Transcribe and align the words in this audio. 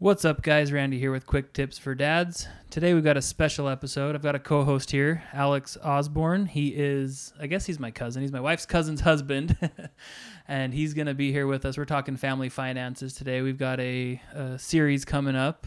What's 0.00 0.24
up, 0.24 0.42
guys? 0.42 0.70
Randy 0.70 0.96
here 0.96 1.10
with 1.10 1.26
Quick 1.26 1.52
Tips 1.52 1.76
for 1.76 1.92
Dads. 1.92 2.46
Today 2.70 2.94
we've 2.94 3.02
got 3.02 3.16
a 3.16 3.20
special 3.20 3.68
episode. 3.68 4.14
I've 4.14 4.22
got 4.22 4.36
a 4.36 4.38
co 4.38 4.62
host 4.62 4.92
here, 4.92 5.24
Alex 5.32 5.76
Osborne. 5.82 6.46
He 6.46 6.68
is, 6.68 7.32
I 7.40 7.48
guess 7.48 7.66
he's 7.66 7.80
my 7.80 7.90
cousin. 7.90 8.22
He's 8.22 8.30
my 8.30 8.38
wife's 8.38 8.64
cousin's 8.64 9.00
husband. 9.00 9.58
and 10.48 10.72
he's 10.72 10.94
going 10.94 11.08
to 11.08 11.14
be 11.14 11.32
here 11.32 11.48
with 11.48 11.64
us. 11.64 11.76
We're 11.76 11.84
talking 11.84 12.16
family 12.16 12.48
finances 12.48 13.12
today. 13.12 13.42
We've 13.42 13.58
got 13.58 13.80
a, 13.80 14.22
a 14.34 14.56
series 14.56 15.04
coming 15.04 15.34
up 15.34 15.66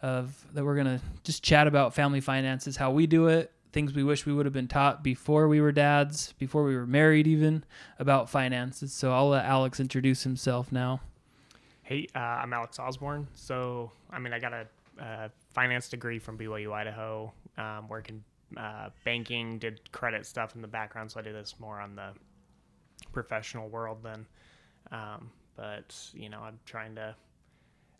of 0.00 0.46
that 0.54 0.64
we're 0.64 0.82
going 0.82 0.98
to 0.98 1.00
just 1.22 1.42
chat 1.42 1.66
about 1.66 1.92
family 1.92 2.22
finances, 2.22 2.78
how 2.78 2.92
we 2.92 3.06
do 3.06 3.26
it, 3.26 3.52
things 3.74 3.92
we 3.92 4.04
wish 4.04 4.24
we 4.24 4.32
would 4.32 4.46
have 4.46 4.54
been 4.54 4.68
taught 4.68 5.04
before 5.04 5.48
we 5.48 5.60
were 5.60 5.70
dads, 5.70 6.32
before 6.38 6.64
we 6.64 6.74
were 6.74 6.86
married, 6.86 7.26
even 7.26 7.62
about 7.98 8.30
finances. 8.30 8.94
So 8.94 9.12
I'll 9.12 9.28
let 9.28 9.44
Alex 9.44 9.80
introduce 9.80 10.22
himself 10.22 10.72
now. 10.72 11.02
Hey, 11.86 12.08
uh, 12.16 12.18
I'm 12.18 12.52
Alex 12.52 12.80
Osborne. 12.80 13.28
So, 13.32 13.92
I 14.10 14.18
mean, 14.18 14.32
I 14.32 14.40
got 14.40 14.52
a, 14.52 14.66
a 14.98 15.30
finance 15.54 15.88
degree 15.88 16.18
from 16.18 16.36
BYU 16.36 16.72
Idaho, 16.72 17.32
um, 17.58 17.86
working 17.86 18.24
uh, 18.56 18.88
banking, 19.04 19.60
did 19.60 19.92
credit 19.92 20.26
stuff 20.26 20.56
in 20.56 20.62
the 20.62 20.66
background. 20.66 21.12
So 21.12 21.20
I 21.20 21.22
do 21.22 21.32
this 21.32 21.54
more 21.60 21.80
on 21.80 21.94
the 21.94 22.08
professional 23.12 23.68
world 23.68 23.98
then. 24.02 24.26
Um, 24.90 25.30
but, 25.54 25.94
you 26.12 26.28
know, 26.28 26.40
I'm 26.40 26.58
trying 26.66 26.96
to. 26.96 27.14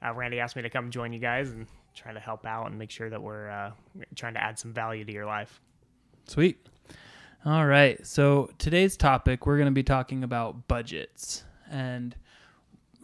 Uh, 0.05 0.15
Randy 0.15 0.41
asked 0.41 0.57
me 0.57 0.63
to 0.63 0.71
come 0.71 0.91
join 0.91 1.13
you 1.13 1.21
guys 1.21 1.51
and 1.51 1.69
trying 1.95 2.15
to 2.15 2.21
help 2.21 2.45
out 2.45 2.67
and 2.67 2.77
make 2.77 2.91
sure 2.91 3.09
that 3.09 3.23
we're 3.23 3.49
uh, 3.49 3.71
trying 4.17 4.35
to 4.35 4.43
add 4.43 4.59
some 4.59 4.73
value 4.73 5.05
to 5.05 5.13
your 5.13 5.27
life. 5.27 5.61
Sweet. 6.27 6.59
All 7.45 7.67
right. 7.67 8.05
So 8.05 8.51
today's 8.59 8.97
topic, 8.97 9.47
we're 9.47 9.59
going 9.59 9.67
to 9.67 9.71
be 9.71 9.85
talking 9.85 10.25
about 10.25 10.67
budgets 10.67 11.45
and 11.71 12.17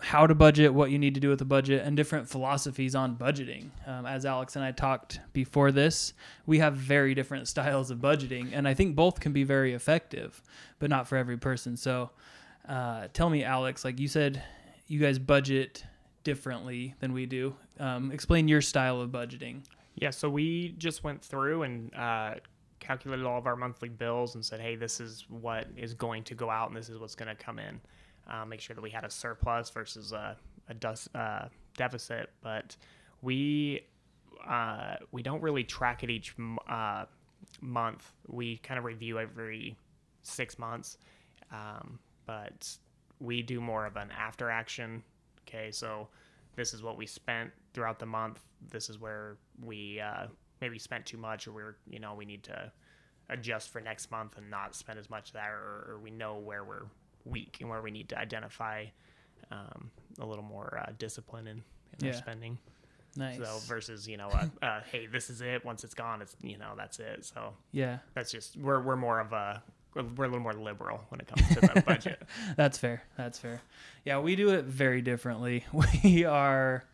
how 0.03 0.27
to 0.27 0.35
budget, 0.35 0.75
what 0.75 0.91
you 0.91 0.99
need 0.99 1.15
to 1.15 1.21
do 1.21 1.29
with 1.29 1.41
a 1.41 1.45
budget, 1.45 1.83
and 1.85 1.97
different 1.97 2.29
philosophies 2.29 2.95
on 2.95 3.17
budgeting. 3.17 3.71
Um, 3.87 4.05
as 4.05 4.27
Alex 4.27 4.57
and 4.57 4.65
I 4.65 4.73
talked 4.73 5.21
before 5.33 5.71
this, 5.71 6.13
we 6.45 6.59
have 6.59 6.75
very 6.75 7.15
different 7.15 7.47
styles 7.55 7.91
of 7.91 7.99
budgeting, 7.99 8.51
and 8.53 8.67
I 8.67 8.75
think 8.75 8.97
both 8.97 9.21
can 9.21 9.33
be 9.33 9.45
very 9.45 9.73
effective, 9.75 10.43
but 10.81 10.91
not 10.91 11.07
for 11.07 11.17
every 11.17 11.37
person. 11.37 11.77
So, 11.77 12.11
uh, 12.69 13.09
tell 13.13 13.31
me, 13.31 13.45
Alex, 13.45 13.85
like 13.85 14.01
you 14.01 14.09
said, 14.09 14.43
you 14.89 14.99
guys 14.99 15.19
budget 15.19 15.85
differently 16.25 16.95
than 17.01 17.13
we 17.13 17.27
do. 17.27 17.55
Um, 17.79 18.11
explain 18.11 18.49
your 18.49 18.61
style 18.61 19.01
of 19.01 19.11
budgeting. 19.11 19.63
Yeah, 19.95 20.11
so 20.11 20.29
we 20.29 20.75
just 20.79 21.05
went 21.05 21.23
through 21.23 21.63
and 21.63 21.95
uh, 21.95 22.35
calculated 22.81 23.25
all 23.25 23.39
of 23.39 23.47
our 23.47 23.57
monthly 23.57 23.89
bills 23.89 24.35
and 24.35 24.45
said, 24.45 24.61
hey, 24.61 24.75
this 24.75 25.01
is 25.01 25.27
what 25.29 25.69
is 25.77 25.95
going 25.95 26.25
to 26.25 26.35
go 26.35 26.51
out 26.51 26.69
and 26.69 26.77
this 26.77 26.89
is 26.89 26.99
what's 26.99 27.15
going 27.15 27.35
to 27.35 27.41
come 27.41 27.59
in 27.59 27.81
uh, 28.29 28.45
make 28.45 28.61
sure 28.61 28.75
that 28.75 28.83
we 28.83 28.91
had 28.91 29.05
a 29.05 29.11
surplus 29.11 29.71
versus 29.71 30.13
a, 30.13 30.37
a 30.69 31.19
uh, 31.19 31.49
deficit. 31.77 32.31
But 32.43 32.77
we 33.21 33.83
uh, 34.49 34.97
we 35.13 35.23
don't 35.23 35.43
really 35.43 35.65
track 35.65 36.03
it 36.03 36.11
each 36.11 36.35
uh, 36.69 37.05
month. 37.61 38.13
We 38.29 38.59
kind 38.59 38.79
of 38.79 38.85
review 38.85 39.19
every 39.19 39.77
six 40.23 40.59
months, 40.59 40.99
um, 41.53 41.99
but 42.27 42.77
we 43.21 43.43
do 43.43 43.61
more 43.61 43.87
of 43.87 43.97
an 43.97 44.11
after 44.17 44.51
action. 44.51 45.03
Okay, 45.47 45.71
so 45.71 46.09
this 46.57 46.75
is 46.75 46.83
what 46.83 46.97
we 46.97 47.07
spent 47.07 47.51
throughout 47.75 47.99
the 47.99 48.07
month. 48.07 48.41
This 48.71 48.89
is 48.91 48.99
where 48.99 49.37
we 49.63 50.01
uh, 50.01 50.27
maybe 50.61 50.79
spent 50.79 51.07
too 51.07 51.19
much, 51.19 51.47
or 51.47 51.53
we're 51.53 51.77
you 51.89 51.99
know 51.99 52.15
we 52.15 52.25
need 52.25 52.43
to 52.45 52.73
adjust 53.29 53.71
for 53.71 53.81
next 53.81 54.11
month 54.11 54.37
and 54.37 54.51
not 54.51 54.75
spend 54.75 54.99
as 54.99 55.09
much 55.09 55.33
there, 55.33 55.57
or, 55.57 55.93
or 55.93 55.99
we 56.03 56.11
know 56.11 56.39
where 56.39 56.65
we're 56.65 56.87
week 57.25 57.59
and 57.61 57.69
where 57.69 57.83
we 57.83 57.91
need 57.91 58.09
to 58.11 58.19
identify 58.19 58.87
um, 59.51 59.91
a 60.21 60.27
little 60.27 60.45
more 60.45 60.83
uh, 60.87 60.93
discipline 60.99 61.47
in, 61.47 61.63
in 61.99 62.07
yeah. 62.07 62.13
our 62.13 62.19
spending. 62.19 62.59
Nice. 63.17 63.39
So 63.39 63.59
versus 63.67 64.09
you 64.09 64.17
know, 64.17 64.29
uh, 64.29 64.47
uh, 64.65 64.81
hey, 64.91 65.07
this 65.07 65.31
is 65.31 65.41
it. 65.41 65.65
Once 65.65 65.85
it's 65.85 65.95
gone, 65.95 66.23
it's 66.23 66.35
you 66.43 66.59
know 66.59 66.73
that's 66.77 66.99
it. 66.99 67.25
So 67.25 67.53
yeah, 67.73 67.99
that's 68.15 68.31
just 68.31 68.57
we're 68.57 68.81
we're 68.81 68.97
more 68.97 69.21
of 69.21 69.33
a 69.33 69.63
we're 69.95 70.25
a 70.25 70.29
little 70.29 70.41
more 70.41 70.55
liberal 70.55 71.03
when 71.11 71.21
it 71.21 71.27
comes 71.27 71.47
to 71.49 71.61
the 71.61 71.83
budget. 71.87 72.23
that's 72.57 72.79
fair. 72.79 73.03
That's 73.17 73.39
fair. 73.39 73.61
Yeah, 74.05 74.21
we 74.21 74.37
do 74.37 74.51
it 74.51 74.65
very 74.65 75.03
differently. 75.03 75.65
We 76.05 76.25
are 76.25 76.85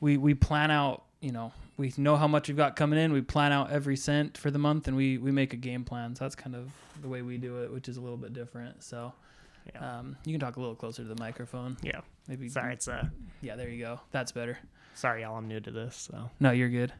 we 0.00 0.16
we 0.16 0.34
plan 0.34 0.70
out. 0.70 1.04
You 1.20 1.32
know, 1.32 1.52
we 1.76 1.92
know 1.96 2.16
how 2.16 2.28
much 2.28 2.48
we've 2.48 2.56
got 2.56 2.76
coming 2.76 2.98
in. 2.98 3.12
We 3.12 3.22
plan 3.22 3.52
out 3.52 3.70
every 3.70 3.96
cent 3.96 4.36
for 4.36 4.50
the 4.50 4.58
month, 4.58 4.88
and 4.88 4.96
we 4.96 5.18
we 5.18 5.30
make 5.30 5.52
a 5.52 5.56
game 5.56 5.84
plan. 5.84 6.16
So 6.16 6.24
that's 6.24 6.34
kind 6.34 6.56
of 6.56 6.72
the 7.00 7.08
way 7.08 7.22
we 7.22 7.38
do 7.38 7.62
it, 7.62 7.72
which 7.72 7.88
is 7.88 7.96
a 7.96 8.00
little 8.00 8.16
bit 8.16 8.32
different. 8.32 8.82
So 8.82 9.12
yeah. 9.72 9.98
Um, 9.98 10.16
you 10.24 10.32
can 10.32 10.40
talk 10.40 10.56
a 10.56 10.60
little 10.60 10.74
closer 10.74 11.02
to 11.02 11.08
the 11.08 11.20
microphone. 11.20 11.76
Yeah. 11.82 12.00
Maybe. 12.28 12.48
Sorry, 12.48 12.74
it's 12.74 12.88
uh. 12.88 13.08
Yeah, 13.40 13.56
there 13.56 13.68
you 13.68 13.84
go. 13.84 14.00
That's 14.10 14.32
better. 14.32 14.58
Sorry, 14.94 15.22
y'all. 15.22 15.36
I'm 15.36 15.48
new 15.48 15.60
to 15.60 15.70
this, 15.70 15.96
so. 15.96 16.30
No, 16.40 16.50
you're 16.50 16.68
good. 16.68 16.92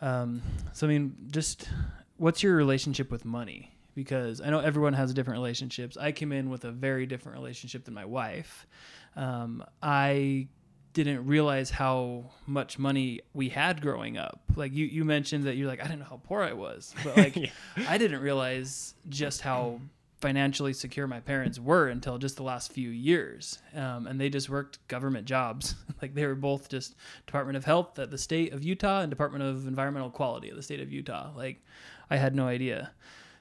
Um, 0.00 0.42
so 0.72 0.86
I 0.86 0.90
mean, 0.90 1.14
just 1.30 1.68
what's 2.16 2.42
your 2.42 2.56
relationship 2.56 3.10
with 3.10 3.24
money? 3.24 3.72
Because 3.94 4.40
I 4.40 4.50
know 4.50 4.60
everyone 4.60 4.92
has 4.92 5.14
different 5.14 5.38
relationships. 5.38 5.96
I 5.96 6.12
came 6.12 6.32
in 6.32 6.50
with 6.50 6.64
a 6.64 6.70
very 6.70 7.06
different 7.06 7.38
relationship 7.38 7.84
than 7.84 7.94
my 7.94 8.04
wife. 8.04 8.66
Um, 9.14 9.64
I 9.82 10.48
didn't 10.92 11.26
realize 11.26 11.70
how 11.70 12.30
much 12.46 12.78
money 12.78 13.20
we 13.34 13.48
had 13.48 13.80
growing 13.80 14.18
up. 14.18 14.40
Like 14.54 14.72
you, 14.72 14.86
you 14.86 15.04
mentioned 15.04 15.44
that 15.44 15.56
you're 15.56 15.68
like, 15.68 15.80
I 15.80 15.84
didn't 15.84 16.00
know 16.00 16.06
how 16.06 16.20
poor 16.24 16.42
I 16.42 16.52
was, 16.52 16.94
but 17.04 17.16
like, 17.16 17.36
yeah. 17.36 17.50
I 17.88 17.98
didn't 17.98 18.20
realize 18.20 18.94
just 19.08 19.40
how 19.42 19.80
financially 20.20 20.72
secure 20.72 21.06
my 21.06 21.20
parents 21.20 21.58
were 21.58 21.88
until 21.88 22.18
just 22.18 22.36
the 22.36 22.42
last 22.42 22.72
few 22.72 22.88
years. 22.88 23.58
Um, 23.74 24.06
and 24.06 24.20
they 24.20 24.30
just 24.30 24.48
worked 24.48 24.86
government 24.88 25.26
jobs. 25.26 25.74
like 26.02 26.14
they 26.14 26.26
were 26.26 26.34
both 26.34 26.68
just 26.68 26.94
Department 27.26 27.56
of 27.56 27.64
Health 27.64 27.98
at 27.98 28.10
the 28.10 28.18
state 28.18 28.52
of 28.52 28.64
Utah 28.64 29.00
and 29.00 29.10
Department 29.10 29.44
of 29.44 29.66
Environmental 29.66 30.10
Quality 30.10 30.48
at 30.48 30.56
the 30.56 30.62
state 30.62 30.80
of 30.80 30.90
Utah. 30.90 31.30
Like 31.36 31.62
I 32.10 32.16
had 32.16 32.34
no 32.34 32.46
idea. 32.46 32.92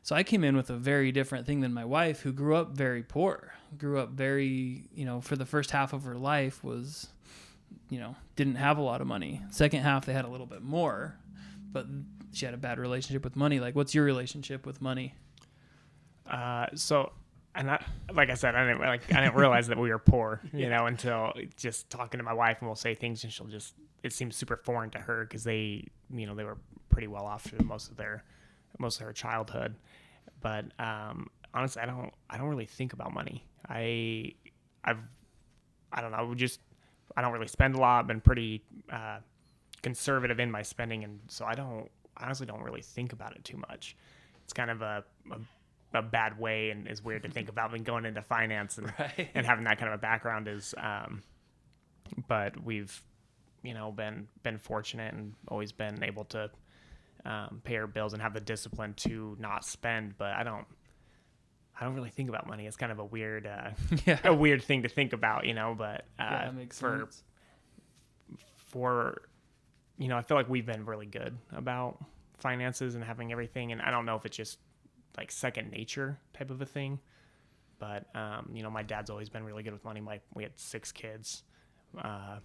So 0.04 0.16
I 0.16 0.24
came 0.24 0.44
in 0.44 0.56
with 0.56 0.70
a 0.70 0.76
very 0.76 1.12
different 1.12 1.48
thing 1.48 1.62
than 1.62 1.74
my 1.74 1.86
wife, 1.86 2.20
who 2.20 2.32
grew 2.32 2.56
up 2.56 2.78
very 2.78 3.02
poor, 3.02 3.54
grew 3.76 4.00
up 4.00 4.12
very, 4.12 4.84
you 4.94 5.04
know, 5.04 5.20
for 5.20 5.36
the 5.36 5.48
first 5.48 5.72
half 5.72 5.94
of 5.94 6.04
her 6.04 6.16
life 6.16 6.64
was, 6.64 7.08
you 7.90 8.00
know, 8.00 8.16
didn't 8.36 8.56
have 8.56 8.78
a 8.78 8.84
lot 8.84 9.02
of 9.02 9.08
money. 9.08 9.42
Second 9.50 9.82
half, 9.82 10.06
they 10.06 10.14
had 10.14 10.26
a 10.26 10.28
little 10.28 10.46
bit 10.46 10.62
more, 10.62 11.18
but 11.72 11.88
she 12.34 12.46
had 12.46 12.54
a 12.54 12.58
bad 12.58 12.78
relationship 12.78 13.24
with 13.24 13.36
money. 13.36 13.60
Like, 13.60 13.76
what's 13.76 13.96
your 13.96 14.06
relationship 14.06 14.64
with 14.68 14.80
money? 14.80 15.16
Uh, 16.30 16.68
so, 16.76 17.12
and 17.54 17.70
I, 17.72 17.84
like 18.14 18.30
I 18.30 18.34
said, 18.34 18.56
I 18.56 18.66
didn't 18.66 18.82
like 18.82 19.14
I 19.14 19.22
didn't 19.22 19.36
realize 19.36 19.68
that 19.68 19.78
we 19.78 19.90
were 19.90 20.00
poor, 20.00 20.42
you 20.54 20.62
yeah. 20.62 20.78
know, 20.78 20.86
until 20.88 21.34
just 21.56 21.90
talking 21.90 22.18
to 22.18 22.24
my 22.24 22.34
wife, 22.34 22.58
and 22.60 22.68
we'll 22.68 22.76
say 22.76 22.96
things, 22.96 23.24
and 23.24 23.32
she'll 23.32 23.48
just 23.48 23.76
it 24.04 24.14
seems 24.14 24.36
super 24.36 24.58
foreign 24.58 24.90
to 24.92 25.00
her 25.00 25.24
because 25.24 25.44
they, 25.44 25.88
you 26.14 26.26
know, 26.28 26.36
they 26.36 26.44
were 26.44 26.58
pretty 26.90 27.08
well 27.08 27.26
off 27.26 27.44
for 27.48 27.62
most 27.64 27.90
of 27.90 27.98
their 27.98 28.24
most 28.80 29.00
of 29.00 29.06
her 29.06 29.14
childhood. 29.14 29.76
But 30.42 30.66
um, 30.80 31.30
honestly, 31.54 31.82
I 31.82 31.86
don't 31.86 32.14
I 32.30 32.38
don't 32.38 32.48
really 32.48 32.66
think 32.66 32.94
about 32.94 33.14
money. 33.14 33.46
I 33.68 34.34
I've 34.84 35.00
I 35.92 36.02
don't 36.02 36.12
know. 36.12 36.36
Just 36.36 36.60
I 37.16 37.22
don't 37.22 37.32
really 37.32 37.48
spend 37.48 37.76
a 37.76 37.80
lot. 37.80 38.00
I've 38.02 38.08
Been 38.08 38.22
pretty 38.22 38.64
uh, 38.92 39.20
conservative 39.82 40.40
in 40.40 40.52
my 40.52 40.62
spending, 40.62 41.04
and 41.04 41.20
so 41.28 41.46
I 41.46 41.54
don't 41.54 41.90
honestly 42.18 42.46
don't 42.46 42.62
really 42.62 42.82
think 42.82 43.14
about 43.14 43.36
it 43.36 43.44
too 43.44 43.58
much. 43.70 43.96
It's 44.44 44.54
kind 44.54 44.70
of 44.70 44.82
a, 44.82 45.04
a 45.32 45.38
a 45.94 46.02
bad 46.02 46.40
way 46.40 46.72
and 46.72 46.88
is 46.88 47.04
weird 47.04 47.24
to 47.24 47.30
think 47.30 47.50
about 47.56 47.72
when 47.72 47.84
going 47.84 48.06
into 48.06 48.22
finance 48.22 48.78
and, 48.78 48.92
right. 49.00 49.30
and 49.34 49.46
having 49.46 49.64
that 49.66 49.78
kind 49.78 49.92
of 49.92 50.00
a 50.00 50.02
background 50.02 50.48
is 50.48 50.74
um, 50.78 51.22
but 52.28 52.64
we've 52.64 53.02
you 53.64 53.74
know 53.74 53.92
been 53.92 54.28
been 54.44 54.58
fortunate 54.58 55.14
and 55.14 55.34
always 55.48 55.72
been 55.72 56.04
able 56.04 56.26
to 56.26 56.50
um, 57.26 57.62
pay 57.64 57.78
our 57.78 57.88
bills 57.88 58.14
and 58.14 58.22
have 58.22 58.34
the 58.34 58.40
discipline 58.40 58.94
to 58.94 59.36
not 59.40 59.66
spend 59.66 60.16
but 60.18 60.32
i 60.34 60.44
don't 60.44 60.66
i 61.80 61.84
don't 61.84 61.96
really 61.96 62.10
think 62.10 62.30
about 62.30 62.48
money 62.48 62.68
it's 62.68 62.78
kind 62.78 62.92
of 62.92 63.00
a 63.00 63.06
weird 63.06 63.48
uh, 63.48 63.72
yeah. 64.06 64.20
a 64.24 64.34
weird 64.34 64.62
thing 64.64 64.84
to 64.84 64.90
think 64.90 65.14
about 65.14 65.46
you 65.46 65.54
know 65.54 65.74
but 65.76 66.06
uh, 66.20 66.24
yeah, 66.30 66.52
for 66.72 67.00
sense. 67.00 67.24
for 68.68 69.22
you 69.98 70.08
know 70.08 70.18
i 70.18 70.22
feel 70.22 70.38
like 70.38 70.50
we've 70.50 70.66
been 70.66 70.86
really 70.86 71.08
good 71.08 71.36
about 71.54 71.98
finances 72.38 72.96
and 72.96 73.04
having 73.04 73.32
everything 73.32 73.72
and 73.72 73.82
i 73.82 73.90
don't 73.90 74.06
know 74.06 74.16
if 74.16 74.26
it's 74.26 74.38
just 74.38 74.60
like 75.18 75.32
second 75.32 75.72
nature 75.72 76.20
type 76.34 76.52
of 76.52 76.62
a 76.62 76.66
thing. 76.66 77.00
But 77.80 78.06
um, 78.16 78.50
you 78.54 78.64
know, 78.64 78.70
my 78.70 78.84
dad's 78.84 79.10
always 79.10 79.30
been 79.30 79.44
really 79.44 79.64
good 79.64 79.74
with 79.74 79.84
money. 79.84 80.02
My 80.02 80.20
we 80.34 80.44
had 80.44 80.54
six 80.56 80.92
kids, 80.92 81.44
uh, 82.02 82.38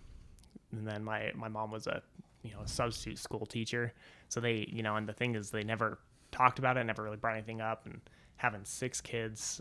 and 0.73 0.87
then 0.87 1.05
my 1.05 1.33
my 1.35 1.49
mom 1.49 1.71
was 1.71 1.87
a 1.87 2.03
you 2.43 2.53
know 2.53 2.61
a 2.65 2.69
substitute 2.69 3.19
school 3.19 3.47
teacher. 3.47 3.93
So 4.29 4.41
they 4.41 4.69
you 4.71 4.83
know, 4.83 4.97
and 4.97 5.09
the 5.09 5.13
thing 5.13 5.35
is, 5.35 5.51
they 5.51 5.65
never 5.65 5.99
talked 6.33 6.59
about 6.59 6.77
it, 6.77 6.85
never 6.85 7.03
really 7.03 7.17
brought 7.17 7.35
anything 7.35 7.61
up. 7.61 7.87
And 7.87 8.01
having 8.37 8.65
six 8.65 9.01
kids, 9.01 9.61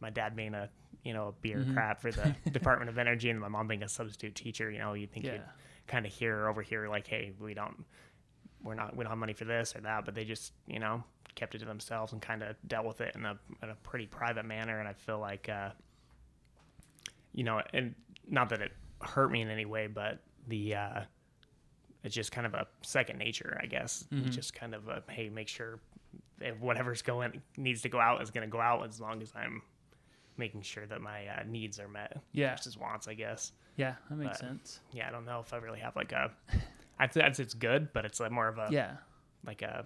my 0.00 0.10
dad 0.10 0.34
being 0.34 0.54
a 0.54 0.70
you 1.04 1.12
know 1.12 1.28
a 1.28 1.32
bureaucrat 1.32 2.00
mm-hmm. 2.00 2.08
for 2.08 2.12
the 2.44 2.50
Department 2.50 2.88
of 2.88 2.96
Energy, 2.96 3.28
and 3.28 3.40
my 3.40 3.48
mom 3.48 3.68
being 3.68 3.82
a 3.82 3.88
substitute 3.88 4.34
teacher, 4.34 4.70
you 4.70 4.78
know, 4.78 4.94
you 4.94 5.06
think 5.06 5.26
yeah. 5.26 5.32
you'd 5.32 5.42
kind 5.86 6.06
of 6.06 6.12
hear 6.12 6.48
over 6.48 6.62
here 6.62 6.88
like, 6.88 7.06
hey, 7.06 7.32
we 7.38 7.52
don't 7.52 7.84
we're 8.62 8.74
not 8.74 8.96
we 8.96 9.04
don't 9.04 9.10
have 9.10 9.18
money 9.18 9.32
for 9.32 9.44
this 9.44 9.74
or 9.76 9.80
that, 9.80 10.04
but 10.04 10.14
they 10.14 10.24
just 10.24 10.52
you 10.66 10.78
know 10.78 11.02
kept 11.34 11.54
it 11.54 11.58
to 11.58 11.64
themselves 11.64 12.12
and 12.12 12.20
kind 12.22 12.42
of 12.42 12.56
dealt 12.68 12.86
with 12.86 13.00
it 13.00 13.14
in 13.14 13.24
a 13.24 13.38
in 13.62 13.70
a 13.70 13.74
pretty 13.82 14.06
private 14.06 14.44
manner. 14.44 14.78
And 14.78 14.88
I 14.88 14.92
feel 14.92 15.18
like 15.18 15.48
uh, 15.48 15.70
you 17.32 17.44
know, 17.44 17.60
and 17.72 17.94
not 18.28 18.48
that 18.50 18.60
it 18.60 18.72
hurt 19.00 19.30
me 19.30 19.40
in 19.40 19.48
any 19.50 19.64
way, 19.64 19.86
but 19.86 20.20
the 20.48 20.74
uh, 20.74 21.00
it's 22.04 22.14
just 22.14 22.32
kind 22.32 22.46
of 22.46 22.54
a 22.54 22.66
second 22.82 23.18
nature, 23.18 23.58
I 23.62 23.66
guess. 23.66 24.04
Mhm. 24.12 24.30
Just 24.30 24.54
kind 24.54 24.74
of 24.74 24.88
a 24.88 25.02
hey, 25.08 25.28
make 25.28 25.48
sure 25.48 25.80
if 26.40 26.58
whatever's 26.58 27.02
going 27.02 27.40
needs 27.56 27.82
to 27.82 27.88
go 27.88 28.00
out 28.00 28.20
is 28.22 28.30
going 28.30 28.46
to 28.46 28.50
go 28.50 28.60
out 28.60 28.84
as 28.88 29.00
long 29.00 29.22
as 29.22 29.32
I'm 29.36 29.62
making 30.36 30.62
sure 30.62 30.86
that 30.86 31.00
my 31.00 31.26
uh, 31.26 31.42
needs 31.46 31.78
are 31.78 31.88
met 31.88 32.16
Yeah. 32.32 32.56
versus 32.56 32.76
wants, 32.76 33.06
I 33.06 33.14
guess. 33.14 33.52
Yeah, 33.76 33.94
that 34.08 34.16
makes 34.16 34.32
But- 34.40 34.48
sense. 34.48 34.80
Yeah, 34.92 35.08
I 35.08 35.10
don't 35.12 35.24
know 35.24 35.40
if 35.40 35.52
I 35.52 35.58
really 35.58 35.80
have 35.80 35.94
like 35.96 36.12
a. 36.12 36.30
I'd 36.98 37.12
say 37.14 37.22
I'd 37.22 37.36
say 37.36 37.42
it's 37.44 37.54
good, 37.54 37.92
but 37.92 38.04
it's 38.04 38.20
like 38.20 38.30
more 38.32 38.48
of 38.48 38.58
a 38.58 38.68
Yeah. 38.70 38.96
like 39.46 39.62
a. 39.62 39.84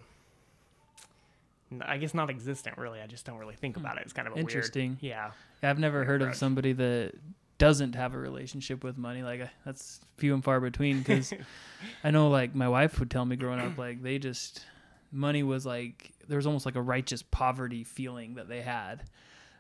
I 1.81 1.97
guess 1.99 2.15
not 2.15 2.31
existent 2.31 2.79
really. 2.79 3.01
I 3.01 3.07
just 3.07 3.25
don't 3.27 3.39
really 3.39 3.57
think 3.57 3.77
about 3.77 3.97
it. 3.99 4.03
It's 4.05 4.13
kind 4.13 4.29
of 4.29 4.33
a 4.35 4.37
Hmm. 4.37 4.41
Interesting. 4.41 4.91
Weird, 4.91 5.03
yeah. 5.03 5.31
Yeah, 5.63 5.71
I've 5.71 5.79
never 5.79 6.05
heard 6.05 6.23
of 6.23 6.35
somebody 6.35 6.73
that 6.75 7.13
doesn't 7.59 7.95
have 7.95 8.15
a 8.15 8.19
relationship 8.19 8.85
with 8.85 8.97
money. 8.99 9.23
Like 9.23 9.41
uh, 9.41 9.47
that's 9.65 10.01
few 10.17 10.35
and 10.35 10.45
far 10.45 10.61
between. 10.61 10.99
Because 10.99 11.33
I 12.05 12.11
know, 12.11 12.29
like 12.29 12.55
my 12.55 12.69
wife 12.69 12.99
would 13.01 13.11
tell 13.11 13.25
me 13.25 13.37
growing 13.37 13.61
up, 13.61 13.79
like 13.79 14.03
they 14.03 14.19
just 14.19 14.65
money 15.13 15.43
was 15.43 15.65
like 15.65 16.13
there 16.29 16.37
was 16.37 16.47
almost 16.47 16.67
like 16.67 16.77
a 16.77 16.83
righteous 16.83 17.23
poverty 17.23 17.85
feeling 17.85 18.35
that 18.35 18.49
they 18.49 18.61
had. 18.63 19.05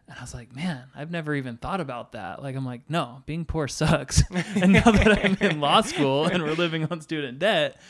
And 0.08 0.16
I 0.18 0.20
was 0.22 0.34
like, 0.34 0.54
man, 0.54 0.84
I've 0.94 1.10
never 1.10 1.34
even 1.34 1.56
thought 1.56 1.80
about 1.80 2.12
that. 2.12 2.40
Like, 2.42 2.54
I'm 2.54 2.64
like, 2.64 2.82
no, 2.88 3.22
being 3.26 3.44
poor 3.44 3.66
sucks. 3.80 4.22
and 4.30 4.72
now 4.72 4.90
that 4.92 5.24
I'm 5.24 5.36
in 5.40 5.60
law 5.60 5.80
school 5.80 6.26
and 6.26 6.42
we're 6.44 6.52
living 6.54 6.86
on 6.90 7.00
student 7.00 7.38
debt, 7.40 7.80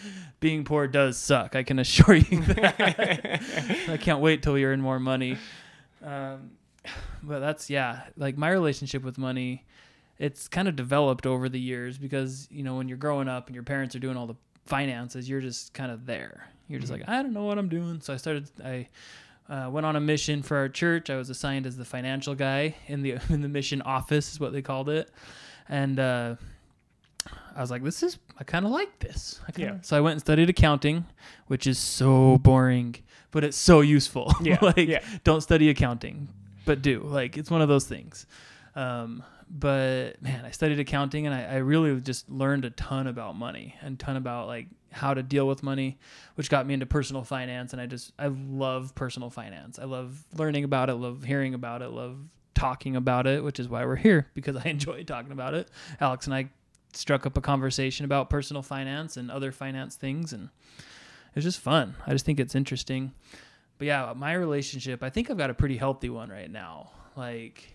being 0.40 0.64
poor 0.64 0.86
does 0.88 1.18
suck. 1.18 1.54
I 1.54 1.62
can 1.62 1.78
assure 1.78 2.14
you 2.14 2.40
that. 2.42 3.42
I 3.90 3.96
can't 3.98 4.20
wait 4.20 4.42
till 4.42 4.54
we 4.54 4.64
earn 4.64 4.80
more 4.80 4.98
money. 4.98 5.36
Um, 6.02 6.52
but 7.22 7.40
that's 7.40 7.68
yeah 7.68 8.02
like 8.16 8.36
my 8.38 8.48
relationship 8.50 9.02
with 9.02 9.18
money 9.18 9.64
it's 10.18 10.46
kind 10.46 10.68
of 10.68 10.76
developed 10.76 11.26
over 11.26 11.48
the 11.48 11.58
years 11.58 11.98
because 11.98 12.46
you 12.50 12.62
know 12.62 12.76
when 12.76 12.86
you're 12.88 12.96
growing 12.96 13.26
up 13.28 13.48
and 13.48 13.54
your 13.56 13.64
parents 13.64 13.96
are 13.96 13.98
doing 13.98 14.16
all 14.16 14.26
the 14.28 14.36
finances 14.66 15.28
you're 15.28 15.40
just 15.40 15.74
kind 15.74 15.90
of 15.90 16.06
there 16.06 16.46
you're 16.68 16.78
just 16.78 16.92
Mhm. 16.92 17.00
like 17.00 17.08
i 17.08 17.20
don't 17.22 17.32
know 17.32 17.42
what 17.44 17.58
i'm 17.58 17.68
doing 17.68 18.00
so 18.00 18.14
i 18.14 18.16
started 18.16 18.48
i 18.64 18.86
uh, 19.48 19.68
went 19.70 19.86
on 19.86 19.96
a 19.96 20.00
mission 20.00 20.42
for 20.42 20.56
our 20.56 20.68
church. 20.68 21.08
I 21.10 21.16
was 21.16 21.30
assigned 21.30 21.66
as 21.66 21.76
the 21.76 21.84
financial 21.84 22.34
guy 22.34 22.74
in 22.88 23.02
the 23.02 23.12
in 23.30 23.40
the 23.42 23.48
mission 23.48 23.82
office 23.82 24.32
is 24.32 24.40
what 24.40 24.52
they 24.52 24.62
called 24.62 24.88
it. 24.88 25.10
And 25.68 25.98
uh, 25.98 26.36
i 27.56 27.60
was 27.60 27.70
like 27.72 27.82
this 27.82 28.02
is 28.04 28.18
i 28.38 28.44
kind 28.44 28.64
of 28.64 28.70
like 28.70 28.98
this. 29.00 29.40
I 29.48 29.52
kinda, 29.52 29.72
Yeah. 29.74 29.80
so 29.82 29.96
i 29.96 30.00
went 30.00 30.12
and 30.12 30.20
studied 30.20 30.48
accounting 30.50 31.04
which 31.48 31.66
is 31.66 31.78
so 31.78 32.38
boring 32.38 32.94
but 33.32 33.42
it's 33.44 33.56
so 33.56 33.80
useful. 33.80 34.32
Yeah, 34.42 34.58
like 34.62 34.76
yeah. 34.88 35.00
don't 35.24 35.40
study 35.40 35.68
accounting 35.70 36.28
but 36.64 36.82
do. 36.82 37.00
Like 37.00 37.36
it's 37.36 37.50
one 37.50 37.62
of 37.62 37.68
those 37.68 37.84
things. 37.84 38.26
Um, 38.74 39.22
but 39.48 40.20
man 40.22 40.44
i 40.44 40.50
studied 40.50 40.80
accounting 40.80 41.26
and 41.26 41.34
I, 41.34 41.42
I 41.44 41.56
really 41.58 42.00
just 42.00 42.28
learned 42.28 42.64
a 42.64 42.70
ton 42.70 43.06
about 43.06 43.36
money 43.36 43.74
and 43.80 43.98
ton 43.98 44.16
about 44.16 44.48
like 44.48 44.66
how 44.96 45.14
to 45.14 45.22
deal 45.22 45.46
with 45.46 45.62
money 45.62 45.98
which 46.34 46.50
got 46.50 46.66
me 46.66 46.74
into 46.74 46.86
personal 46.86 47.22
finance. 47.22 47.72
And 47.72 47.80
i 47.80 47.86
just 47.86 48.12
i 48.18 48.26
love 48.26 48.94
personal 48.94 49.30
finance. 49.30 49.78
I 49.78 49.84
love 49.84 50.24
learning 50.34 50.64
about 50.64 50.90
it 50.90 50.94
love 50.94 51.24
hearing 51.24 51.54
about 51.54 51.82
it 51.82 51.88
love 51.88 52.18
talking 52.54 52.96
about 52.96 53.26
it 53.26 53.44
which 53.44 53.60
is 53.60 53.68
why 53.68 53.84
we're 53.84 53.96
here 53.96 54.28
because 54.34 54.56
i 54.56 54.64
enjoy 54.64 55.04
talking 55.04 55.32
about 55.32 55.54
it. 55.54 55.68
Alex 56.00 56.26
and 56.26 56.34
i 56.34 56.48
struck 56.92 57.26
up 57.26 57.36
a 57.36 57.40
conversation 57.40 58.04
about 58.04 58.30
personal 58.30 58.62
finance 58.62 59.16
and 59.16 59.30
other 59.30 59.52
finance 59.52 59.96
things 59.96 60.32
and 60.32 60.48
it's 61.36 61.44
just 61.44 61.60
fun. 61.60 61.94
I 62.06 62.12
just 62.12 62.24
think 62.24 62.40
it's 62.40 62.54
interesting. 62.54 63.12
But 63.76 63.86
yeah, 63.86 64.14
my 64.16 64.32
relationship, 64.32 65.02
I 65.02 65.10
think 65.10 65.30
I've 65.30 65.36
got 65.36 65.50
a 65.50 65.54
pretty 65.54 65.76
healthy 65.76 66.08
one 66.08 66.30
right 66.30 66.50
now. 66.50 66.92
Like, 67.14 67.74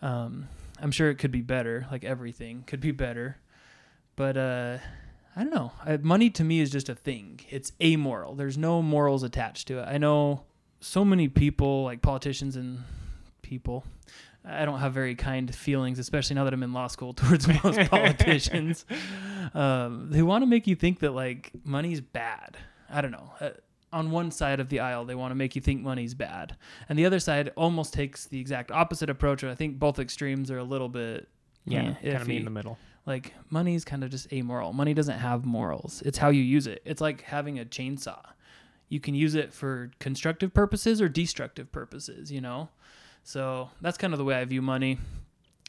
um, 0.00 0.48
I'm 0.80 0.92
sure 0.92 1.10
it 1.10 1.16
could 1.16 1.32
be 1.32 1.42
better. 1.42 1.88
Like 1.90 2.04
everything 2.04 2.62
could 2.66 2.80
be 2.80 2.92
better, 2.92 3.36
but 4.14 4.36
uh, 4.36 4.78
I 5.38 5.42
don't 5.42 5.54
know. 5.54 5.70
I, 5.84 5.96
money 5.98 6.30
to 6.30 6.42
me 6.42 6.58
is 6.58 6.68
just 6.68 6.88
a 6.88 6.96
thing. 6.96 7.38
It's 7.48 7.70
amoral. 7.80 8.34
There's 8.34 8.58
no 8.58 8.82
morals 8.82 9.22
attached 9.22 9.68
to 9.68 9.78
it. 9.78 9.82
I 9.82 9.96
know 9.96 10.42
so 10.80 11.04
many 11.04 11.28
people, 11.28 11.84
like 11.84 12.02
politicians 12.02 12.56
and 12.56 12.80
people. 13.42 13.84
I 14.44 14.64
don't 14.64 14.80
have 14.80 14.94
very 14.94 15.14
kind 15.14 15.54
feelings, 15.54 16.00
especially 16.00 16.34
now 16.34 16.42
that 16.42 16.52
I'm 16.52 16.64
in 16.64 16.72
law 16.72 16.88
school 16.88 17.14
towards 17.14 17.46
most 17.62 17.88
politicians. 17.88 18.84
Um, 19.54 20.08
they 20.10 20.20
want 20.20 20.42
to 20.42 20.46
make 20.46 20.66
you 20.66 20.74
think 20.74 20.98
that 20.98 21.12
like 21.12 21.52
money's 21.64 22.02
bad. 22.02 22.58
I 22.90 23.00
don't 23.00 23.12
know. 23.12 23.32
Uh, 23.40 23.50
on 23.94 24.10
one 24.10 24.30
side 24.30 24.60
of 24.60 24.68
the 24.68 24.80
aisle, 24.80 25.06
they 25.06 25.14
want 25.14 25.30
to 25.30 25.34
make 25.34 25.56
you 25.56 25.62
think 25.62 25.80
money's 25.80 26.12
bad, 26.12 26.54
and 26.86 26.98
the 26.98 27.06
other 27.06 27.18
side 27.18 27.50
almost 27.56 27.94
takes 27.94 28.26
the 28.26 28.38
exact 28.38 28.70
opposite 28.70 29.08
approach. 29.08 29.42
And 29.42 29.50
I 29.50 29.54
think 29.54 29.78
both 29.78 29.98
extremes 29.98 30.50
are 30.50 30.58
a 30.58 30.64
little 30.64 30.90
bit 30.90 31.28
Yeah, 31.64 31.94
eh, 32.02 32.10
kind 32.10 32.22
of 32.22 32.28
me 32.28 32.36
in 32.36 32.44
the 32.44 32.50
middle. 32.50 32.76
Like 33.08 33.32
money's 33.50 33.84
kind 33.84 34.04
of 34.04 34.10
just 34.10 34.30
amoral. 34.32 34.72
Money 34.72 34.92
doesn't 34.94 35.18
have 35.18 35.44
morals. 35.46 36.02
It's 36.04 36.18
how 36.18 36.28
you 36.28 36.42
use 36.42 36.66
it. 36.66 36.82
It's 36.84 37.00
like 37.00 37.22
having 37.22 37.58
a 37.58 37.64
chainsaw. 37.64 38.20
You 38.90 39.00
can 39.00 39.14
use 39.14 39.34
it 39.34 39.52
for 39.52 39.90
constructive 39.98 40.52
purposes 40.54 41.00
or 41.02 41.08
destructive 41.08 41.72
purposes, 41.72 42.30
you 42.30 42.40
know? 42.42 42.68
So 43.24 43.70
that's 43.80 43.96
kind 43.98 44.12
of 44.12 44.18
the 44.18 44.24
way 44.24 44.34
I 44.36 44.44
view 44.44 44.60
money. 44.62 44.98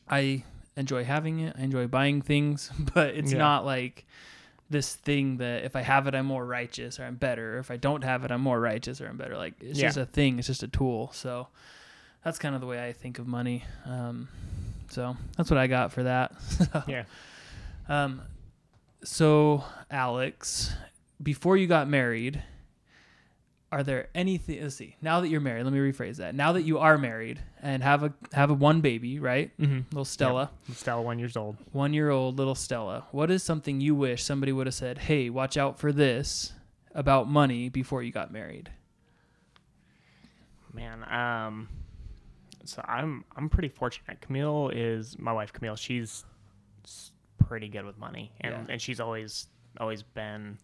I 0.09 0.43
enjoy 0.77 1.03
having 1.05 1.39
it. 1.39 1.55
I 1.57 1.61
enjoy 1.63 1.87
buying 1.87 2.21
things, 2.21 2.71
but 2.93 3.15
it's 3.15 3.31
Yeah. 3.31 3.37
not 3.39 3.65
like 3.65 4.05
this 4.69 4.95
thing 4.95 5.37
that 5.37 5.63
if 5.63 5.75
I 5.75 5.81
have 5.81 6.07
it, 6.07 6.15
I'm 6.15 6.25
more 6.25 6.45
righteous 6.45 6.99
or 6.99 7.03
I'm 7.05 7.15
better. 7.15 7.55
Or 7.55 7.59
if 7.59 7.71
I 7.71 7.77
don't 7.77 8.03
have 8.03 8.23
it, 8.25 8.31
I'm 8.31 8.41
more 8.41 8.59
righteous 8.59 8.99
or 9.01 9.07
I'm 9.07 9.17
better. 9.17 9.35
Like 9.37 9.53
it's 9.61 9.79
Yeah. 9.79 9.87
just 9.87 9.97
a 9.97 10.05
thing. 10.05 10.39
It's 10.39 10.47
just 10.47 10.61
a 10.63 10.67
tool. 10.67 11.11
So 11.13 11.47
that's 12.23 12.37
kind 12.37 12.53
of 12.53 12.61
the 12.61 12.67
way 12.67 12.85
I 12.85 12.91
think 12.93 13.17
of 13.17 13.27
money. 13.27 13.63
Um, 13.85 14.27
so 14.89 15.15
that's 15.37 15.49
what 15.49 15.57
I 15.57 15.67
got 15.67 15.91
for 15.91 16.03
that. 16.03 16.31
Yeah. 16.87 17.03
Um, 17.87 18.21
so 19.03 19.63
Alex, 19.89 20.73
before 21.21 21.57
you 21.57 21.67
got 21.67 21.87
married, 21.87 22.43
are 23.71 23.83
there 23.83 24.09
anything? 24.15 24.61
Let's 24.61 24.75
see. 24.75 24.95
Now 25.01 25.21
that 25.21 25.29
you're 25.29 25.41
married, 25.41 25.63
let 25.63 25.73
me 25.73 25.79
rephrase 25.79 26.17
that. 26.17 26.33
Now 26.35 26.53
that 26.53 26.63
you 26.63 26.79
are 26.79 26.97
married 26.97 27.39
and 27.61 27.83
have 27.83 28.03
a 28.03 28.13
have 28.33 28.49
a 28.49 28.53
one 28.53 28.81
baby, 28.81 29.19
right? 29.19 29.51
Mm-hmm. 29.59 29.81
Little 29.91 30.05
Stella, 30.05 30.51
Stella, 30.73 31.01
one 31.01 31.19
years 31.19 31.37
old. 31.37 31.57
one 31.71 31.93
year 31.93 32.09
old 32.09 32.37
little 32.37 32.55
Stella. 32.55 33.05
What 33.11 33.29
is 33.31 33.43
something 33.43 33.79
you 33.79 33.93
wish 33.95 34.23
somebody 34.23 34.51
would 34.51 34.67
have 34.67 34.73
said? 34.73 34.97
Hey, 34.99 35.29
watch 35.29 35.55
out 35.57 35.79
for 35.79 35.91
this 35.91 36.53
about 36.95 37.29
money 37.29 37.69
before 37.69 38.01
you 38.01 38.11
got 38.11 38.31
married. 38.33 38.71
Man, 40.73 41.03
um, 41.11 41.67
so 42.69 42.83
I'm 42.87 43.23
I'm 43.35 43.49
pretty 43.49 43.69
fortunate. 43.69 44.21
Camille 44.21 44.69
is 44.73 45.17
my 45.19 45.31
wife. 45.33 45.51
Camille, 45.53 45.75
she's 45.75 46.25
pretty 47.37 47.67
good 47.67 47.85
with 47.85 47.97
money, 47.97 48.31
and 48.41 48.53
Yeah. 48.53 48.65
and 48.73 48.81
she's 48.81 48.99
always 48.99 49.47
always 49.79 50.03
been. 50.03 50.57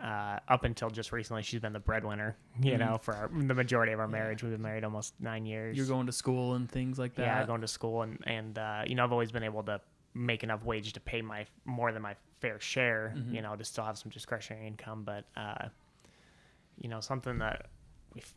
Uh, 0.00 0.38
up 0.48 0.64
until 0.64 0.90
just 0.90 1.10
recently, 1.10 1.42
she's 1.42 1.60
been 1.60 1.72
the 1.72 1.80
breadwinner. 1.80 2.36
You 2.60 2.72
Mhm. 2.74 2.78
know, 2.80 2.98
for 2.98 3.14
our, 3.14 3.28
the 3.28 3.54
majority 3.54 3.92
of 3.92 3.98
our 3.98 4.04
Yeah. 4.04 4.10
marriage, 4.12 4.42
we've 4.42 4.52
been 4.52 4.60
married 4.60 4.84
almost 4.84 5.18
nine 5.18 5.46
years. 5.46 5.74
You're 5.74 5.86
going 5.86 6.04
to 6.04 6.12
school 6.12 6.52
and 6.54 6.70
things 6.70 6.98
like 6.98 7.14
that. 7.14 7.22
yeah, 7.24 7.46
going 7.46 7.62
to 7.62 7.66
school, 7.68 8.02
and 8.02 8.22
and 8.26 8.58
uh, 8.58 8.84
you 8.86 8.94
know, 8.94 9.04
I've 9.04 9.12
always 9.12 9.32
been 9.32 9.42
able 9.42 9.62
to 9.64 9.80
make 10.12 10.44
enough 10.44 10.62
wage 10.64 10.92
to 10.92 11.00
pay 11.00 11.22
my 11.22 11.46
more 11.64 11.92
than 11.92 12.02
my 12.02 12.14
fair 12.40 12.60
share. 12.60 13.14
Mhm. 13.16 13.32
You 13.32 13.40
know, 13.40 13.56
to 13.56 13.64
still 13.64 13.84
have 13.84 13.96
some 13.96 14.10
discretionary 14.10 14.66
income, 14.66 15.02
but 15.02 15.24
uh, 15.34 15.68
you 16.78 16.90
know, 16.90 17.00
something 17.00 17.38
that 17.38 17.66
if 18.14 18.34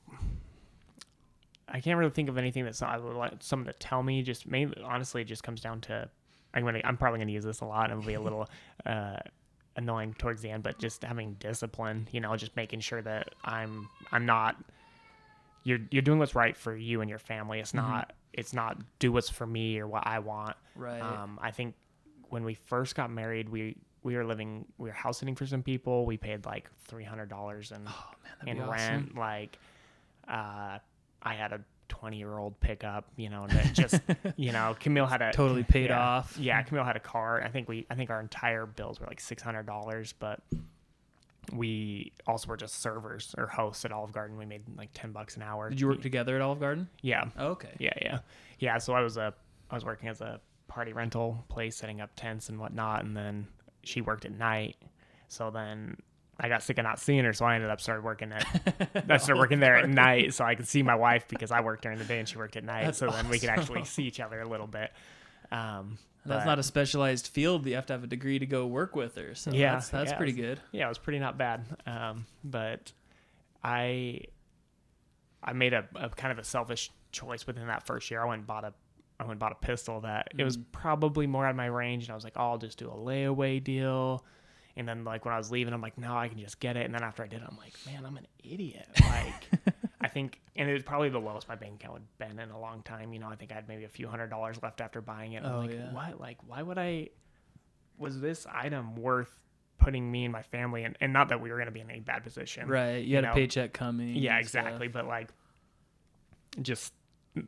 I 1.71 1.79
can't 1.81 1.97
really 1.97 2.11
think 2.11 2.29
of 2.29 2.37
anything 2.37 2.65
that's 2.65 2.81
I 2.81 2.97
would 2.97 3.15
like 3.15 3.33
someone 3.39 3.67
to 3.67 3.73
tell 3.73 4.01
me. 4.03 4.21
Just 4.23 4.47
mainly, 4.47 4.81
honestly, 4.83 5.21
it 5.21 5.25
just 5.25 5.43
comes 5.43 5.61
down 5.61 5.81
to 5.81 6.09
I'm 6.53 6.63
gonna 6.65 6.81
I'm 6.83 6.97
probably 6.97 7.19
gonna 7.19 7.31
use 7.31 7.43
this 7.43 7.61
a 7.61 7.65
lot 7.65 7.91
and 7.91 7.99
it'll 7.99 8.07
be 8.07 8.15
a 8.15 8.21
little 8.21 8.49
uh, 8.85 9.17
annoying 9.75 10.13
towards 10.17 10.41
the 10.41 10.49
end, 10.49 10.63
but 10.63 10.77
just 10.79 11.03
having 11.03 11.33
discipline. 11.39 12.07
You 12.11 12.21
know, 12.21 12.35
just 12.35 12.55
making 12.55 12.79
sure 12.81 13.01
that 13.01 13.29
I'm 13.43 13.87
I'm 14.11 14.25
not 14.25 14.55
you're 15.63 15.79
you're 15.91 16.01
doing 16.01 16.19
what's 16.19 16.35
right 16.35 16.55
for 16.55 16.75
you 16.75 17.01
and 17.01 17.09
your 17.09 17.19
family. 17.19 17.59
It's 17.59 17.71
Mhm. 17.73 17.75
not 17.75 18.13
it's 18.33 18.53
not 18.53 18.77
do 18.99 19.11
what's 19.11 19.29
for 19.29 19.45
me 19.47 19.79
or 19.79 19.87
what 19.87 20.05
I 20.05 20.19
want. 20.19 20.55
right. 20.75 21.01
Um, 21.01 21.39
I 21.41 21.51
think 21.51 21.75
when 22.29 22.43
we 22.43 22.53
first 22.53 22.95
got 22.95 23.09
married, 23.11 23.49
we 23.49 23.75
we 24.03 24.15
were 24.15 24.23
living 24.25 24.65
we 24.77 24.89
were 24.89 24.93
house 24.93 25.19
sitting 25.19 25.35
for 25.35 25.45
some 25.45 25.63
people. 25.63 26.05
We 26.05 26.17
paid 26.17 26.45
like 26.45 26.69
three 26.85 27.03
hundred 27.03 27.29
dollars 27.29 27.71
in 27.71 27.83
oh 27.87 28.11
man, 28.45 28.57
in 28.57 28.63
awesome. 28.63 28.71
rent. 28.95 29.15
Like, 29.17 29.59
uh, 30.27 30.79
I 31.21 31.33
had 31.33 31.53
a 31.53 31.61
20 31.89 32.17
year 32.17 32.37
old 32.37 32.59
pickup, 32.59 33.05
you 33.17 33.29
know, 33.29 33.45
and 33.49 33.75
just, 33.75 33.99
you 34.37 34.51
know, 34.51 34.75
Camille 34.79 35.07
had 35.07 35.21
a 35.21 35.31
Totally 35.33 35.63
paid 35.63 35.89
yeah, 35.89 35.99
off. 35.99 36.37
Yeah, 36.39 36.61
Camille 36.61 36.83
had 36.83 36.95
a 36.95 37.01
car. 37.01 37.41
I 37.41 37.49
think 37.49 37.67
we, 37.67 37.85
I 37.89 37.95
think 37.95 38.09
our 38.09 38.21
entire 38.21 38.65
bills 38.65 38.99
were 38.99 39.07
like 39.07 39.19
$600, 39.19 40.13
but 40.19 40.41
we 41.51 42.11
also 42.27 42.47
were 42.47 42.57
just 42.57 42.81
servers 42.81 43.33
or 43.37 43.47
hosts 43.47 43.83
at 43.85 43.91
Olive 43.91 44.13
Garden. 44.13 44.37
We 44.37 44.45
made 44.45 44.63
like 44.77 44.89
10 44.93 45.11
bucks 45.11 45.35
an 45.35 45.41
hour. 45.41 45.69
Did 45.69 45.81
you 45.81 45.87
work 45.87 46.01
together 46.01 46.35
at 46.35 46.41
Olive 46.41 46.59
Garden? 46.59 46.87
Yeah. 47.01 47.25
Oh, 47.37 47.49
okay. 47.49 47.73
Yeah. 47.79 47.93
Yeah. 48.01 48.19
Yeah. 48.59 48.77
So 48.77 48.93
I 48.93 49.01
was 49.01 49.17
a, 49.17 49.33
I 49.69 49.75
was 49.75 49.83
working 49.83 50.09
as 50.09 50.21
a 50.21 50.39
party 50.67 50.93
rental 50.93 51.43
place, 51.49 51.75
setting 51.75 52.01
up 52.01 52.11
tents 52.15 52.49
and 52.49 52.59
whatnot. 52.59 53.03
And 53.03 53.17
then 53.17 53.47
she 53.83 54.01
worked 54.01 54.25
at 54.25 54.31
night. 54.31 54.77
So 55.27 55.49
then 55.51 55.97
I 56.39 56.47
got 56.49 56.63
sick 56.63 56.77
of 56.77 56.83
not 56.83 56.99
seeing 56.99 57.23
her. 57.25 57.33
So 57.33 57.45
I 57.45 57.55
ended 57.55 57.69
up 57.69 57.81
started 57.81 58.03
working 58.03 58.31
at 58.31 58.45
I 59.09 59.17
started 59.17 59.39
working 59.39 59.59
there 59.59 59.75
at 59.77 59.89
night 59.89 60.33
so 60.33 60.45
I 60.45 60.55
could 60.55 60.67
see 60.67 60.81
my 60.83 60.95
wife 60.95 61.27
because 61.27 61.51
I 61.51 61.59
worked 61.61 61.83
during 61.83 61.97
the 61.97 62.05
day 62.05 62.19
and 62.19 62.27
she 62.29 62.37
worked 62.37 62.55
at 62.55 62.63
night. 62.63 62.85
That's 62.85 62.97
so 62.97 63.09
then 63.09 63.27
we 63.29 63.39
could 63.39 63.49
actually 63.49 63.83
see 63.85 64.03
each 64.03 64.19
other 64.19 64.39
a 64.41 64.47
little 64.47 64.67
bit. 64.67 64.91
Um, 65.51 65.97
that's 66.25 66.45
not 66.45 66.59
a 66.59 66.63
specialized 66.63 67.27
field 67.27 67.63
that 67.63 67.69
you 67.71 67.75
have 67.75 67.87
to 67.87 67.93
have 67.93 68.03
a 68.03 68.07
degree 68.07 68.37
to 68.39 68.45
go 68.45 68.67
work 68.67 68.95
with 68.95 69.15
her. 69.15 69.33
So 69.35 69.51
Yeah, 69.51 69.73
that's, 69.73 69.89
that's 69.89 70.11
yeah, 70.11 70.17
pretty 70.17 70.33
good. 70.33 70.59
yeah, 70.71 70.85
it 70.85 70.89
was 70.89 70.97
pretty 70.99 71.19
not 71.19 71.37
bad. 71.37 71.65
Um, 71.87 72.25
but 72.43 72.91
I 73.63 74.21
I 75.43 75.53
made 75.53 75.73
a, 75.73 75.85
a 75.95 76.09
kind 76.09 76.31
of 76.31 76.39
a 76.39 76.43
selfish 76.43 76.91
choice 77.11 77.47
within 77.47 77.67
that 77.67 77.85
first 77.85 78.11
year. 78.11 78.21
I 78.21 78.25
went 78.25 78.39
and 78.39 78.47
bought 78.47 78.63
a 78.63 78.73
I 79.19 79.23
went 79.23 79.31
and 79.31 79.39
bought 79.39 79.51
a 79.51 79.55
pistol 79.65 80.01
that 80.01 80.29
it 80.37 80.43
was 80.45 80.57
Mm. 80.57 80.63
probably 80.71 81.27
more 81.27 81.45
out 81.45 81.49
of 81.51 81.55
my 81.57 81.65
range, 81.65 82.03
and 82.05 82.11
I 82.11 82.15
was 82.15 82.23
like, 82.23 82.33
oh, 82.37 82.51
I'll 82.51 82.57
just 82.57 82.77
do 82.77 82.89
a 82.89 82.93
layaway 82.95 83.61
deal. 83.61 84.23
And 84.79 84.87
then 84.87 85.03
like 85.03 85.25
when 85.25 85.33
I 85.33 85.37
was 85.37 85.51
leaving, 85.51 85.73
I'm 85.73 85.81
like, 85.81 85.97
no, 85.97 86.15
I 86.17 86.27
can 86.29 86.39
just 86.39 86.59
get 86.59 86.77
it. 86.77 86.85
And 86.85 86.93
then 86.95 87.03
after 87.03 87.21
I 87.21 87.27
did, 87.27 87.41
it, 87.41 87.47
I'm 87.47 87.57
like, 87.57 87.73
man, 87.85 88.05
I'm 88.05 88.15
an 88.17 88.25
idiot. 88.43 88.87
Like 89.01 89.75
I 90.01 90.07
think, 90.07 90.39
and 90.55 90.69
it 90.69 90.73
was 90.73 90.83
probably 90.83 91.09
the 91.09 91.19
lowest 91.19 91.47
my 91.49 91.55
bank 91.55 91.83
account 91.83 92.01
had 92.17 92.29
been 92.29 92.39
in 92.39 92.49
a 92.49 92.59
long 92.59 92.81
time. 92.83 93.11
You 93.13 93.19
know, 93.19 93.27
I 93.27 93.35
think 93.35 93.51
I 93.51 93.55
had 93.55 93.67
maybe 93.67 93.83
a 93.83 93.89
few 93.89 94.07
hundred 94.07 94.29
dollars 94.29 94.57
left 94.63 94.79
after 94.81 95.01
buying 95.01 95.33
it. 95.33 95.43
I'm 95.43 95.51
Oh, 95.53 95.59
like, 95.59 95.71
yeah. 95.71 95.93
what? 95.93 96.19
Like, 96.19 96.37
why 96.47 96.61
would 96.63 96.77
I? 96.77 97.09
Was 97.97 98.21
this 98.21 98.47
item 98.49 98.95
worth 98.95 99.31
putting 99.79 100.09
me 100.09 100.23
and 100.23 100.31
my 100.31 100.41
family 100.43 100.85
in? 100.85 100.95
And 101.01 101.11
not 101.11 101.27
that 101.29 101.41
we 101.41 101.49
were 101.49 101.57
going 101.57 101.65
to 101.67 101.71
be 101.73 101.81
in 101.81 101.89
any 101.89 101.99
bad 101.99 102.23
position. 102.23 102.69
Right. 102.69 102.99
You, 103.03 103.09
You 103.09 103.15
had 103.17 103.25
know, 103.25 103.31
a 103.31 103.35
paycheck 103.35 103.73
coming. 103.73 104.15
Yeah, 104.15 104.37
and 104.37 104.47
stuff. 104.47 104.63
exactly. 104.65 104.87
But 104.87 105.07
like, 105.07 105.29
just 106.61 106.93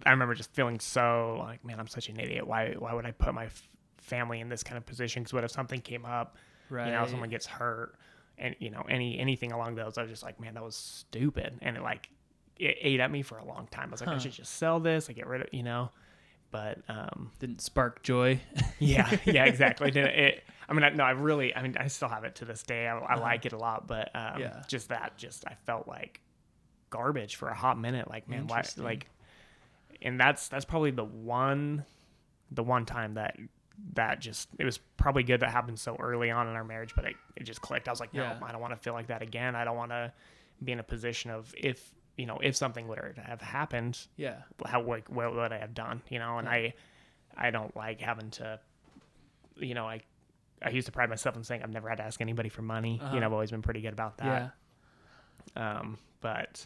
I 0.06 0.12
remember 0.12 0.36
just 0.36 0.54
feeling 0.54 0.80
so 0.80 1.38
like, 1.40 1.64
man, 1.66 1.80
I'm 1.80 1.88
such 1.88 2.10
an 2.10 2.20
idiot. 2.20 2.46
Why? 2.46 2.74
Why 2.78 2.94
would 2.94 3.06
I 3.06 3.12
put 3.12 3.34
my 3.34 3.46
f- 3.46 3.70
family 4.00 4.40
in 4.42 4.50
this 4.50 4.64
kind 4.64 4.78
of 4.78 4.86
position? 4.86 5.24
Because 5.24 5.34
what 5.34 5.44
if 5.44 5.52
something 5.52 5.80
came 5.82 6.06
up? 6.06 6.38
Right. 6.72 6.88
You 6.88 6.92
know, 6.94 7.06
someone 7.06 7.30
gets 7.30 7.46
hurt, 7.46 7.96
and 8.38 8.56
you 8.60 8.72
know, 8.72 8.84
any 8.90 9.20
anything 9.20 9.51
along 9.51 9.75
those. 9.75 9.98
I 9.98 10.01
was 10.01 10.10
just 10.10 10.24
like, 10.24 10.40
man, 10.40 10.54
that 10.56 10.63
was 10.63 10.75
stupid, 10.75 11.60
and 11.62 11.78
it 11.78 11.84
like 11.84 12.10
it 12.58 12.78
ate 12.82 13.00
at 13.00 13.12
me 13.12 13.22
for 13.22 13.38
a 13.38 13.46
long 13.46 13.68
time. 13.72 13.90
I 13.90 13.92
was 13.92 14.01
like, 14.01 14.10
I 14.10 14.18
should 14.20 14.32
just 14.34 14.54
sell 14.56 14.80
this. 14.80 15.10
I 15.10 15.13
get 15.13 15.28
rid 15.28 15.42
of, 15.42 15.48
you 15.51 15.63
know. 15.63 15.90
But 16.51 16.80
um, 16.90 17.32
Didn't 17.40 17.62
spark 17.62 18.04
joy. 18.04 18.40
yeah, 18.80 19.18
yeah, 19.25 19.46
exactly. 19.46 19.90
Did 19.90 20.06
it, 20.08 20.20
it? 20.20 20.44
I 20.68 20.74
mean, 20.74 20.84
I, 20.84 20.90
no, 20.90 21.04
I 21.06 21.12
really, 21.12 21.56
I 21.56 21.62
mean, 21.63 21.75
I 21.80 21.88
still 21.88 22.10
have 22.10 22.24
it 22.25 22.36
to 22.36 22.46
this 22.46 22.62
day. 22.63 22.88
I, 22.88 22.98
I 22.98 23.13
Uh-huh. 23.13 23.22
like 23.22 23.46
it 23.46 23.54
a 23.54 23.58
lot, 23.58 23.88
but 23.88 24.10
um, 24.16 24.40
Yeah. 24.42 24.62
just 24.68 24.90
that, 24.90 25.18
just 25.18 25.46
I 25.48 25.56
felt 25.66 25.88
like 25.88 26.20
garbage 26.90 27.36
for 27.38 27.48
a 27.48 27.56
hot 27.56 27.80
minute. 27.80 28.10
Like, 28.10 28.28
man, 28.28 28.48
why? 28.48 28.63
Like, 28.78 29.08
and 30.01 30.20
that's 30.20 30.50
that's 30.50 30.66
probably 30.66 30.92
the 30.92 31.06
one, 31.06 31.86
the 32.51 32.63
one 32.63 32.86
time 32.86 33.13
that 33.16 33.38
that 33.94 34.20
just 34.20 34.50
it 34.60 34.66
was 34.66 34.78
probably 34.98 35.24
good 35.24 35.40
that 35.40 35.50
happened 35.51 35.80
so 35.80 35.96
early 36.00 36.30
on 36.30 36.48
in 36.48 36.56
our 36.56 36.63
marriage, 36.63 36.94
but 36.96 37.06
it, 37.06 37.16
it 37.36 37.44
just 37.44 37.62
clicked. 37.62 37.88
I 37.88 37.92
was 37.92 38.00
like, 38.00 38.13
no, 38.13 38.24
Yeah. 38.24 38.38
I 38.44 38.51
don't 38.51 38.62
want 38.62 38.74
to 38.74 38.80
feel 38.80 38.94
like 38.94 39.08
that 39.08 39.22
again. 39.22 39.56
I 39.56 39.63
don't 39.63 39.78
want 39.78 39.92
to 39.92 40.12
be 40.63 40.72
in 40.72 40.80
a 40.80 40.84
position 40.84 41.32
of 41.32 41.54
if 41.58 41.92
you 42.18 42.25
know 42.25 42.38
if 42.44 42.56
something 42.56 42.88
would 42.88 43.00
have 43.18 43.42
happened, 43.42 43.98
yeah. 44.18 44.42
how 44.66 44.82
like 44.84 45.10
what 45.10 45.34
would 45.34 45.51
I 45.51 45.58
have 45.58 45.74
done, 45.74 46.01
you 46.10 46.20
know? 46.20 46.38
And 46.38 46.48
I 46.48 46.74
I 47.36 47.50
don't 47.50 47.75
like 47.75 48.01
having 48.01 48.30
to, 48.32 48.60
you 49.58 49.74
know, 49.74 49.88
I 49.88 50.01
I 50.62 50.70
used 50.70 50.86
to 50.86 50.92
pride 50.92 51.10
myself 51.10 51.36
in 51.36 51.44
saying 51.44 51.63
I've 51.63 51.72
never 51.72 51.90
had 51.90 51.98
to 51.98 52.04
ask 52.04 52.22
anybody 52.22 52.50
for 52.50 52.62
money. 52.62 53.00
Uh-huh. 53.01 53.13
You 53.16 53.20
know, 53.22 53.25
I've 53.28 53.34
always 53.34 53.51
been 53.51 53.62
pretty 53.63 53.82
good 53.82 53.94
about 53.94 54.18
that. 54.20 54.54
Yeah. 55.56 55.80
Um, 55.80 55.98
but 56.20 56.66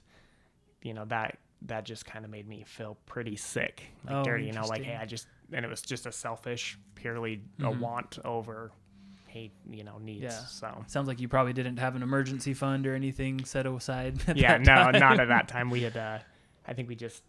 you 0.81 0.93
know 0.93 1.05
that 1.05 1.37
that 1.63 1.85
just 1.85 2.05
kind 2.05 2.25
of 2.25 2.31
made 2.31 2.47
me 2.47 2.63
feel 2.67 2.97
pretty 3.05 3.35
sick, 3.37 3.83
like 4.05 4.15
Oh, 4.15 4.23
dirty. 4.23 4.45
You 4.45 4.51
know, 4.51 4.65
like 4.65 4.83
hey. 4.83 4.97
I 4.99 5.05
just 5.05 5.27
and 5.51 5.65
it 5.65 5.67
was 5.69 5.81
just 5.81 6.05
a 6.05 6.11
selfish, 6.11 6.77
purely 6.95 7.41
a 7.59 7.63
Mhm. 7.63 7.79
want 7.79 8.19
over, 8.25 8.71
hey, 9.27 9.51
you 9.69 9.83
know, 9.83 9.97
needs. 9.97 10.23
Yeah. 10.23 10.29
So 10.45 10.83
Sounds 10.87 11.07
like 11.07 11.19
you 11.19 11.27
probably 11.27 11.53
didn't 11.53 11.77
have 11.77 11.95
an 11.95 12.03
emergency 12.03 12.53
fund 12.53 12.87
or 12.87 12.95
anything 12.95 13.43
set 13.45 13.65
aside. 13.65 14.21
yeah, 14.35 14.57
no, 14.57 14.63
time. 14.91 14.99
not 14.99 15.19
at 15.19 15.27
that 15.27 15.47
time. 15.55 15.69
We 15.69 15.81
had, 15.83 15.97
uh, 15.97 16.19
I 16.67 16.73
think 16.73 16.87
we 16.89 16.95
just, 16.95 17.23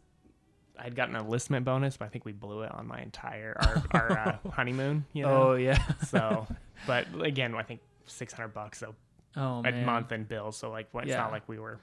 I'd 0.79 0.95
gotten 0.95 1.17
an 1.17 1.23
enlistment 1.23 1.65
bonus, 1.65 1.97
but 1.97 2.05
I 2.05 2.09
think 2.09 2.25
we 2.25 2.33
blew 2.33 2.63
it 2.63 2.73
on 2.73 2.87
my 2.87 3.01
entire 3.01 3.57
our, 3.59 3.83
our 4.01 4.19
uh, 4.19 4.39
honeymoon. 4.51 5.05
You 5.15 5.23
know, 5.25 5.43
Oh 5.51 5.55
yeah. 5.55 5.83
so, 6.07 6.47
but 6.87 7.07
again, 7.23 7.55
I 7.55 7.63
think 7.63 7.81
six 8.07 8.33
hundred 8.33 8.55
bucks 8.55 8.83
a, 8.83 8.95
Oh 9.39 9.59
a 9.61 9.63
man. 9.63 9.85
month 9.85 10.13
in 10.13 10.25
bills. 10.25 10.57
So 10.57 10.71
like, 10.71 10.89
it's 10.95 11.09
Yeah. 11.09 11.17
not 11.19 11.33
like 11.33 11.49
we 11.49 11.59
were 11.59 11.79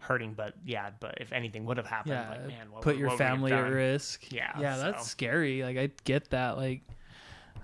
hurting, 0.00 0.34
but 0.34 0.54
yeah, 0.66 0.90
but 0.98 1.18
if 1.20 1.32
anything 1.32 1.64
would 1.66 1.76
have 1.76 1.86
happened, 1.86 2.14
Yeah. 2.14 2.30
like 2.30 2.46
man, 2.46 2.72
what, 2.72 2.82
Put 2.82 2.96
your 2.96 3.08
what 3.08 3.18
would 3.18 3.20
we 3.20 3.24
have 3.24 3.32
family 3.34 3.52
at 3.52 3.72
risk. 3.72 4.32
Yeah, 4.32 4.58
Yeah, 4.58 4.76
that's 4.78 5.06
scary. 5.06 5.62
Like 5.62 5.76
I 5.76 5.90
get 6.04 6.30
that. 6.30 6.56
Like 6.56 6.82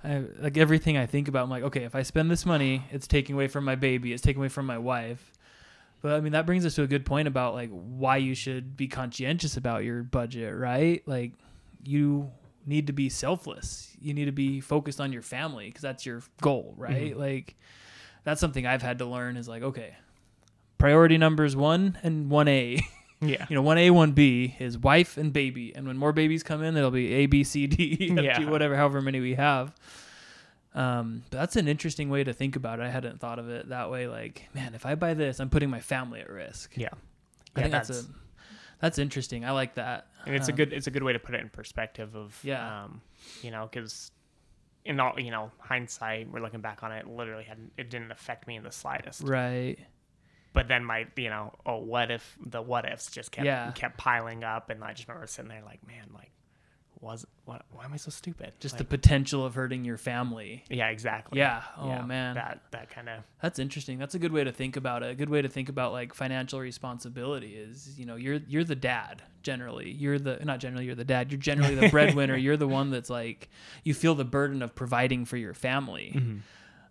I 0.04 0.24
like 0.38 0.56
everything 0.56 0.96
I 0.96 1.06
think 1.06 1.26
about, 1.28 1.42
I'm 1.44 1.50
like, 1.50 1.64
okay, 1.64 1.84
if 1.84 1.94
I 1.94 2.02
spend 2.02 2.30
this 2.30 2.46
money, 2.46 2.84
it's 2.90 3.06
taking 3.06 3.34
away 3.34 3.48
from 3.48 3.64
my 3.64 3.74
baby, 3.74 4.12
it's 4.12 4.22
taking 4.22 4.40
away 4.40 4.48
from 4.48 4.66
my 4.66 4.78
wife. 4.78 5.32
But 6.02 6.12
I 6.12 6.20
mean 6.20 6.32
that 6.32 6.46
brings 6.46 6.64
us 6.66 6.74
to 6.76 6.82
a 6.82 6.86
good 6.86 7.04
point 7.06 7.26
about 7.26 7.54
like 7.54 7.70
why 7.70 8.18
you 8.18 8.34
should 8.34 8.76
be 8.76 8.86
conscientious 8.86 9.56
about 9.56 9.82
your 9.84 10.02
budget, 10.02 10.54
right? 10.54 11.02
Like 11.06 11.32
you 11.84 12.30
need 12.66 12.88
to 12.88 12.92
be 12.92 13.08
selfless. 13.08 13.96
You 14.00 14.12
need 14.12 14.26
to 14.26 14.32
be 14.32 14.60
focused 14.60 15.00
on 15.00 15.12
your 15.12 15.22
family 15.22 15.66
because 15.66 15.82
that's 15.82 16.04
your 16.04 16.22
goal, 16.42 16.74
right? 16.76 17.14
Mhm. 17.14 17.18
Like 17.18 17.56
that's 18.24 18.40
something 18.40 18.66
I've 18.66 18.82
had 18.82 18.98
to 18.98 19.06
learn 19.06 19.36
is 19.36 19.48
like, 19.48 19.62
okay, 19.62 19.94
priority 20.78 21.18
numbers 21.18 21.54
1 21.56 21.98
and 22.02 22.30
1A. 22.30 22.80
Yeah, 23.20 23.46
you 23.50 23.54
know, 23.56 23.62
one 23.62 23.78
A, 23.78 23.90
one 23.90 24.12
B 24.12 24.54
is 24.58 24.76
wife 24.78 25.16
and 25.16 25.32
baby, 25.32 25.74
and 25.74 25.86
when 25.86 25.96
more 25.96 26.12
babies 26.12 26.42
come 26.42 26.62
in, 26.62 26.76
it'll 26.76 26.90
be 26.90 27.12
A, 27.14 27.26
B, 27.26 27.44
C, 27.44 27.66
D, 27.66 28.12
Yeah. 28.22 28.38
to 28.38 28.46
whatever, 28.46 28.76
however 28.76 29.00
many 29.00 29.20
we 29.20 29.34
have. 29.34 29.74
Um, 30.74 31.22
but 31.30 31.38
that's 31.38 31.56
an 31.56 31.68
interesting 31.68 32.10
way 32.10 32.22
to 32.24 32.34
think 32.34 32.54
about 32.56 32.80
it. 32.80 32.82
I 32.82 32.90
hadn't 32.90 33.18
thought 33.18 33.38
of 33.38 33.48
it 33.48 33.70
that 33.70 33.90
way. 33.90 34.06
Like, 34.08 34.46
man, 34.54 34.74
if 34.74 34.84
I 34.84 34.94
buy 34.94 35.14
this, 35.14 35.40
I'm 35.40 35.48
putting 35.48 35.70
my 35.70 35.80
family 35.80 36.20
at 36.20 36.28
risk. 36.28 36.76
yeah, 36.76 36.88
I 36.92 37.60
yeah. 37.60 37.62
think 37.62 37.72
that's, 37.72 37.88
That's 37.88 38.00
a 38.02 38.06
that's 38.80 38.98
interesting. 38.98 39.46
I 39.46 39.52
like 39.52 39.76
that. 39.76 40.08
and 40.26 40.34
it's 40.34 40.48
a 40.48 40.52
Um, 40.52 40.56
good 40.56 40.72
it's 40.74 40.86
a 40.86 40.90
good 40.90 41.02
way 41.02 41.14
to 41.14 41.18
put 41.18 41.34
it 41.34 41.40
in 41.40 41.48
perspective 41.48 42.14
of 42.14 42.38
Yeah. 42.44 42.84
um, 42.84 43.00
you 43.42 43.50
know, 43.50 43.66
because 43.72 44.10
in 44.84 45.00
all 45.00 45.18
you 45.18 45.30
know 45.30 45.50
hindsight, 45.58 46.30
we're 46.30 46.40
looking 46.40 46.60
back 46.60 46.82
on 46.82 46.92
it, 46.92 47.06
literally 47.08 47.44
hadn't 47.44 47.72
it 47.78 47.88
didn't 47.88 48.10
affect 48.12 48.46
me 48.46 48.56
in 48.56 48.62
the 48.62 48.70
slightest. 48.70 49.22
right. 49.22 49.78
But 50.56 50.66
then 50.68 50.84
my 50.84 51.06
you 51.16 51.28
know 51.28 51.52
oh 51.66 51.76
what 51.76 52.10
if 52.10 52.36
the 52.44 52.60
what 52.60 52.84
ifs 52.90 53.10
just 53.12 53.30
kept 53.30 53.46
Yeah. 53.46 53.70
kept 53.72 53.96
piling 53.98 54.42
up 54.42 54.70
and 54.70 54.82
i 54.82 54.92
just 54.92 55.06
remember 55.06 55.26
sitting 55.28 55.48
there 55.50 55.62
like 55.64 55.86
man 55.86 56.06
like 56.14 56.30
was 57.00 57.26
what 57.44 57.62
why 57.72 57.84
am 57.84 57.92
i 57.92 57.96
so 57.98 58.10
stupid 58.10 58.54
Just 58.58 58.74
Like, 58.76 58.78
the 58.78 58.84
potential 58.96 59.44
of 59.44 59.54
hurting 59.54 59.84
your 59.84 59.98
family. 59.98 60.64
yeah 60.70 60.88
exactly 60.88 61.38
Yeah. 61.38 61.62
Oh 61.76 61.88
Yeah, 61.88 62.02
man. 62.02 62.34
that 62.36 62.62
that 62.70 62.88
kind 62.90 63.08
of 63.10 63.22
That's 63.42 63.58
interesting. 63.58 63.98
That's 63.98 64.14
a 64.14 64.18
good 64.18 64.32
way 64.32 64.44
to 64.44 64.50
think 64.50 64.76
about 64.76 65.02
it. 65.02 65.10
A 65.10 65.14
good 65.14 65.28
way 65.28 65.42
to 65.42 65.48
think 65.48 65.68
about 65.68 65.92
like 65.92 66.14
financial 66.14 66.58
responsibility 66.58 67.54
is, 67.54 67.98
you 67.98 68.06
know, 68.06 68.16
you're 68.16 68.40
you're 68.48 68.64
the 68.64 68.74
dad 68.74 69.22
generally. 69.42 69.90
You're 69.90 70.18
the 70.18 70.38
not 70.42 70.58
generally 70.58 70.86
you're 70.86 70.94
the 70.94 71.04
dad. 71.04 71.30
You're 71.30 71.38
generally 71.38 71.74
the 71.74 71.90
breadwinner. 71.96 72.34
You're 72.36 72.56
the 72.56 72.66
one 72.66 72.90
that's 72.90 73.10
like 73.10 73.50
you 73.84 73.92
feel 73.92 74.14
the 74.14 74.24
burden 74.24 74.62
of 74.62 74.74
providing 74.74 75.26
for 75.26 75.36
your 75.36 75.52
family. 75.54 76.14
Mm-hmm. 76.16 76.38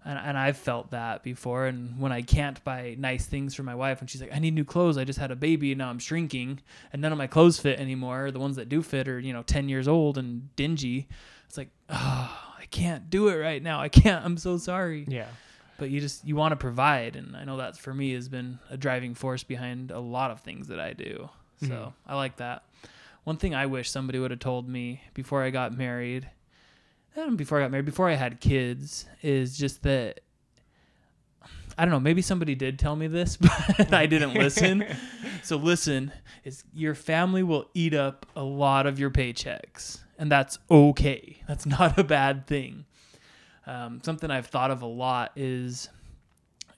And, 0.07 0.19
and 0.19 0.38
I've 0.38 0.57
felt 0.57 0.91
that 0.91 1.24
before. 1.24 1.65
And 1.65 2.00
when 2.00 2.12
I 2.12 2.21
can't 2.21 2.63
buy 2.63 2.95
nice 2.97 3.25
things 3.25 3.55
for 3.55 3.63
my 3.63 3.74
wife, 3.74 4.01
and 4.01 4.09
she's 4.09 4.21
like, 4.21 4.31
I 4.33 4.38
need 4.39 4.53
new 4.53 4.63
clothes, 4.63 4.97
I 5.00 5.03
just 5.03 5.17
had 5.17 5.31
a 5.31 5.35
baby 5.35 5.71
and 5.71 5.79
now 5.79 5.89
I'm 5.89 5.97
shrinking, 6.00 6.59
and 6.93 7.01
none 7.01 7.12
of 7.12 7.17
my 7.17 7.25
clothes 7.27 7.59
fit 7.59 7.79
anymore. 7.79 8.29
The 8.29 8.39
ones 8.39 8.55
that 8.57 8.69
do 8.69 8.81
fit 8.83 9.07
are, 9.07 9.19
you 9.19 9.33
know, 9.33 9.41
10 9.41 9.67
years 9.67 9.88
old 9.88 10.17
and 10.19 10.55
dingy. 10.55 11.07
It's 11.47 11.57
like, 11.57 11.69
oh, 11.89 12.39
I 12.59 12.65
can't 12.69 13.09
do 13.09 13.29
it 13.29 13.35
right 13.38 13.62
now. 13.63 13.81
I 13.81 13.89
can't. 13.89 14.24
I'm 14.24 14.38
so 14.38 14.57
sorry. 14.57 15.05
yeah 15.07 15.25
But 15.79 15.89
you 15.89 16.00
just, 16.00 16.24
you 16.25 16.35
want 16.35 16.51
to 16.51 16.55
provide. 16.55 17.15
And 17.15 17.35
I 17.35 17.43
know 17.43 17.57
that 17.57 17.75
for 17.77 17.93
me 17.93 18.13
has 18.13 18.29
been 18.29 18.59
a 18.69 18.77
driving 18.77 19.15
force 19.15 19.43
behind 19.43 19.89
a 19.91 20.00
lot 20.00 20.29
of 20.29 20.41
things 20.41 20.67
that 20.67 20.79
I 20.79 20.93
do. 20.93 21.29
So 21.62 21.67
Mhm. 21.67 21.93
I 22.05 22.15
like 22.15 22.35
that. 22.38 22.63
One 23.24 23.38
thing 23.38 23.55
I 23.55 23.65
wish 23.65 23.89
somebody 23.89 24.19
would 24.19 24.29
have 24.29 24.39
told 24.39 24.69
me 24.69 25.01
before 25.15 25.41
I 25.41 25.50
got 25.50 25.75
married, 25.75 26.29
before 27.36 27.60
I 27.60 27.63
got 27.63 27.72
married, 27.72 27.86
before 27.86 28.10
I 28.10 28.15
had 28.15 28.39
kids, 28.39 29.05
is 29.22 29.57
just 29.57 29.84
that 29.84 30.19
I 31.77 31.84
don't 31.84 31.91
know. 31.91 32.00
Maybe 32.00 32.22
somebody 32.22 32.55
did 32.55 32.79
tell 32.79 32.95
me 32.95 33.07
this, 33.07 33.38
but 33.77 33.93
I 33.93 34.05
didn't 34.05 34.34
listen. 34.34 34.86
so 35.43 35.57
listen: 35.57 36.12
is 36.43 36.63
your 36.74 36.95
family 36.95 37.43
will 37.43 37.69
eat 37.74 37.93
up 37.93 38.25
a 38.36 38.43
lot 38.43 38.86
of 38.86 39.00
your 39.00 39.10
paychecks, 39.10 40.00
and 40.17 40.31
that's 40.31 40.57
okay. 40.69 41.41
That's 41.48 41.65
not 41.65 41.98
a 41.98 42.03
bad 42.03 42.48
thing. 42.48 42.86
Um, 43.67 44.01
something 44.03 44.29
I've 44.29 44.48
thought 44.48 44.72
of 44.72 44.84
a 44.84 44.88
lot 44.88 45.31
is, 45.36 45.89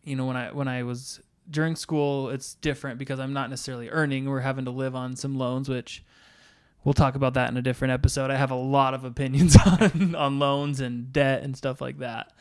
you 0.04 0.16
know, 0.16 0.26
when 0.26 0.38
I 0.38 0.52
when 0.52 0.68
I 0.68 0.84
was 0.84 1.20
during 1.50 1.76
school, 1.76 2.30
it's 2.30 2.56
different 2.56 2.98
because 2.98 3.20
I'm 3.20 3.34
not 3.34 3.50
necessarily 3.50 3.90
earning. 3.90 4.26
We're 4.26 4.40
having 4.42 4.66
to 4.66 4.72
live 4.72 4.96
on 4.96 5.16
some 5.16 5.38
loans, 5.38 5.70
which 5.70 6.04
we'll 6.88 6.94
talk 6.94 7.16
about 7.16 7.34
that 7.34 7.52
in 7.52 7.58
a 7.58 7.62
different 7.62 7.92
episode. 7.92 8.32
I 8.32 8.38
have 8.38 8.50
a 8.50 8.56
lot 8.56 8.94
of 8.94 9.04
opinions 9.04 9.58
on 9.66 10.16
on 10.16 10.40
loans 10.40 10.80
and 10.80 11.12
debt 11.12 11.44
and 11.44 11.56
stuff 11.56 11.82
like 11.82 12.00
that. 12.00 12.32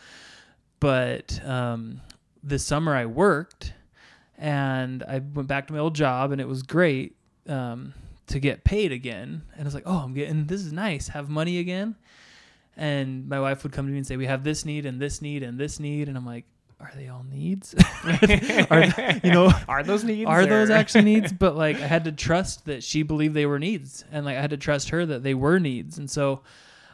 But 0.79 1.45
um, 1.45 2.01
this 2.45 2.65
summer 2.65 2.95
I 2.95 3.07
worked 3.07 3.73
and 4.39 5.03
I 5.03 5.19
went 5.19 5.49
back 5.49 5.67
to 5.67 5.73
my 5.73 5.81
old 5.81 5.97
job 5.97 6.31
and 6.31 6.41
it 6.41 6.47
was 6.47 6.63
great 6.63 7.17
um, 7.49 7.93
to 8.29 8.39
get 8.39 8.63
paid 8.63 8.93
again. 8.93 9.43
And 9.55 9.63
I 9.63 9.65
was 9.65 9.75
like, 9.75 9.83
oh, 9.85 9.97
I'm 9.99 10.15
getting 10.15 10.47
this 10.47 10.61
is 10.61 10.73
nice, 10.73 11.09
have 11.09 11.29
money 11.29 11.59
again. 11.59 11.97
And 12.77 13.29
my 13.29 13.41
wife 13.41 13.65
would 13.65 13.73
come 13.73 13.87
to 13.87 13.91
me 13.91 13.99
and 13.99 14.07
say, 14.07 14.17
we 14.17 14.27
have 14.27 14.45
this 14.45 14.65
need 14.65 14.87
and 14.87 15.01
this 15.01 15.21
need 15.21 15.43
and 15.43 15.59
this 15.59 15.81
need, 15.81 16.09
and 16.09 16.17
I'm 16.17 16.27
like, 16.27 16.45
are 16.79 16.93
they 16.95 17.09
all 17.09 17.25
needs? 17.25 17.75
are, 18.71 18.85
you 19.25 19.31
know, 19.33 19.51
are 19.69 19.83
those 19.83 20.05
needs 20.05 20.29
are 20.29 20.45
those 20.47 20.69
actually 20.71 21.05
needs 21.05 21.33
but 21.39 21.57
like 21.57 21.77
i 21.77 21.87
had 21.87 22.05
to 22.05 22.13
trust 22.13 22.67
that 22.67 22.83
she 22.85 23.03
believed 23.03 23.35
they 23.35 23.47
were 23.47 23.59
needs 23.59 24.05
and 24.13 24.27
like 24.27 24.37
i 24.37 24.41
had 24.41 24.51
to 24.51 24.57
trust 24.59 24.91
her 24.91 25.07
that 25.07 25.23
they 25.23 25.33
were 25.35 25.59
needs 25.59 25.97
and 25.99 26.11
so 26.11 26.43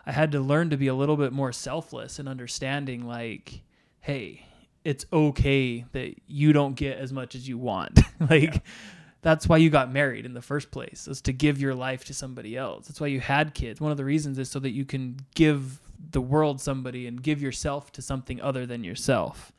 I 0.04 0.12
had 0.12 0.32
to 0.32 0.40
learn 0.40 0.70
to 0.70 0.76
be 0.76 0.88
a 0.88 0.94
little 0.94 1.16
bit 1.16 1.32
more 1.32 1.52
selfless 1.52 2.18
and 2.18 2.28
understanding 2.28 3.06
like, 3.06 3.62
hey, 4.00 4.44
it's 4.84 5.06
okay 5.12 5.84
that 5.92 6.14
you 6.26 6.52
don't 6.52 6.74
get 6.74 6.98
as 6.98 7.12
much 7.12 7.34
as 7.34 7.48
you 7.48 7.56
want. 7.56 8.00
like 8.28 8.54
Yeah. 8.54 8.58
that's 9.20 9.48
why 9.48 9.58
you 9.58 9.70
got 9.70 9.92
married 9.92 10.26
in 10.26 10.34
the 10.34 10.42
first 10.42 10.72
place, 10.72 11.06
is 11.06 11.20
to 11.22 11.32
give 11.32 11.60
your 11.60 11.74
life 11.74 12.04
to 12.06 12.14
somebody 12.14 12.56
else. 12.56 12.88
That's 12.88 13.00
why 13.00 13.06
you 13.06 13.20
had 13.20 13.54
kids. 13.54 13.80
One 13.80 13.92
of 13.92 13.96
the 13.96 14.04
reasons 14.04 14.38
is 14.40 14.50
so 14.50 14.58
that 14.58 14.70
you 14.70 14.84
can 14.84 15.20
give 15.36 15.78
the 16.10 16.20
world 16.20 16.60
somebody 16.60 17.06
and 17.06 17.22
give 17.22 17.40
yourself 17.40 17.92
to 17.92 18.02
something 18.02 18.40
other 18.40 18.66
than 18.66 18.82
yourself. 18.82 19.52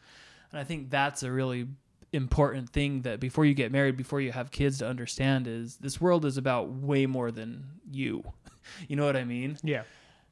And 0.53 0.61
I 0.61 0.63
think 0.63 0.89
that's 0.91 1.23
a 1.23 1.31
really 1.31 1.67
important 2.13 2.69
thing 2.69 3.01
that 3.01 3.19
before 3.19 3.43
you 3.43 3.55
get 3.55 3.71
married, 3.71 3.97
before 3.97 4.21
you 4.21 4.31
have 4.31 4.51
kids 4.51 4.77
to 4.77 4.87
understand 4.87 5.47
is 5.47 5.77
this 5.77 5.99
world 5.99 6.25
is 6.25 6.37
about 6.37 6.69
way 6.69 7.05
more 7.05 7.31
than 7.31 7.65
you. 7.91 8.23
You 8.87 8.95
know 8.95 9.05
what 9.05 9.17
I 9.17 9.25
mean? 9.25 9.57
Yeah. 9.61 9.83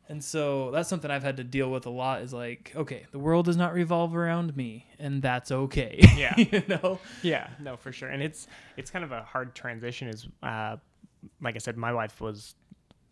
And 0.08 0.24
so 0.24 0.72
that's 0.72 0.88
something 0.88 1.12
I've 1.12 1.22
had 1.22 1.36
to 1.36 1.44
deal 1.44 1.70
with 1.70 1.86
a 1.86 1.90
lot 1.90 2.22
is 2.22 2.32
like, 2.32 2.72
okay, 2.78 3.06
the 3.12 3.20
world 3.20 3.46
does 3.46 3.58
not 3.58 3.74
revolve 3.74 4.16
around 4.16 4.56
me, 4.56 4.86
and 5.00 5.22
that's 5.22 5.52
okay. 5.52 6.00
Yeah. 6.16 6.34
you 6.38 6.64
know? 6.66 7.00
Yeah, 7.24 7.50
no, 7.60 7.76
for 7.76 7.92
sure. 7.92 8.08
And 8.08 8.24
it's 8.24 8.48
it's 8.78 8.90
kind 8.90 9.04
of 9.04 9.12
a 9.12 9.24
hard 9.24 9.54
transition. 9.54 10.08
Is 10.08 10.30
uh, 10.42 10.78
like 11.42 11.56
I 11.56 11.60
said, 11.60 11.76
my 11.76 11.92
wife 11.92 12.22
was 12.22 12.56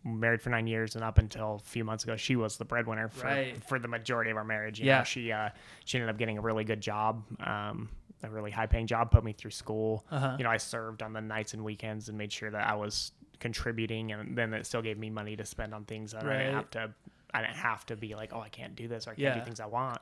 married 0.04 0.40
for 0.42 0.50
nine 0.50 0.66
years, 0.66 0.94
and 0.94 1.04
up 1.04 1.18
until 1.18 1.56
a 1.56 1.58
few 1.58 1.84
months 1.84 2.04
ago, 2.04 2.16
she 2.16 2.36
was 2.36 2.56
the 2.56 2.64
breadwinner 2.64 3.08
for 3.08 3.26
Right. 3.26 3.62
for 3.64 3.78
the 3.78 3.88
majority 3.88 4.30
of 4.30 4.36
our 4.36 4.44
marriage. 4.44 4.78
You 4.80 4.86
Yeah. 4.86 4.98
know, 4.98 5.04
she 5.04 5.30
uh, 5.32 5.50
she 5.84 5.98
ended 5.98 6.08
up 6.10 6.18
getting 6.18 6.38
a 6.38 6.40
really 6.40 6.64
good 6.64 6.80
job, 6.80 7.22
um, 7.40 7.88
a 8.22 8.30
really 8.30 8.50
high 8.50 8.66
paying 8.66 8.86
job, 8.86 9.10
put 9.10 9.24
me 9.24 9.32
through 9.32 9.50
school. 9.52 10.04
Uh-huh. 10.10 10.36
You 10.38 10.44
know, 10.44 10.50
I 10.50 10.56
served 10.58 11.02
on 11.02 11.12
the 11.12 11.20
nights 11.20 11.54
and 11.54 11.64
weekends 11.64 12.08
and 12.08 12.16
made 12.18 12.32
sure 12.32 12.50
that 12.50 12.66
I 12.66 12.74
was 12.74 13.12
contributing, 13.40 14.12
and 14.12 14.36
then 14.36 14.52
it 14.54 14.66
still 14.66 14.82
gave 14.82 14.98
me 14.98 15.10
money 15.10 15.36
to 15.36 15.44
spend 15.44 15.74
on 15.74 15.84
things 15.84 16.12
that 16.12 16.24
I 16.24 16.36
didn't 16.38 16.54
have 16.54 16.70
to. 16.72 16.94
I 17.32 17.42
didn't 17.42 17.56
have 17.56 17.86
to 17.86 17.96
be 17.96 18.14
like, 18.14 18.32
oh, 18.34 18.40
I 18.40 18.48
can't 18.48 18.74
do 18.74 18.88
this 18.88 19.06
or 19.06 19.10
I 19.10 19.14
can't 19.14 19.18
Yeah. 19.20 19.34
do 19.38 19.44
things 19.44 19.60
I 19.60 19.66
want. 19.66 19.98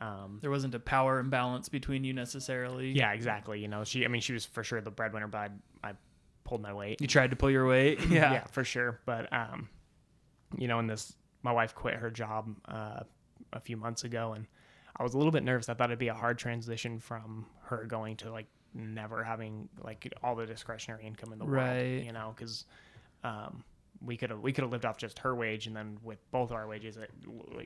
Um, 0.00 0.38
There 0.42 0.50
wasn't 0.50 0.74
a 0.74 0.78
power 0.80 1.18
imbalance 1.20 1.68
between 1.70 2.04
you 2.04 2.12
necessarily. 2.12 2.90
yeah, 2.90 3.12
exactly. 3.12 3.60
You 3.60 3.68
know, 3.68 3.84
she. 3.84 4.04
I 4.04 4.08
mean, 4.08 4.20
she 4.20 4.32
was 4.34 4.44
for 4.44 4.62
sure 4.64 4.80
the 4.80 4.90
breadwinner, 4.90 5.26
but 5.28 5.50
I, 5.82 5.88
I 5.90 5.92
pulled 6.46 6.62
my 6.62 6.72
weight. 6.72 7.00
You 7.00 7.06
tried 7.06 7.30
to 7.30 7.36
pull 7.36 7.50
your 7.50 7.66
weight. 7.66 8.00
Yeah. 8.08 8.32
yeah, 8.32 8.44
for 8.46 8.64
sure. 8.64 9.00
But 9.04 9.30
um, 9.32 9.68
you 10.56 10.68
know, 10.68 10.78
in 10.78 10.86
this, 10.86 11.14
my 11.42 11.52
wife 11.52 11.74
quit 11.74 11.94
her 11.94 12.10
job 12.10 12.54
uh, 12.68 13.00
a 13.52 13.60
few 13.60 13.76
months 13.76 14.04
ago, 14.04 14.32
and 14.32 14.46
I 14.96 15.02
was 15.02 15.14
a 15.14 15.18
little 15.18 15.32
bit 15.32 15.42
nervous. 15.42 15.68
I 15.68 15.74
thought 15.74 15.90
it'd 15.90 15.98
be 15.98 16.08
a 16.08 16.14
hard 16.14 16.38
transition 16.38 16.98
from 17.00 17.46
her 17.64 17.84
going 17.86 18.16
to 18.18 18.30
like 18.30 18.46
never 18.74 19.22
having 19.24 19.68
like 19.82 20.12
all 20.22 20.34
the 20.36 20.46
discretionary 20.46 21.04
income 21.04 21.32
in 21.32 21.38
the 21.38 21.44
Right. 21.44 21.82
world. 21.94 22.04
You 22.04 22.12
know, 22.12 22.32
because 22.34 22.64
um, 23.24 23.64
we 24.04 24.16
could 24.16 24.30
have 24.30 24.40
we 24.40 24.52
could 24.52 24.62
have 24.62 24.70
lived 24.72 24.84
off 24.86 24.96
just 24.98 25.18
her 25.20 25.34
wage, 25.34 25.66
and 25.66 25.74
then 25.76 25.98
with 26.02 26.18
both 26.30 26.52
our 26.52 26.66
wages, 26.68 26.96
it, 26.96 27.10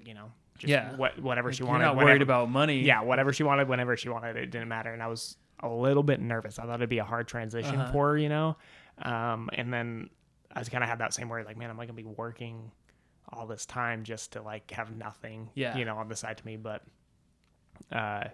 you 0.05 0.15
know, 0.15 0.33
just 0.59 0.71
Yeah. 0.71 0.97
what 0.97 1.19
whatever 1.21 1.49
Like, 1.49 1.57
she 1.57 1.61
you're 1.65 1.69
wanted. 1.69 1.85
not 1.85 1.97
whenever- 1.97 2.11
worried 2.13 2.23
about 2.23 2.51
money. 2.51 2.81
yeah, 2.83 3.03
whatever 3.03 3.33
she 3.33 3.43
wanted, 3.43 3.69
whenever 3.69 3.97
she 3.97 4.09
wanted, 4.09 4.37
it 4.37 4.47
didn't 4.51 4.69
matter. 4.69 4.93
And 4.93 5.03
I 5.03 5.07
was 5.09 5.37
a 5.63 5.69
little 5.69 6.03
bit 6.03 6.21
nervous. 6.21 6.59
I 6.59 6.65
thought 6.65 6.77
it'd 6.77 6.89
be 6.89 6.99
a 6.99 7.05
hard 7.05 7.29
transition 7.29 7.77
Uh-huh. 7.81 7.93
for 7.93 8.09
her, 8.11 8.19
you 8.19 8.29
know. 8.29 8.57
Um, 9.03 9.49
and 9.53 9.73
then 9.73 10.11
I 10.55 10.59
was 10.59 10.69
kind 10.69 10.83
of 10.83 10.91
had 10.91 10.99
that 10.99 11.15
same 11.15 11.29
worry, 11.29 11.45
like, 11.45 11.57
man, 11.57 11.71
am 11.71 11.79
I 11.81 11.85
gonna 11.87 11.95
be 11.95 12.05
working 12.05 12.71
all 13.33 13.47
this 13.47 13.65
time 13.67 14.03
just 14.05 14.33
to 14.33 14.43
like 14.43 14.71
have 14.73 14.97
nothing, 14.97 15.51
Yeah. 15.55 15.77
you 15.77 15.85
know, 15.85 15.97
on 15.99 16.09
the 16.09 16.17
side 16.17 16.39
to 16.39 16.47
me? 16.47 16.57
But, 16.57 16.83
uh, 17.93 18.25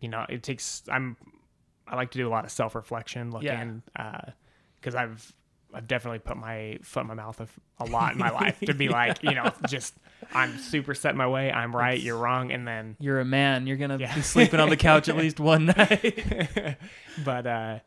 you 0.00 0.08
know, 0.08 0.26
it 0.28 0.42
takes. 0.42 0.82
I'm. 0.88 1.16
I 1.86 1.96
like 1.96 2.12
to 2.12 2.18
do 2.18 2.28
a 2.28 2.30
lot 2.30 2.44
of 2.44 2.50
self 2.52 2.74
reflection, 2.74 3.30
looking, 3.32 3.82
because 4.80 4.94
I've. 4.94 5.32
I've 5.74 5.86
definitely 5.88 6.18
put 6.20 6.36
my 6.36 6.78
foot 6.82 7.00
in 7.02 7.06
my 7.06 7.14
mouth 7.14 7.40
a, 7.40 7.48
a 7.82 7.86
lot 7.86 8.12
in 8.12 8.18
my 8.18 8.30
life 8.42 8.60
to 8.60 8.74
be 8.74 8.88
like, 8.88 9.22
you 9.22 9.34
know, 9.34 9.50
just 9.68 9.94
I'm 10.34 10.58
super 10.58 10.94
set 10.94 11.12
in 11.12 11.16
my 11.16 11.26
way. 11.26 11.50
I'm 11.52 11.74
right, 11.74 11.98
you're 12.00 12.16
wrong, 12.18 12.52
and 12.52 12.66
then 12.68 12.96
You're 13.00 13.20
a 13.20 13.24
man. 13.24 13.66
You're 13.66 13.76
gonna 13.76 13.98
Yeah. 13.98 14.14
be 14.14 14.22
sleeping 14.22 14.60
on 14.60 14.68
the 14.70 14.76
couch 14.76 15.08
at 15.08 15.16
least 15.16 15.40
one 15.40 15.66
night. 15.76 16.76
but 17.24 17.46
uh, 17.46 17.78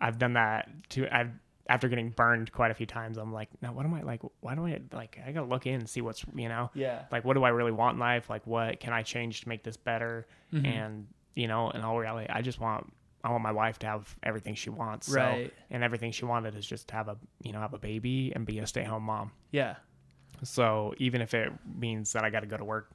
I've 0.00 0.18
done 0.18 0.34
that 0.34 0.68
too. 0.88 1.06
I've 1.10 1.30
after 1.66 1.88
getting 1.88 2.10
burned 2.10 2.52
quite 2.52 2.70
a 2.70 2.74
few 2.74 2.84
times. 2.84 3.16
I'm 3.16 3.32
like, 3.32 3.48
now 3.62 3.72
what 3.72 3.86
am 3.86 3.94
I 3.94 4.02
like? 4.02 4.20
Why 4.40 4.54
do 4.54 4.66
I 4.66 4.80
like? 4.92 5.18
I 5.26 5.32
gotta 5.32 5.46
look 5.46 5.66
in 5.66 5.74
and 5.74 5.88
see 5.88 6.02
what's 6.02 6.22
you 6.34 6.48
know, 6.48 6.70
yeah. 6.74 7.04
like 7.10 7.24
what 7.24 7.34
do 7.34 7.42
I 7.44 7.48
really 7.50 7.72
want 7.72 7.94
in 7.94 8.00
life? 8.00 8.28
Like 8.28 8.46
what 8.46 8.80
can 8.80 8.92
I 8.92 9.02
change 9.02 9.40
to 9.42 9.48
make 9.48 9.62
this 9.62 9.76
better? 9.78 10.26
Mhm. 10.52 10.66
And 10.66 11.06
you 11.34 11.48
know, 11.48 11.70
in 11.70 11.80
all 11.80 11.98
reality, 11.98 12.26
I 12.30 12.42
just 12.42 12.60
want 12.60 12.92
I 13.24 13.30
want 13.30 13.42
my 13.42 13.50
wife 13.52 13.78
to 13.80 13.86
have 13.86 14.14
everything 14.22 14.54
she 14.54 14.70
wants. 14.70 15.06
So, 15.08 15.14
Right. 15.16 15.52
and 15.70 15.82
everything 15.82 16.12
she 16.12 16.24
wanted 16.26 16.54
is 16.54 16.64
just 16.66 16.86
to 16.88 16.94
have 16.94 17.08
a 17.08 17.16
you 17.42 17.52
know 17.52 17.58
have 17.60 17.74
a 17.74 17.78
baby 17.78 18.32
and 18.36 18.44
be 18.46 18.58
a 18.60 18.66
stay 18.66 18.84
home 18.84 19.02
mom. 19.04 19.32
Yeah. 19.50 19.76
So 20.42 20.94
even 20.98 21.20
if 21.22 21.32
it 21.34 21.50
means 21.64 22.12
that 22.12 22.24
I 22.24 22.30
got 22.30 22.40
to 22.40 22.46
go 22.46 22.56
to 22.56 22.64
work, 22.64 22.90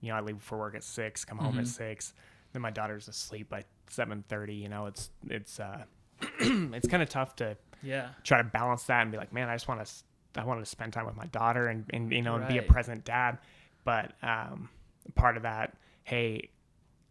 you 0.00 0.08
know, 0.10 0.16
I 0.16 0.20
leave 0.20 0.40
for 0.40 0.58
work 0.58 0.74
at 0.74 0.84
six, 0.84 1.24
come 1.24 1.38
home 1.38 1.58
at 1.58 1.64
Mhm. 1.64 1.68
six, 1.68 2.14
then 2.52 2.62
my 2.62 2.70
daughter's 2.70 3.08
asleep 3.08 3.48
by 3.48 3.64
seven 3.90 4.24
thirty. 4.28 4.54
You 4.54 4.68
know, 4.68 4.86
it's 4.86 5.10
it's 5.28 5.60
uh, 5.60 5.84
it's 6.40 6.88
kind 6.88 7.02
of 7.02 7.08
tough 7.08 7.36
to 7.36 7.56
Yeah. 7.82 8.10
try 8.24 8.38
to 8.38 8.44
balance 8.44 8.84
that 8.84 9.02
and 9.02 9.10
be 9.10 9.18
like, 9.18 9.32
man, 9.32 9.48
I 9.48 9.54
just 9.54 9.68
want 9.68 9.84
to 9.84 10.40
I 10.40 10.44
wanted 10.44 10.60
to 10.60 10.66
spend 10.70 10.92
time 10.92 11.06
with 11.06 11.16
my 11.16 11.26
daughter 11.26 11.66
and 11.66 11.84
and 11.90 12.12
you 12.12 12.22
know 12.22 12.36
and 12.36 12.46
be 12.48 12.58
a 12.58 12.62
present 12.62 13.04
dad, 13.04 13.38
but 13.84 14.12
um, 14.22 14.68
part 15.14 15.36
of 15.36 15.42
that, 15.42 15.76
hey, 16.04 16.50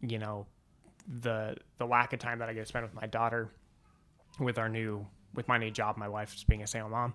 you 0.00 0.18
know, 0.18 0.46
the 1.06 1.56
the 1.78 1.86
lack 1.86 2.12
of 2.12 2.18
time 2.18 2.38
that 2.40 2.48
I 2.48 2.52
get 2.52 2.60
to 2.60 2.66
spend 2.66 2.84
with 2.84 2.94
my 2.94 3.06
daughter, 3.06 3.50
with 4.40 4.58
our 4.58 4.68
new 4.68 5.06
with 5.34 5.48
my 5.48 5.58
new 5.58 5.70
job, 5.70 5.96
my 5.96 6.08
wife 6.08 6.32
just 6.32 6.46
being 6.46 6.62
a 6.62 6.66
single 6.66 6.90
mom, 6.90 7.14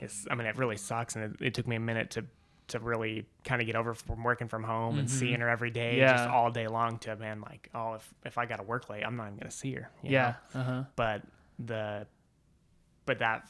is 0.00 0.26
I 0.30 0.34
mean 0.34 0.46
it 0.46 0.56
really 0.56 0.76
sucks, 0.76 1.16
and 1.16 1.24
it, 1.40 1.46
it 1.46 1.54
took 1.54 1.66
me 1.66 1.76
a 1.76 1.80
minute 1.80 2.10
to 2.12 2.24
to 2.68 2.78
really 2.78 3.26
kind 3.42 3.60
of 3.60 3.66
get 3.66 3.74
over 3.74 3.94
from 3.94 4.22
working 4.22 4.46
from 4.46 4.62
home 4.62 4.98
and 5.00 5.08
Mhm. 5.08 5.10
seeing 5.10 5.40
her 5.40 5.48
every 5.48 5.70
day, 5.70 5.98
Yeah. 5.98 6.12
just 6.12 6.28
all 6.28 6.52
day 6.52 6.68
long. 6.68 6.98
To 7.00 7.16
man, 7.16 7.40
like, 7.40 7.68
oh, 7.74 7.94
if 7.94 8.14
if 8.24 8.38
I 8.38 8.46
got 8.46 8.56
to 8.56 8.62
work 8.62 8.88
late, 8.88 9.02
I'm 9.04 9.16
not 9.16 9.26
even 9.26 9.38
gonna 9.38 9.50
see 9.50 9.72
her. 9.74 9.90
Yeah. 10.02 10.34
Uh 10.54 10.62
huh. 10.62 10.84
but 10.96 11.22
the 11.58 12.06
but 13.06 13.18
that 13.18 13.48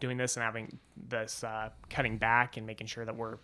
doing 0.00 0.16
this 0.16 0.36
and 0.36 0.42
having 0.42 0.78
this 0.96 1.44
uh, 1.44 1.70
cutting 1.88 2.18
back 2.18 2.56
and 2.56 2.66
making 2.66 2.88
sure 2.88 3.04
that 3.04 3.14
we're 3.14 3.38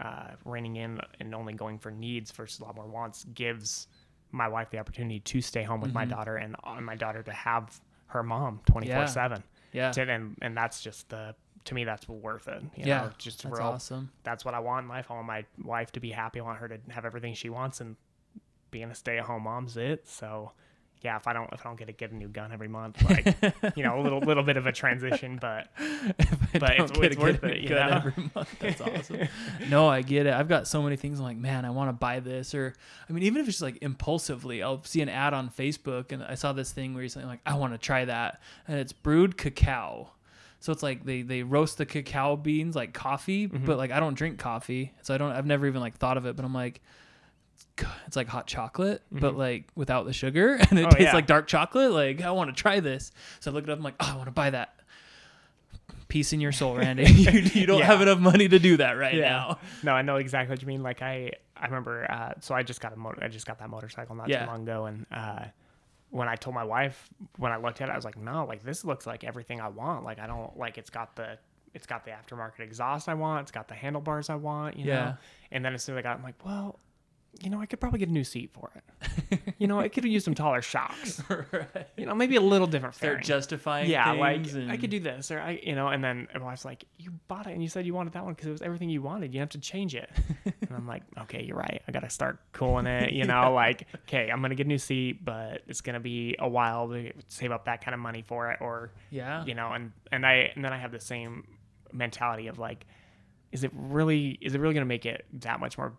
uh, 0.00 0.30
reining 0.44 0.74
in 0.74 1.00
and 1.20 1.32
only 1.32 1.52
going 1.52 1.78
for 1.78 1.92
needs 1.92 2.32
versus 2.32 2.58
a 2.58 2.64
lot 2.64 2.74
more 2.74 2.86
wants 2.88 3.22
gives 3.34 3.86
my 4.34 4.48
wife 4.48 4.70
the 4.70 4.78
opportunity 4.78 5.20
to 5.20 5.40
stay 5.40 5.62
home 5.62 5.80
with 5.80 5.94
my 5.94 6.04
Mhm. 6.04 6.10
daughter 6.10 6.36
and 6.36 6.56
uh, 6.64 6.80
my 6.80 6.96
daughter 6.96 7.22
to 7.22 7.32
have 7.32 7.80
her 8.08 8.22
mom 8.22 8.60
24 8.66 9.06
7 9.06 9.42
Yeah. 9.72 9.92
and 9.96 10.36
and 10.42 10.56
that's 10.56 10.82
just 10.82 11.08
the 11.08 11.34
to 11.64 11.74
me 11.74 11.84
that's 11.84 12.08
worth 12.08 12.46
it 12.48 12.62
you 12.76 12.84
Yeah, 12.84 13.02
know 13.02 13.10
just 13.16 13.42
That's 13.44 13.58
real 13.58 13.68
awesome. 13.68 14.10
that's 14.24 14.44
what 14.44 14.54
I 14.54 14.58
want 14.60 14.84
in 14.84 14.88
life. 14.88 15.10
I 15.10 15.14
want 15.14 15.26
my 15.26 15.44
wife 15.62 15.92
to 15.92 16.00
be 16.00 16.10
happy. 16.10 16.40
I 16.40 16.42
want 16.42 16.58
her 16.58 16.68
to 16.68 16.78
have 16.90 17.04
everything 17.04 17.34
she 17.34 17.48
wants, 17.48 17.80
and 17.80 17.96
being 18.70 18.90
a 18.90 18.94
stay-at-home 18.94 19.42
mom's 19.44 19.76
it. 19.76 20.06
So, 20.08 20.52
yeah, 21.04 21.16
if 21.16 21.26
I 21.26 21.32
don't 21.34 21.52
if 21.52 21.60
I 21.64 21.68
don't 21.68 21.78
get 21.78 21.86
to 21.86 21.92
get 21.92 22.10
a 22.10 22.14
new 22.16 22.28
gun 22.28 22.50
every 22.50 22.68
month, 22.68 23.02
like 23.08 23.36
you 23.76 23.82
know, 23.84 24.00
a 24.00 24.02
little 24.02 24.20
little 24.20 24.42
bit 24.42 24.56
of 24.56 24.66
a 24.66 24.72
transition, 24.72 25.38
but 25.40 25.68
But 26.58 26.70
it's- 26.72 26.90
it's 26.94 27.16
worth 27.16 27.44
it, 27.44 27.60
you 27.62 27.68
know? 27.70 28.02
every 28.06 28.30
month, 28.34 28.48
that's 28.58 28.80
awesome. 28.80 29.28
no, 29.68 29.86
I 29.88 30.02
get 30.02 30.26
it. 30.26 30.32
I've 30.32 30.48
got 30.48 30.66
so 30.66 30.82
many 30.82 30.96
things. 30.96 31.18
I'm 31.18 31.24
like, 31.24 31.36
man, 31.36 31.64
I 31.64 31.70
want 31.70 31.88
to 31.90 31.92
buy 31.92 32.20
this, 32.20 32.54
or 32.54 32.74
I 33.08 33.12
mean, 33.12 33.22
even 33.24 33.42
if 33.42 33.48
it's 33.48 33.58
just 33.58 33.62
like 33.62 33.78
impulsively, 33.82 34.62
I'll 34.62 34.82
see 34.84 35.02
an 35.02 35.08
ad 35.08 35.34
on 35.34 35.50
Facebook, 35.50 36.12
and 36.12 36.22
I 36.22 36.34
saw 36.36 36.52
this 36.52 36.72
thing 36.72 36.94
recently. 36.94 37.28
like, 37.28 37.40
I 37.44 37.54
want 37.56 37.72
to 37.74 37.78
try 37.78 38.04
that, 38.06 38.40
and 38.66 38.78
it's 38.78 38.92
brewed 38.92 39.36
cacao. 39.36 40.10
So 40.60 40.72
it's 40.72 40.82
like 40.82 41.04
they 41.04 41.20
they 41.22 41.42
roast 41.42 41.76
the 41.76 41.84
cacao 41.86 42.36
beans 42.36 42.74
like 42.74 42.94
coffee, 42.94 43.48
Mm-hmm. 43.48 43.66
but 43.66 43.76
like 43.76 43.90
I 43.90 44.00
don't 44.00 44.14
drink 44.14 44.38
coffee, 44.38 44.92
so 45.02 45.12
I 45.14 45.18
don't. 45.18 45.32
I've 45.32 45.44
never 45.46 45.66
even 45.66 45.80
like 45.82 45.96
thought 45.96 46.16
of 46.16 46.24
it, 46.26 46.36
but 46.36 46.44
I'm 46.44 46.54
like. 46.54 46.80
It's 48.06 48.16
like 48.16 48.28
hot 48.28 48.46
chocolate, 48.46 49.02
but 49.10 49.36
like 49.36 49.64
without 49.74 50.04
the 50.06 50.12
sugar, 50.12 50.54
and 50.70 50.78
it 50.78 50.82
Mm-hmm. 50.82 50.86
Oh, 50.86 50.90
tastes 50.90 51.02
yeah. 51.04 51.14
like 51.14 51.26
dark 51.26 51.46
chocolate. 51.46 51.90
Like 51.92 52.22
I 52.22 52.30
want 52.30 52.54
to 52.54 52.60
try 52.60 52.80
this, 52.80 53.10
so 53.40 53.50
I 53.50 53.54
look 53.54 53.64
it 53.64 53.70
up. 53.70 53.78
I'm 53.78 53.84
like, 53.84 53.96
oh, 54.00 54.10
I 54.12 54.16
want 54.16 54.26
to 54.26 54.32
buy 54.32 54.50
that 54.50 54.76
peace 56.08 56.32
in 56.32 56.40
your 56.40 56.52
soul, 56.52 56.76
Randy. 56.78 57.04
you, 57.10 57.30
you 57.40 57.66
don't 57.66 57.78
Yeah. 57.80 57.86
have 57.86 58.00
enough 58.00 58.18
money 58.18 58.48
to 58.48 58.58
do 58.58 58.76
that 58.78 58.92
right 58.92 59.14
Yeah. 59.14 59.28
now. 59.28 59.58
no, 59.82 59.92
I 59.92 60.02
know 60.02 60.16
exactly 60.16 60.52
what 60.52 60.62
you 60.62 60.68
mean. 60.68 60.82
Like 60.82 61.02
I 61.02 61.32
I 61.56 61.66
remember, 61.66 62.10
uh, 62.10 62.34
so 62.40 62.54
I 62.54 62.62
just 62.62 62.80
got 62.80 62.92
a 62.92 62.96
motor, 62.96 63.22
I 63.22 63.28
just 63.28 63.46
got 63.46 63.58
that 63.60 63.70
motorcycle 63.70 64.14
not 64.16 64.28
too 64.28 64.34
long 64.46 64.62
ago, 64.62 64.86
and 64.86 65.06
uh, 65.12 65.44
when 66.10 66.28
I 66.28 66.36
told 66.36 66.54
my 66.54 66.64
wife 66.64 67.08
when 67.38 67.52
I 67.52 67.56
looked 67.56 67.80
at 67.80 67.88
it, 67.88 67.92
I 67.92 67.96
was 67.96 68.04
like, 68.04 68.16
no, 68.18 68.44
like 68.44 68.62
this 68.64 68.84
looks 68.84 69.06
like 69.06 69.24
everything 69.24 69.60
I 69.60 69.68
want. 69.68 70.04
Like 70.04 70.18
I 70.18 70.26
don't 70.26 70.56
like 70.56 70.78
it's 70.78 70.90
got 70.90 71.16
the 71.16 71.38
it's 71.74 71.86
got 71.86 72.04
the 72.04 72.12
aftermarket 72.12 72.60
exhaust 72.60 73.08
I 73.08 73.14
want. 73.14 73.42
It's 73.42 73.50
got 73.50 73.66
the 73.66 73.74
handlebars 73.74 74.30
I 74.30 74.36
want. 74.36 74.76
You 74.76 74.86
Yeah. 74.86 74.94
know. 75.04 75.14
And 75.50 75.64
then 75.64 75.74
as 75.74 75.82
soon 75.82 75.96
as 75.96 76.00
I 76.00 76.02
got, 76.02 76.18
I'm 76.18 76.22
like, 76.22 76.44
well, 76.44 76.78
you 77.42 77.50
know, 77.50 77.60
I 77.60 77.66
could 77.66 77.80
probably 77.80 77.98
get 77.98 78.08
a 78.08 78.12
new 78.12 78.24
seat 78.24 78.50
for 78.52 78.70
it. 78.74 79.40
you 79.58 79.66
know, 79.66 79.80
I 79.80 79.88
could 79.88 80.04
use 80.04 80.24
some 80.24 80.34
taller 80.34 80.62
shocks. 80.62 81.22
right. 81.28 81.88
You 81.96 82.06
know, 82.06 82.14
maybe 82.14 82.36
a 82.36 82.40
little 82.40 82.66
different 82.66 82.94
They're 82.96 83.18
justifying 83.18 83.90
yeah, 83.90 84.12
like 84.12 84.46
things. 84.46 84.70
I 84.70 84.76
could 84.76 84.90
do 84.90 85.00
this, 85.00 85.30
or 85.30 85.40
I, 85.40 85.60
you 85.62 85.74
know, 85.74 85.88
and 85.88 86.02
then 86.02 86.28
my 86.34 86.42
wife's 86.42 86.64
like, 86.64 86.84
"You 86.98 87.12
bought 87.28 87.46
it, 87.46 87.52
and 87.52 87.62
you 87.62 87.68
said 87.68 87.86
you 87.86 87.94
wanted 87.94 88.12
that 88.14 88.24
one 88.24 88.34
because 88.34 88.48
it 88.48 88.52
was 88.52 88.62
everything 88.62 88.88
you 88.88 89.02
wanted. 89.02 89.34
You 89.34 89.40
have 89.40 89.50
to 89.50 89.58
change 89.58 89.94
it." 89.94 90.10
and 90.44 90.70
I'm 90.74 90.86
like, 90.86 91.02
"Okay, 91.22 91.42
you're 91.44 91.56
right. 91.56 91.82
I 91.86 91.92
gotta 91.92 92.10
start 92.10 92.40
cooling 92.52 92.86
it. 92.86 93.12
You 93.12 93.24
know, 93.24 93.52
like, 93.52 93.86
okay, 94.06 94.30
I'm 94.30 94.40
gonna 94.40 94.54
get 94.54 94.66
a 94.66 94.68
new 94.68 94.78
seat, 94.78 95.24
but 95.24 95.62
it's 95.66 95.80
gonna 95.80 96.00
be 96.00 96.36
a 96.38 96.48
while 96.48 96.88
to 96.88 97.12
save 97.28 97.52
up 97.52 97.64
that 97.66 97.84
kind 97.84 97.94
of 97.94 98.00
money 98.00 98.22
for 98.26 98.52
it, 98.52 98.60
or 98.60 98.92
Yeah. 99.10 99.44
you 99.44 99.54
know, 99.54 99.72
and 99.72 99.92
and 100.12 100.24
I 100.26 100.52
and 100.54 100.64
then 100.64 100.72
I 100.72 100.78
have 100.78 100.92
the 100.92 101.00
same 101.00 101.46
mentality 101.92 102.48
of 102.48 102.58
like, 102.58 102.86
is 103.52 103.64
it 103.64 103.70
really 103.74 104.38
is 104.40 104.54
it 104.54 104.60
really 104.60 104.74
going 104.74 104.82
to 104.82 104.88
make 104.88 105.06
it 105.06 105.24
that 105.40 105.60
much 105.60 105.78
more 105.78 105.94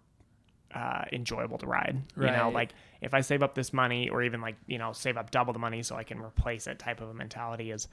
uh, 0.75 1.05
enjoyable 1.11 1.57
to 1.59 1.65
ride? 1.65 2.01
You 2.15 2.27
know, 2.27 2.49
like 2.49 2.73
if 3.01 3.13
I 3.15 3.21
save 3.21 3.41
up 3.41 3.55
this 3.55 3.73
money, 3.73 4.09
or 4.09 4.21
even 4.21 4.41
like 4.41 4.57
you 4.67 4.77
know 4.77 4.91
save 4.91 5.17
up 5.17 5.31
double 5.31 5.53
the 5.53 5.59
money 5.59 5.81
so 5.81 5.95
I 5.95 6.03
can 6.03 6.19
replace 6.21 6.67
it, 6.67 6.77
type 6.77 7.01
of 7.01 7.09
a 7.09 7.13
mentality 7.13 7.71
is 7.71 7.87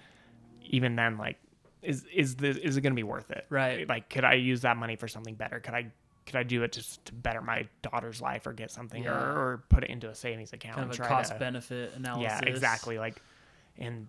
even 0.65 0.97
then 0.97 1.17
like 1.17 1.39
is 1.83 2.05
is 2.15 2.37
this 2.37 2.57
is 2.59 2.77
it 2.77 2.81
going 2.83 2.93
to 2.93 2.97
be 2.97 3.03
worth 3.03 3.31
it? 3.31 3.47
Right. 3.49 3.89
Like, 3.89 4.09
could 4.11 4.25
I 4.25 4.35
use 4.35 4.61
that 4.63 4.77
money 4.77 4.97
for 4.97 5.09
something 5.09 5.35
better? 5.35 5.59
Could 5.61 5.75
I 5.75 5.87
could 6.27 6.37
I 6.37 6.43
do 6.45 6.63
it 6.63 6.71
just 6.73 7.05
to 7.07 7.13
better 7.15 7.41
my 7.43 7.67
daughter's 7.83 8.21
life 8.21 8.47
or 8.47 8.53
get 8.53 8.71
something 8.71 9.03
Yeah. 9.03 9.11
or, 9.21 9.31
or 9.39 9.65
put 9.69 9.83
it 9.85 9.91
into 9.91 10.09
a 10.09 10.15
savings 10.15 10.53
account 10.53 10.77
kind 10.77 10.91
of 10.93 11.01
a 11.01 11.03
cost 11.03 11.33
to, 11.33 11.39
benefit 11.39 11.95
analysis. 11.97 12.23
yeah, 12.25 12.49
exactly. 12.49 12.97
Like, 12.99 13.21
and 13.77 14.07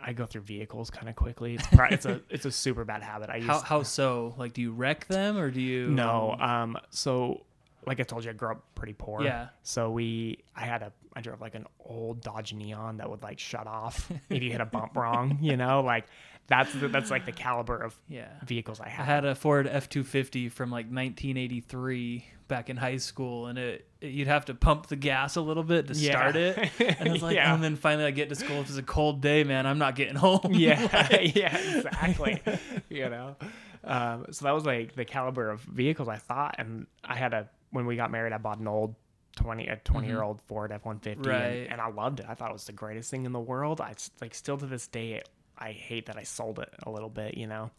I 0.00 0.12
go 0.12 0.26
through 0.26 0.42
vehicles 0.42 0.90
kind 0.90 1.08
of 1.08 1.16
quickly. 1.16 1.54
It's 1.54 1.66
pri- 1.66 1.88
it's 1.88 2.06
a 2.06 2.20
it's 2.30 2.44
a 2.44 2.52
super 2.52 2.84
bad 2.84 3.02
habit. 3.02 3.30
I 3.30 3.36
used 3.36 3.48
How 3.48 3.60
how 3.60 3.82
so? 3.82 4.34
Like, 4.38 4.52
do 4.52 4.60
you 4.62 4.70
wreck 4.72 5.06
them 5.08 5.36
or 5.38 5.50
do 5.50 5.60
you? 5.60 5.88
no. 5.88 6.32
um, 6.38 6.40
Um. 6.40 6.78
So, 6.90 7.45
like 7.86 8.00
I 8.00 8.02
told 8.02 8.24
you, 8.24 8.30
I 8.30 8.34
grew 8.34 8.50
up 8.50 8.62
pretty 8.74 8.94
poor. 8.94 9.22
Yeah. 9.22 9.48
So 9.62 9.90
we, 9.90 10.38
I 10.56 10.62
had 10.64 10.82
a, 10.82 10.92
I 11.14 11.20
drove 11.20 11.40
like 11.40 11.54
an 11.54 11.66
old 11.84 12.20
Dodge 12.20 12.52
Neon 12.52 12.96
that 12.98 13.08
would 13.08 13.22
like 13.22 13.38
shut 13.38 13.66
off 13.66 14.10
if 14.28 14.42
you 14.42 14.50
hit 14.50 14.60
a 14.60 14.66
bump 14.66 14.96
wrong. 14.96 15.38
You 15.40 15.56
know, 15.56 15.80
like 15.82 16.06
that's 16.48 16.72
the, 16.74 16.88
that's 16.88 17.10
like 17.10 17.26
the 17.26 17.32
caliber 17.32 17.76
of 17.78 17.96
yeah. 18.08 18.28
vehicles 18.44 18.80
I 18.80 18.88
had. 18.88 19.02
I 19.02 19.04
had. 19.06 19.24
a 19.24 19.34
Ford 19.34 19.66
F 19.66 19.88
two 19.88 20.04
fifty 20.04 20.48
from 20.48 20.70
like 20.70 20.86
1983 20.86 22.24
back 22.48 22.70
in 22.70 22.76
high 22.76 22.96
school, 22.98 23.46
and 23.46 23.58
it, 23.58 23.86
it- 24.00 24.08
you'd 24.12 24.28
have 24.28 24.44
to 24.44 24.54
pump 24.54 24.86
the 24.86 24.94
gas 24.96 25.34
a 25.36 25.40
little 25.40 25.64
bit 25.64 25.88
to 25.88 25.94
Yeah. 25.94 26.10
start 26.12 26.36
it. 26.36 26.70
And 27.00 27.08
I 27.08 27.12
was 27.12 27.22
like, 27.22 27.34
Yeah. 27.34 27.52
and 27.54 27.62
then 27.62 27.76
finally 27.76 28.04
I 28.04 28.10
get 28.12 28.28
to 28.28 28.34
school. 28.36 28.60
If 28.60 28.68
it's 28.68 28.78
a 28.78 28.82
cold 28.82 29.20
day, 29.20 29.42
man, 29.44 29.66
I'm 29.66 29.78
not 29.78 29.96
getting 29.96 30.14
home. 30.14 30.40
yeah, 30.50 30.80
yeah, 31.20 31.56
exactly. 31.76 32.40
you 32.88 33.08
know, 33.08 33.36
um, 33.84 34.26
so 34.30 34.44
that 34.44 34.52
was 34.54 34.64
like 34.64 34.94
the 34.94 35.04
caliber 35.04 35.50
of 35.50 35.60
vehicles 35.62 36.08
I 36.08 36.16
thought, 36.18 36.56
and 36.58 36.86
I 37.04 37.16
had 37.16 37.34
a 37.34 37.48
when 37.70 37.86
we 37.86 37.96
got 37.96 38.10
married, 38.10 38.32
I 38.32 38.38
bought 38.38 38.58
an 38.58 38.68
old 38.68 38.94
twenty 39.36 39.66
a 39.66 39.76
twenty 39.76 40.06
year 40.08 40.22
old 40.22 40.40
Ford 40.42 40.72
F 40.72 40.84
one 40.84 40.98
fifty, 40.98 41.28
Right. 41.28 41.66
and 41.70 41.80
I 41.80 41.88
loved 41.90 42.20
it. 42.20 42.26
I 42.28 42.34
thought 42.34 42.50
it 42.50 42.54
was 42.54 42.64
the 42.66 42.72
greatest 42.72 43.10
thing 43.10 43.26
in 43.26 43.32
the 43.32 43.40
world. 43.40 43.80
I 43.80 43.94
like 44.20 44.34
still 44.34 44.56
to 44.58 44.66
this 44.66 44.86
day, 44.86 45.22
I 45.58 45.72
hate 45.72 46.06
that 46.06 46.16
I 46.16 46.22
sold 46.22 46.58
it 46.58 46.70
a 46.84 46.90
little 46.90 47.10
bit, 47.10 47.36
you 47.36 47.46
know, 47.46 47.70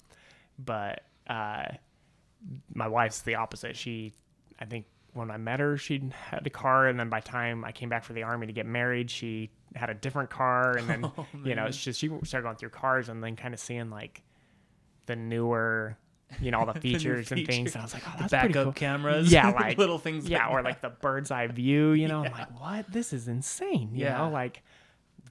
but 0.59 1.03
uh, 1.27 1.65
my 2.73 2.87
wife's 2.87 3.21
the 3.21 3.35
opposite. 3.35 3.75
She, 3.75 4.13
I 4.59 4.65
think. 4.65 4.85
When 5.13 5.31
I 5.31 5.37
met 5.37 5.59
her, 5.59 5.77
she 5.77 6.11
had 6.29 6.45
a 6.45 6.49
car, 6.51 6.85
and 6.87 6.99
then 6.99 7.09
by 7.09 7.21
the 7.21 7.27
time 7.27 7.65
I 7.65 7.71
came 7.71 7.89
back 7.89 8.03
for 8.03 8.13
the 8.13 8.21
army 8.21 8.45
to 8.45 8.53
get 8.53 8.67
married, 8.67 9.09
she 9.09 9.49
had 9.73 9.89
a 9.89 9.95
different 9.95 10.29
car, 10.29 10.77
and 10.77 10.87
then 10.87 11.05
Oh, 11.17 11.25
you 11.43 11.55
know, 11.55 11.69
just 11.71 11.97
she 11.99 12.07
started 12.23 12.43
going 12.43 12.55
through 12.57 12.69
cars 12.69 13.09
and 13.09 13.23
then 13.23 13.35
kind 13.35 13.51
of 13.55 13.59
seeing 13.59 13.89
like 13.89 14.21
the 15.07 15.15
newer, 15.15 15.97
you 16.41 16.51
know, 16.51 16.59
all 16.59 16.65
the 16.65 16.79
features 16.79 17.31
and 17.31 17.45
things. 17.47 17.73
And 17.73 17.81
I 17.81 17.85
was 17.85 17.93
like, 17.93 18.03
oh, 18.07 18.11
The 18.13 18.17
that's 18.23 18.31
backup 18.31 18.51
pretty 18.51 18.63
cool. 18.65 18.71
cameras. 18.73 19.31
Yeah, 19.31 19.49
like 19.55 19.77
little 19.77 19.97
things. 19.99 20.27
Yeah, 20.27 20.45
like 20.47 20.53
or 20.55 20.61
like 20.61 20.81
the 20.81 20.89
bird's 20.89 21.31
eye 21.31 21.47
view. 21.47 21.91
You 21.91 22.07
know, 22.07 22.23
I'm 22.25 22.31
like, 22.31 22.59
what? 22.59 22.91
This 22.91 23.13
is 23.13 23.27
insane. 23.27 23.91
You 23.93 24.05
Yeah. 24.05 24.17
know, 24.17 24.29
like 24.29 24.63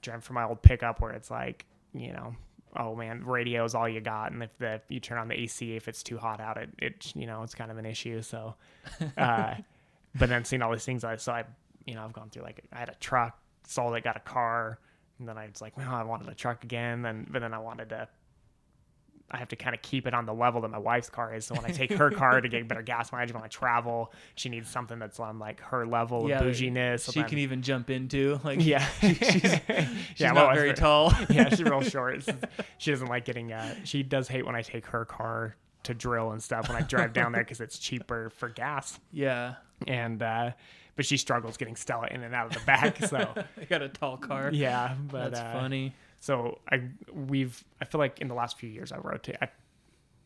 driving 0.01 0.21
from 0.21 0.35
my 0.35 0.43
old 0.43 0.61
pickup 0.61 1.01
where 1.01 1.11
it's 1.11 1.29
like, 1.31 1.65
you 1.93 2.13
know. 2.13 2.35
Oh 2.75 2.95
man, 2.95 3.25
radio 3.25 3.63
is 3.63 3.73
all 3.73 3.89
you 3.89 4.01
got, 4.01 4.33
and 4.33 4.43
if 4.43 4.55
the 4.59 4.81
you 4.87 4.99
turn 4.99 5.17
on 5.17 5.29
the 5.29 5.33
AC, 5.39 5.75
if 5.75 5.87
it's 5.87 6.03
too 6.03 6.17
hot 6.19 6.39
out, 6.39 6.57
it, 6.57 6.69
it 6.77 7.11
you 7.15 7.25
know 7.25 7.41
it's 7.41 7.55
kind 7.55 7.71
of 7.71 7.77
an 7.77 7.85
issue. 7.87 8.21
So, 8.21 8.53
uh, 9.17 9.55
but 10.13 10.29
then 10.29 10.45
seeing 10.45 10.61
all 10.61 10.71
these 10.71 10.85
things, 10.85 11.03
I 11.03 11.15
so 11.15 11.31
I 11.31 11.45
you 11.87 11.95
know 11.95 12.03
I've 12.03 12.13
gone 12.13 12.29
through 12.29 12.43
like 12.43 12.61
I 12.71 12.77
had 12.79 12.89
a 12.89 12.95
truck, 12.99 13.39
sold 13.65 13.95
it, 13.95 14.03
got 14.03 14.15
a 14.17 14.19
car, 14.19 14.77
and 15.17 15.27
then 15.27 15.39
I 15.39 15.47
was 15.47 15.59
like, 15.59 15.75
well, 15.75 15.91
I 15.91 16.03
wanted 16.03 16.27
a 16.27 16.35
truck 16.35 16.63
again, 16.65 17.05
and 17.05 17.31
but 17.31 17.39
then 17.39 17.51
I 17.53 17.57
wanted 17.57 17.89
to. 17.89 18.07
I 19.29 19.37
have 19.37 19.49
to 19.49 19.55
kind 19.57 19.75
of 19.75 19.81
keep 19.81 20.07
it 20.07 20.13
on 20.13 20.25
the 20.25 20.33
level 20.33 20.61
that 20.61 20.69
my 20.69 20.77
wife's 20.77 21.09
car 21.09 21.33
is. 21.35 21.45
So 21.45 21.53
when 21.55 21.65
I 21.65 21.69
take 21.69 21.91
her 21.93 22.09
car 22.11 22.39
to 22.39 22.47
get 22.47 22.65
better 22.67 22.81
gas 22.81 23.11
mileage 23.11 23.33
when 23.33 23.43
I 23.43 23.47
travel, 23.47 24.13
she 24.35 24.47
needs 24.47 24.69
something 24.69 24.99
that's 24.99 25.19
on 25.19 25.37
like 25.37 25.59
her 25.61 25.85
level 25.85 26.29
Yeah, 26.29 26.39
of 26.39 26.45
bouginess. 26.45 27.03
so 27.03 27.11
she 27.11 27.23
can 27.23 27.37
even 27.39 27.61
jump 27.61 27.89
into. 27.89 28.39
Like, 28.45 28.63
yeah, 28.65 28.85
she's, 29.01 29.17
she's 29.17 29.43
yeah, 30.17 30.31
not 30.31 30.35
well, 30.35 30.53
very 30.55 30.73
tall. 30.73 31.13
yeah, 31.29 31.49
she's 31.49 31.61
real 31.63 31.81
short. 31.81 32.23
She 32.77 32.91
doesn't 32.91 33.07
like 33.07 33.25
getting. 33.25 33.51
Uh, 33.51 33.75
she 33.83 34.01
does 34.03 34.27
hate 34.29 34.45
when 34.45 34.55
I 34.55 34.61
take 34.61 34.85
her 34.87 35.03
car 35.03 35.55
to 35.83 35.93
drill 35.93 36.31
and 36.31 36.41
stuff 36.41 36.67
when 36.69 36.77
I 36.77 36.81
drive 36.81 37.11
down 37.13 37.31
there 37.33 37.43
because 37.43 37.59
it's 37.61 37.79
cheaper 37.79 38.29
for 38.29 38.49
gas. 38.49 38.99
yeah, 39.11 39.55
And 39.87 40.21
uh, 40.21 40.51
but 40.95 41.05
she 41.05 41.17
struggles 41.17 41.55
getting 41.57 41.75
Stella 41.75 42.07
in 42.09 42.23
and 42.23 42.33
out 42.33 42.47
of 42.47 42.53
the 42.53 42.65
back. 42.65 42.97
So 43.05 43.33
I 43.61 43.65
got 43.65 43.81
a 43.81 43.89
tall 43.89 44.17
car. 44.17 44.51
yeah, 44.53 44.95
but 45.11 45.31
That's 45.31 45.39
uh, 45.41 45.53
funny. 45.53 45.93
So 46.27 46.59
I 46.69 46.81
we've 47.13 47.63
I 47.79 47.85
feel 47.85 47.99
like 47.99 48.19
in 48.19 48.27
the 48.27 48.33
last 48.33 48.59
few 48.59 48.67
years 48.67 48.91
I 48.91 48.97
rotate. 48.97 49.37
I, 49.41 49.47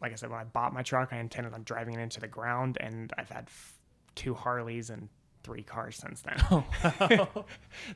like 0.02 0.12
I 0.12 0.16
said, 0.16 0.32
when 0.32 0.40
I 0.40 0.46
bought 0.46 0.74
my 0.74 0.82
truck, 0.82 1.10
I 1.12 1.20
intended 1.20 1.54
on 1.54 1.62
driving 1.62 1.94
it 1.94 2.00
into 2.02 2.20
the 2.20 2.28
ground, 2.28 2.80
and 2.82 3.14
I've 3.20 3.30
had 3.30 3.44
f- 3.46 3.78
two 4.16 4.34
Harleys 4.34 4.90
and 4.90 5.10
three 5.44 5.62
cars 5.62 5.98
since 5.98 6.22
then. 6.22 6.38
Oh, 6.50 6.66
wow. 7.02 7.46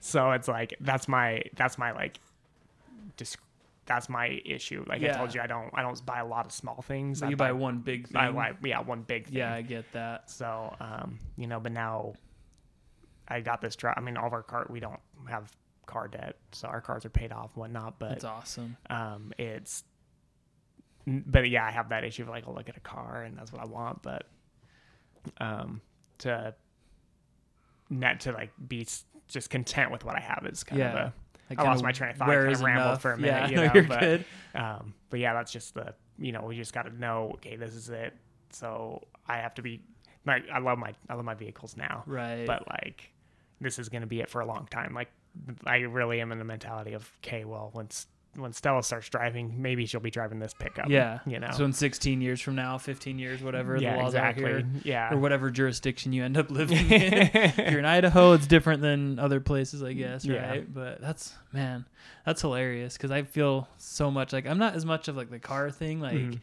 so 0.01 0.33
it's 0.33 0.47
like 0.47 0.75
that's 0.81 1.07
my 1.07 1.41
that's 1.55 1.79
my 1.79 1.93
like 1.93 2.19
dis- 3.17 3.37
that's 3.87 4.07
my 4.07 4.39
issue. 4.45 4.85
Like 4.87 5.01
I 5.03 5.07
told 5.07 5.33
you, 5.33 5.41
I 5.41 5.47
don't 5.47 5.71
I 5.73 5.81
don't 5.81 6.05
buy 6.05 6.19
a 6.19 6.27
lot 6.27 6.45
of 6.45 6.51
small 6.51 6.83
things. 6.83 7.23
I 7.23 7.29
you 7.29 7.35
buy 7.35 7.53
one 7.53 7.79
big 7.79 8.07
thing. 8.07 8.17
I 8.17 8.29
buy 8.29 8.53
yeah 8.63 8.81
one 8.81 9.01
big 9.01 9.25
thing. 9.25 9.37
yeah, 9.37 9.51
I 9.51 9.63
get 9.63 9.91
that. 9.93 10.29
So 10.29 10.75
um 10.79 11.17
you 11.37 11.47
know, 11.47 11.59
but 11.59 11.71
now 11.71 12.13
I 13.27 13.41
got 13.41 13.61
this 13.61 13.75
truck. 13.75 13.95
I 13.97 14.01
mean, 14.01 14.15
all 14.15 14.27
of 14.27 14.33
our 14.33 14.43
car 14.43 14.67
we 14.69 14.79
don't 14.79 14.99
have 15.27 15.51
car 15.85 16.07
debt, 16.07 16.35
so 16.51 16.67
our 16.67 16.81
cars 16.81 17.05
are 17.05 17.09
paid 17.09 17.31
off 17.31 17.51
and 17.55 17.61
whatnot. 17.61 17.99
But 17.99 18.09
That's 18.09 18.25
awesome. 18.25 18.77
um 18.89 19.33
it's 19.37 19.83
but 21.07 21.47
yeah 21.49 21.63
i 21.63 21.69
have 21.69 21.89
that 21.89 22.03
issue 22.03 22.23
of 22.23 22.29
like 22.29 22.47
i'll 22.47 22.55
look 22.55 22.67
at 22.67 22.75
a 22.77 22.79
car 22.79 23.21
and 23.21 23.37
that's 23.37 23.53
what 23.53 23.61
i 23.61 23.65
want 23.65 24.01
but 24.01 24.23
um 25.39 25.79
to 26.17 26.51
net 27.91 28.21
to 28.21 28.31
like 28.31 28.51
be 28.67 28.87
just 29.27 29.49
content 29.51 29.91
with 29.91 30.03
what 30.03 30.15
i 30.15 30.19
have 30.19 30.45
is 30.49 30.63
kind 30.63 30.79
Yeah. 30.79 30.89
of 30.89 30.95
a 30.95 31.13
Like 31.49 31.59
I 31.59 31.63
lost 31.63 31.83
my 31.83 31.91
train 31.91 32.09
of 32.11 32.17
thought. 32.17 32.27
Where 32.27 32.43
Kind 32.45 32.55
of 32.55 32.61
rambled 32.63 32.85
enough? 32.87 33.01
for 33.03 33.11
a 33.13 33.17
minute, 33.17 33.27
Yeah, 33.27 33.47
you 33.49 33.67
no, 33.67 33.73
you're 33.75 33.83
but- 33.83 33.99
good. 33.99 34.25
um 34.55 34.93
but 35.11 35.19
yeah 35.19 35.33
that's 35.33 35.51
just 35.51 35.73
the 35.75 35.93
you 36.17 36.31
know 36.31 36.41
we 36.41 36.55
just 36.55 36.73
got 36.73 36.83
to 36.87 36.95
know 36.99 37.31
okay 37.35 37.55
this 37.55 37.75
is 37.75 37.89
it 37.89 38.13
so 38.49 39.01
i 39.27 39.37
have 39.37 39.53
to 39.55 39.61
be 39.61 39.81
like 40.25 40.43
i 40.51 40.57
love 40.57 40.79
my 40.79 40.93
i 41.09 41.13
love 41.13 41.25
my 41.25 41.35
vehicles 41.35 41.77
now 41.77 42.03
Right. 42.07 42.45
but 42.47 42.67
like 42.67 43.11
this 43.61 43.77
is 43.77 43.89
going 43.89 44.01
to 44.01 44.07
be 44.07 44.21
it 44.21 44.29
for 44.29 44.41
a 44.41 44.45
long 44.45 44.67
time 44.71 44.93
like 44.95 45.09
i 45.65 45.77
really 45.77 46.21
am 46.21 46.31
in 46.31 46.39
the 46.39 46.45
mentality 46.45 46.93
of 46.93 47.09
okay 47.23 47.45
well 47.45 47.71
once 47.73 48.07
when 48.35 48.51
stella 48.51 48.83
starts 48.83 49.07
driving 49.07 49.61
maybe 49.61 49.85
she'll 49.85 50.01
be 50.01 50.11
driving 50.11 50.39
this 50.39 50.53
pickup 50.53 50.89
yeah, 50.89 51.19
you 51.25 51.39
know 51.39 51.51
So 51.51 51.63
in 51.63 51.71
16 51.71 52.19
years 52.19 52.41
from 52.41 52.55
now, 52.55 52.77
15 52.77 53.17
years, 53.17 53.41
whatever 53.41 53.77
yeah 53.77 53.95
the 53.95 54.03
laws 54.03 54.13
exactly 54.13 54.43
are 54.43 54.57
here, 54.57 54.67
yeah 54.83 55.13
or 55.13 55.17
whatever 55.17 55.49
jurisdiction 55.49 56.11
you 56.11 56.21
end 56.25 56.35
up 56.35 56.51
living 56.61 56.77
in. 56.91 57.13
if 57.13 57.57
you're 57.57 57.79
in 57.79 57.85
Idaho, 57.85 58.33
it's 58.33 58.45
different 58.45 58.81
than 58.81 59.19
other 59.19 59.39
places, 59.39 59.81
I 59.81 59.93
guess, 59.93 60.25
Yeah. 60.25 60.49
right? 60.49 60.73
But 60.73 60.99
that's 60.99 61.33
man, 61.53 61.85
that's 62.25 62.41
hilarious 62.41 62.97
because 62.97 63.09
I 63.11 63.23
feel 63.23 63.69
so 63.77 64.11
much 64.11 64.33
like 64.33 64.45
I'm 64.45 64.57
not 64.59 64.75
as 64.75 64.85
much 64.85 65.07
of 65.07 65.15
like 65.15 65.29
the 65.29 65.39
car 65.39 65.71
thing, 65.71 66.01
like, 66.01 66.15
Mhm. 66.15 66.39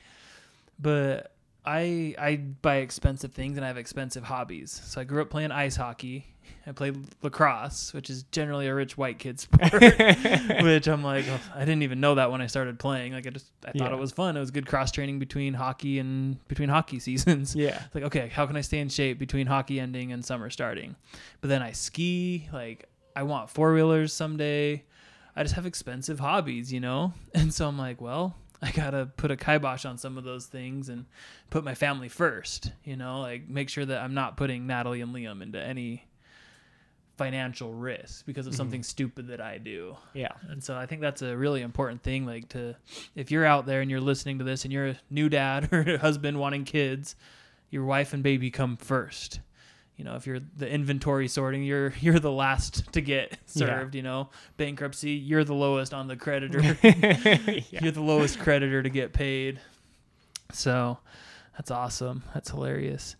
but 0.81 1.33
I 1.65 2.15
I 2.19 2.37
buy 2.37 2.77
expensive 2.77 3.33
things 3.33 3.57
and 3.57 3.65
I 3.65 3.69
have 3.69 3.79
expensive 3.79 4.25
hobbies. 4.25 4.81
So 4.85 5.01
I 5.01 5.05
grew 5.05 5.23
up 5.23 5.31
playing 5.31 5.53
ice 5.53 5.77
hockey. 5.77 6.27
I 6.67 6.73
played 6.73 6.97
lacrosse, 7.23 7.93
which 7.93 8.11
is 8.11 8.25
generally 8.25 8.67
a 8.69 8.75
rich 8.75 8.97
white 8.99 9.19
kid 9.19 9.39
sport. 9.41 9.73
which 10.63 10.89
I'm 10.89 11.03
like, 11.03 11.25
oh, 11.29 11.41
I 11.55 11.61
didn't 11.61 11.83
even 11.83 12.01
know 12.01 12.17
that 12.17 12.31
when 12.33 12.41
I 12.41 12.47
started 12.47 12.79
playing. 12.79 13.13
Like 13.13 13.27
I 13.27 13.31
just 13.31 13.47
I 13.65 13.73
thought 13.73 13.91
Yeah. 13.91 13.93
it 13.97 13.99
was 13.99 14.13
fun. 14.13 14.37
It 14.37 14.41
was 14.41 14.51
good 14.51 14.67
cross 14.67 14.91
training 14.91 15.19
between 15.19 15.55
hockey 15.55 15.99
and 15.99 16.37
between 16.49 16.69
hockey 16.69 16.99
seasons. 17.09 17.55
yeah 17.55 17.83
It's 17.87 17.95
like, 17.95 18.05
okay, 18.05 18.29
how 18.29 18.47
can 18.47 18.57
I 18.57 18.61
stay 18.61 18.79
in 18.79 18.89
shape 18.89 19.19
between 19.19 19.47
hockey 19.47 19.79
ending 19.81 20.13
and 20.13 20.25
summer 20.25 20.51
starting? 20.51 20.97
But 21.41 21.49
then 21.49 21.63
I 21.63 21.73
ski, 21.73 22.49
like 22.53 22.89
I 23.15 23.23
want 23.23 23.51
four 23.51 23.73
wheelers 23.73 24.13
someday. 24.13 24.85
I 25.35 25.43
just 25.45 25.55
have 25.55 25.65
expensive 25.65 26.21
hobbies, 26.21 26.73
you 26.73 26.81
know? 26.81 27.15
And 27.35 27.55
so 27.55 27.67
I'm 27.67 27.79
like, 27.79 28.01
well, 28.03 28.37
I 28.63 28.71
gotta 28.71 29.07
put 29.07 29.31
a 29.31 29.37
kibosh 29.37 29.85
on 29.85 29.99
some 29.99 30.17
of 30.17 30.25
those 30.25 30.47
things 30.47 30.89
and 30.89 31.07
put 31.51 31.65
my 31.65 31.75
family 31.75 32.09
first, 32.09 32.71
you 32.85 32.97
know, 32.97 33.21
like 33.21 33.49
make 33.49 33.69
sure 33.69 33.85
that 33.85 34.01
I'm 34.01 34.15
not 34.15 34.37
putting 34.37 34.67
Natalie 34.67 35.01
and 35.01 35.13
Liam 35.13 35.43
into 35.43 35.61
any 35.61 36.05
financial 37.17 37.73
risk 37.73 38.25
because 38.25 38.47
of 38.47 38.53
mm-hmm. 38.53 38.59
something 38.59 38.83
stupid 38.83 39.29
that 39.29 39.41
I 39.41 39.59
do. 39.59 39.97
yeah 40.15 40.33
And 40.49 40.63
so 40.63 40.77
I 40.77 40.87
think 40.87 41.01
that's 41.01 41.23
a 41.23 41.37
really 41.37 41.63
important 41.63 42.03
thing. 42.03 42.25
Like 42.25 42.49
to, 42.51 42.77
if 43.15 43.31
you're 43.31 43.45
out 43.45 43.67
there 43.67 43.81
and 43.81 43.91
you're 43.91 44.01
listening 44.01 44.39
to 44.39 44.45
this 44.45 44.65
and 44.65 44.73
you're 44.73 44.89
a 44.89 45.01
new 45.11 45.29
dad 45.29 45.69
or 45.73 45.81
a 45.81 45.99
husband 45.99 46.39
wanting 46.39 46.65
kids, 46.65 47.17
your 47.71 47.85
wife 47.85 48.13
and 48.13 48.23
baby 48.23 48.51
come 48.51 48.77
first. 48.77 49.41
You 50.03 50.09
know, 50.09 50.17
if 50.17 50.27
you're 50.27 50.41
the 50.57 50.69
inventory 50.69 51.29
sorting, 51.29 51.63
you're 51.63 51.93
you're 52.01 52.19
the 52.19 52.33
last 52.33 52.93
to 52.95 53.01
get 53.01 53.31
Yeah. 53.55 53.67
served. 53.67 53.95
You 53.95 54.03
know, 54.03 54.31
bankruptcy, 54.57 55.13
you're 55.13 55.45
the 55.45 55.55
lowest 55.55 55.95
on 55.95 56.09
the 56.09 56.17
creditor. 56.25 56.61
yeah 56.83 57.61
You're 57.81 57.93
the 57.93 58.01
lowest 58.03 58.41
creditor 58.41 58.83
to 58.83 58.91
get 58.91 59.13
paid. 59.13 59.61
So 60.53 60.99
that's 61.57 61.71
awesome. 61.71 62.25
That's 62.35 62.51
hilarious. 62.51 63.15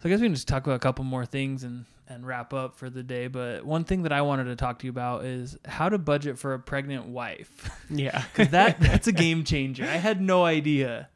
So 0.00 0.08
I 0.08 0.10
guess 0.10 0.20
we 0.20 0.26
can 0.26 0.34
just 0.34 0.46
talk 0.46 0.64
about 0.64 0.76
a 0.76 0.78
couple 0.78 1.04
more 1.04 1.26
things 1.26 1.64
and 1.64 1.86
and 2.08 2.24
wrap 2.24 2.54
up 2.54 2.76
for 2.76 2.88
the 2.88 3.02
day. 3.02 3.26
But 3.26 3.64
one 3.66 3.82
thing 3.82 4.04
that 4.04 4.12
I 4.12 4.22
wanted 4.22 4.44
to 4.44 4.54
talk 4.54 4.78
to 4.78 4.86
you 4.86 4.90
about 4.90 5.24
is 5.24 5.58
how 5.66 5.88
to 5.88 5.98
budget 5.98 6.38
for 6.38 6.54
a 6.54 6.58
pregnant 6.60 7.06
wife. 7.06 7.68
yeah 7.90 8.22
Because 8.32 8.50
that 8.52 8.78
that's 8.80 9.08
a 9.08 9.12
game 9.12 9.42
changer. 9.42 9.82
I 9.82 9.96
had 9.96 10.20
no 10.20 10.44
idea. 10.44 11.08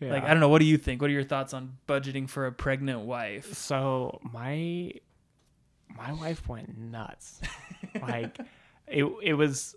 Like 0.00 0.24
I 0.24 0.28
don't 0.28 0.40
know. 0.40 0.48
What 0.50 0.58
do 0.60 0.66
you 0.66 0.76
think? 0.76 1.00
What 1.00 1.08
are 1.10 1.14
your 1.14 1.24
thoughts 1.24 1.54
on 1.54 1.78
budgeting 1.88 2.28
for 2.28 2.46
a 2.46 2.52
pregnant 2.52 3.00
wife? 3.00 3.54
So 3.54 4.20
my 4.22 4.92
my 5.96 6.12
wife 6.12 6.46
went 6.48 6.76
nuts. 6.76 7.40
like 8.02 8.36
it 8.86 9.04
it 9.22 9.34
was 9.34 9.74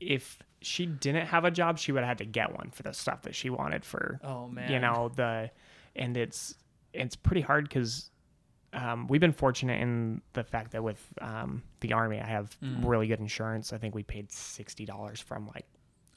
if 0.00 0.38
she 0.60 0.86
didn't 0.86 1.26
have 1.26 1.44
a 1.44 1.50
job, 1.50 1.78
she 1.78 1.92
would 1.92 2.00
have 2.00 2.08
had 2.08 2.18
to 2.18 2.24
get 2.24 2.54
one 2.56 2.70
for 2.72 2.82
the 2.82 2.92
stuff 2.92 3.22
that 3.22 3.34
she 3.34 3.48
wanted 3.48 3.84
for 3.84 4.20
Oh 4.24 4.48
man. 4.48 4.70
you 4.70 4.80
know 4.80 5.10
the 5.14 5.50
and 5.96 6.16
it's 6.16 6.54
it's 6.92 7.16
pretty 7.16 7.40
hard 7.40 7.64
because 7.68 8.10
um, 8.74 9.06
we've 9.08 9.20
been 9.20 9.32
fortunate 9.32 9.80
in 9.80 10.20
the 10.34 10.44
fact 10.44 10.72
that 10.72 10.82
with 10.82 11.02
um, 11.22 11.62
the 11.80 11.92
army, 11.94 12.20
I 12.20 12.26
have 12.26 12.54
Mm. 12.62 12.84
really 12.86 13.06
good 13.06 13.20
insurance. 13.20 13.72
I 13.72 13.78
think 13.78 13.94
we 13.94 14.02
paid 14.02 14.30
sixty 14.30 14.84
dollars 14.84 15.20
from 15.20 15.46
like 15.54 15.64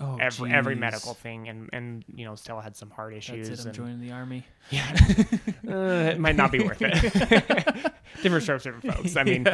Oh, 0.01 0.17
every 0.19 0.51
every 0.51 0.75
medical 0.75 1.13
thing, 1.13 1.47
and 1.47 1.69
and 1.71 2.03
you 2.15 2.25
know 2.25 2.35
still 2.35 2.59
had 2.59 2.75
some 2.75 2.89
heart 2.89 3.13
issues. 3.13 3.47
That's 3.49 3.59
it. 3.59 3.63
I'm 3.63 3.67
and, 3.67 3.75
joining 3.75 4.01
the 4.01 4.11
army. 4.11 4.43
yeah, 4.71 4.91
uh, 5.67 6.11
it 6.11 6.19
might 6.19 6.35
not 6.35 6.51
be 6.51 6.59
worth 6.59 6.81
it. 6.81 7.93
different 8.23 8.43
strokes, 8.43 8.63
different 8.63 8.95
folks. 8.95 9.15
I 9.15 9.23
mean, 9.23 9.45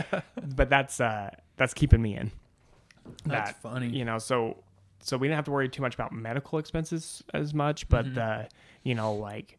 but 0.55 0.69
that's 0.69 0.99
uh, 1.01 1.31
that's 1.57 1.73
keeping 1.73 2.01
me 2.01 2.15
in. 2.15 2.31
That's 3.25 3.51
that, 3.51 3.61
funny. 3.61 3.89
You 3.89 4.05
know, 4.05 4.19
so 4.19 4.63
so 5.01 5.17
we 5.17 5.27
didn't 5.27 5.35
have 5.35 5.45
to 5.45 5.51
worry 5.51 5.69
too 5.69 5.81
much 5.81 5.95
about 5.95 6.11
medical 6.13 6.59
expenses 6.59 7.23
as 7.33 7.53
much, 7.53 7.87
but 7.89 8.05
Mhm. 8.05 8.15
the 8.15 8.47
you 8.83 8.95
know 8.95 9.13
like 9.15 9.57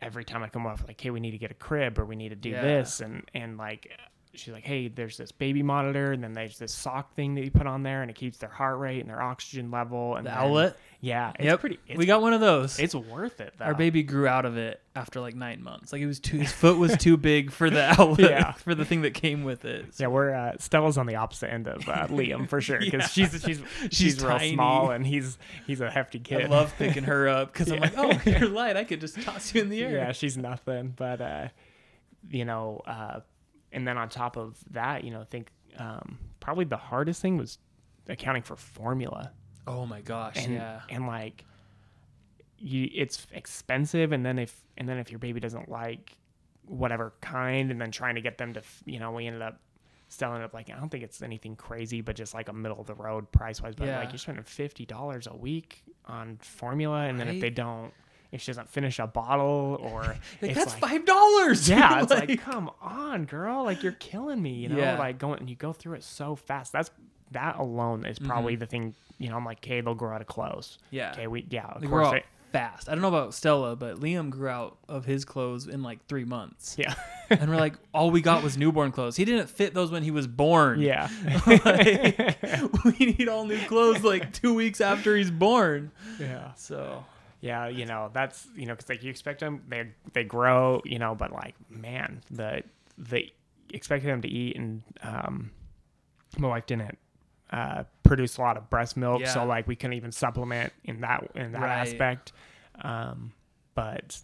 every 0.00 0.24
time 0.24 0.42
I 0.42 0.48
come 0.48 0.66
up 0.66 0.80
like, 0.88 1.00
hey, 1.00 1.10
we 1.10 1.20
need 1.20 1.30
to 1.30 1.38
get 1.38 1.52
a 1.52 1.54
crib 1.54 1.96
or 1.98 2.04
we 2.04 2.16
need 2.16 2.30
to 2.30 2.34
do 2.36 2.50
Yeah. 2.50 2.60
this, 2.60 3.00
and 3.00 3.22
and 3.34 3.56
like 3.56 3.88
she's 4.34 4.52
like, 4.54 4.64
hey, 4.64 4.88
there's 4.88 5.16
this 5.16 5.30
baby 5.32 5.62
monitor, 5.62 6.12
and 6.12 6.22
then 6.24 6.32
there's 6.32 6.58
this 6.58 6.72
sock 6.72 7.14
thing 7.14 7.34
that 7.34 7.44
you 7.44 7.50
put 7.50 7.66
on 7.66 7.82
there, 7.82 8.02
and 8.02 8.10
it 8.10 8.14
keeps 8.14 8.38
their 8.38 8.48
heart 8.48 8.78
rate 8.78 9.00
and 9.00 9.08
their 9.10 9.20
oxygen 9.22 9.70
level 9.70 10.16
and 10.16 10.26
the 10.26 10.30
then- 10.30 10.38
outlet. 10.38 10.76
Yeah, 11.04 11.32
it's 11.34 11.44
Yep. 11.46 11.60
pretty. 11.60 11.78
It's, 11.88 11.98
we 11.98 12.06
got 12.06 12.22
one 12.22 12.32
of 12.32 12.40
those. 12.40 12.78
it's 12.78 12.94
worth 12.94 13.40
it. 13.40 13.54
Though. 13.58 13.64
Our 13.64 13.74
baby 13.74 14.04
grew 14.04 14.28
out 14.28 14.44
of 14.44 14.56
it 14.56 14.80
after 14.94 15.18
like 15.20 15.34
nine 15.34 15.60
months. 15.60 15.92
Like 15.92 16.00
it 16.00 16.06
was 16.06 16.20
too, 16.20 16.38
his 16.38 16.52
foot 16.52 16.78
was 16.78 16.96
too 16.96 17.16
big 17.16 17.50
for 17.50 17.70
the 17.70 17.82
outlet, 18.00 18.30
Yeah. 18.30 18.52
for 18.52 18.72
the 18.76 18.84
thing 18.84 19.02
that 19.02 19.12
came 19.12 19.42
with 19.42 19.64
it. 19.64 19.86
Yeah, 19.98 20.06
we're 20.06 20.32
uh, 20.32 20.52
Stella's 20.60 20.96
on 20.98 21.06
the 21.06 21.16
opposite 21.16 21.52
end 21.52 21.66
of 21.66 21.88
uh, 21.88 22.06
Liam 22.06 22.48
for 22.48 22.60
sure 22.60 22.78
because 22.78 23.00
Yeah. 23.16 23.26
she's 23.26 23.32
she's 23.42 23.42
she's, 23.42 23.62
She's 23.90 24.24
real 24.24 24.38
small 24.38 24.92
and 24.92 25.04
he's 25.04 25.38
he's 25.66 25.80
a 25.80 25.90
hefty 25.90 26.20
kid. 26.20 26.44
I 26.44 26.46
love 26.46 26.72
picking 26.78 27.02
her 27.02 27.28
up 27.28 27.52
because 27.52 27.72
I'm 27.72 27.80
like, 27.80 27.94
oh, 27.98 28.20
you're 28.24 28.46
light. 28.48 28.76
I 28.76 28.84
could 28.84 29.00
just 29.00 29.20
toss 29.22 29.52
you 29.56 29.60
in 29.60 29.70
the 29.70 29.82
air. 29.82 29.90
Yeah, 29.96 30.12
she's 30.12 30.36
nothing. 30.38 30.94
But 30.96 31.20
uh, 31.20 31.48
you 32.30 32.44
know, 32.44 32.80
uh, 32.86 33.20
and 33.72 33.86
then 33.86 33.96
on 33.98 34.08
top 34.08 34.36
of 34.36 34.56
that, 34.70 35.04
you 35.04 35.10
know, 35.10 35.20
I 35.20 35.24
think 35.24 35.50
um, 35.78 36.18
probably 36.40 36.64
the 36.64 36.76
hardest 36.76 37.20
thing 37.22 37.36
was 37.36 37.58
accounting 38.08 38.42
for 38.42 38.56
formula 38.56 39.30
Oh 39.66 39.86
my 39.86 40.00
gosh. 40.00 40.36
and 40.36 40.54
yeah. 40.54 40.80
and 40.90 41.06
like 41.06 41.44
you, 42.58 42.88
it's 42.94 43.26
expensive, 43.32 44.12
and 44.12 44.24
then 44.24 44.38
if 44.38 44.54
and 44.76 44.88
then 44.88 44.98
if 44.98 45.10
your 45.10 45.18
baby 45.18 45.40
doesn't 45.40 45.68
like 45.68 46.16
whatever 46.66 47.12
kind, 47.20 47.70
and 47.70 47.80
then 47.80 47.90
trying 47.90 48.14
to 48.14 48.20
get 48.20 48.38
them 48.38 48.54
to, 48.54 48.62
you 48.84 48.98
know, 48.98 49.12
we 49.12 49.26
ended 49.26 49.42
up. 49.42 49.60
Selling 50.08 50.42
up 50.42 50.52
like 50.52 50.68
I 50.68 50.74
don't 50.78 50.90
think 50.90 51.04
it's 51.04 51.22
anything 51.22 51.56
crazy, 51.56 52.02
but 52.02 52.14
just 52.16 52.34
like 52.34 52.50
a 52.50 52.52
middle 52.52 52.78
of 52.78 52.86
the 52.86 52.94
road 52.94 53.32
price 53.32 53.62
wise. 53.62 53.74
But 53.74 53.86
Yeah. 53.86 53.98
like 53.98 54.10
you're 54.12 54.18
spending 54.18 54.44
fifty 54.44 54.84
dollars 54.84 55.26
a 55.26 55.34
week 55.34 55.82
on 56.04 56.36
formula, 56.42 57.04
and 57.06 57.18
then 57.18 57.28
if 57.28 57.40
they 57.40 57.48
don't, 57.48 57.94
if 58.32 58.40
she 58.42 58.50
doesn't 58.50 58.68
finish 58.70 58.98
a 58.98 59.06
bottle, 59.06 59.78
or 59.80 60.02
Like, 60.42 60.54
that's 60.54 60.72
like, 60.72 60.80
five 60.90 61.04
dollars. 61.04 61.68
yeah, 61.70 62.02
it's 62.02 62.10
like, 62.10 62.40
come 62.40 62.70
on, 62.80 63.26
girl, 63.26 63.62
like 63.64 63.82
you're 63.82 63.92
killing 63.92 64.42
me, 64.42 64.54
you 64.54 64.68
know, 64.70 64.78
Yeah. 64.78 64.98
like 64.98 65.18
going 65.18 65.38
and 65.40 65.48
you 65.50 65.54
go 65.56 65.72
through 65.72 65.94
it 65.94 66.02
so 66.02 66.34
fast. 66.34 66.72
That's 66.72 66.90
that 67.32 67.58
alone 67.58 68.04
is 68.04 68.18
probably 68.18 68.56
the 68.56 68.66
thing, 68.66 68.94
you 69.18 69.28
know. 69.30 69.36
I'm 69.36 69.44
like, 69.44 69.58
okay, 69.58 69.80
they'll 69.80 69.94
grow 69.94 70.14
out 70.14 70.20
of 70.20 70.26
clothes. 70.26 70.78
Mm-hmm. 70.86 70.96
yeah. 70.96 71.12
Okay, 71.12 71.26
we 71.28 71.46
yeah, 71.50 71.66
of 71.66 71.80
They 71.80 71.86
grow 71.86 72.04
course, 72.04 72.08
out 72.08 72.12
they, 72.14 72.24
fast. 72.52 72.88
I 72.88 72.92
don't 72.92 73.00
know 73.00 73.08
about 73.08 73.32
Stella, 73.32 73.74
but 73.76 74.00
Liam 74.00 74.28
grew 74.28 74.48
out 74.48 74.76
of 74.88 75.06
his 75.06 75.24
clothes 75.24 75.66
in 75.66 75.82
like 75.82 76.04
three 76.08 76.24
months. 76.26 76.76
yeah, 76.78 76.94
and 77.30 77.48
we're 77.50 77.56
like, 77.56 77.74
all 77.94 78.10
we 78.10 78.20
got 78.20 78.42
was 78.42 78.58
newborn 78.58 78.92
clothes. 78.92 79.16
He 79.16 79.24
didn't 79.24 79.48
fit 79.48 79.72
those 79.72 79.90
when 79.90 80.02
he 80.02 80.10
was 80.10 80.26
born. 80.26 80.80
yeah, 80.80 81.08
Like, 81.46 82.38
we 82.84 83.06
need 83.18 83.28
all 83.28 83.44
new 83.46 83.58
clothes 83.66 84.02
like 84.02 84.32
two 84.32 84.52
weeks 84.54 84.80
after 84.80 85.16
he's 85.16 85.30
born. 85.30 85.90
yeah, 86.20 86.52
So 86.54 87.04
yeah. 87.42 87.68
You 87.68 87.84
know, 87.84 88.10
that's 88.14 88.46
you 88.56 88.64
know, 88.64 88.72
because 88.74 88.88
like 88.88 89.02
you 89.02 89.10
expect 89.10 89.40
them, 89.40 89.62
they 89.68 89.90
they 90.14 90.24
grow, 90.24 90.80
you 90.86 90.98
know, 90.98 91.14
but 91.14 91.30
like 91.32 91.54
man, 91.68 92.22
the 92.30 92.62
the 92.96 93.30
expected 93.68 94.08
them 94.08 94.22
to 94.22 94.28
eat, 94.28 94.56
and 94.56 94.82
um, 95.02 95.50
my 96.38 96.48
wife 96.48 96.64
didn't. 96.66 96.96
Uh, 97.50 97.84
produce 98.02 98.38
a 98.38 98.40
lot 98.40 98.56
of 98.56 98.70
breast 98.70 98.96
milk, 98.96 99.20
Yeah. 99.20 99.28
so 99.28 99.44
like 99.44 99.66
we 99.68 99.76
couldn't 99.76 99.92
even 99.92 100.10
supplement 100.10 100.72
in 100.84 101.02
that 101.02 101.30
in 101.34 101.52
that 101.52 101.60
Right. 101.60 101.78
aspect. 101.80 102.32
Um, 102.80 103.34
but 103.74 104.22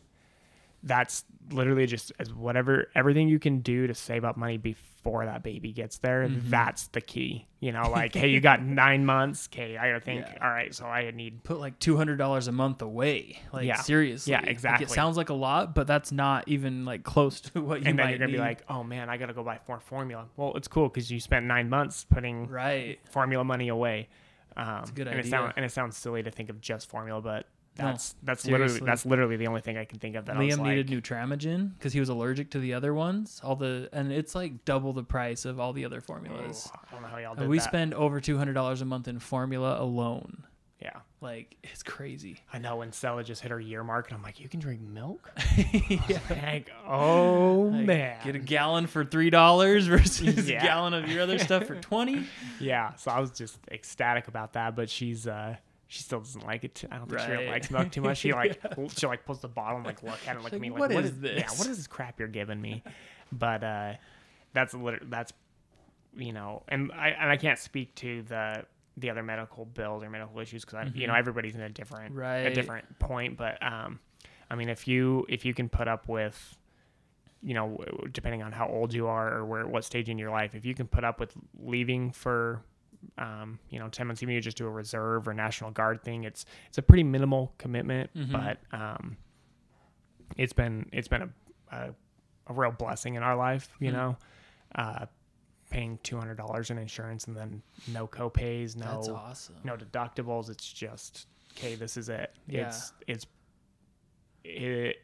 that's 0.82 1.24
literally 1.50 1.86
just 1.86 2.12
as 2.18 2.32
whatever 2.32 2.88
everything 2.94 3.26
you 3.28 3.38
can 3.38 3.60
do 3.60 3.86
to 3.86 3.94
save 3.94 4.22
up 4.24 4.36
money 4.36 4.58
before 4.58 5.24
that 5.24 5.42
baby 5.42 5.72
gets 5.72 5.98
there. 5.98 6.28
Mhm. 6.28 6.50
That's 6.50 6.88
the 6.88 7.00
key. 7.00 7.46
You 7.60 7.72
know, 7.72 7.90
like 7.90 8.14
hey, 8.14 8.28
you 8.28 8.40
got 8.50 8.62
nine 8.62 9.04
months. 9.06 9.48
Okay, 9.52 9.76
I 9.76 9.88
gotta 9.88 10.00
think. 10.00 10.26
Yeah. 10.26 10.38
All 10.44 10.50
right, 10.50 10.74
so 10.74 10.84
I 10.84 11.10
need. 11.10 11.42
put 11.44 11.58
like 11.58 11.78
two 11.78 11.96
hundred 11.96 12.16
dollars 12.18 12.48
a 12.48 12.52
month 12.52 12.82
away. 12.82 13.40
Like 13.52 13.66
Yeah. 13.66 13.76
seriously. 13.76 14.30
Yeah, 14.32 14.40
Like, 14.40 14.50
exactly. 14.50 14.84
it 14.84 14.90
sounds 14.90 15.16
like 15.16 15.30
a 15.30 15.34
lot, 15.34 15.74
but 15.74 15.86
that's 15.86 16.12
not 16.12 16.46
even 16.48 16.84
like 16.84 17.02
close 17.02 17.40
to 17.40 17.60
what 17.62 17.80
you 17.82 17.88
and 17.88 17.98
then 17.98 18.04
might 18.06 18.10
you're 18.10 18.18
gonna 18.18 18.26
need. 18.32 18.36
be 18.36 18.40
like, 18.40 18.62
oh 18.68 18.84
man, 18.84 19.08
I 19.08 19.16
gotta 19.16 19.32
go 19.32 19.42
buy 19.42 19.58
more 19.66 19.80
formula. 19.80 20.26
Well, 20.36 20.52
it's 20.54 20.68
cool 20.68 20.88
because 20.88 21.10
you 21.10 21.18
spent 21.18 21.46
nine 21.46 21.68
months 21.68 22.04
putting 22.04 22.46
right. 22.46 22.98
formula 23.10 23.42
money 23.42 23.68
away. 23.68 24.08
Um, 24.56 24.66
a 24.84 24.86
good 24.94 25.06
and 25.08 25.16
It 25.16 25.20
idea. 25.20 25.30
sound, 25.30 25.52
and 25.56 25.64
it 25.64 25.70
sounds 25.72 25.96
silly 25.96 26.22
to 26.22 26.30
think 26.30 26.50
of 26.50 26.60
just 26.60 26.88
formula, 26.90 27.20
but 27.22 27.46
No, 27.78 27.86
that's 27.86 28.14
that's 28.22 28.46
literally 28.46 28.80
that's 28.80 29.06
literally 29.06 29.36
the 29.36 29.46
only 29.46 29.60
thing 29.60 29.76
I 29.78 29.84
can 29.84 29.98
think 29.98 30.16
of 30.16 30.26
that 30.26 30.36
Liam 30.36 30.58
like, 30.58 30.76
needed 30.76 30.88
Nutramigen 30.88 31.74
because 31.78 31.92
he 31.92 32.00
was 32.00 32.08
allergic 32.08 32.50
to 32.50 32.58
the 32.58 32.74
other 32.74 32.92
ones. 32.94 33.40
All 33.44 33.56
the 33.56 33.88
and 33.92 34.10
it's 34.12 34.34
like 34.34 34.64
double 34.64 34.92
the 34.92 35.04
price 35.04 35.44
of 35.44 35.60
all 35.60 35.72
the 35.72 35.84
other 35.84 36.00
formulas. 36.00 36.68
"Oh, 36.74 36.80
I 36.88 36.92
don't 36.92 37.02
know 37.02 37.08
how 37.08 37.18
y'all 37.18 37.30
And 37.32 37.40
did 37.40 37.48
we 37.48 37.58
that. 37.58 37.64
spend 37.64 37.94
over 37.94 38.20
two 38.20 38.36
hundred 38.38 38.54
dollars 38.54 38.80
a 38.80 38.84
month 38.84 39.06
in 39.08 39.18
formula 39.18 39.80
alone. 39.80 40.44
yeah. 40.80 40.90
Like 41.20 41.56
it's 41.64 41.82
crazy. 41.82 42.38
I 42.52 42.58
know 42.58 42.76
when 42.76 42.92
Stella 42.92 43.24
just 43.24 43.42
hit 43.42 43.50
her 43.50 43.58
year 43.58 43.82
mark, 43.82 44.08
and 44.08 44.16
I'm 44.16 44.22
like, 44.22 44.38
you 44.38 44.48
can 44.48 44.60
drink 44.60 44.80
milk? 44.80 45.30
yeah. 45.88 46.18
Like, 46.30 46.70
oh 46.86 47.70
Like, 47.72 47.86
man. 47.86 48.16
Get 48.24 48.36
a 48.36 48.38
gallon 48.38 48.86
for 48.86 49.04
three 49.04 49.30
dollars 49.30 49.86
versus 49.88 50.48
Yeah. 50.48 50.58
a 50.58 50.62
gallon 50.62 50.94
of 50.94 51.08
your 51.08 51.22
other 51.22 51.38
stuff 51.40 51.64
for 51.66 51.74
twenty. 51.74 52.24
yeah. 52.60 52.94
So 52.94 53.10
I 53.10 53.18
was 53.20 53.32
just 53.32 53.58
ecstatic 53.70 54.28
about 54.28 54.52
that, 54.52 54.76
but 54.76 54.88
she's 54.88 55.26
uh 55.26 55.56
she 55.88 56.02
still 56.02 56.20
doesn't 56.20 56.46
like 56.46 56.64
it. 56.64 56.74
Too, 56.76 56.86
I 56.92 56.98
don't 56.98 57.08
think 57.08 57.20
she 57.20 57.30
really 57.32 57.48
likes 57.48 57.70
milk 57.70 57.90
too 57.90 58.02
much. 58.02 58.18
She 58.18 58.32
like 58.34 58.60
she 58.96 59.06
like 59.06 59.24
pulls 59.24 59.40
the 59.40 59.48
bottle 59.48 59.78
and 59.78 59.86
like 59.86 60.02
look 60.02 60.18
at 60.26 60.36
it 60.36 60.42
She's 60.44 60.52
at 60.52 60.60
me 60.60 60.68
like, 60.70 60.80
like 60.80 60.80
"What 60.90 60.94
what 60.94 61.04
is 61.04 61.10
is 61.12 61.22
Yeah, 61.22 61.32
this?" 61.50 61.58
what 61.58 61.68
is 61.68 61.76
this 61.78 61.86
crap 61.86 62.18
you're 62.20 62.28
giving 62.28 62.60
me? 62.60 62.82
But 63.32 63.62
uh 63.64 63.94
that's 64.54 64.72
literally 64.74 65.06
that's 65.10 65.32
you 66.16 66.32
know, 66.32 66.62
and 66.68 66.90
I 66.92 67.08
and 67.10 67.30
I 67.30 67.36
can't 67.36 67.58
speak 67.58 67.94
to 67.96 68.22
the 68.22 68.64
the 68.96 69.10
other 69.10 69.22
medical 69.22 69.64
bills 69.66 70.02
or 70.02 70.10
medical 70.10 70.40
issues 70.40 70.64
because 70.64 70.74
I 70.74 70.90
you 70.94 71.06
know 71.06 71.12
Mhm. 71.14 71.18
everybody's 71.18 71.54
in 71.54 71.60
a 71.60 71.68
different 71.68 72.14
right. 72.14 72.40
a 72.40 72.44
Right. 72.46 72.54
different 72.54 72.98
point. 72.98 73.36
But 73.36 73.62
um, 73.62 74.00
I 74.50 74.54
mean, 74.56 74.68
if 74.68 74.88
you 74.88 75.26
if 75.28 75.44
you 75.44 75.52
can 75.54 75.68
put 75.68 75.88
up 75.88 76.08
with, 76.08 76.56
you 77.42 77.54
know, 77.54 77.78
depending 78.10 78.42
on 78.42 78.52
how 78.52 78.66
old 78.68 78.92
you 78.94 79.06
are 79.06 79.32
or 79.36 79.44
where 79.46 79.66
what 79.66 79.84
stage 79.84 80.08
in 80.08 80.18
your 80.18 80.30
life, 80.30 80.54
if 80.54 80.64
you 80.64 80.74
can 80.74 80.86
put 80.88 81.04
up 81.04 81.20
with 81.20 81.34
leaving 81.60 82.10
for, 82.10 82.62
um, 83.16 83.58
you 83.70 83.78
know, 83.78 83.88
ten 83.88 84.06
months, 84.06 84.22
even 84.22 84.34
you 84.34 84.40
just 84.40 84.56
do 84.56 84.66
a 84.66 84.70
reserve 84.70 85.26
or 85.28 85.34
national 85.34 85.70
guard 85.70 86.02
thing, 86.02 86.24
it's 86.24 86.44
it's 86.68 86.78
a 86.78 86.82
pretty 86.82 87.04
minimal 87.04 87.52
commitment, 87.58 88.10
Mhm. 88.14 88.32
but 88.32 88.58
um, 88.78 89.16
it's 90.36 90.52
been 90.52 90.88
it's 90.92 91.08
been 91.08 91.22
a, 91.22 91.30
a 91.76 91.94
a 92.48 92.52
real 92.52 92.70
blessing 92.72 93.14
in 93.14 93.22
our 93.22 93.36
life, 93.36 93.70
you 93.80 93.90
Hmm. 93.90 93.96
know. 93.96 94.16
Uh, 94.74 95.06
paying 95.70 95.98
two 96.02 96.16
hundred 96.18 96.36
dollars 96.36 96.70
in 96.70 96.78
insurance 96.78 97.26
and 97.26 97.36
then 97.36 97.62
no 97.88 98.06
co-pays, 98.06 98.74
no 98.74 98.86
That's 98.96 99.08
awesome. 99.08 99.56
no 99.64 99.76
deductibles. 99.76 100.48
It's 100.50 100.70
just 100.72 101.26
okay. 101.52 101.74
This 101.74 101.96
is 101.98 102.08
it. 102.08 102.34
Yeah. 102.46 102.68
It's 102.68 102.92
it's 103.06 103.26
it 104.44 104.96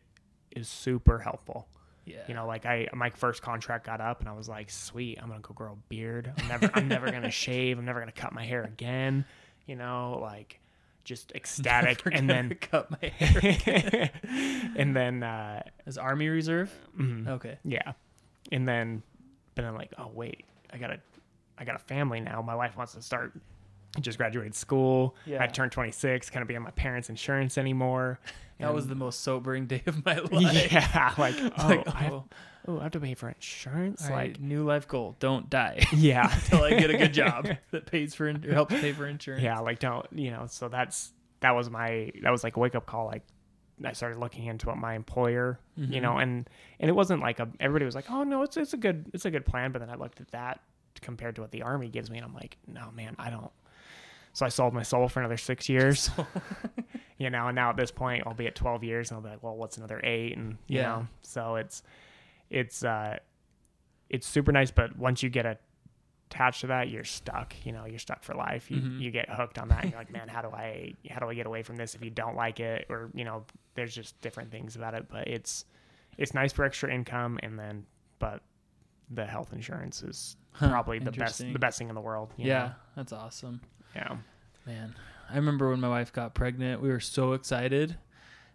is 0.52 0.68
super 0.68 1.18
helpful. 1.18 1.68
Yeah. 2.06 2.22
You 2.28 2.34
know, 2.34 2.46
like 2.46 2.66
I 2.66 2.88
my 2.92 3.10
first 3.10 3.40
contract 3.42 3.86
got 3.86 4.00
up 4.00 4.20
and 4.20 4.28
I 4.28 4.32
was 4.32 4.48
like, 4.48 4.70
sweet, 4.70 5.18
I'm 5.22 5.28
gonna 5.28 5.40
go 5.40 5.54
grow 5.54 5.72
a 5.72 5.76
beard. 5.88 6.32
I'm 6.38 6.48
never 6.48 6.70
I'm 6.74 6.88
never 6.88 7.10
gonna 7.10 7.30
shave. 7.44 7.78
I'm 7.78 7.84
never 7.84 8.00
gonna 8.00 8.12
cut 8.12 8.32
my 8.32 8.44
hair 8.44 8.62
again. 8.64 9.24
You 9.66 9.76
know, 9.76 10.18
like 10.20 10.60
just 11.04 11.32
ecstatic. 11.32 12.02
And 12.10 12.28
then 12.28 12.50
cut 12.60 12.90
my 12.90 13.08
hair. 13.08 14.10
and 14.76 14.94
then 14.96 15.22
uh, 15.22 15.62
As 15.86 15.96
Army 15.98 16.28
Reserve. 16.28 16.70
mhm, 16.98 17.26
Okay. 17.28 17.58
yeah, 17.64 17.92
and 18.52 18.66
then 18.68 19.02
but 19.54 19.64
I'm 19.64 19.74
like, 19.76 19.92
oh 19.98 20.10
wait, 20.12 20.44
I 20.72 20.78
gotta 20.78 21.00
i 21.56 21.64
got 21.64 21.76
a 21.76 21.78
family 21.80 22.20
now. 22.20 22.42
My 22.42 22.54
wife 22.54 22.76
wants 22.76 22.94
to 22.94 23.02
start. 23.02 23.32
Just 24.00 24.18
graduated 24.18 24.54
school. 24.54 25.16
Yeah. 25.26 25.42
I 25.42 25.46
turned 25.46 25.72
26. 25.72 26.30
Kind 26.30 26.42
of 26.42 26.48
be 26.48 26.56
on 26.56 26.62
my 26.62 26.70
parents' 26.72 27.08
insurance 27.08 27.58
anymore. 27.58 28.18
That 28.60 28.72
was 28.72 28.86
the 28.86 28.94
most 28.94 29.20
sobering 29.22 29.66
day 29.66 29.82
of 29.86 30.06
my 30.06 30.16
life. 30.30 30.72
yeah, 30.72 31.12
like 31.18 31.34
oh, 31.38 31.66
Like, 31.68 31.86
I 31.88 31.98
have, 32.04 32.12
oh, 32.12 32.24
oh, 32.68 32.78
I 32.78 32.84
have 32.84 32.92
to 32.92 33.00
pay 33.00 33.14
for 33.14 33.28
insurance. 33.28 34.04
all 34.04 34.10
right, 34.10 34.28
Like 34.28 34.40
new 34.40 34.64
life 34.64 34.86
goal: 34.88 35.16
don't 35.18 35.50
die 35.50 35.84
yeah, 35.92 36.32
until 36.32 36.62
I 36.62 36.70
get 36.70 36.88
a 36.88 36.96
good 36.96 37.12
job 37.12 37.48
that 37.72 37.84
pays 37.86 38.14
for 38.14 38.26
or 38.28 38.38
helps 38.52 38.72
pay 38.80 38.92
for 38.92 39.06
insurance. 39.06 39.42
yeah, 39.42 39.58
like 39.58 39.80
don't 39.80 40.06
you 40.12 40.30
know? 40.30 40.46
So 40.46 40.68
that's 40.68 41.12
that 41.40 41.50
was 41.54 41.68
my 41.68 42.12
that 42.22 42.30
was 42.30 42.42
like 42.44 42.56
a 42.56 42.60
wake 42.60 42.74
up 42.76 42.86
call. 42.86 43.06
Like 43.06 43.22
I 43.84 43.92
started 43.92 44.18
looking 44.18 44.46
into 44.46 44.68
what 44.68 44.78
my 44.78 44.94
employer, 44.94 45.58
you 45.76 45.98
Mhm. 45.98 46.02
know, 46.02 46.16
and 46.18 46.48
and 46.78 46.88
it 46.88 46.94
wasn't 46.94 47.20
like 47.20 47.40
a 47.40 47.48
everybody 47.60 47.84
was 47.84 47.96
like, 47.96 48.08
oh 48.08 48.22
no, 48.22 48.42
it's 48.44 48.56
it's 48.56 48.72
a 48.72 48.78
good 48.78 49.10
it's 49.12 49.24
a 49.26 49.30
good 49.32 49.44
plan, 49.44 49.72
but 49.72 49.80
then 49.80 49.90
I 49.90 49.96
looked 49.96 50.20
at 50.20 50.30
that 50.30 50.60
compared 51.02 51.34
to 51.34 51.40
what 51.42 51.50
the 51.50 51.62
army 51.62 51.88
gives 51.88 52.08
me, 52.08 52.18
and 52.18 52.24
I'm 52.24 52.34
like, 52.34 52.56
no 52.68 52.90
man, 52.92 53.16
I 53.18 53.28
don't. 53.30 53.50
So 54.34 54.44
I 54.44 54.50
sold 54.50 54.74
my 54.74 54.82
soul 54.82 55.08
for 55.08 55.20
another 55.20 55.36
six 55.38 55.68
years, 55.68 56.10
you 57.18 57.30
know, 57.30 57.46
and 57.48 57.54
now 57.54 57.70
at 57.70 57.76
this 57.76 57.90
point 57.90 58.24
I'll 58.26 58.34
be 58.34 58.46
at 58.46 58.54
12 58.54 58.84
years, 58.84 59.10
and 59.10 59.16
I'll 59.16 59.22
be 59.22 59.30
like, 59.30 59.42
well, 59.42 59.56
what's 59.56 59.76
another 59.78 60.00
eight, 60.04 60.36
and 60.36 60.58
you 60.68 60.78
Yeah. 60.78 60.82
know, 60.82 61.06
so 61.22 61.54
it's 61.56 61.82
it's 62.50 62.84
uh 62.84 63.16
it's 64.10 64.26
super 64.26 64.52
nice, 64.52 64.70
but 64.70 64.96
once 64.98 65.22
you 65.22 65.30
get 65.30 65.60
attached 66.30 66.60
to 66.62 66.66
that, 66.68 66.88
you're 66.90 67.04
stuck. 67.04 67.54
You 67.64 67.72
know, 67.72 67.86
you're 67.86 67.98
stuck 67.98 68.22
for 68.22 68.34
life. 68.34 68.70
You 68.70 68.80
Mhm. 68.82 69.00
you 69.00 69.10
get 69.10 69.28
hooked 69.30 69.58
on 69.58 69.68
that. 69.68 69.82
And 69.82 69.90
you're 69.92 70.00
like, 70.00 70.10
man, 70.18 70.28
how 70.28 70.42
do 70.42 70.48
I 70.48 70.94
how 71.08 71.20
do 71.20 71.28
I 71.28 71.34
get 71.34 71.46
away 71.46 71.62
from 71.62 71.76
this 71.76 71.94
if 71.94 72.04
you 72.04 72.10
don't 72.10 72.36
like 72.36 72.60
it? 72.60 72.86
Or 72.90 73.10
you 73.14 73.24
know, 73.24 73.44
there's 73.74 73.94
just 73.94 74.20
different 74.20 74.50
things 74.50 74.76
about 74.76 74.94
it. 74.94 75.06
But 75.08 75.28
it's 75.28 75.64
it's 76.18 76.34
nice 76.34 76.52
for 76.52 76.64
extra 76.64 76.92
income, 76.92 77.38
and 77.42 77.58
then 77.58 77.86
but 78.18 78.42
the 79.10 79.24
health 79.26 79.52
insurance 79.52 80.02
is 80.02 80.36
Huh, 80.52 80.68
probably 80.70 80.98
the 80.98 81.10
best 81.12 81.38
the 81.38 81.58
best 81.58 81.78
thing 81.78 81.88
in 81.88 81.94
the 81.94 82.00
world. 82.00 82.32
you 82.36 82.46
Yeah, 82.46 82.58
know? 82.64 82.72
that's 82.96 83.12
awesome. 83.12 83.60
Yeah, 83.94 84.16
Man, 84.66 84.94
I 85.30 85.36
remember 85.36 85.70
when 85.70 85.80
my 85.80 85.88
wife 85.88 86.12
got 86.12 86.34
pregnant, 86.34 86.80
we 86.80 86.88
were 86.88 87.00
so 87.00 87.32
excited. 87.32 87.96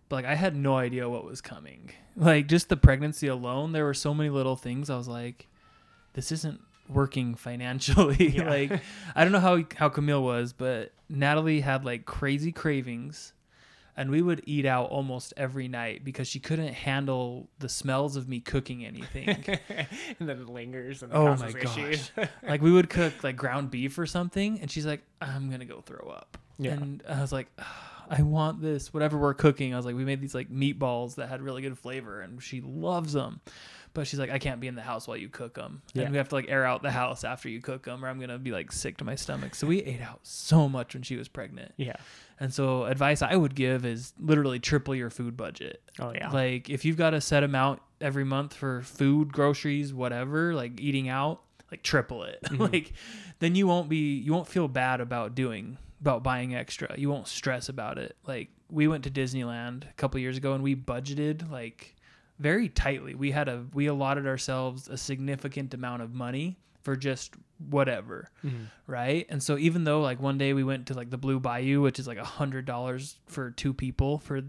But 0.07 0.17
like 0.17 0.25
I 0.25 0.35
had 0.35 0.55
no 0.55 0.75
idea 0.77 1.07
what 1.07 1.23
was 1.25 1.39
coming. 1.41 1.91
Like 2.15 2.47
just 2.47 2.67
the 2.69 2.77
pregnancy 2.77 3.27
alone, 3.27 3.71
there 3.71 3.85
were 3.85 3.93
so 3.93 4.13
many 4.13 4.29
little 4.29 4.55
things 4.55 4.89
I 4.89 4.97
was 4.97 5.07
like 5.07 5.47
this 6.13 6.31
isn't 6.31 6.59
working 6.89 7.35
financially. 7.35 8.29
Yeah. 8.35 8.49
like 8.49 8.81
I 9.15 9.23
don't 9.23 9.31
know 9.31 9.39
how 9.39 9.63
how 9.75 9.89
Camille 9.89 10.23
was, 10.23 10.51
but 10.51 10.91
Natalie 11.07 11.61
had 11.61 11.85
like 11.85 12.05
crazy 12.05 12.51
cravings 12.51 13.33
and 13.99 14.09
we 14.09 14.21
would 14.21 14.41
eat 14.45 14.65
out 14.65 14.89
almost 14.89 15.33
every 15.37 15.67
night 15.67 16.03
because 16.03 16.27
she 16.27 16.39
couldn't 16.39 16.73
handle 16.73 17.49
the 17.59 17.69
smells 17.69 18.15
of 18.15 18.27
me 18.27 18.39
cooking 18.39 18.83
anything. 18.85 19.27
and 20.19 20.27
then 20.29 20.41
it 20.41 20.49
lingers 20.49 21.03
and 21.03 21.11
Oh 21.13 21.35
my 21.35 21.49
issues. 21.49 22.11
like 22.47 22.61
we 22.61 22.71
would 22.71 22.89
cook 22.89 23.23
like 23.23 23.35
ground 23.35 23.69
beef 23.69 23.97
or 23.99 24.05
something 24.05 24.59
and 24.61 24.71
she's 24.71 24.85
like 24.85 25.01
i'm 25.21 25.49
gonna 25.51 25.65
go 25.65 25.81
throw 25.81 26.09
up 26.09 26.37
Yeah. 26.57 26.71
and 26.71 27.03
i 27.07 27.19
was 27.21 27.31
like 27.31 27.47
"Ah, 27.59 28.05
i 28.09 28.21
want 28.21 28.61
this 28.61 28.93
whatever 28.93 29.17
we're 29.17 29.33
cooking 29.33 29.73
i 29.73 29.77
was 29.77 29.85
like 29.85 29.95
we 29.95 30.05
made 30.05 30.21
these 30.21 30.33
like 30.33 30.49
meatballs 30.49 31.15
that 31.15 31.27
had 31.29 31.41
really 31.41 31.61
good 31.61 31.77
flavor 31.77 32.21
and 32.21 32.41
she 32.41 32.61
loves 32.61 33.11
them 33.13 33.41
but 33.93 34.07
she's 34.07 34.19
like 34.19 34.29
i 34.29 34.39
can't 34.39 34.59
be 34.61 34.67
in 34.67 34.75
the 34.75 34.81
house 34.81 35.07
while 35.07 35.17
you 35.17 35.27
cook 35.29 35.55
them 35.55 35.81
Yeah. 35.93 36.03
and 36.03 36.11
we 36.11 36.17
have 36.17 36.29
to 36.29 36.35
like 36.35 36.45
air 36.49 36.65
out 36.65 36.81
the 36.83 36.91
house 36.91 37.23
after 37.23 37.49
you 37.49 37.61
cook 37.61 37.83
them 37.83 38.03
or 38.05 38.07
i'm 38.07 38.19
gonna 38.19 38.39
be 38.39 38.51
like 38.51 38.71
sick 38.71 38.97
to 38.97 39.03
my 39.03 39.15
stomach 39.15 39.55
so 39.55 39.67
we 39.67 39.81
ate 39.83 40.01
out 40.01 40.19
so 40.23 40.69
much 40.69 40.93
when 40.93 41.03
she 41.03 41.15
was 41.17 41.27
pregnant 41.27 41.73
yeah. 41.77 41.95
And 42.39 42.53
so 42.53 42.85
advice 42.85 43.21
i 43.21 43.35
would 43.35 43.53
give 43.55 43.85
is 43.85 44.13
literally 44.19 44.59
triple 44.59 44.95
your 44.95 45.09
food 45.09 45.35
budget 45.37 45.81
Oh 45.99 46.11
yeah. 46.13 46.29
like 46.31 46.69
if 46.69 46.85
you've 46.85 46.97
got 46.97 47.13
a 47.13 47.19
set 47.21 47.43
amount 47.43 47.81
every 48.01 48.23
month 48.23 48.53
for 48.53 48.81
food, 48.81 49.33
groceries, 49.33 49.93
whatever, 49.93 50.53
like 50.53 50.79
eating 50.79 51.09
out, 51.09 51.41
like 51.69 51.83
triple 51.83 52.23
it. 52.23 52.39
Mhm. 52.45 52.71
like 52.71 52.93
then 53.39 53.55
you 53.55 53.67
won't 53.67 53.89
be 53.89 54.17
you 54.19 54.31
won't 54.31 54.47
feel 54.47 54.69
bad 54.69 55.01
about 55.01 55.35
doing 55.35 55.77
about 55.99 56.23
buying 56.23 56.55
extra. 56.55 56.97
You 56.97 57.09
won't 57.09 57.27
stress 57.27 57.67
about 57.67 57.97
it. 57.97 58.15
Like 58.25 58.47
we 58.71 58.87
went 58.87 59.03
to 59.03 59.11
Disneyland 59.11 59.89
a 59.89 59.93
couple 59.97 60.17
years 60.21 60.37
ago 60.37 60.53
and 60.53 60.63
we 60.63 60.73
budgeted 60.77 61.51
like 61.51 61.95
very 62.39 62.69
tightly. 62.69 63.15
We 63.15 63.31
had 63.31 63.49
a 63.49 63.65
we 63.73 63.87
allotted 63.87 64.25
ourselves 64.25 64.87
a 64.87 64.95
significant 64.95 65.73
amount 65.73 66.01
of 66.01 66.13
money 66.13 66.57
for 66.83 66.95
just 66.95 67.33
whatever 67.69 68.29
Mhm. 68.45 68.67
right? 68.87 69.25
And 69.29 69.43
so 69.43 69.57
even 69.57 69.83
though 69.83 70.01
like 70.01 70.21
one 70.21 70.37
day 70.37 70.53
we 70.53 70.63
went 70.63 70.87
to 70.87 70.93
like 70.93 71.09
the 71.09 71.17
Blue 71.17 71.39
Bayou, 71.39 71.81
which 71.81 71.99
is 71.99 72.07
like 72.07 72.17
a 72.17 72.23
hundred 72.25 72.65
dollars 72.65 73.17
for 73.27 73.51
two 73.51 73.73
people 73.73 74.17
for 74.19 74.41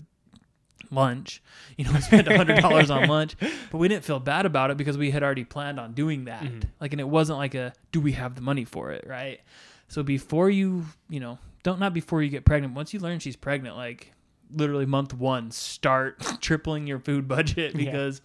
lunch, 0.91 1.43
you 1.77 1.85
know, 1.85 1.93
we 1.93 2.01
spent 2.01 2.27
a 2.29 2.37
hundred 2.37 2.61
dollars 2.61 2.91
on 2.91 3.09
lunch, 3.09 3.37
but 3.71 3.79
we 3.79 3.89
didn't 3.89 4.05
feel 4.05 4.19
bad 4.19 4.47
about 4.47 4.71
it 4.71 4.77
because 4.77 4.97
we 4.99 5.11
had 5.11 5.23
already 5.23 5.45
planned 5.45 5.79
on 5.79 5.93
doing 5.93 6.25
that. 6.25 6.43
Mhm. 6.43 6.65
Like, 6.81 6.93
and 6.93 7.01
it 7.01 7.09
wasn't 7.09 7.39
like 7.39 7.55
a 7.55 7.73
do 7.93 8.01
we 8.01 8.13
have 8.13 8.35
the 8.35 8.41
money 8.43 8.65
for 8.65 8.91
it, 8.93 9.05
right? 9.07 9.41
So 9.89 10.03
before 10.03 10.51
you, 10.51 10.87
you 11.09 11.21
know, 11.21 11.39
don't 11.63 11.79
not 11.81 11.93
before 11.93 12.23
you 12.23 12.31
get 12.31 12.45
pregnant. 12.45 12.75
Once 12.75 12.95
you 12.95 13.01
learn 13.01 13.19
she's 13.19 13.37
pregnant, 13.37 13.77
like 13.77 14.13
literally 14.53 14.87
month 14.87 15.13
one, 15.15 15.51
start 15.51 16.19
tripling 16.41 16.87
your 16.87 16.99
food 16.99 17.29
budget 17.29 17.73
Yeah. 17.75 17.85
because 17.85 18.21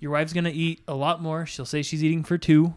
your 0.00 0.12
wife's 0.12 0.32
gonna 0.32 0.50
eat 0.52 0.82
a 0.88 0.94
lot 0.94 1.20
more. 1.22 1.44
She'll 1.46 1.66
say 1.66 1.82
she's 1.82 2.02
eating 2.04 2.24
for 2.24 2.38
two. 2.38 2.74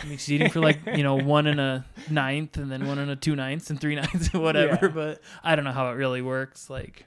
I 0.00 0.06
mean, 0.06 0.18
she's 0.18 0.32
eating 0.32 0.50
for 0.50 0.60
like 0.60 0.78
you 0.96 1.02
know 1.02 1.16
one 1.16 1.46
and 1.46 1.60
a 1.60 1.84
ninth, 2.10 2.56
and 2.56 2.70
then 2.70 2.86
one 2.86 2.98
and 2.98 3.10
a 3.10 3.16
two 3.16 3.36
ninths, 3.36 3.70
and 3.70 3.80
three 3.80 3.94
ninths, 3.96 4.30
and 4.32 4.42
whatever. 4.42 4.86
Yeah. 4.86 4.92
But 4.92 5.20
I 5.44 5.54
don't 5.56 5.64
know 5.64 5.72
how 5.72 5.90
it 5.90 5.94
really 5.94 6.22
works. 6.22 6.70
Like, 6.70 7.06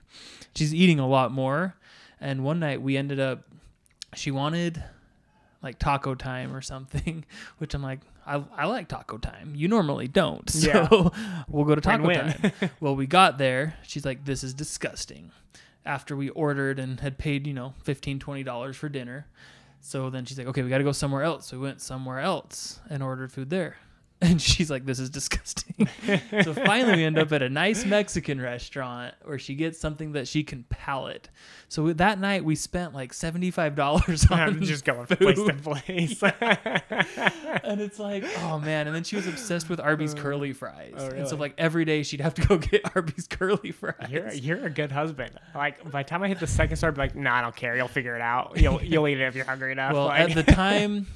she's 0.56 0.74
eating 0.74 1.00
a 1.00 1.08
lot 1.08 1.32
more. 1.32 1.76
And 2.22 2.44
one 2.44 2.60
night 2.60 2.82
we 2.82 2.96
ended 2.98 3.20
up, 3.20 3.44
she 4.16 4.32
wanted 4.32 4.84
like 5.62 5.80
taco 5.80 6.16
time 6.16 6.56
or 6.56 6.62
something, 6.62 7.26
which 7.58 7.74
I'm 7.74 7.82
like, 7.82 8.00
I, 8.26 8.44
I 8.56 8.66
like 8.68 8.88
taco 8.88 9.18
time. 9.18 9.54
You 9.56 9.68
normally 9.68 10.08
don't, 10.08 10.48
so 10.52 10.68
Yeah. 10.68 11.44
we'll 11.50 11.66
go 11.66 11.76
to 11.76 11.82
taco 11.82 12.12
time. 12.14 12.52
well, 12.80 12.96
we 12.96 13.06
got 13.08 13.38
there. 13.38 13.76
She's 13.84 14.06
like, 14.06 14.26
this 14.26 14.44
is 14.44 14.54
disgusting. 14.54 15.32
After 15.86 16.16
we 16.16 16.30
ordered 16.30 16.80
and 16.80 17.00
had 17.00 17.18
paid, 17.18 17.46
you 17.46 17.54
know, 17.54 17.74
$15, 17.86 18.20
$20 18.20 18.76
for 18.76 18.90
dinner. 18.90 19.28
So 19.86 20.10
then 20.10 20.26
she's 20.26 20.36
like, 20.40 20.48
okay, 20.48 20.64
we 20.64 20.70
got 20.70 20.80
to 20.80 20.84
go 20.84 20.92
somewhere 20.92 21.22
else. 21.22 21.46
So 21.46 21.58
we 21.58 21.64
went 21.64 21.80
somewhere 21.80 22.20
else 22.20 22.80
and 22.90 23.04
ordered 23.04 23.32
food 23.32 23.52
there. 23.52 23.78
And 24.22 24.42
she's 24.42 24.72
like, 24.72 24.86
this 24.86 24.98
is 25.00 25.10
disgusting. 25.10 25.88
so 26.44 26.54
finally, 26.54 26.96
we 26.96 27.04
end 27.04 27.20
up 27.20 27.32
at 27.34 27.42
a 27.44 27.50
nice 27.50 27.84
Mexican 27.86 28.40
restaurant 28.42 29.14
where 29.24 29.38
she 29.38 29.56
gets 29.56 29.78
something 29.78 30.14
that 30.14 30.26
she 30.28 30.42
can 30.44 30.64
palate. 30.70 31.30
So 31.68 31.92
that 31.94 32.18
night, 32.20 32.44
we 32.46 32.56
spent 32.56 32.94
like 32.94 33.12
$75 33.12 34.32
on 34.32 34.40
I'm 34.40 34.62
just 34.62 34.86
going 34.86 35.06
place 35.06 35.38
to 35.38 35.54
food. 35.54 35.64
place. 35.64 36.24
And 37.64 37.82
it's 37.82 38.00
like, 38.00 38.24
oh 38.40 38.58
man. 38.60 38.88
And 38.88 38.96
then 38.96 39.04
she 39.04 39.16
was 39.16 39.28
obsessed 39.28 39.70
with 39.70 39.80
Arby's 39.80 40.14
uh, 40.14 40.18
curly 40.18 40.54
fries. 40.54 40.94
oh, 40.98 41.08
And 41.10 41.28
so, 41.28 41.36
like, 41.36 41.54
every 41.58 41.86
day 41.86 42.02
she'd 42.04 42.22
have 42.22 42.34
to 42.36 42.48
go 42.48 42.58
get 42.58 42.96
Arby's 42.96 43.28
curly 43.28 43.72
fries. 43.72 44.10
You're 44.10 44.32
you're 44.34 44.66
a 44.66 44.70
good 44.70 44.92
husband. 44.92 45.32
Like 45.54 45.92
by 45.92 46.04
the 46.04 46.10
time 46.10 46.24
I 46.24 46.30
hit 46.30 46.40
the 46.40 46.48
second 46.48 46.78
star, 46.78 46.90
I'd 46.90 46.96
be 46.96 47.02
like, 47.02 47.16
nah, 47.16 47.36
I 47.36 47.42
don't 47.42 47.56
care. 47.56 47.76
You'll 47.76 47.88
figure 47.90 48.16
it 48.16 48.22
out. 48.22 48.58
You'll 48.58 48.82
you'll 48.82 49.08
eat 49.08 49.20
it 49.20 49.28
if 49.28 49.36
you're 49.36 49.46
hungry 49.46 49.72
enough. 49.74 49.94
well, 49.94 50.06
like, 50.06 50.30
at 50.30 50.46
the 50.46 50.52
time, 50.52 51.08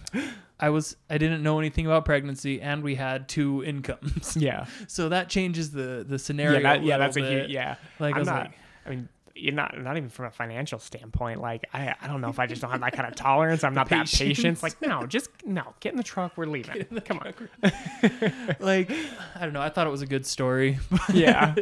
I 0.60 0.70
was 0.70 0.96
I 1.10 1.18
didn't 1.18 1.42
know 1.44 1.60
anything 1.60 1.86
about 1.86 2.06
pregnancy, 2.06 2.62
and 2.62 2.84
we 2.84 2.96
had 2.96 3.28
two 3.30 3.64
incomes. 3.64 4.36
yeah, 4.38 4.66
So 4.88 5.10
that 5.10 5.30
changes 5.30 5.72
the 5.72 6.06
the 6.08 6.20
scenario. 6.20 6.60
yeah, 6.60 6.74
that, 6.74 6.84
yeah, 6.84 6.98
that's 6.98 7.16
a 7.18 7.22
huge 7.22 7.50
yeah. 7.50 7.76
Like 8.00 8.16
I 8.16 8.18
I'm 8.18 8.22
was 8.22 8.28
not. 8.28 8.40
like, 8.46 8.52
I 8.86 8.90
mean, 8.90 9.10
you're 9.36 9.54
not 9.54 9.80
not 9.82 9.96
even 9.96 10.10
from 10.10 10.26
a 10.26 10.32
financial 10.32 10.80
standpoint. 10.80 11.40
Like 11.40 11.66
I 11.74 11.96
I 12.02 12.08
don't 12.08 12.20
know 12.20 12.28
if 12.30 12.40
I 12.40 12.46
just 12.46 12.62
don't 12.62 12.72
have 12.72 12.82
that 12.82 12.92
kind 12.92 13.08
of 13.08 13.16
tolerance. 13.16 13.64
I'm 13.64 13.74
not 13.82 13.88
that 13.90 14.08
patient. 14.12 14.62
Like 14.62 14.82
no, 14.82 15.06
just 15.06 15.30
no. 15.46 15.64
Get 15.80 15.94
in 15.94 15.98
the 15.98 16.04
truck. 16.04 16.34
We're 16.36 16.46
leaving. 16.46 16.84
Come 17.06 17.20
on. 17.20 17.34
like 18.60 18.92
I 19.36 19.42
don't 19.42 19.54
know. 19.54 19.62
I 19.62 19.70
thought 19.70 19.88
it 19.88 19.92
was 19.92 20.02
a 20.02 20.08
good 20.08 20.26
story. 20.26 20.78
Yeah. 21.14 21.56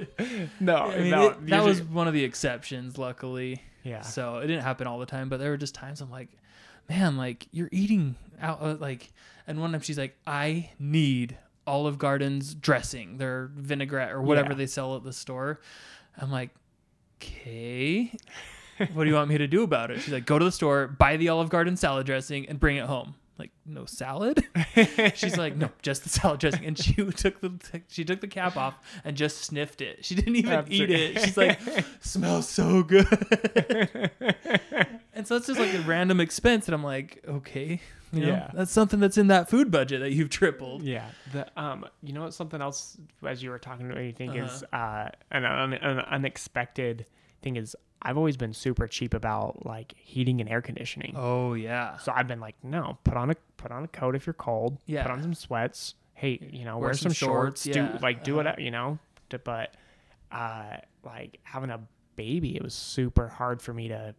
No, 0.59 0.75
I 0.77 0.97
mean, 0.99 1.11
no. 1.11 1.27
it- 1.29 1.45
that 1.47 1.63
was 1.63 1.81
one 1.83 2.07
of 2.07 2.13
the 2.15 2.23
exceptions, 2.23 2.97
luckily. 2.97 3.61
yeah. 3.83 4.01
So 4.01 4.37
it 4.37 4.47
didn't 4.47 4.63
happen 4.63 4.87
all 4.87 4.99
the 4.99 5.05
time, 5.05 5.29
but 5.29 5.37
there 5.39 5.51
were 5.51 5.57
just 5.57 5.75
times 5.75 6.01
I'm 6.01 6.09
like, 6.09 6.29
man, 6.89 7.15
like 7.17 7.47
you're 7.51 7.69
eating 7.71 8.15
out, 8.41 8.61
uh, 8.61 8.75
like, 8.79 9.11
and 9.47 9.59
one 9.61 9.71
time 9.71 9.81
she's 9.81 9.97
like, 9.97 10.15
I 10.25 10.71
need 10.79 11.37
Olive 11.65 11.97
Garden's 11.97 12.53
dressing, 12.53 13.17
their 13.17 13.49
vinaigrette 13.55 14.11
or 14.11 14.21
whatever 14.21 14.49
Yeah. 14.49 14.55
they 14.55 14.67
sell 14.67 14.95
at 14.95 15.03
the 15.03 15.13
store. 15.13 15.59
I'm 16.19 16.31
like, 16.31 16.49
okay, 17.21 18.11
what 18.93 19.03
do 19.03 19.09
you 19.09 19.15
want 19.15 19.29
me 19.29 19.37
to 19.37 19.47
do 19.47 19.63
about 19.63 19.91
it? 19.91 20.01
She's 20.01 20.13
like, 20.13 20.25
go 20.25 20.37
to 20.39 20.45
the 20.45 20.51
store, 20.51 20.87
buy 20.87 21.17
the 21.17 21.29
Olive 21.29 21.49
Garden 21.49 21.75
salad 21.77 22.05
dressing, 22.05 22.47
and 22.47 22.59
bring 22.59 22.77
it 22.77 22.85
home. 22.85 23.15
Like, 23.39 23.51
no 23.67 23.85
salad? 23.85 24.43
She's 25.15 25.37
like, 25.37 25.55
no, 25.55 25.69
just 25.83 26.01
the 26.03 26.09
salad 26.09 26.39
dressing. 26.39 26.65
And 26.65 26.77
she 26.77 26.93
took 27.11 27.39
the 27.39 27.81
she 27.87 28.03
took 28.03 28.19
the 28.19 28.27
cap 28.27 28.57
off 28.57 28.73
and 29.05 29.15
just 29.15 29.43
sniffed 29.43 29.81
it. 29.81 30.03
She 30.03 30.15
didn't 30.15 30.35
even 30.37 30.65
eat 30.69 30.89
it. 30.89 31.17
it. 31.17 31.19
She's 31.23 31.37
like, 31.37 31.59
smells 32.01 32.49
so 32.49 32.81
good. 32.81 33.07
and 35.13 35.27
so 35.27 35.35
it's 35.35 35.45
just 35.47 35.59
like 35.59 35.73
a 35.73 35.81
random 35.81 36.19
expense, 36.19 36.67
and 36.67 36.73
I'm 36.73 36.83
like, 36.83 37.23
okay, 37.27 37.79
you 38.11 38.21
know, 38.21 38.27
Yeah. 38.27 38.51
that's 38.53 38.71
something 38.71 38.99
that's 38.99 39.17
in 39.17 39.27
that 39.27 39.49
food 39.49 39.69
budget 39.71 39.99
that 40.01 40.11
you've 40.11 40.29
tripled. 40.29 40.83
Yeah. 40.83 41.05
The 41.33 41.47
um, 41.61 41.85
you 42.01 42.13
know 42.13 42.21
what? 42.23 42.33
Something 42.33 42.61
else 42.61 42.97
as 43.25 43.41
you 43.43 43.49
were 43.49 43.59
talking 43.59 43.89
to 43.89 43.95
me, 43.95 44.09
I 44.09 44.11
think 44.11 44.35
is 44.35 44.63
Uh-huh. 44.71 44.77
uh 44.77 45.09
an, 45.31 45.45
un, 45.45 45.73
an 45.73 45.99
unexpected 45.99 47.05
thing 47.41 47.55
is 47.57 47.75
I've 48.01 48.17
always 48.17 48.37
been 48.37 48.53
super 48.53 48.87
cheap 48.87 49.13
about 49.13 49.65
like 49.65 49.93
heating 49.97 50.39
and 50.39 50.49
air 50.49 50.61
conditioning. 50.61 51.13
Oh 51.17 51.53
yeah, 51.55 51.97
So 51.97 52.11
I've 52.15 52.27
been 52.27 52.39
like, 52.39 52.55
no, 52.63 52.97
put 53.03 53.15
on 53.17 53.31
a 53.31 53.35
put 53.57 53.71
on 53.71 53.83
a 53.83 53.87
coat 53.87 54.15
if 54.15 54.25
you're 54.27 54.33
cold. 54.33 54.77
Yeah. 54.85 55.01
Put 55.03 55.11
on 55.11 55.21
some 55.21 55.33
sweats. 55.33 55.95
Hey, 56.13 56.39
you 56.51 56.63
know, 56.65 56.77
Wear 56.77 56.87
wear, 56.89 56.93
some 56.93 57.11
some, 57.11 57.13
shorts. 57.13 57.63
shorts, 57.63 57.77
yeah. 57.77 57.91
Do 57.93 57.99
like 58.01 58.23
do 58.23 58.31
Uh-huh. 58.31 58.37
whatever, 58.37 58.61
you 58.61 58.71
know. 58.71 58.99
But 59.43 59.75
uh, 60.31 60.77
like 61.03 61.39
having 61.43 61.69
a 61.69 61.79
baby, 62.15 62.55
it 62.55 62.63
was 62.63 62.73
super 62.73 63.27
hard 63.27 63.61
for 63.61 63.73
me 63.73 63.87
to, 63.89 64.15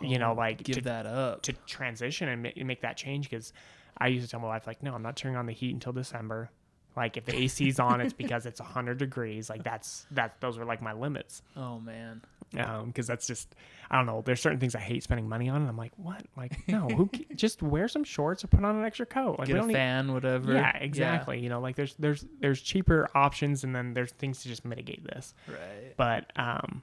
you 0.00 0.18
know, 0.18 0.30
Oh, 0.32 0.34
like 0.34 0.62
give 0.62 0.76
to, 0.76 0.82
that 0.82 1.06
up. 1.06 1.42
to 1.42 1.52
transition 1.66 2.28
and 2.28 2.42
ma- 2.42 2.64
make 2.64 2.82
that 2.82 2.96
change 2.96 3.28
because 3.28 3.52
I 3.98 4.08
used 4.08 4.24
to 4.26 4.30
tell 4.30 4.40
my 4.40 4.48
wife 4.48 4.66
like, 4.66 4.82
no, 4.82 4.94
I'm 4.94 5.02
not 5.02 5.16
turning 5.16 5.36
on 5.36 5.46
the 5.46 5.52
heat 5.52 5.74
until 5.74 5.92
December. 5.92 6.50
Like 6.96 7.16
if 7.16 7.24
the 7.24 7.36
AC's 7.36 7.78
on, 7.78 8.00
it's 8.00 8.12
because 8.12 8.46
it's 8.46 8.60
100 8.60 8.98
degrees. 8.98 9.48
Like 9.48 9.62
that's 9.62 10.06
that. 10.10 10.40
Those 10.40 10.58
were 10.58 10.64
like 10.64 10.82
my 10.82 10.92
limits. 10.92 11.40
oh 11.56 11.78
man, 11.78 12.20
because 12.50 13.06
that's 13.06 13.28
just 13.28 13.54
I 13.92 13.96
don't 13.96 14.06
know. 14.06 14.22
There's 14.24 14.40
certain 14.42 14.58
things 14.58 14.74
I 14.74 14.80
hate 14.80 15.04
spending 15.04 15.28
money 15.28 15.48
on, 15.48 15.60
and 15.60 15.68
I'm 15.68 15.76
like, 15.76 15.92
what? 15.96 16.22
Like, 16.36 16.66
no, 16.68 16.88
who? 16.88 17.06
ca- 17.06 17.26
just 17.36 17.62
wear 17.62 17.86
some 17.86 18.02
shorts 18.02 18.42
or 18.42 18.48
put 18.48 18.64
on 18.64 18.74
an 18.76 18.84
extra 18.84 19.06
coat. 19.06 19.38
Like, 19.38 19.46
Get 19.46 19.52
we 19.54 19.58
a 19.58 19.62
don't 19.62 19.68
need- 19.68 19.74
fan, 19.74 20.12
whatever. 20.12 20.52
Yeah, 20.52 20.76
exactly. 20.78 21.38
You 21.38 21.48
know, 21.48 21.60
like 21.60 21.76
there's 21.76 21.94
there's 21.96 22.24
there's 22.40 22.60
cheaper 22.60 23.08
options, 23.14 23.62
and 23.62 23.74
then 23.74 23.94
there's 23.94 24.10
things 24.10 24.42
to 24.42 24.48
just 24.48 24.64
mitigate 24.64 25.04
this. 25.04 25.32
Right. 25.46 25.94
But 25.96 26.32
um, 26.34 26.82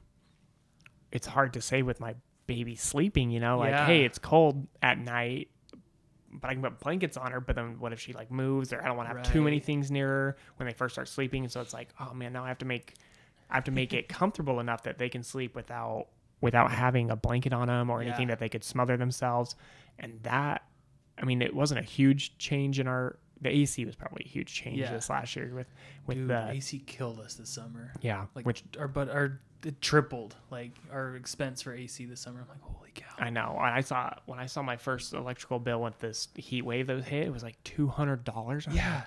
it's 1.12 1.28
hard 1.28 1.52
to 1.54 1.62
say 1.62 1.82
with 1.82 2.00
my 2.00 2.16
baby 2.48 2.76
sleeping. 2.76 3.30
You 3.30 3.40
know, 3.40 3.60
like, 3.60 3.72
Yeah. 3.72 3.86
hey, 3.86 4.04
it's 4.06 4.18
cold 4.18 4.68
at 4.82 4.98
night. 4.98 5.50
But 6.30 6.50
I 6.50 6.54
can 6.54 6.62
put 6.62 6.80
blankets 6.80 7.16
on 7.18 7.32
her. 7.32 7.40
But 7.40 7.56
then, 7.56 7.80
what 7.80 7.94
if 7.94 8.00
she 8.00 8.14
like 8.14 8.30
moves, 8.32 8.74
or 8.74 8.82
I 8.82 8.88
don't 8.88 8.98
want 8.98 9.10
to 9.10 9.16
have 9.16 9.24
too 9.32 9.42
many 9.42 9.60
things 9.60 9.90
near 9.90 10.08
her 10.08 10.38
when 10.58 10.68
they 10.68 10.74
first 10.74 10.94
start 10.96 11.08
sleeping? 11.08 11.48
So 11.48 11.62
it's 11.62 11.74
like, 11.74 11.90
oh 12.00 12.14
man, 12.14 12.34
now 12.34 12.44
I 12.44 12.50
have 12.50 12.58
to 12.60 12.66
make, 12.66 12.96
I 13.50 13.56
have 13.56 13.64
to 13.66 13.72
make 13.72 13.94
it 13.94 14.08
comfortable 14.10 14.60
enough 14.60 14.84
that 14.84 14.98
they 14.98 15.10
can 15.10 15.24
sleep 15.24 15.56
without 15.56 16.08
without 16.42 16.70
having 16.72 17.10
a 17.10 17.16
blanket 17.16 17.52
on 17.54 17.68
them 17.68 17.90
or 17.90 18.02
anything 18.02 18.28
Yeah. 18.28 18.36
that 18.36 18.40
they 18.40 18.50
could 18.50 18.64
smother 18.64 18.96
themselves. 18.98 19.56
And 19.98 20.20
that, 20.22 20.62
I 21.18 21.26
mean, 21.26 21.42
it 21.42 21.56
wasn't 21.56 21.80
a 21.80 21.84
huge 21.84 22.38
change 22.38 22.80
in 22.80 22.88
our. 22.88 23.18
The 23.42 23.50
AC 23.50 23.86
was 23.86 23.96
probably 23.96 24.24
a 24.26 24.28
huge 24.30 24.54
change 24.54 24.78
Yeah. 24.80 24.92
this 24.92 25.10
last 25.10 25.36
year 25.36 25.52
with 25.56 25.68
with 26.06 26.18
Dude, 26.18 26.28
the 26.30 26.50
AC 26.52 26.80
killed 26.80 27.20
us 27.20 27.36
this 27.36 27.50
summer. 27.50 27.94
yeah, 28.02 28.26
Like, 28.36 28.46
which 28.46 28.64
our 28.78 28.88
but 28.88 29.10
our 29.10 29.40
it 29.66 29.82
tripled 29.82 30.36
like 30.52 30.72
our 30.92 31.16
expense 31.16 31.62
for 31.62 31.74
AC 31.74 32.06
this 32.06 32.20
summer. 32.22 32.42
I'm 32.42 32.48
like, 32.50 32.62
holy 32.62 32.92
cow. 32.96 33.06
I 33.18 33.30
know. 33.30 33.58
I 33.60 33.82
saw 33.82 34.14
when 34.26 34.40
I 34.40 34.46
saw 34.46 34.62
my 34.62 34.78
first 34.78 35.14
electrical 35.14 35.60
bill 35.60 35.82
with 35.82 35.98
this 36.00 36.28
heat 36.36 36.64
wave 36.64 36.88
that 36.88 36.96
was 36.96 37.06
hit, 37.06 37.28
it 37.28 37.34
was 37.34 37.44
like 37.44 37.62
two 37.64 37.88
hundred 37.88 38.24
dollars. 38.24 38.68
Yeah. 38.72 39.04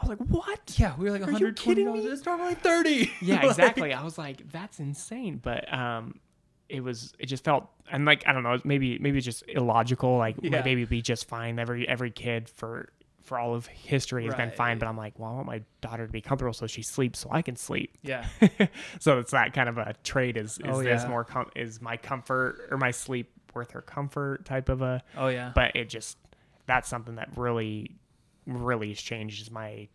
I 0.00 0.06
was 0.06 0.10
like, 0.18 0.28
what? 0.28 0.60
Yeah, 0.78 0.94
we 0.96 1.06
were 1.06 1.10
like 1.10 1.22
Are 1.22 1.32
you 1.32 1.46
120 1.46 1.54
kidding 1.74 1.86
dollars. 1.86 2.04
me? 2.04 2.10
It's 2.12 2.24
normally 2.24 2.54
30. 2.54 3.10
Yeah, 3.20 3.34
Like- 3.36 3.44
exactly. 3.50 3.92
I 3.92 4.04
was 4.04 4.16
like, 4.16 4.48
that's 4.52 4.78
insane. 4.78 5.40
But 5.42 5.72
um, 5.74 6.20
it 6.68 6.84
was. 6.84 7.14
It 7.18 7.26
just 7.26 7.42
felt 7.42 7.68
and 7.90 8.04
like 8.04 8.22
I 8.26 8.32
don't 8.32 8.44
know. 8.44 8.58
Maybe 8.64 8.98
maybe 9.00 9.18
it's 9.18 9.24
just 9.24 9.42
illogical. 9.48 10.16
Like 10.16 10.40
my 10.42 10.50
Yeah. 10.58 10.62
baby 10.62 10.82
would 10.82 10.88
be 10.90 11.02
just 11.02 11.26
fine. 11.28 11.58
Every 11.58 11.88
every 11.88 12.10
kid 12.12 12.48
for 12.48 12.90
for 13.28 13.38
all 13.38 13.54
of 13.54 13.66
history 13.66 14.24
has 14.24 14.34
been 14.34 14.50
fine. 14.50 14.78
But 14.78 14.88
I'm 14.88 14.96
like, 14.96 15.18
well, 15.18 15.30
I 15.30 15.34
want 15.34 15.46
my 15.46 15.62
daughter 15.80 16.06
to 16.06 16.12
be 16.12 16.20
comfortable 16.20 16.52
so 16.52 16.66
she 16.66 16.82
sleeps 16.82 17.20
so 17.20 17.28
I 17.30 17.42
can 17.42 17.56
sleep. 17.56 17.96
Yeah. 18.02 18.26
so 19.00 19.18
it's 19.18 19.30
that 19.30 19.52
kind 19.52 19.68
of 19.68 19.78
a 19.78 19.94
trade. 20.02 20.36
Is 20.36 20.58
is 20.58 20.64
Oh, 20.66 20.82
this 20.82 21.02
yeah. 21.02 21.08
more 21.08 21.24
com- 21.24 21.50
is 21.54 21.80
my 21.80 21.96
comfort 21.96 22.66
or 22.70 22.78
my 22.78 22.90
sleep 22.90 23.30
worth 23.54 23.70
her 23.72 23.82
comfort 23.82 24.44
type 24.44 24.68
of 24.68 24.82
a 24.82 25.02
Oh 25.16 25.28
yeah. 25.28 25.52
but 25.54 25.74
it 25.76 25.88
just 25.88 26.16
that's 26.66 26.88
something 26.88 27.14
that 27.16 27.30
really 27.36 27.96
really 28.46 28.88
has 28.90 29.00
changes 29.00 29.50
my 29.50 29.88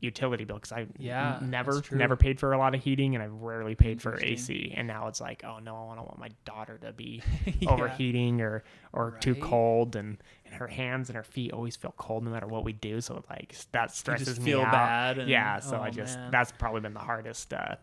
utility 0.00 0.44
bill 0.44 0.56
because 0.56 0.72
I 0.72 0.86
Yeah, 0.98 1.38
never 1.42 1.82
never 1.90 2.16
paid 2.16 2.38
for 2.38 2.52
a 2.52 2.58
lot 2.58 2.74
of 2.74 2.82
heating 2.82 3.14
and 3.14 3.24
I've 3.24 3.32
rarely 3.32 3.74
paid 3.74 4.00
for 4.02 4.18
AC 4.22 4.72
and 4.76 4.86
now 4.86 5.08
it's 5.08 5.20
like 5.20 5.42
oh 5.44 5.58
no 5.58 5.88
I 5.90 5.96
don't 5.96 6.04
want 6.06 6.18
my 6.18 6.28
daughter 6.44 6.78
to 6.82 6.92
be 6.92 7.22
Yeah. 7.60 7.70
overheating 7.70 8.40
or 8.42 8.62
or 8.92 9.16
too 9.20 9.34
cold 9.36 9.96
and 9.96 10.18
her 10.58 10.66
hands 10.68 11.08
and 11.08 11.16
her 11.16 11.22
feet 11.22 11.52
always 11.52 11.76
feel 11.76 11.94
cold 11.96 12.24
no 12.24 12.30
matter 12.30 12.46
what 12.46 12.64
we 12.64 12.72
do 12.72 13.00
so 13.00 13.22
like 13.30 13.54
that 13.72 13.90
stresses 13.94 14.38
me 14.38 14.44
feel 14.46 14.62
out. 14.62 14.72
bad 14.72 15.18
and- 15.18 15.28
yeah 15.30 15.60
so 15.60 15.76
I 15.76 15.88
oh, 15.88 15.90
just 15.90 16.16
man. 16.16 16.30
that's 16.30 16.52
probably 16.52 16.80
been 16.80 16.94
the 16.94 17.00
hardest 17.00 17.52
uh 17.52 17.76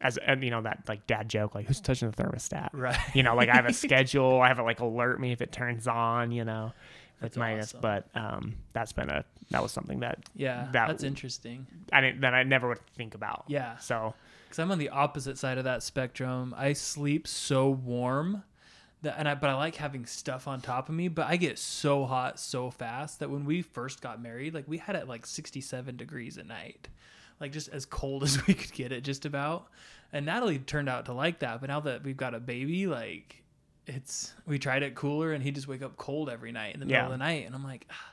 as 0.00 0.18
and 0.18 0.44
you 0.44 0.50
know 0.50 0.60
that 0.62 0.82
like 0.88 1.06
dad 1.06 1.28
joke 1.28 1.54
like 1.54 1.66
who's 1.66 1.80
touching 1.80 2.10
the 2.10 2.16
thermostat 2.22 2.68
Right. 2.72 2.98
you 3.14 3.22
know 3.22 3.34
like 3.34 3.48
i 3.48 3.54
have 3.54 3.64
a 3.66 3.72
schedule 3.84 4.40
i 4.42 4.48
have 4.48 4.58
it 4.58 4.62
like 4.62 4.80
alert 4.80 5.18
me 5.20 5.32
if 5.32 5.40
it 5.40 5.52
turns 5.52 5.88
on 5.88 6.30
you 6.32 6.44
know 6.44 6.72
That's 7.20 7.30
it's 7.32 7.36
minus 7.38 7.66
awesome. 7.74 7.80
but 7.80 8.08
um 8.14 8.56
that's 8.74 8.92
been 8.92 9.08
a 9.08 9.24
that 9.50 9.62
was 9.62 9.72
something 9.72 10.00
that 10.00 10.18
Yeah. 10.34 10.68
that- 10.72 10.88
that's 10.88 11.02
interesting. 11.02 11.66
i 11.92 12.00
didn't 12.02 12.20
that 12.20 12.34
i 12.34 12.42
never 12.42 12.68
would 12.68 12.80
think 12.94 13.14
about 13.14 13.44
Yeah. 13.48 13.78
so 13.78 14.12
Because 14.44 14.58
I'm 14.58 14.70
on 14.70 14.78
the 14.78 14.90
opposite 14.90 15.38
side 15.38 15.56
of 15.58 15.64
that 15.64 15.82
spectrum. 15.82 16.54
I 16.56 16.72
sleep 16.74 17.26
so 17.26 17.70
warm 17.70 18.42
and 19.16 19.28
I, 19.28 19.34
but 19.34 19.50
I 19.50 19.54
like 19.54 19.76
having 19.76 20.06
stuff 20.06 20.48
on 20.48 20.60
top 20.60 20.88
of 20.88 20.94
me. 20.94 21.08
But 21.08 21.26
I 21.26 21.36
get 21.36 21.58
so 21.58 22.04
hot 22.04 22.38
so 22.40 22.70
fast 22.70 23.20
that 23.20 23.30
when 23.30 23.44
we 23.44 23.62
first 23.62 24.00
got 24.00 24.20
married, 24.20 24.54
like 24.54 24.66
we 24.66 24.78
had 24.78 24.96
it 24.96 25.06
like 25.08 25.26
67 25.26 25.96
degrees 25.96 26.38
at 26.38 26.46
night, 26.46 26.88
like 27.40 27.52
just 27.52 27.68
as 27.68 27.86
cold 27.86 28.22
as 28.24 28.46
we 28.46 28.54
could 28.54 28.72
get 28.72 28.92
it, 28.92 29.02
just 29.04 29.24
about. 29.26 29.68
And 30.12 30.26
Natalie 30.26 30.58
turned 30.58 30.88
out 30.88 31.06
to 31.06 31.12
like 31.12 31.40
that. 31.40 31.60
But 31.60 31.68
now 31.68 31.80
that 31.80 32.02
we've 32.04 32.16
got 32.16 32.34
a 32.34 32.40
baby, 32.40 32.86
like 32.86 33.42
it's 33.86 34.32
we 34.46 34.58
tried 34.58 34.82
it 34.82 34.94
cooler, 34.94 35.32
and 35.32 35.42
he 35.42 35.50
just 35.52 35.68
wake 35.68 35.82
up 35.82 35.96
cold 35.96 36.28
every 36.30 36.52
night 36.52 36.74
in 36.74 36.80
the 36.80 36.86
middle 36.86 37.00
Yeah. 37.02 37.06
of 37.06 37.12
the 37.12 37.18
night, 37.18 37.46
and 37.46 37.54
I'm 37.54 37.64
like. 37.64 37.86
"Ah, 37.90 38.12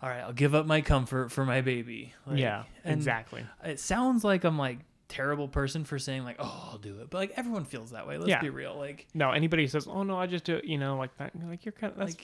All 0.00 0.08
right, 0.08 0.20
I'll 0.20 0.32
give 0.32 0.54
up 0.54 0.64
my 0.64 0.80
comfort 0.80 1.32
for 1.32 1.44
my 1.44 1.60
baby. 1.60 2.14
Like, 2.24 2.38
yeah 2.38 2.64
exactly 2.84 3.44
it 3.64 3.80
sounds 3.80 4.22
like 4.22 4.44
I'm 4.44 4.56
like 4.56 4.78
terrible 5.08 5.48
person 5.48 5.84
for 5.84 5.98
saying 5.98 6.24
like, 6.24 6.36
oh, 6.38 6.68
I'll 6.72 6.78
do 6.78 7.00
it, 7.00 7.10
but 7.10 7.18
like 7.18 7.32
everyone 7.36 7.64
feels 7.64 7.90
that 7.92 8.06
way. 8.06 8.18
Let's 8.18 8.28
Yeah. 8.28 8.40
be 8.40 8.50
real. 8.50 8.76
Like, 8.76 9.06
no 9.14 9.30
anybody 9.30 9.62
who 9.64 9.68
says 9.68 9.86
oh 9.88 10.02
no 10.02 10.18
i 10.18 10.26
just 10.26 10.44
do 10.44 10.56
it 10.56 10.64
you 10.64 10.78
know 10.78 10.96
like 10.96 11.16
that 11.18 11.32
like 11.48 11.64
you're 11.64 11.72
kind 11.72 11.92
of 11.92 11.98
that's 11.98 12.16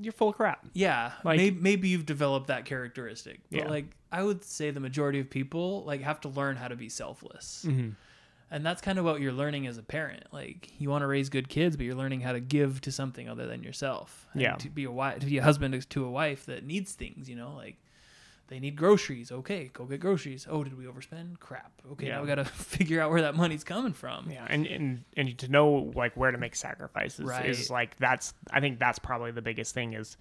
you're 0.00 0.12
full 0.12 0.30
of 0.30 0.34
crap 0.34 0.66
yeah, 0.72 1.12
Like- 1.22 1.36
maybe, 1.36 1.56
maybe 1.60 1.88
you've 1.88 2.04
developed 2.06 2.48
that 2.48 2.64
characteristic, 2.64 3.40
but 3.50 3.60
Yeah. 3.60 3.68
like 3.68 3.86
I 4.10 4.22
would 4.24 4.42
say 4.42 4.70
the 4.72 4.80
majority 4.80 5.20
of 5.20 5.30
people 5.30 5.84
like 5.84 6.00
have 6.02 6.20
to 6.22 6.28
learn 6.28 6.56
how 6.56 6.66
to 6.68 6.74
be 6.76 6.88
selfless, 6.88 7.64
mm-hmm. 7.68 7.90
and 8.50 8.66
that's 8.66 8.80
kind 8.80 8.98
of 8.98 9.04
what 9.04 9.20
you're 9.20 9.32
learning 9.32 9.68
as 9.68 9.78
a 9.78 9.82
parent. 9.84 10.24
Like 10.32 10.70
you 10.80 10.90
want 10.90 11.02
to 11.02 11.06
raise 11.06 11.28
good 11.28 11.48
kids, 11.48 11.76
but 11.76 11.86
you're 11.86 11.94
learning 11.94 12.20
how 12.22 12.32
to 12.32 12.40
give 12.40 12.80
to 12.82 12.90
something 12.92 13.28
other 13.28 13.46
than 13.46 13.62
yourself. 13.62 14.26
And 14.32 14.42
Yeah. 14.42 14.54
to 14.56 14.68
be 14.70 14.82
a 14.84 14.90
wife, 14.90 15.20
to 15.20 15.26
be 15.26 15.38
a 15.38 15.42
husband 15.44 15.88
to 15.90 16.04
a 16.04 16.10
wife 16.10 16.46
that 16.46 16.64
needs 16.64 16.92
things, 16.92 17.28
you 17.30 17.36
know, 17.36 17.54
like. 17.54 17.76
They 18.48 18.60
need 18.60 18.76
groceries. 18.76 19.32
Okay, 19.32 19.70
go 19.72 19.86
get 19.86 20.00
groceries. 20.00 20.46
Oh, 20.50 20.62
did 20.64 20.76
we 20.76 20.84
overspend? 20.84 21.40
Crap. 21.40 21.72
Okay, 21.92 22.08
Yeah. 22.08 22.16
now 22.16 22.20
we 22.22 22.26
got 22.28 22.34
to 22.34 22.44
figure 22.76 23.00
out 23.00 23.10
where 23.10 23.22
that 23.22 23.34
money's 23.34 23.64
coming 23.64 23.94
from. 23.94 24.30
Yeah, 24.30 24.46
and, 24.48 24.66
and 24.66 25.04
and 25.16 25.38
to 25.38 25.48
know 25.48 25.92
like 25.94 26.14
where 26.16 26.30
to 26.30 26.36
make 26.38 26.54
sacrifices 26.54 27.24
Right. 27.24 27.46
is 27.46 27.70
like 27.70 27.96
that's 27.96 28.34
I 28.50 28.60
think 28.60 28.78
that's 28.78 28.98
probably 28.98 29.30
the 29.30 29.42
biggest 29.42 29.72
thing 29.74 29.94
is 29.94 30.16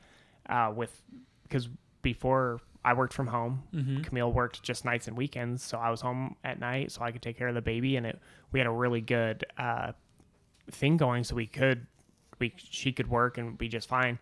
uh, 0.50 0.72
with 0.76 1.02
because 1.44 1.68
before 2.02 2.62
I 2.86 2.94
worked 2.94 3.14
from 3.14 3.28
home, 3.28 3.64
Mhm. 3.74 4.04
Camille 4.06 4.32
worked 4.32 4.64
just 4.64 4.84
nights 4.86 5.08
and 5.08 5.16
weekends, 5.18 5.62
so 5.64 5.78
I 5.78 5.90
was 5.90 6.00
home 6.02 6.36
at 6.46 6.60
night 6.60 6.92
so 6.92 7.02
I 7.02 7.12
could 7.12 7.22
take 7.22 7.38
care 7.38 7.48
of 7.50 7.56
the 7.56 7.62
baby, 7.62 7.98
and 7.98 8.06
it 8.06 8.20
we 8.54 8.60
had 8.60 8.68
a 8.68 8.72
really 8.72 9.02
good 9.02 9.44
uh, 9.58 9.92
thing 10.72 10.96
going, 10.98 11.24
so 11.26 11.36
we 11.36 11.46
could 11.48 11.88
we 12.40 12.54
she 12.58 12.92
could 12.94 13.10
work 13.10 13.38
and 13.38 13.58
be 13.58 13.68
just 13.68 13.90
fine, 13.90 14.18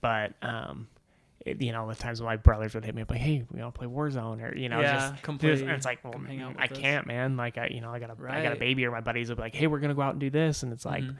but 0.00 0.32
um. 0.42 0.88
It, 1.44 1.60
you 1.60 1.72
know, 1.72 1.86
the 1.88 1.94
times 1.94 2.20
when 2.22 2.26
my 2.26 2.36
brothers 2.36 2.74
would 2.74 2.84
hit 2.86 2.94
me 2.94 3.02
up 3.02 3.10
like, 3.10 3.20
"Hey, 3.20 3.44
we 3.52 3.60
want 3.60 3.74
to 3.74 3.78
play 3.78 3.86
Warzone," 3.86 4.40
or 4.42 4.56
you 4.56 4.70
know, 4.70 4.80
Yeah, 4.80 5.10
just, 5.10 5.22
and 5.62 5.70
it's 5.72 5.84
like, 5.84 6.02
well, 6.02 6.14
out 6.14 6.56
I 6.58 6.64
us. 6.64 6.70
can't, 6.78 7.06
man. 7.06 7.36
Like, 7.36 7.58
I, 7.58 7.66
you 7.66 7.82
know, 7.82 7.90
I 7.90 7.98
got 7.98 8.08
a, 8.08 8.16
I 8.30 8.42
got 8.42 8.52
a 8.52 8.56
baby, 8.56 8.86
or 8.86 8.90
my 8.90 9.00
buddies 9.02 9.28
will 9.28 9.36
be 9.36 9.42
like, 9.42 9.54
"Hey, 9.54 9.66
we're 9.66 9.78
gonna 9.80 9.94
go 9.94 10.00
out 10.00 10.12
and 10.12 10.20
do 10.20 10.30
this," 10.30 10.62
and 10.62 10.72
it's 10.72 10.86
like, 10.86 11.04
Mhm. 11.04 11.16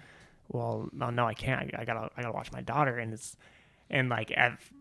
well, 0.48 0.88
no, 0.92 1.10
no, 1.10 1.26
I 1.26 1.34
can't. 1.34 1.74
I, 1.74 1.82
I 1.82 1.84
gotta, 1.84 2.10
I 2.16 2.22
gotta 2.22 2.32
watch 2.32 2.50
my 2.52 2.62
daughter, 2.62 2.96
and 2.98 3.12
it's, 3.12 3.36
and 3.90 4.08
like, 4.08 4.32
I've, 4.34 4.72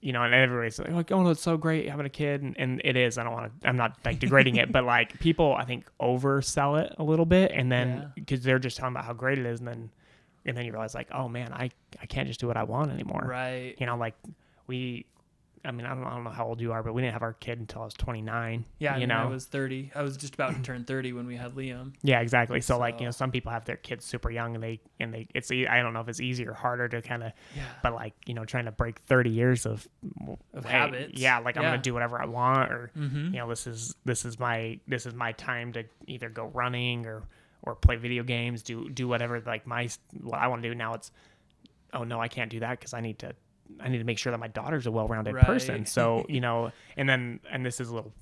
you 0.00 0.12
know, 0.14 0.22
and 0.22 0.32
everybody's 0.32 0.78
like, 0.78 1.12
oh 1.12 1.22
no, 1.22 1.30
it's 1.30 1.42
so 1.42 1.58
great 1.58 1.86
having 1.90 2.06
a 2.06 2.10
kid, 2.10 2.40
and, 2.40 2.56
and 2.58 2.80
it 2.82 2.96
is. 2.96 3.18
I 3.18 3.24
don't 3.24 3.32
want 3.34 3.60
to. 3.60 3.68
I'm 3.68 3.76
not 3.76 3.98
like 4.06 4.20
degrading 4.20 4.56
it, 4.56 4.72
but 4.72 4.84
like 4.84 5.18
people, 5.20 5.54
I 5.54 5.64
think 5.66 5.84
oversell 6.00 6.82
it 6.82 6.94
a 6.96 7.02
little 7.04 7.26
bit, 7.26 7.50
and 7.52 7.70
then 7.70 7.88
Yeah. 7.88 8.04
because 8.14 8.42
they're 8.42 8.58
just 8.58 8.78
talking 8.78 8.94
about 8.94 9.04
how 9.04 9.12
great 9.12 9.38
it 9.38 9.44
is, 9.44 9.58
and 9.58 9.68
then, 9.68 9.90
and 10.46 10.56
then 10.56 10.64
you 10.64 10.72
realize 10.72 10.94
like, 10.94 11.08
oh 11.12 11.28
man, 11.28 11.52
I, 11.52 11.68
I 12.00 12.06
can't 12.06 12.26
just 12.26 12.40
do 12.40 12.46
what 12.46 12.56
I 12.56 12.62
want 12.62 12.90
anymore. 12.90 13.26
Right. 13.28 13.74
You 13.78 13.84
know, 13.84 13.96
like 13.98 14.14
we. 14.68 15.06
I 15.64 15.72
mean, 15.72 15.86
I 15.86 15.94
don't, 15.94 16.04
I 16.04 16.10
don't 16.14 16.22
know 16.22 16.30
how 16.30 16.46
old 16.46 16.60
you 16.60 16.70
are, 16.70 16.84
but 16.84 16.94
we 16.94 17.02
didn't 17.02 17.14
have 17.14 17.22
our 17.24 17.32
kid 17.32 17.58
until 17.58 17.82
I 17.82 17.86
was 17.86 17.94
29. 17.94 18.64
Yeah, 18.78 18.92
I 18.92 18.94
you 18.94 19.00
mean, 19.00 19.08
know, 19.08 19.16
I 19.16 19.26
was 19.26 19.44
30. 19.46 19.90
I 19.92 20.02
was 20.02 20.16
just 20.16 20.34
about 20.34 20.54
to 20.54 20.62
turn 20.62 20.84
30 20.84 21.12
when 21.14 21.26
we 21.26 21.34
had 21.34 21.56
Liam. 21.56 21.94
Yeah, 22.04 22.20
exactly. 22.20 22.60
So, 22.60 22.78
like 22.78 23.00
you 23.00 23.06
know, 23.06 23.10
some 23.10 23.32
people 23.32 23.50
have 23.50 23.64
their 23.64 23.76
kids 23.76 24.04
super 24.04 24.30
young, 24.30 24.54
and 24.54 24.62
they 24.62 24.80
and 25.00 25.12
they 25.12 25.26
it's 25.34 25.50
I 25.50 25.80
don't 25.82 25.92
know 25.94 26.00
if 26.00 26.08
it's 26.08 26.20
easier 26.20 26.52
or 26.52 26.54
harder 26.54 26.88
to 26.88 27.02
kind 27.02 27.24
of, 27.24 27.32
Yeah. 27.56 27.64
but 27.82 27.92
like 27.92 28.14
you 28.24 28.34
know, 28.34 28.44
trying 28.44 28.66
to 28.66 28.70
break 28.72 29.00
thirty 29.00 29.30
years 29.30 29.66
of 29.66 29.86
Of 30.54 30.64
hey, 30.64 30.70
habits. 30.70 31.18
Yeah, 31.20 31.40
like 31.40 31.56
I'm 31.56 31.64
gonna 31.64 31.78
do 31.78 31.92
whatever 31.92 32.22
I 32.22 32.26
want, 32.26 32.70
or 32.70 32.90
Mm-hmm. 32.96 33.34
you 33.34 33.40
know, 33.40 33.48
this 33.48 33.66
is 33.66 33.96
this 34.04 34.24
is 34.24 34.38
my 34.38 34.78
this 34.86 35.06
is 35.06 35.14
my 35.14 35.32
time 35.32 35.72
to 35.72 35.82
either 36.06 36.28
go 36.28 36.46
running 36.54 37.04
or 37.04 37.24
or 37.64 37.74
play 37.74 37.96
video 37.96 38.22
games, 38.22 38.62
do 38.62 38.88
do 38.88 39.08
whatever 39.08 39.40
like 39.40 39.66
my 39.66 39.88
what 40.22 40.38
I 40.38 40.46
want 40.46 40.62
to 40.62 40.68
do 40.68 40.74
now. 40.76 40.94
It's 40.94 41.10
oh 41.92 42.04
no, 42.04 42.20
I 42.20 42.28
can't 42.28 42.48
do 42.50 42.60
that 42.60 42.78
because 42.78 42.94
I 42.94 43.00
need 43.00 43.18
to 43.18 43.34
I 43.80 43.88
need 43.88 43.98
to 43.98 44.04
make 44.04 44.18
sure 44.18 44.30
that 44.32 44.38
my 44.40 44.48
daughter's 44.48 44.86
a 44.86 44.90
well-rounded 44.90 45.34
person. 45.36 45.86
So 45.86 46.24
you 46.28 46.40
know, 46.40 46.72
and 46.96 47.08
then 47.08 47.40
and 47.50 47.64
this 47.64 47.80
is 47.80 47.88
a 47.90 47.94
little. 47.94 48.12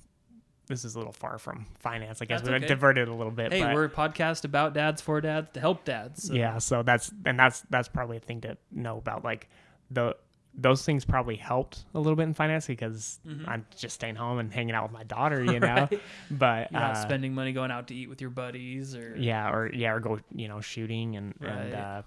This 0.67 0.83
is 0.83 0.95
a 0.95 0.97
little 0.97 1.13
far 1.13 1.37
from 1.37 1.65
finance. 1.79 2.21
I 2.21 2.25
guess 2.25 2.41
That's 2.41 2.49
we 2.49 2.55
okay. 2.57 2.67
diverted 2.67 3.07
a 3.07 3.13
little 3.13 3.31
bit. 3.31 3.53
Hey, 3.53 3.61
but, 3.61 3.73
we're 3.73 3.85
a 3.85 3.89
podcast 3.89 4.43
about 4.43 4.73
dads 4.73 5.01
for 5.01 5.21
dads 5.21 5.47
to 5.53 5.61
help 5.61 5.85
dads. 5.85 6.23
so- 6.27 6.33
yeah 6.33 6.57
so 6.57 6.83
that's 6.83 7.09
and 7.25 7.39
that's 7.39 7.61
that's 7.69 7.87
probably 7.87 8.17
a 8.17 8.19
thing 8.19 8.41
to 8.41 8.57
know 8.71 8.97
about 8.97 9.23
like 9.23 9.47
the 9.91 10.13
those 10.59 10.83
things 10.83 11.05
probably 11.05 11.37
helped 11.37 11.85
a 11.93 11.99
little 11.99 12.17
bit 12.17 12.23
in 12.23 12.33
finance 12.33 12.67
because 12.67 13.19
Mhm. 13.25 13.47
i'm 13.47 13.65
just 13.77 13.93
staying 13.95 14.15
home 14.15 14.39
and 14.39 14.51
hanging 14.51 14.73
out 14.75 14.83
with 14.83 14.91
my 14.91 15.03
daughter 15.03 15.41
you 15.41 15.59
know 15.61 15.87
Right. 15.89 16.01
but 16.31 16.75
uh, 16.75 16.95
spending 16.95 17.33
money 17.33 17.53
going 17.53 17.69
out 17.71 17.87
to 17.89 17.95
eat 17.95 18.09
with 18.09 18.19
your 18.19 18.31
buddies 18.31 18.93
or 18.95 19.15
yeah 19.17 19.49
or 19.51 19.71
yeah 19.73 19.91
or 19.91 19.99
go 20.01 20.19
you 20.35 20.47
know 20.49 20.59
shooting 20.59 21.15
and 21.15 21.33
Right. 21.39 21.51
and 21.51 21.73
uh 21.75 22.01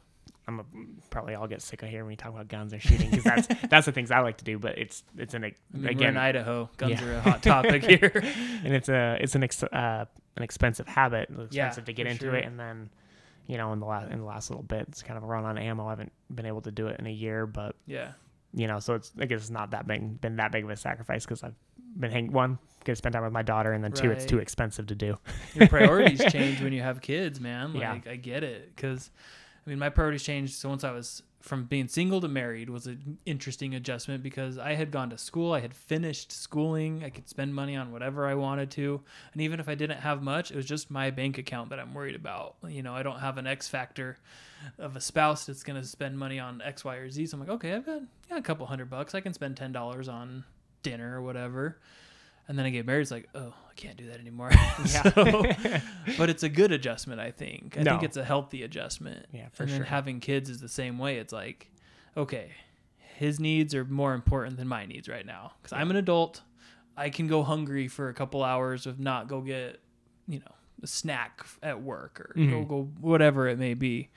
I'm 0.51 0.61
a, 0.61 0.65
probably 1.11 1.35
I'll 1.35 1.47
get 1.47 1.63
sick 1.63 1.83
of 1.83 1.89
hearing 1.89 2.09
me 2.09 2.17
talk 2.17 2.33
about 2.33 2.49
guns 2.49 2.75
or 2.75 2.81
shooting 2.81 3.09
because 3.11 3.25
that's 3.25 3.47
that's 3.71 3.87
the 3.87 3.93
things 3.93 4.11
I 4.11 4.21
like 4.21 4.39
to 4.39 4.45
do. 4.45 4.59
But 4.59 4.79
it's 4.79 5.03
it's 5.17 5.35
an 5.35 5.45
I 5.45 5.53
mean, 5.73 5.87
again 5.87 6.11
in 6.11 6.17
Idaho. 6.17 6.69
Guns 6.77 7.01
Yeah. 7.01 7.07
are 7.07 7.15
a 7.15 7.21
hot 7.21 7.43
topic 7.43 7.85
here. 8.03 8.13
and 8.65 8.75
it's 8.75 8.89
a 8.89 9.17
it's 9.21 9.35
an 9.35 9.45
ex, 9.45 9.63
uh, 9.63 10.05
an 10.37 10.43
expensive 10.43 10.89
habit. 10.89 11.29
It's 11.31 11.55
Yeah, 11.55 11.67
expensive 11.67 11.85
to 11.87 11.93
get 11.93 12.07
into 12.07 12.25
sure. 12.27 12.35
it, 12.35 12.45
and 12.45 12.59
then 12.59 12.91
you 13.47 13.57
know 13.57 13.73
in 13.73 13.81
the 13.81 13.87
last 13.87 14.11
in 14.11 14.19
the 14.19 14.25
last 14.27 14.51
little 14.51 14.65
bit, 14.65 14.87
it's 14.89 15.03
kind 15.03 15.17
of 15.17 15.23
a 15.23 15.27
run 15.27 15.45
on 15.45 15.57
ammo. 15.57 15.87
I 15.87 15.91
haven't 15.91 16.13
been 16.35 16.47
able 16.47 16.63
to 16.63 16.71
do 16.71 16.89
it 16.89 16.99
in 16.99 17.07
a 17.07 17.13
year, 17.13 17.47
but 17.47 17.77
yeah. 17.87 18.13
you 18.53 18.67
know, 18.67 18.81
so 18.81 18.95
it's 18.95 19.13
I 19.21 19.27
guess 19.27 19.41
it's 19.41 19.51
not 19.51 19.71
that 19.71 19.87
big 19.87 20.21
been 20.21 20.37
that 20.37 20.53
big 20.53 20.65
of 20.65 20.71
a 20.71 20.77
sacrifice 20.77 21.25
because 21.25 21.43
I've 21.45 21.55
been 21.97 22.11
hang 22.11 22.33
one 22.33 22.59
get 22.85 22.93
to 22.93 22.97
spend 22.97 23.13
time 23.13 23.23
with 23.25 23.33
my 23.33 23.43
daughter, 23.43 23.73
and 23.73 23.85
then 23.85 23.93
two 23.93 24.11
it's 24.11 24.25
too 24.25 24.39
expensive 24.39 24.87
to 24.87 24.95
do. 24.95 25.17
Your 25.55 25.69
priorities 25.69 26.25
change 26.33 26.63
when 26.63 26.73
you 26.73 26.81
have 26.81 27.01
kids, 27.03 27.39
man. 27.41 27.75
Yeah. 27.75 27.93
Like 27.93 28.07
I 28.09 28.17
get 28.17 28.43
it 28.43 28.75
cuz 28.77 29.11
I 29.67 29.71
mean, 29.71 29.79
my 29.79 29.91
priorities 29.91 30.23
changed 30.23 30.55
so 30.55 30.69
once 30.69 30.85
I 30.85 30.93
was 30.93 31.23
from 31.41 31.65
being 31.65 31.89
single 31.89 32.21
to 32.21 32.29
married 32.29 32.69
was 32.69 32.87
an 32.87 33.19
interesting 33.25 33.75
adjustment 33.75 34.23
because 34.23 34.59
I 34.59 34.75
had 34.75 34.91
gone 34.91 35.11
to 35.11 35.19
school, 35.19 35.53
I 35.53 35.61
had 35.61 35.75
finished 35.75 36.33
schooling, 36.33 37.03
I 37.03 37.09
could 37.09 37.29
spend 37.29 37.55
money 37.55 37.77
on 37.77 37.93
whatever 37.93 38.27
I 38.27 38.35
wanted 38.35 38.71
to, 38.73 39.01
and 39.33 39.41
even 39.41 39.59
if 39.59 39.69
I 39.69 39.75
didn't 39.75 40.01
have 40.01 40.23
much, 40.23 40.51
it 40.51 40.57
was 40.57 40.67
just 40.67 40.91
my 40.91 41.11
bank 41.11 41.39
account 41.39 41.71
that 41.71 41.81
I'm 41.81 41.95
worried 41.95 42.15
about. 42.15 42.57
You 42.69 42.83
know, 42.83 42.95
I 42.95 43.03
don't 43.03 43.21
have 43.21 43.39
an 43.39 43.47
X 43.47 43.69
factor 43.69 44.19
of 44.79 44.97
a 44.97 45.01
spouse 45.01 45.47
that's 45.47 45.63
going 45.63 45.81
to 45.81 45.87
spend 45.87 46.19
money 46.19 46.39
on 46.39 46.61
X, 46.61 46.85
Y, 46.85 46.97
or 46.97 47.11
Z. 47.11 47.27
So 47.27 47.37
I'm 47.37 47.41
like, 47.41 47.49
okay, 47.51 47.73
I've 47.73 47.87
got 47.87 48.03
yeah, 48.29 48.37
a 48.37 48.43
couple 48.43 48.67
hundred 48.67 48.91
bucks. 48.91 49.15
I 49.15 49.21
can 49.21 49.33
spend 49.33 49.57
ten 49.57 49.73
dollars 49.73 50.09
on 50.09 50.45
dinner 50.83 51.17
or 51.17 51.23
whatever. 51.23 51.79
And 52.49 52.59
then 52.59 52.67
I 52.67 52.71
get 52.71 52.85
married. 52.85 53.03
It's 53.03 53.11
like, 53.11 53.29
oh, 53.35 53.55
can't 53.81 53.97
do 53.97 54.07
that 54.09 54.21
anymore. 54.21 54.51
so, 54.87 55.03
but 56.19 56.31
it's 56.31 56.43
a 56.43 56.49
good 56.49 56.73
adjustment, 56.73 57.21
I 57.21 57.31
think. 57.31 57.77
I 57.79 57.85
think 57.85 58.03
it's 58.03 58.17
a 58.17 58.25
healthy 58.25 58.63
adjustment. 58.63 59.27
Yeah, 59.33 59.49
for 59.53 59.63
and 59.65 59.73
then 59.73 59.79
sure. 59.81 59.87
having 59.87 60.21
kids 60.21 60.49
is 60.51 60.61
the 60.61 60.69
same 60.69 60.99
way. 60.99 61.19
It's 61.19 61.33
like, 61.33 61.71
okay, 62.17 62.51
his 63.17 63.41
needs 63.41 63.75
are 63.75 63.85
more 63.85 64.15
important 64.15 64.57
than 64.57 64.69
my 64.69 64.87
needs 64.87 65.09
right 65.09 65.27
now 65.27 65.53
because 65.61 65.73
I'm 65.73 65.91
an 65.91 65.97
adult. 65.97 66.43
I 66.97 67.11
can 67.11 67.27
go 67.27 67.43
hungry 67.43 67.89
for 67.89 68.09
a 68.09 68.15
couple 68.15 68.43
hours 68.45 68.87
of 68.87 69.01
not 69.01 69.29
go 69.29 69.41
get, 69.41 69.81
you 70.29 70.39
know, 70.41 70.53
a 70.83 70.87
snack 70.87 71.45
at 71.63 71.83
work 71.83 72.21
or 72.21 72.33
go 72.37 72.41
Mhm. 72.43 72.69
go 72.69 72.83
whatever 73.01 73.49
it 73.49 73.59
may 73.59 73.75
be. 73.75 74.09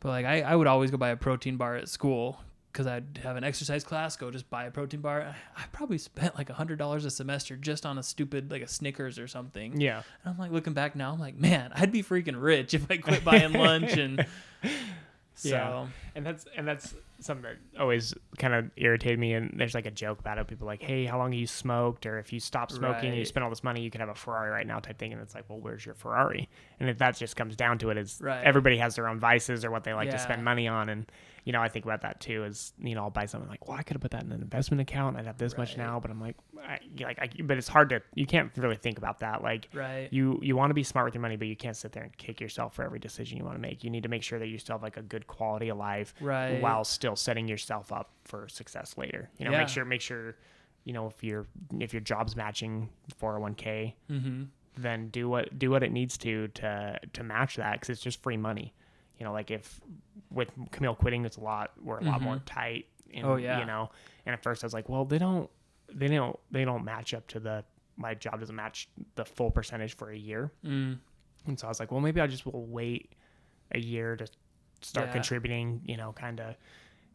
But 0.00 0.08
like 0.10 0.26
I, 0.26 0.40
I 0.42 0.56
would 0.56 0.66
always 0.66 0.90
go 0.90 0.96
buy 0.96 1.10
a 1.10 1.16
protein 1.16 1.56
bar 1.56 1.76
at 1.76 1.88
school 1.88 2.40
because 2.72 2.86
I'd 2.86 3.20
have 3.22 3.36
an 3.36 3.44
exercise 3.44 3.82
class. 3.84 4.16
Go 4.16 4.30
just 4.30 4.48
buy 4.50 4.64
a 4.64 4.70
protein 4.70 5.00
bar. 5.00 5.34
I, 5.56 5.62
probably 5.72 5.98
spent 5.98 6.36
like 6.36 6.50
a 6.50 6.54
hundred 6.54 6.78
dollars 6.78 7.04
a 7.04 7.10
semester 7.10 7.56
just 7.56 7.84
on 7.86 7.98
a 7.98 8.02
stupid 8.02 8.50
like 8.50 8.62
a 8.62 8.68
Snickers 8.68 9.18
or 9.18 9.26
something. 9.26 9.80
yeah, 9.80 10.02
And 10.24 10.32
I'm 10.34 10.38
like 10.38 10.52
looking 10.52 10.72
back 10.72 10.94
now, 10.96 11.12
I'm 11.12 11.18
like, 11.20 11.36
man, 11.36 11.72
I'd 11.74 11.92
be 11.92 12.02
freaking 12.02 12.40
rich 12.40 12.74
if 12.74 12.90
I 12.90 12.96
quit 12.98 13.24
buying 13.24 13.52
lunch 13.54 13.92
and 13.96 14.24
so 15.34 15.48
Yeah. 15.48 15.86
and 16.14 16.24
that's 16.26 16.46
and 16.56 16.66
that's 16.68 16.94
something 17.20 17.42
that 17.42 17.56
always 17.80 18.14
kind 18.38 18.54
of 18.54 18.70
irritated 18.76 19.18
me. 19.18 19.34
And 19.34 19.52
there's 19.58 19.74
like 19.74 19.84
a 19.84 19.90
joke 19.90 20.20
about 20.20 20.38
it. 20.38 20.46
People 20.48 20.66
like, 20.66 20.80
hey, 20.82 21.04
how 21.04 21.18
long 21.18 21.32
have 21.32 21.38
you 21.38 21.46
smoked? 21.46 22.06
Or 22.06 22.18
if 22.18 22.32
you 22.32 22.40
stop 22.40 22.70
smoking 22.70 23.08
and 23.08 23.14
you 23.14 23.20
Right. 23.20 23.26
spend 23.28 23.44
all 23.44 23.50
this 23.50 23.62
money, 23.62 23.82
you 23.82 23.90
could 23.90 24.00
have 24.00 24.08
a 24.08 24.14
Ferrari 24.14 24.50
right 24.50 24.66
now, 24.66 24.78
type 24.80 24.98
thing. 24.98 25.12
And 25.12 25.20
it's 25.20 25.34
like, 25.34 25.44
well, 25.50 25.58
where's 25.60 25.84
your 25.84 25.94
Ferrari? 25.94 26.48
And 26.78 26.88
if 26.88 26.96
that 26.98 27.18
just 27.18 27.36
comes 27.36 27.56
down 27.56 27.76
to 27.80 27.90
it, 27.90 27.98
is 27.98 28.20
Right. 28.22 28.42
everybody 28.42 28.78
has 28.78 28.96
their 28.96 29.06
own 29.06 29.20
vices 29.20 29.66
or 29.66 29.70
what 29.70 29.84
they 29.84 29.92
like 29.92 30.08
to 30.10 30.18
spend 30.18 30.42
money 30.44 30.66
on. 30.66 30.88
And 30.88 31.12
you 31.44 31.52
know, 31.52 31.60
I 31.60 31.68
think 31.68 31.84
about 31.84 32.02
that 32.02 32.20
too. 32.20 32.44
Is 32.44 32.72
you 32.78 32.94
know, 32.94 33.02
I'll 33.04 33.10
buy 33.10 33.26
something 33.26 33.48
like, 33.48 33.66
well, 33.68 33.76
I 33.76 33.82
could 33.82 33.94
have 33.94 34.02
put 34.02 34.10
that 34.12 34.22
in 34.22 34.32
an 34.32 34.40
investment 34.42 34.80
account. 34.80 35.16
I'd 35.16 35.26
have 35.26 35.38
this 35.38 35.56
much 35.56 35.76
now, 35.76 35.98
but 36.00 36.10
I'm 36.10 36.20
like, 36.20 36.36
I, 36.62 36.78
like, 37.00 37.18
I, 37.20 37.28
but 37.42 37.56
it's 37.58 37.68
hard 37.68 37.88
to. 37.90 38.02
You 38.14 38.26
can't 38.26 38.50
really 38.56 38.76
think 38.76 38.98
about 38.98 39.20
that. 39.20 39.42
Like, 39.42 39.68
right. 39.72 40.08
you 40.12 40.38
you 40.42 40.56
want 40.56 40.70
to 40.70 40.74
be 40.74 40.82
smart 40.82 41.06
with 41.06 41.14
your 41.14 41.22
money, 41.22 41.36
but 41.36 41.48
you 41.48 41.56
can't 41.56 41.76
sit 41.76 41.92
there 41.92 42.02
and 42.02 42.16
kick 42.16 42.40
yourself 42.40 42.74
for 42.74 42.84
every 42.84 42.98
decision 42.98 43.38
you 43.38 43.44
want 43.44 43.56
to 43.56 43.60
make. 43.62 43.82
You 43.84 43.90
need 43.90 44.02
to 44.02 44.08
make 44.08 44.22
sure 44.22 44.38
that 44.38 44.48
you 44.48 44.58
still 44.58 44.74
have 44.74 44.82
like 44.82 44.96
a 44.96 45.02
good 45.02 45.26
quality 45.26 45.68
of 45.70 45.78
life, 45.78 46.14
Right. 46.20 46.60
while 46.60 46.84
still 46.84 47.16
setting 47.16 47.48
yourself 47.48 47.92
up 47.92 48.10
for 48.24 48.48
success 48.48 48.96
later. 48.98 49.30
You 49.38 49.44
know, 49.46 49.52
Yeah. 49.52 49.58
make 49.58 49.68
sure 49.68 49.84
make 49.84 50.00
sure, 50.00 50.36
you 50.84 50.92
know, 50.92 51.06
if 51.08 51.22
your 51.24 51.46
if 51.78 51.92
your 51.92 52.00
job's 52.02 52.36
matching 52.36 52.88
401k, 53.20 53.94
Mm-hmm. 54.10 54.42
then 54.76 55.08
do 55.08 55.28
what 55.28 55.58
do 55.58 55.70
what 55.70 55.82
it 55.82 55.92
needs 55.92 56.16
to 56.18 56.48
to 56.48 56.98
to 57.12 57.22
match 57.22 57.56
that 57.56 57.72
because 57.74 57.90
it's 57.90 58.00
just 58.02 58.22
free 58.22 58.36
money. 58.36 58.72
You 59.20 59.26
know, 59.26 59.32
like 59.32 59.50
if 59.50 59.80
with 60.30 60.50
Camille 60.72 60.94
quitting, 60.96 61.24
it's 61.24 61.36
a 61.36 61.40
lot. 61.40 61.72
We're 61.80 61.98
a 61.98 62.04
lot 62.04 62.22
more 62.22 62.36
Mhm. 62.36 62.42
tight. 62.46 62.86
And, 63.12 63.26
Oh, 63.26 63.36
yeah. 63.36 63.60
You 63.60 63.66
know, 63.66 63.90
and 64.26 64.32
at 64.32 64.42
first 64.42 64.64
I 64.64 64.66
was 64.66 64.72
like, 64.74 64.88
well, 64.88 65.04
they 65.04 65.18
don't 65.18 65.48
they 65.92 66.08
don't 66.08 66.38
they 66.50 66.64
don't 66.64 66.84
match 66.84 67.12
up 67.14 67.26
to 67.28 67.40
the 67.40 67.64
my 67.96 68.14
job 68.14 68.40
doesn't 68.40 68.56
match 68.56 68.88
the 69.16 69.24
full 69.24 69.50
percentage 69.50 69.94
for 69.94 70.10
a 70.10 70.16
year. 70.16 70.50
Mm. 70.64 70.98
And 71.46 71.58
so 71.58 71.66
I 71.66 71.70
was 71.70 71.78
like, 71.80 71.90
well, 71.92 72.00
maybe 72.00 72.20
I 72.20 72.26
just 72.26 72.46
will 72.46 72.64
wait 72.64 73.12
a 73.72 73.78
year 73.78 74.16
to 74.16 74.26
start 74.80 75.08
Yeah. 75.08 75.12
contributing, 75.12 75.82
you 75.84 75.96
know, 75.98 76.12
kind 76.12 76.40
of 76.40 76.56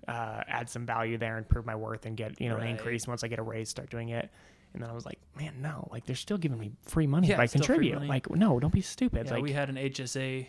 uh, 0.08 0.44
add 0.48 0.70
some 0.70 0.86
value 0.86 1.18
there 1.18 1.38
and 1.38 1.50
prove 1.50 1.66
my 1.66 1.76
worth 1.76 2.06
and 2.06 2.16
get, 2.16 2.40
you 2.40 2.48
know, 2.50 2.56
Right. 2.58 2.66
an 2.66 2.70
increase. 2.70 3.08
Once 3.08 3.24
I 3.24 3.28
get 3.28 3.40
a 3.40 3.44
raise, 3.44 3.70
start 3.70 3.90
doing 3.90 4.10
it. 4.10 4.30
And 4.74 4.84
then 4.84 4.90
I 4.90 4.94
was 4.94 5.06
like, 5.06 5.18
man, 5.36 5.62
no, 5.62 5.88
like 5.92 6.06
they're 6.06 6.16
still 6.16 6.38
giving 6.38 6.60
me 6.60 6.74
free 6.84 7.08
money 7.08 7.28
Yeah, 7.30 7.36
if 7.36 7.40
I 7.40 7.48
contribute. 7.48 8.04
Like, 8.04 8.30
no, 8.30 8.60
don't 8.60 8.74
be 8.74 8.82
stupid. 8.82 9.26
Yeah, 9.26 9.34
like, 9.34 9.42
we 9.44 9.54
had 9.54 9.70
an 9.70 9.78
HSA 9.78 10.48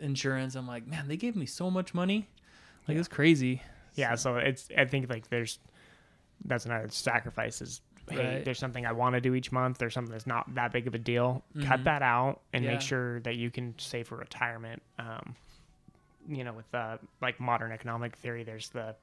insurance. 0.00 0.54
I'm 0.54 0.66
like, 0.66 0.86
man, 0.86 1.08
they 1.08 1.16
gave 1.16 1.36
me 1.36 1.46
so 1.46 1.70
much 1.70 1.94
money. 1.94 2.28
Like 2.88 2.96
it's 2.96 3.08
crazy. 3.08 3.62
yeah. 3.94 4.14
So 4.16 4.36
it's, 4.36 4.68
I 4.76 4.84
think 4.86 5.08
like 5.08 5.28
there's, 5.28 5.58
that's 6.44 6.66
another 6.66 6.88
sacrifice 6.90 7.60
is, 7.62 7.80
hey, 8.10 8.42
there's 8.44 8.58
something 8.58 8.84
I 8.84 8.92
want 8.92 9.14
to 9.14 9.20
do 9.20 9.34
each 9.34 9.52
month. 9.52 9.78
There's 9.78 9.94
something 9.94 10.10
that's 10.12 10.26
not 10.26 10.52
that 10.56 10.72
big 10.72 10.86
of 10.88 10.94
a 10.94 10.98
deal. 10.98 11.44
Cut 11.62 11.80
Mhm. 11.80 11.84
that 11.84 12.02
out 12.02 12.40
and 12.52 12.64
Yeah. 12.64 12.72
make 12.72 12.80
sure 12.80 13.20
that 13.20 13.36
you 13.36 13.50
can 13.50 13.74
save 13.78 14.08
for 14.08 14.16
retirement. 14.16 14.82
Um, 14.98 15.36
you 16.28 16.42
know, 16.44 16.52
with 16.52 16.72
uh, 16.74 16.98
like 17.20 17.38
modern 17.40 17.70
economic 17.72 18.16
theory, 18.16 18.42
there's 18.42 18.68
the 18.70 18.94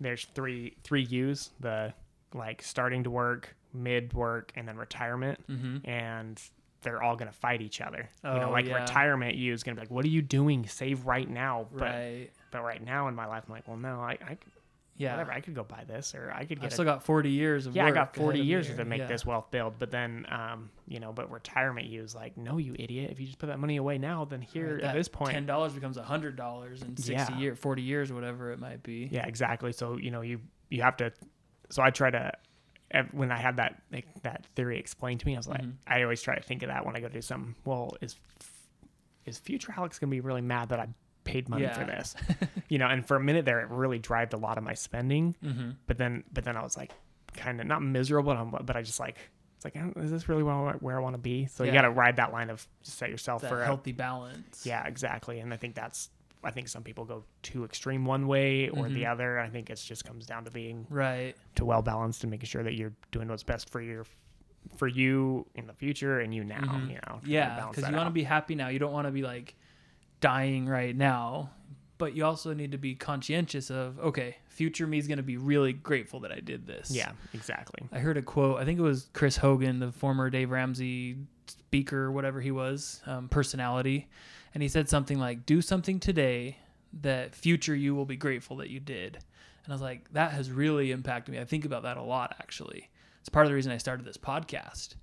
there's 0.00 0.24
three 0.34 0.74
three 0.82 1.02
U's: 1.04 1.50
the 1.60 1.92
like 2.34 2.62
starting 2.62 3.02
to 3.04 3.10
work, 3.10 3.54
mid 3.74 4.12
work, 4.12 4.52
and 4.56 4.66
then 4.66 4.76
retirement. 4.76 5.38
Mm-hmm. 5.48 5.88
And 5.88 6.40
they're 6.82 7.02
all 7.02 7.16
gonna 7.16 7.32
fight 7.32 7.60
each 7.62 7.80
other. 7.80 8.08
you 8.24 8.30
Oh, 8.30 8.38
know, 8.40 8.50
like 8.50 8.66
yeah. 8.66 8.74
retirement 8.74 9.34
U 9.36 9.52
is 9.52 9.62
gonna 9.62 9.74
be 9.76 9.80
like, 9.82 9.90
"What 9.90 10.04
are 10.04 10.08
you 10.08 10.22
doing? 10.22 10.66
Save 10.66 11.06
right 11.06 11.28
now." 11.28 11.66
But 11.72 11.82
Right. 11.82 12.30
but 12.50 12.62
right 12.62 12.82
now 12.84 13.08
in 13.08 13.14
my 13.14 13.26
life, 13.26 13.44
I'm 13.46 13.52
like, 13.54 13.66
"Well, 13.68 13.76
no, 13.76 14.00
I, 14.00 14.12
I 14.26 14.38
Yeah. 14.96 15.12
whatever. 15.12 15.32
I 15.32 15.40
could 15.40 15.54
go 15.54 15.64
buy 15.64 15.84
this, 15.86 16.14
or 16.14 16.30
I 16.34 16.44
could 16.44 16.60
get 16.60 16.70
a 16.72 16.74
still 16.74 16.84
got 16.84 17.02
40 17.02 17.30
years 17.30 17.66
of 17.66 17.74
yeah, 17.74 17.86
I 17.86 17.90
got 17.90 18.14
40 18.14 18.22
ahead 18.22 18.40
of 18.40 18.46
me 18.46 18.50
years 18.50 18.76
to 18.76 18.84
make 18.84 18.98
Yeah. 19.00 19.06
this 19.06 19.24
wealth 19.24 19.50
build. 19.50 19.78
But 19.78 19.90
then, 19.90 20.26
um, 20.30 20.70
you 20.86 21.00
know, 21.00 21.12
but 21.12 21.30
retirement 21.30 21.86
you 21.86 22.02
is 22.02 22.14
like, 22.14 22.36
no, 22.36 22.58
you 22.58 22.74
idiot. 22.78 23.10
If 23.10 23.18
you 23.20 23.26
just 23.26 23.38
put 23.38 23.46
that 23.46 23.58
money 23.58 23.76
away 23.78 23.96
now, 23.98 24.24
then 24.26 24.42
here 24.42 24.74
Right, 24.74 24.84
at 24.84 24.94
this 24.94 25.08
point, 25.08 25.30
ten 25.32 25.46
dollars 25.46 25.72
becomes 25.72 25.96
a 25.96 26.02
hundred 26.02 26.36
dollars 26.36 26.82
in 26.82 26.96
sixty 26.96 27.12
Yeah. 27.32 27.38
years, 27.38 27.58
forty 27.58 27.82
years, 27.82 28.12
whatever 28.12 28.52
it 28.52 28.58
might 28.58 28.82
be. 28.82 29.08
yeah, 29.10 29.26
exactly. 29.26 29.72
So 29.72 29.96
you 29.96 30.10
know, 30.10 30.20
you 30.20 30.40
you 30.68 30.82
have 30.82 30.96
to. 30.98 31.12
So 31.70 31.82
I 31.82 31.90
try 31.90 32.10
to. 32.10 32.32
When 33.12 33.30
I 33.30 33.38
had 33.38 33.56
that 33.56 33.80
like, 33.92 34.06
that 34.22 34.44
theory 34.56 34.78
explained 34.78 35.20
to 35.20 35.26
me, 35.26 35.34
I 35.34 35.38
was 35.38 35.46
like, 35.48 35.62
Mhm. 35.62 35.74
I 35.86 36.02
always 36.02 36.20
try 36.22 36.34
to 36.34 36.42
think 36.42 36.62
of 36.62 36.68
that 36.68 36.84
when 36.84 36.96
I 36.96 37.00
go 37.00 37.08
do 37.08 37.22
something. 37.22 37.54
Well, 37.64 37.96
is 38.00 38.16
is 39.26 39.38
future 39.38 39.72
Alex 39.76 39.98
gonna 39.98 40.10
be 40.10 40.20
really 40.20 40.40
mad 40.40 40.70
that 40.70 40.80
I 40.80 40.88
paid 41.24 41.48
money 41.48 41.68
for 41.68 41.84
this? 41.84 42.16
you 42.68 42.78
know, 42.78 42.86
and 42.86 43.06
for 43.06 43.16
a 43.16 43.20
minute 43.20 43.44
there, 43.44 43.60
it 43.60 43.68
really 43.68 43.98
drived 43.98 44.32
a 44.32 44.36
lot 44.38 44.58
of 44.58 44.64
my 44.64 44.74
spending. 44.74 45.36
Mm-hmm. 45.44 45.70
But 45.86 45.98
then, 45.98 46.24
but 46.32 46.44
then 46.44 46.56
I 46.56 46.62
was 46.62 46.76
like, 46.76 46.92
kind 47.34 47.60
of 47.60 47.66
not 47.66 47.82
miserable, 47.82 48.32
but, 48.34 48.38
I'm, 48.40 48.64
but 48.66 48.76
I 48.76 48.82
just 48.82 48.98
like, 48.98 49.18
it's 49.56 49.64
like, 49.64 49.76
"Oh, 49.76 50.00
is 50.00 50.10
this 50.10 50.28
really 50.28 50.42
where 50.42 50.54
I, 50.54 50.72
where 50.80 50.96
I 50.98 51.00
want 51.02 51.14
to 51.14 51.20
be? 51.20 51.46
So 51.46 51.64
you 51.64 51.70
got 51.72 51.82
to 51.82 51.90
ride 51.90 52.16
that 52.16 52.32
line 52.32 52.48
of 52.50 52.66
set 52.82 53.10
yourself 53.10 53.42
That 53.42 53.50
for 53.50 53.60
a, 53.62 53.66
healthy 53.66 53.92
balance. 53.92 54.64
yeah, 54.64 54.86
exactly. 54.86 55.38
And 55.38 55.52
I 55.52 55.58
think 55.58 55.74
that's, 55.74 56.08
I 56.42 56.50
think 56.50 56.68
some 56.68 56.82
people 56.82 57.04
go 57.04 57.24
too 57.42 57.64
extreme 57.64 58.04
one 58.06 58.26
way 58.26 58.68
or 58.70 58.88
the 58.88 59.02
Mhm. 59.02 59.10
other. 59.12 59.38
I 59.38 59.48
think 59.50 59.68
it 59.68 59.76
just 59.76 60.04
comes 60.04 60.24
down 60.26 60.44
to 60.46 60.50
being 60.50 60.86
Right. 60.88 61.34
to 61.56 61.64
well 61.64 61.82
balanced 61.82 62.24
and 62.24 62.30
making 62.30 62.46
sure 62.46 62.62
that 62.62 62.74
you're 62.74 62.92
doing 63.10 63.28
what's 63.28 63.42
best 63.42 63.68
for 63.68 63.80
your, 63.82 64.06
for 64.76 64.88
you 64.88 65.46
in 65.54 65.66
the 65.66 65.74
future 65.74 66.20
and 66.20 66.34
you 66.34 66.42
now. 66.44 66.60
Mhm. 66.62 66.88
You 66.88 66.98
know, 67.06 67.20
Yeah, 67.24 67.66
because 67.68 67.88
you 67.90 67.94
want 67.96 68.06
to 68.06 68.12
be 68.12 68.22
happy 68.22 68.54
now. 68.54 68.68
You 68.68 68.78
don't 68.78 68.92
want 68.92 69.06
to 69.06 69.10
be 69.12 69.22
like 69.22 69.54
dying 70.20 70.66
right 70.66 70.96
now, 70.96 71.50
but 71.98 72.14
you 72.14 72.24
also 72.24 72.54
need 72.54 72.72
to 72.72 72.78
be 72.78 72.94
conscientious 72.94 73.70
of 73.70 73.98
okay, 73.98 74.36
future 74.48 74.86
me 74.86 74.96
is 74.98 75.06
going 75.06 75.18
to 75.18 75.22
be 75.22 75.36
really 75.36 75.72
grateful 75.74 76.20
that 76.20 76.32
I 76.32 76.40
did 76.40 76.66
this. 76.66 76.90
Yeah, 76.90 77.12
exactly. 77.34 77.86
I 77.92 77.98
heard 77.98 78.16
a 78.16 78.22
quote. 78.22 78.58
I 78.58 78.64
think 78.64 78.78
it 78.78 78.82
was 78.82 79.10
Chris 79.12 79.36
Hogan, 79.38 79.78
the 79.78 79.92
former 79.92 80.30
Dave 80.30 80.50
Ramsey 80.50 81.18
speaker, 81.46 82.10
whatever 82.10 82.40
he 82.40 82.50
was, 82.50 83.02
um, 83.06 83.28
personality, 83.28 84.08
and 84.54 84.62
he 84.62 84.68
said 84.68 84.88
something 84.88 85.18
like, 85.18 85.46
"Do 85.46 85.60
something 85.62 86.00
today 86.00 86.58
that 87.02 87.34
future 87.34 87.74
you 87.74 87.94
will 87.94 88.06
be 88.06 88.16
grateful 88.16 88.56
that 88.56 88.70
you 88.70 88.80
did." 88.80 89.16
And 89.64 89.72
I 89.72 89.74
was 89.74 89.82
like, 89.82 90.10
that 90.14 90.32
has 90.32 90.50
really 90.50 90.90
impacted 90.90 91.32
me. 91.34 91.40
I 91.40 91.44
think 91.44 91.64
about 91.64 91.82
that 91.82 91.96
a 91.98 92.02
lot, 92.02 92.34
actually. 92.40 92.90
It's 93.20 93.28
part 93.28 93.44
of 93.46 93.50
the 93.50 93.54
reason 93.54 93.70
I 93.70 93.76
started 93.78 94.06
this 94.06 94.16
podcast 94.16 94.94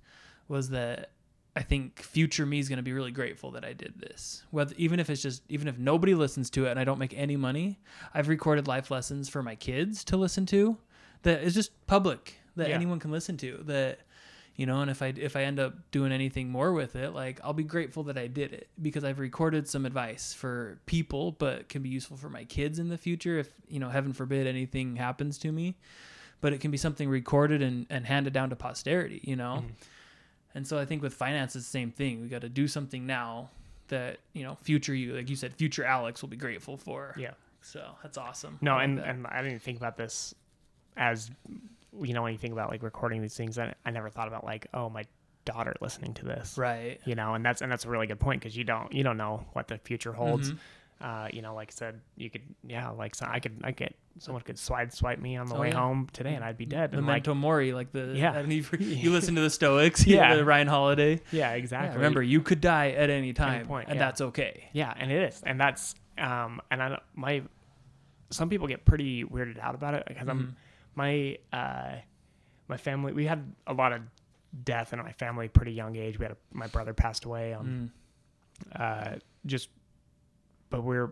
was 0.48 0.70
that 0.70 1.12
I 1.54 1.62
think 1.62 2.00
future 2.02 2.44
me 2.44 2.58
is 2.58 2.68
going 2.68 2.78
to 2.78 2.82
be 2.82 2.92
really 2.92 3.10
grateful 3.12 3.52
that 3.52 3.64
I 3.64 3.72
did 3.72 3.94
this. 3.98 4.42
Whether 4.50 4.74
even 4.76 4.98
if 5.00 5.08
it's 5.10 5.22
just 5.22 5.42
even 5.48 5.68
if 5.68 5.78
nobody 5.78 6.14
listens 6.14 6.50
to 6.50 6.66
it 6.66 6.70
and 6.70 6.78
I 6.80 6.84
don't 6.84 6.98
make 6.98 7.14
any 7.16 7.36
money, 7.36 7.78
I've 8.12 8.28
recorded 8.28 8.66
life 8.68 8.90
lessons 8.90 9.28
for 9.28 9.42
my 9.42 9.54
kids 9.54 10.04
to 10.04 10.16
listen 10.16 10.44
to 10.46 10.76
that 11.22 11.42
is 11.42 11.54
just 11.54 11.70
public 11.86 12.34
that 12.56 12.68
Yeah. 12.68 12.74
anyone 12.74 12.98
can 12.98 13.10
listen 13.10 13.36
to 13.38 13.62
that 13.66 14.00
you 14.58 14.66
know 14.66 14.80
and 14.82 14.90
if 14.90 15.00
i 15.00 15.06
if 15.16 15.34
i 15.36 15.42
end 15.44 15.58
up 15.58 15.72
doing 15.92 16.12
anything 16.12 16.50
more 16.50 16.72
with 16.74 16.94
it 16.96 17.14
like 17.14 17.40
i'll 17.44 17.54
be 17.54 17.62
grateful 17.64 18.02
that 18.02 18.18
i 18.18 18.26
did 18.26 18.52
it 18.52 18.68
because 18.82 19.04
i've 19.04 19.18
recorded 19.20 19.66
some 19.68 19.86
advice 19.86 20.34
for 20.34 20.78
people 20.84 21.32
but 21.32 21.68
can 21.70 21.80
be 21.80 21.88
useful 21.88 22.16
for 22.18 22.28
my 22.28 22.44
kids 22.44 22.78
in 22.78 22.88
the 22.90 22.98
future 22.98 23.38
if 23.38 23.48
you 23.68 23.78
know 23.78 23.88
heaven 23.88 24.12
forbid 24.12 24.46
anything 24.46 24.96
happens 24.96 25.38
to 25.38 25.50
me 25.52 25.76
but 26.40 26.52
it 26.52 26.60
can 26.60 26.70
be 26.70 26.76
something 26.76 27.08
recorded 27.08 27.62
and, 27.62 27.86
and 27.88 28.04
handed 28.06 28.32
down 28.34 28.50
to 28.50 28.56
posterity 28.56 29.20
you 29.24 29.36
know 29.36 29.62
Mhm. 29.64 29.72
and 30.54 30.66
so 30.66 30.76
i 30.76 30.84
think 30.84 31.02
with 31.02 31.14
finance 31.14 31.54
it's 31.56 31.64
the 31.64 31.70
same 31.70 31.90
thing 31.92 32.20
we 32.20 32.28
got 32.28 32.42
to 32.42 32.48
do 32.48 32.66
something 32.68 33.06
now 33.06 33.50
that 33.88 34.18
you 34.34 34.42
know 34.42 34.56
future 34.56 34.94
you 34.94 35.14
like 35.14 35.30
you 35.30 35.36
said 35.36 35.54
future 35.54 35.84
alex 35.84 36.20
will 36.20 36.28
be 36.28 36.36
grateful 36.36 36.76
for 36.76 37.14
Yeah. 37.16 37.34
so 37.62 37.80
that's 38.02 38.18
awesome 38.18 38.58
No, 38.60 38.74
like 38.74 38.84
and, 38.84 38.98
that. 38.98 39.06
and 39.08 39.26
I 39.28 39.40
didn't 39.42 39.62
think 39.62 39.78
about 39.78 39.96
this 39.96 40.34
as 40.96 41.30
you 42.02 42.12
know 42.14 42.22
when 42.22 42.32
you 42.32 42.38
think 42.38 42.52
about 42.52 42.70
like 42.70 42.82
recording 42.82 43.22
these 43.22 43.36
things. 43.36 43.58
I, 43.58 43.74
I 43.84 43.90
never 43.90 44.10
thought 44.10 44.28
about 44.28 44.44
like 44.44 44.66
oh 44.74 44.88
my 44.90 45.04
daughter 45.44 45.74
listening 45.80 46.12
to 46.14 46.24
this. 46.26 46.58
right 46.58 47.00
You 47.04 47.14
know, 47.14 47.34
and 47.34 47.44
that's 47.44 47.62
and 47.62 47.70
that's 47.72 47.84
a 47.84 47.88
really 47.90 48.06
good 48.06 48.20
point 48.20 48.40
because 48.40 48.56
you 48.56 48.64
don't 48.64 48.92
you 48.92 49.02
don't 49.02 49.16
know 49.16 49.46
what 49.54 49.68
the 49.68 49.78
future 49.78 50.12
holds. 50.12 50.52
Mhm. 50.52 50.58
Uh, 51.00 51.28
you 51.32 51.42
know, 51.42 51.54
like 51.54 51.68
I 51.70 51.76
said, 51.76 52.00
you 52.16 52.28
could 52.28 52.42
yeah, 52.66 52.90
like 52.90 53.14
so 53.14 53.24
I 53.30 53.38
could 53.38 53.60
I 53.62 53.70
get 53.70 53.94
someone 54.18 54.42
could 54.42 54.58
swipe 54.58 54.90
swipe 54.92 55.20
me 55.20 55.36
on 55.36 55.46
the 55.46 55.54
Oh, 55.54 55.60
way 55.60 55.68
yeah. 55.68 55.76
home 55.78 56.08
today 56.12 56.34
and 56.34 56.42
I'd 56.44 56.58
be 56.58 56.66
dead. 56.66 56.92
And 56.92 57.06
like, 57.06 57.24
Mori, 57.28 57.72
like 57.72 57.92
the 57.92 58.14
Yeah. 58.16 58.40
You, 58.80 59.10
listen 59.12 59.36
to 59.36 59.40
the 59.40 59.48
Stoics, 59.48 60.04
Yeah. 60.06 60.30
yeah, 60.30 60.36
the 60.36 60.44
Ryan 60.44 60.66
Holiday. 60.66 61.20
yeah, 61.30 61.50
Yeah, 61.50 61.52
exactly. 61.52 61.94
remember, 61.96 62.20
you 62.20 62.40
could 62.42 62.60
die 62.60 62.90
at 62.90 63.10
any 63.10 63.32
time, 63.32 63.64
point, 63.66 63.88
and 63.88 63.96
yeah. 63.96 64.04
that's 64.06 64.20
okay. 64.20 64.64
Yeah, 64.72 64.92
and 64.96 65.12
it 65.12 65.22
is, 65.32 65.40
and 65.46 65.60
that's 65.60 65.94
um, 66.18 66.60
and 66.70 66.82
I 66.82 66.98
my 67.14 67.42
some 68.30 68.48
people 68.50 68.66
get 68.66 68.84
pretty 68.84 69.24
weirded 69.24 69.58
out 69.60 69.74
about 69.76 69.94
it 69.94 70.04
because 70.06 70.26
Mhm. 70.26 70.30
I'm 70.30 70.56
my 71.02 71.38
uh, 71.52 71.94
my 72.68 72.76
family 72.76 73.12
we 73.12 73.24
had 73.26 73.40
a 73.66 73.72
lot 73.82 73.92
of 73.92 74.00
death 74.64 74.92
in 74.92 74.98
my 74.98 75.12
family 75.12 75.46
pretty 75.48 75.72
young 75.72 75.94
age. 75.96 76.18
We 76.18 76.24
had 76.24 76.32
a, 76.32 76.36
my 76.52 76.66
brother 76.66 76.92
passed 77.04 77.24
away 77.24 77.54
um 77.54 77.66
Mm. 77.68 78.80
uh, 78.80 79.18
just 79.46 79.68
but 80.70 80.82
we're 80.82 81.10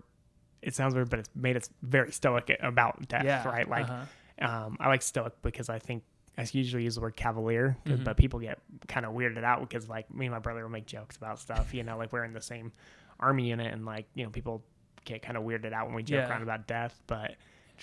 it 0.63 0.75
sounds 0.75 0.95
weird, 0.95 1.11
but 1.11 1.21
it's 1.21 1.31
made 1.35 1.57
us 1.57 1.71
very 1.83 2.11
stoic 2.11 2.51
about 2.61 3.07
death, 3.09 3.25
yeah, 3.25 3.47
right? 3.49 3.69
Like 3.69 3.89
uh-huh. 3.89 4.47
um, 4.67 4.77
I 4.81 4.89
like 4.89 5.03
stoic 5.03 5.35
because 5.43 5.69
I 5.69 5.79
think 5.79 6.03
I 6.37 6.45
usually 6.53 6.83
use 6.83 6.97
the 6.97 7.01
word 7.03 7.15
cavalier, 7.17 7.77
Mhm. 7.87 8.05
but 8.05 8.17
people 8.17 8.41
get 8.41 8.59
kind 8.89 9.07
of 9.07 9.13
weirded 9.13 9.45
out 9.45 9.61
because 9.61 9.89
like 9.89 10.13
me 10.13 10.27
and 10.27 10.33
my 10.35 10.41
brother 10.41 10.63
will 10.65 10.71
make 10.79 10.87
jokes 10.87 11.17
about 11.17 11.39
stuff, 11.39 11.73
you 11.73 11.83
know, 11.85 11.97
like 11.97 12.13
we're 12.13 12.25
in 12.25 12.33
the 12.33 12.41
same 12.43 12.73
army 13.21 13.49
unit 13.49 13.73
and 13.73 13.87
like 13.87 14.07
you 14.15 14.25
know 14.25 14.31
people 14.31 14.63
get 15.05 15.23
kind 15.23 15.37
of 15.39 15.45
weirded 15.45 15.73
out 15.73 15.87
when 15.87 15.95
we 15.95 16.03
joke 16.03 16.17
Yeah. 16.25 16.29
around 16.31 16.43
about 16.43 16.67
death, 16.67 17.01
but 17.07 17.37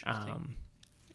um, 0.04 0.56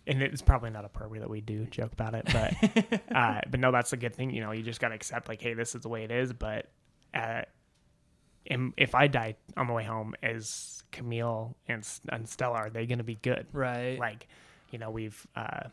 and 0.09 0.23
it's 0.23 0.43
probably 0.43 0.71
not 0.71 0.85
appropriate 0.85 1.21
that 1.21 1.31
we 1.31 1.41
do 1.41 1.67
joke 1.67 1.93
about 1.93 2.15
it, 2.15 2.25
but 2.33 3.03
uh, 3.15 3.41
but 3.49 3.61
no, 3.61 3.71
that's 3.71 3.93
a 3.93 3.97
good 3.97 4.15
thing. 4.15 4.31
You 4.31 4.41
know, 4.41 4.53
you 4.53 4.63
just 4.63 4.81
got 4.81 4.89
to 4.89 4.95
accept 4.95 5.29
like, 5.29 5.41
hey, 5.41 5.55
this 5.55 5.75
is 5.75 5.83
the 5.83 5.89
way 5.89 6.03
it 6.03 6.11
is. 6.11 6.33
But 6.33 6.67
uh, 7.15 7.43
if 8.45 8.95
I 8.95 9.07
die 9.07 9.37
on 9.57 9.67
the 9.67 9.73
way 9.75 9.85
home, 9.85 10.15
is 10.23 10.83
Camille 10.91 11.57
and, 11.69 11.87
and 12.09 12.29
Stella 12.29 12.57
are 12.57 12.71
they 12.71 12.87
going 12.87 12.99
to 12.99 13.05
be 13.05 13.17
good? 13.17 13.47
right. 13.53 13.99
Like, 13.99 14.27
you 14.71 14.79
know, 14.79 14.91
we've 14.91 15.27
uh, 15.37 15.69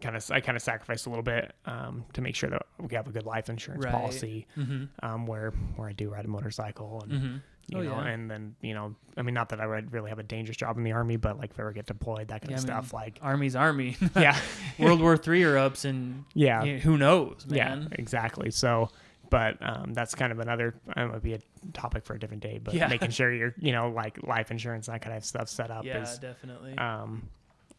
kind 0.00 0.16
of 0.16 0.30
I 0.30 0.40
kind 0.40 0.56
of 0.56 0.62
sacrificed 0.62 1.06
a 1.06 1.08
little 1.08 1.22
bit 1.22 1.52
um, 1.66 2.04
to 2.12 2.20
make 2.20 2.36
sure 2.36 2.50
that 2.50 2.62
we 2.78 2.94
have 2.94 3.08
a 3.08 3.12
good 3.12 3.26
life 3.26 3.48
insurance 3.48 3.84
Right. 3.84 3.92
policy 3.92 4.46
mm-hmm. 4.56 4.84
um, 5.02 5.26
where 5.26 5.50
where 5.76 5.88
I 5.88 5.92
do 5.92 6.08
ride 6.10 6.24
a 6.24 6.28
motorcycle 6.28 7.00
and 7.02 7.12
Mm-hmm. 7.12 7.36
You 7.68 7.78
Oh, 7.78 7.82
know, 7.82 7.90
yeah. 8.00 8.06
and 8.08 8.30
then 8.30 8.54
you 8.62 8.74
know, 8.74 8.94
I 9.16 9.22
mean, 9.22 9.34
not 9.34 9.50
that 9.50 9.60
I 9.60 9.66
would 9.66 9.92
really 9.92 10.08
have 10.10 10.18
a 10.18 10.22
dangerous 10.22 10.56
job 10.56 10.76
in 10.78 10.84
the 10.84 10.92
army, 10.92 11.16
but 11.16 11.38
like 11.38 11.50
if 11.50 11.58
I 11.58 11.62
ever 11.62 11.72
get 11.72 11.86
deployed, 11.86 12.28
that 12.28 12.40
kind 12.42 12.50
Yeah, 12.52 12.58
of 12.58 12.64
I 12.64 12.74
mean, 12.74 12.82
stuff, 12.82 12.94
like 12.94 13.18
Army's 13.22 13.54
army. 13.56 13.96
yeah, 14.16 14.38
World 14.78 15.00
War 15.00 15.16
Three 15.16 15.42
erupts, 15.42 15.84
and 15.84 16.24
yeah, 16.34 16.64
who 16.64 16.96
knows, 16.96 17.46
man? 17.48 17.88
yeah, 17.90 17.96
exactly. 17.98 18.50
So, 18.50 18.88
but 19.30 19.56
um, 19.60 19.92
that's 19.94 20.14
kind 20.14 20.32
of 20.32 20.38
another. 20.38 20.74
It 20.96 21.12
would 21.12 21.22
be 21.22 21.34
a 21.34 21.40
topic 21.74 22.04
for 22.06 22.14
a 22.14 22.18
different 22.18 22.42
day, 22.42 22.58
but 22.62 22.74
Yeah. 22.74 22.88
making 22.88 23.10
sure 23.10 23.32
you're, 23.34 23.54
you 23.58 23.72
know, 23.72 23.88
like 23.90 24.22
life 24.26 24.50
insurance, 24.50 24.86
that 24.86 25.02
kind 25.02 25.16
of 25.16 25.24
stuff 25.24 25.48
set 25.48 25.70
up 25.70 25.84
Yeah, 25.84 26.02
is, 26.02 26.18
definitely. 26.18 26.76
um, 26.78 27.28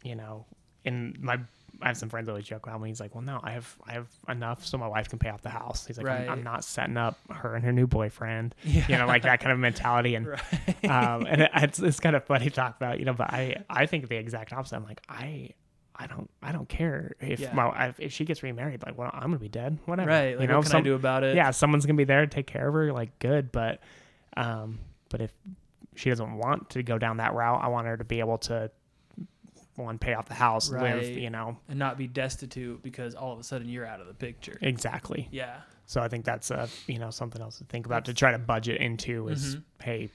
you 0.03 0.15
know, 0.15 0.45
and 0.85 1.19
my. 1.19 1.39
I 1.81 1.87
have 1.87 1.97
some 1.97 2.09
friends 2.09 2.25
that 2.25 2.31
always 2.33 2.45
joke 2.45 2.67
around 2.67 2.81
me. 2.81 2.89
He's 2.89 2.99
like, 2.99 3.15
"Well, 3.15 3.23
no, 3.23 3.39
I 3.41 3.51
have 3.51 3.75
I 3.87 3.93
have 3.93 4.07
enough 4.27 4.65
so 4.65 4.77
my 4.77 4.87
wife 4.87 5.07
can 5.09 5.17
pay 5.19 5.29
off 5.29 5.41
the 5.41 5.49
house." 5.49 5.85
He's 5.85 5.97
like, 5.97 6.07
I'm, 6.07 6.29
"I'm 6.29 6.43
not 6.43 6.63
setting 6.65 6.97
up 6.97 7.17
her 7.31 7.55
and 7.55 7.63
her 7.63 7.71
new 7.71 7.87
boyfriend." 7.87 8.53
yeah, 8.63 8.85
You 8.89 8.97
know, 8.97 9.07
like 9.07 9.21
that 9.23 9.39
kind 9.39 9.51
of 9.53 9.59
mentality. 9.59 10.15
And 10.15 10.27
right. 10.27 10.85
um, 10.85 11.25
and 11.25 11.41
it, 11.43 11.51
it's, 11.55 11.79
it's 11.79 11.99
kind 11.99 12.15
of 12.15 12.25
funny 12.25 12.45
to 12.45 12.51
talk 12.51 12.75
about, 12.77 12.99
you 12.99 13.05
know. 13.05 13.13
But 13.13 13.31
I, 13.33 13.63
I 13.69 13.85
think 13.85 14.09
the 14.09 14.17
exact 14.17 14.51
opposite. 14.51 14.75
I'm 14.75 14.83
like, 14.83 15.01
I, 15.07 15.51
I 15.95 16.07
don't, 16.07 16.29
I 16.43 16.51
don't 16.51 16.67
care 16.67 17.15
if 17.21 17.39
Yeah. 17.39 17.53
my 17.53 17.87
if, 17.89 17.99
if 17.99 18.11
she 18.13 18.25
gets 18.25 18.43
remarried. 18.43 18.83
Like, 18.85 18.97
well, 18.97 19.09
I'm 19.13 19.21
gonna 19.23 19.39
be 19.39 19.47
dead. 19.49 19.77
Whatever. 19.85 20.09
right. 20.09 20.39
You 20.39 20.47
know, 20.47 20.57
what 20.57 20.63
can 20.63 20.71
some- 20.71 20.79
I 20.81 20.83
do 20.83 20.95
about 20.95 21.23
it? 21.23 21.35
Yeah, 21.35 21.51
someone's 21.51 21.85
gonna 21.85 21.97
be 21.97 22.03
there 22.03 22.21
to 22.21 22.27
take 22.27 22.47
care 22.47 22.67
of 22.67 22.73
her. 22.73 22.91
Like, 22.91 23.17
good. 23.19 23.51
But, 23.51 23.79
um, 24.35 24.79
but 25.09 25.21
if 25.21 25.31
she 25.95 26.09
doesn't 26.09 26.37
want 26.37 26.69
to 26.71 26.83
go 26.83 26.97
down 26.97 27.17
that 27.17 27.33
route, 27.33 27.61
I 27.63 27.67
want 27.67 27.87
her 27.87 27.97
to 27.97 28.03
be 28.03 28.19
able 28.19 28.37
to 28.39 28.69
one 29.83 29.97
pay 29.97 30.13
off 30.13 30.27
the 30.27 30.33
house, 30.33 30.69
live. 30.71 31.05
You 31.07 31.29
know, 31.29 31.57
and 31.67 31.79
not 31.79 31.97
be 31.97 32.07
destitute 32.07 32.81
because 32.83 33.15
all 33.15 33.33
of 33.33 33.39
a 33.39 33.43
sudden 33.43 33.67
you're 33.69 33.85
out 33.85 33.99
of 34.01 34.07
the 34.07 34.13
picture. 34.13 34.57
exactly. 34.61 35.27
Yeah. 35.31 35.57
So 35.85 36.01
I 36.01 36.07
think 36.07 36.23
that's 36.25 36.51
uh 36.51 36.67
you 36.87 36.99
know 36.99 37.09
something 37.09 37.41
else 37.41 37.57
to 37.59 37.63
think 37.65 37.85
about 37.85 38.05
to 38.05 38.13
try 38.13 38.31
to 38.31 38.37
budget 38.39 38.79
into 38.81 39.27
is 39.29 39.55
Mhm. 39.55 39.63
hey, 39.81 40.09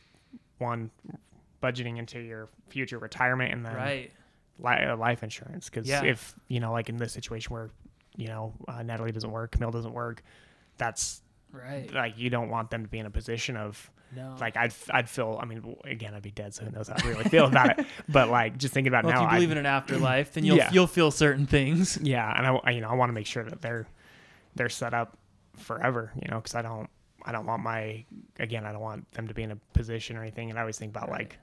one 0.58 0.90
budgeting 1.62 1.98
into 1.98 2.20
your 2.20 2.48
future 2.68 2.98
retirement 2.98 3.52
and 3.52 3.64
then 3.64 3.74
Right. 3.74 4.12
li- 4.58 4.84
uh, 4.86 4.96
life 4.96 5.22
insurance 5.22 5.68
because 5.68 5.88
Yeah. 5.88 6.04
if 6.04 6.34
you 6.48 6.60
know 6.60 6.72
like 6.72 6.88
in 6.88 6.96
this 6.96 7.12
situation 7.12 7.52
where 7.54 7.70
you 8.16 8.28
know 8.28 8.52
uh, 8.68 8.82
Natalie 8.82 9.12
doesn't 9.12 9.30
work, 9.30 9.52
Camille 9.52 9.70
doesn't 9.72 9.92
work, 9.94 10.22
that's 10.76 11.22
Right. 11.50 11.92
like 11.92 12.18
you 12.18 12.30
don't 12.30 12.50
want 12.50 12.70
them 12.70 12.82
to 12.84 12.88
be 12.88 12.98
in 12.98 13.06
a 13.06 13.10
position 13.10 13.56
of 13.56 13.90
No. 14.16 14.36
like 14.40 14.56
I'd 14.56 14.72
I'd 14.90 15.08
feel 15.08 15.38
I 15.40 15.44
mean 15.46 15.76
again 15.84 16.14
I'd 16.14 16.22
be 16.22 16.30
dead 16.30 16.54
so 16.54 16.64
who 16.64 16.70
knows 16.70 16.88
how 16.88 16.96
I 17.02 17.08
really 17.08 17.24
feel 17.24 17.46
about 17.46 17.78
it 17.78 17.86
but 18.08 18.28
like 18.28 18.56
just 18.58 18.72
thinking 18.74 18.88
about 18.88 19.04
well, 19.04 19.14
now 19.14 19.18
if 19.20 19.24
you 19.32 19.36
believe 19.36 19.50
I'd- 19.50 19.58
in 19.60 19.66
an 19.66 19.66
afterlife, 19.66 20.32
then 20.34 20.44
you'll 20.44 20.56
Yeah. 20.58 20.70
you'll 20.72 20.86
feel 20.86 21.10
certain 21.10 21.46
things. 21.46 21.96
yeah 22.02 22.32
and 22.36 22.46
I, 22.46 22.54
I 22.64 22.70
you 22.70 22.80
know 22.80 22.88
I 22.88 22.94
want 22.94 23.08
to 23.10 23.14
make 23.14 23.26
sure 23.26 23.44
that 23.44 23.60
they're 23.62 23.86
they're 24.54 24.68
set 24.68 24.94
up 24.94 25.18
forever 25.56 26.12
you 26.20 26.28
know 26.30 26.36
because 26.36 26.54
I 26.54 26.62
don't 26.62 26.88
I 27.24 27.32
don't 27.32 27.46
want 27.46 27.62
my 27.62 28.04
again 28.38 28.64
I 28.66 28.72
don't 28.72 28.80
want 28.82 29.10
them 29.12 29.28
to 29.28 29.34
be 29.34 29.42
in 29.42 29.50
a 29.52 29.56
position 29.72 30.16
or 30.16 30.22
anything 30.22 30.50
and 30.50 30.58
I 30.58 30.62
always 30.62 30.78
think 30.78 30.90
about 30.96 31.08
Right. 31.10 31.18
like 31.30 31.38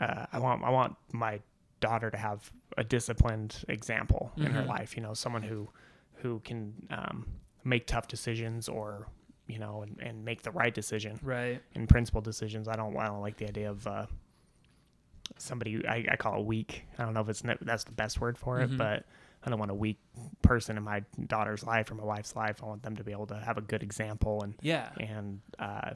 uh, 0.00 0.26
I 0.32 0.38
want 0.38 0.62
I 0.62 0.70
want 0.70 0.96
my 1.12 1.40
daughter 1.80 2.10
to 2.10 2.16
have 2.16 2.50
a 2.78 2.84
disciplined 2.84 3.64
example 3.68 4.32
in 4.36 4.46
her 4.52 4.62
Mhm. 4.62 4.66
life 4.68 4.96
you 4.96 5.02
know 5.02 5.14
someone 5.14 5.42
who 5.42 5.68
who 6.16 6.40
can 6.40 6.72
um, 6.90 7.26
make 7.64 7.86
tough 7.86 8.08
decisions 8.08 8.68
or 8.68 9.08
you 9.46 9.58
know 9.58 9.82
and, 9.82 9.98
and 10.00 10.24
make 10.24 10.42
the 10.42 10.50
right 10.50 10.74
decision 10.74 11.18
Right. 11.22 11.62
in 11.74 11.86
principal 11.86 12.20
decisions 12.20 12.66
I 12.68 12.76
don't 12.76 12.96
I 12.96 13.06
don't 13.06 13.20
like 13.20 13.36
the 13.36 13.46
idea 13.48 13.70
of 13.70 13.86
uh, 13.86 14.06
somebody 15.38 15.86
I, 15.86 16.04
I 16.12 16.16
call 16.16 16.40
it 16.40 16.46
weak 16.46 16.84
I 16.98 17.04
don't 17.04 17.14
know 17.14 17.20
if 17.20 17.28
it's 17.28 17.42
that's 17.62 17.84
the 17.84 17.92
best 17.92 18.20
word 18.20 18.38
for 18.38 18.60
it 18.60 18.70
Mhm. 18.70 18.76
but 18.78 19.04
I 19.44 19.50
don't 19.50 19.58
want 19.58 19.70
a 19.70 19.74
weak 19.74 19.98
person 20.42 20.76
in 20.76 20.82
my 20.82 21.04
daughter's 21.26 21.64
life 21.64 21.90
or 21.90 21.94
my 21.94 22.04
wife's 22.04 22.34
life 22.36 22.62
I 22.62 22.66
want 22.66 22.82
them 22.82 22.96
to 22.96 23.04
be 23.04 23.12
able 23.12 23.26
to 23.28 23.36
have 23.38 23.58
a 23.58 23.60
good 23.60 23.82
example 23.82 24.42
and 24.42 24.54
Yeah. 24.60 24.90
and 24.98 25.40
uh, 25.58 25.90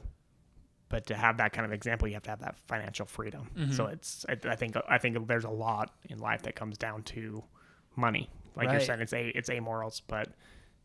but 0.89 1.05
to 1.07 1.15
have 1.15 1.37
that 1.37 1.53
kind 1.53 1.65
of 1.65 1.71
example, 1.71 2.05
you 2.09 2.15
have 2.15 2.23
to 2.23 2.29
have 2.31 2.41
that 2.41 2.57
financial 2.67 3.05
freedom. 3.05 3.49
So 3.71 3.85
Mhm. 3.85 3.93
it's 3.93 4.25
I, 4.27 4.35
I 4.49 4.55
think 4.57 4.75
I 4.89 4.97
think 4.97 5.25
there's 5.25 5.45
a 5.45 5.49
lot 5.49 5.93
in 6.09 6.17
life 6.19 6.41
that 6.43 6.55
comes 6.57 6.77
down 6.77 7.03
to 7.03 7.41
money. 7.95 8.29
Like 8.57 8.65
you're 8.73 8.81
saying, 8.81 8.99
it's 8.99 9.13
a 9.13 9.27
it's 9.29 9.49
amorals, 9.49 10.01
but 10.05 10.27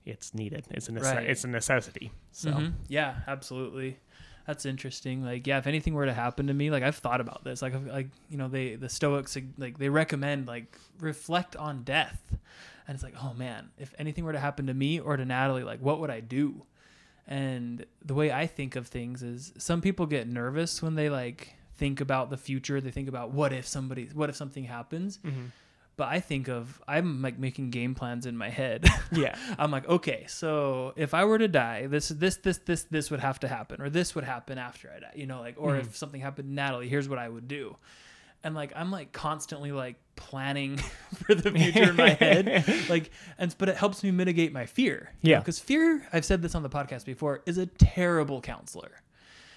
it's 0.07 0.32
needed. 0.32 0.66
It's 0.70 0.88
a 0.88 0.92
nece- 0.92 1.02
Right. 1.02 1.26
it's 1.28 1.44
a 1.44 1.48
necessity. 1.48 2.12
So 2.32 2.50
Mhm. 2.52 2.72
Yeah, 2.88 3.16
absolutely. 3.26 3.98
That's 4.46 4.64
interesting. 4.64 5.24
Like, 5.24 5.44
yeah, 5.46 5.59
if 5.59 5.66
anything 5.66 5.92
were 5.94 6.07
to 6.07 6.14
happen 6.14 6.46
to 6.46 6.54
me, 6.54 6.70
like 6.70 6.82
I've 6.84 6.96
thought 6.96 7.20
about 7.20 7.42
this. 7.44 7.61
Like, 7.62 7.74
I've- 7.74 7.90
like 7.90 8.09
you 8.30 8.36
know, 8.38 8.48
they 8.48 8.76
the 8.76 8.88
Stoics 8.88 9.36
like 9.59 9.76
they 9.78 9.88
recommend 9.88 10.46
like 10.46 10.78
reflect 11.00 11.57
on 11.57 11.82
death, 11.82 12.20
and 12.86 12.94
it's 12.94 13.02
like, 13.02 13.14
oh 13.22 13.34
man, 13.34 13.70
if 13.78 13.92
anything 13.98 14.24
were 14.24 14.32
to 14.32 14.38
happen 14.38 14.66
to 14.68 14.74
me 14.74 15.00
or 15.00 15.16
to 15.16 15.24
Natalie, 15.24 15.64
like 15.64 15.80
what 15.80 15.98
would 16.00 16.11
I 16.11 16.20
do? 16.20 16.64
And 17.26 17.84
the 18.04 18.14
way 18.14 18.30
I 18.30 18.46
think 18.46 18.76
of 18.76 18.86
things 18.86 19.22
is, 19.22 19.52
some 19.59 19.80
people 19.80 20.07
get 20.07 20.28
nervous 20.28 20.80
when 20.80 20.94
they 20.94 21.11
like 21.11 21.54
think 21.76 22.00
about 22.00 22.30
the 22.30 22.36
future. 22.36 22.80
They 22.80 22.92
think 22.92 23.09
about 23.09 23.32
what 23.32 23.52
if 23.52 23.66
somebody, 23.66 24.07
what 24.14 24.30
if 24.30 24.36
something 24.36 24.64
happens. 24.64 25.18
Mhm. 25.24 25.50
But 25.99 26.09
I 26.09 26.20
think 26.20 26.49
of 26.49 26.80
I'm 26.86 27.22
like 27.22 27.38
making 27.38 27.70
game 27.70 27.94
plans 27.94 28.26
in 28.26 28.36
my 28.36 28.51
head. 28.51 28.86
yeah, 29.12 29.34
I'm 29.59 29.70
like, 29.70 29.88
okay, 29.88 30.26
so 30.28 30.92
if 30.97 31.14
I 31.14 31.24
were 31.24 31.38
to 31.38 31.49
die, 31.49 31.86
this, 31.86 32.09
this, 32.09 32.36
this, 32.36 32.59
this, 32.59 32.82
this 32.84 33.11
would 33.11 33.20
have 33.20 33.40
to 33.40 33.49
happen, 33.49 33.80
or 33.80 33.88
this 33.88 34.14
would 34.14 34.24
happen 34.24 34.59
after 34.59 34.92
I 34.94 35.01
die, 35.01 35.12
you 35.14 35.26
know, 35.26 35.40
like, 35.40 35.55
or 35.59 35.72
Mhm. 35.72 35.80
if 35.80 35.97
something 35.97 36.20
happened 36.20 36.49
to 36.49 36.55
Natalie, 36.55 36.88
here's 36.90 37.09
what 37.09 37.18
I 37.18 37.26
would 37.28 37.49
do. 37.49 37.76
And 38.44 38.55
like, 38.55 38.72
I'm 38.76 38.90
like 38.92 39.12
constantly 39.12 39.72
like 39.72 39.97
planning 40.16 40.76
for 41.14 41.34
the 41.34 41.51
future 41.51 41.90
in 41.90 41.97
my 41.97 42.11
head. 42.11 42.64
Like, 42.90 43.11
and, 43.38 43.53
but 43.57 43.68
it 43.70 43.76
helps 43.76 44.05
me 44.05 44.11
mitigate 44.11 44.53
my 44.53 44.66
fear. 44.66 45.11
Yeah. 45.22 45.38
Because 45.38 45.59
fear, 45.59 46.07
I've 46.12 46.24
said 46.26 46.42
this 46.42 46.55
on 46.55 46.62
the 46.62 46.68
podcast 46.70 47.07
before, 47.07 47.42
is 47.47 47.57
a 47.59 47.64
terrible 47.66 48.40
counselor. 48.42 48.92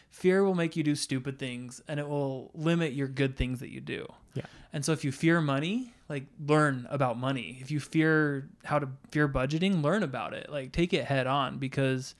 Fear 0.09 0.43
will 0.43 0.55
make 0.55 0.75
you 0.75 0.83
do 0.83 0.95
stupid 0.95 1.39
things 1.39 1.81
and 1.87 1.99
it 1.99 2.07
will 2.07 2.51
limit 2.53 2.93
your 2.93 3.07
good 3.07 3.37
things 3.37 3.59
that 3.59 3.69
you 3.69 3.79
do. 3.81 4.07
Yeah. 4.33 4.43
And 4.73 4.83
so 4.83 4.91
if 4.91 5.03
you 5.03 5.11
fear 5.11 5.41
money, 5.41 5.93
like 6.09 6.25
learn 6.45 6.87
about 6.89 7.17
money. 7.17 7.57
If 7.61 7.71
you 7.71 7.79
fear 7.79 8.49
how 8.65 8.79
to 8.79 8.89
fear 9.11 9.27
budgeting, 9.27 9.83
learn 9.83 10.03
about 10.03 10.33
it. 10.33 10.49
Like 10.51 10.71
take 10.71 10.93
it 10.93 11.05
head 11.05 11.27
on 11.27 11.57
because 11.57 12.15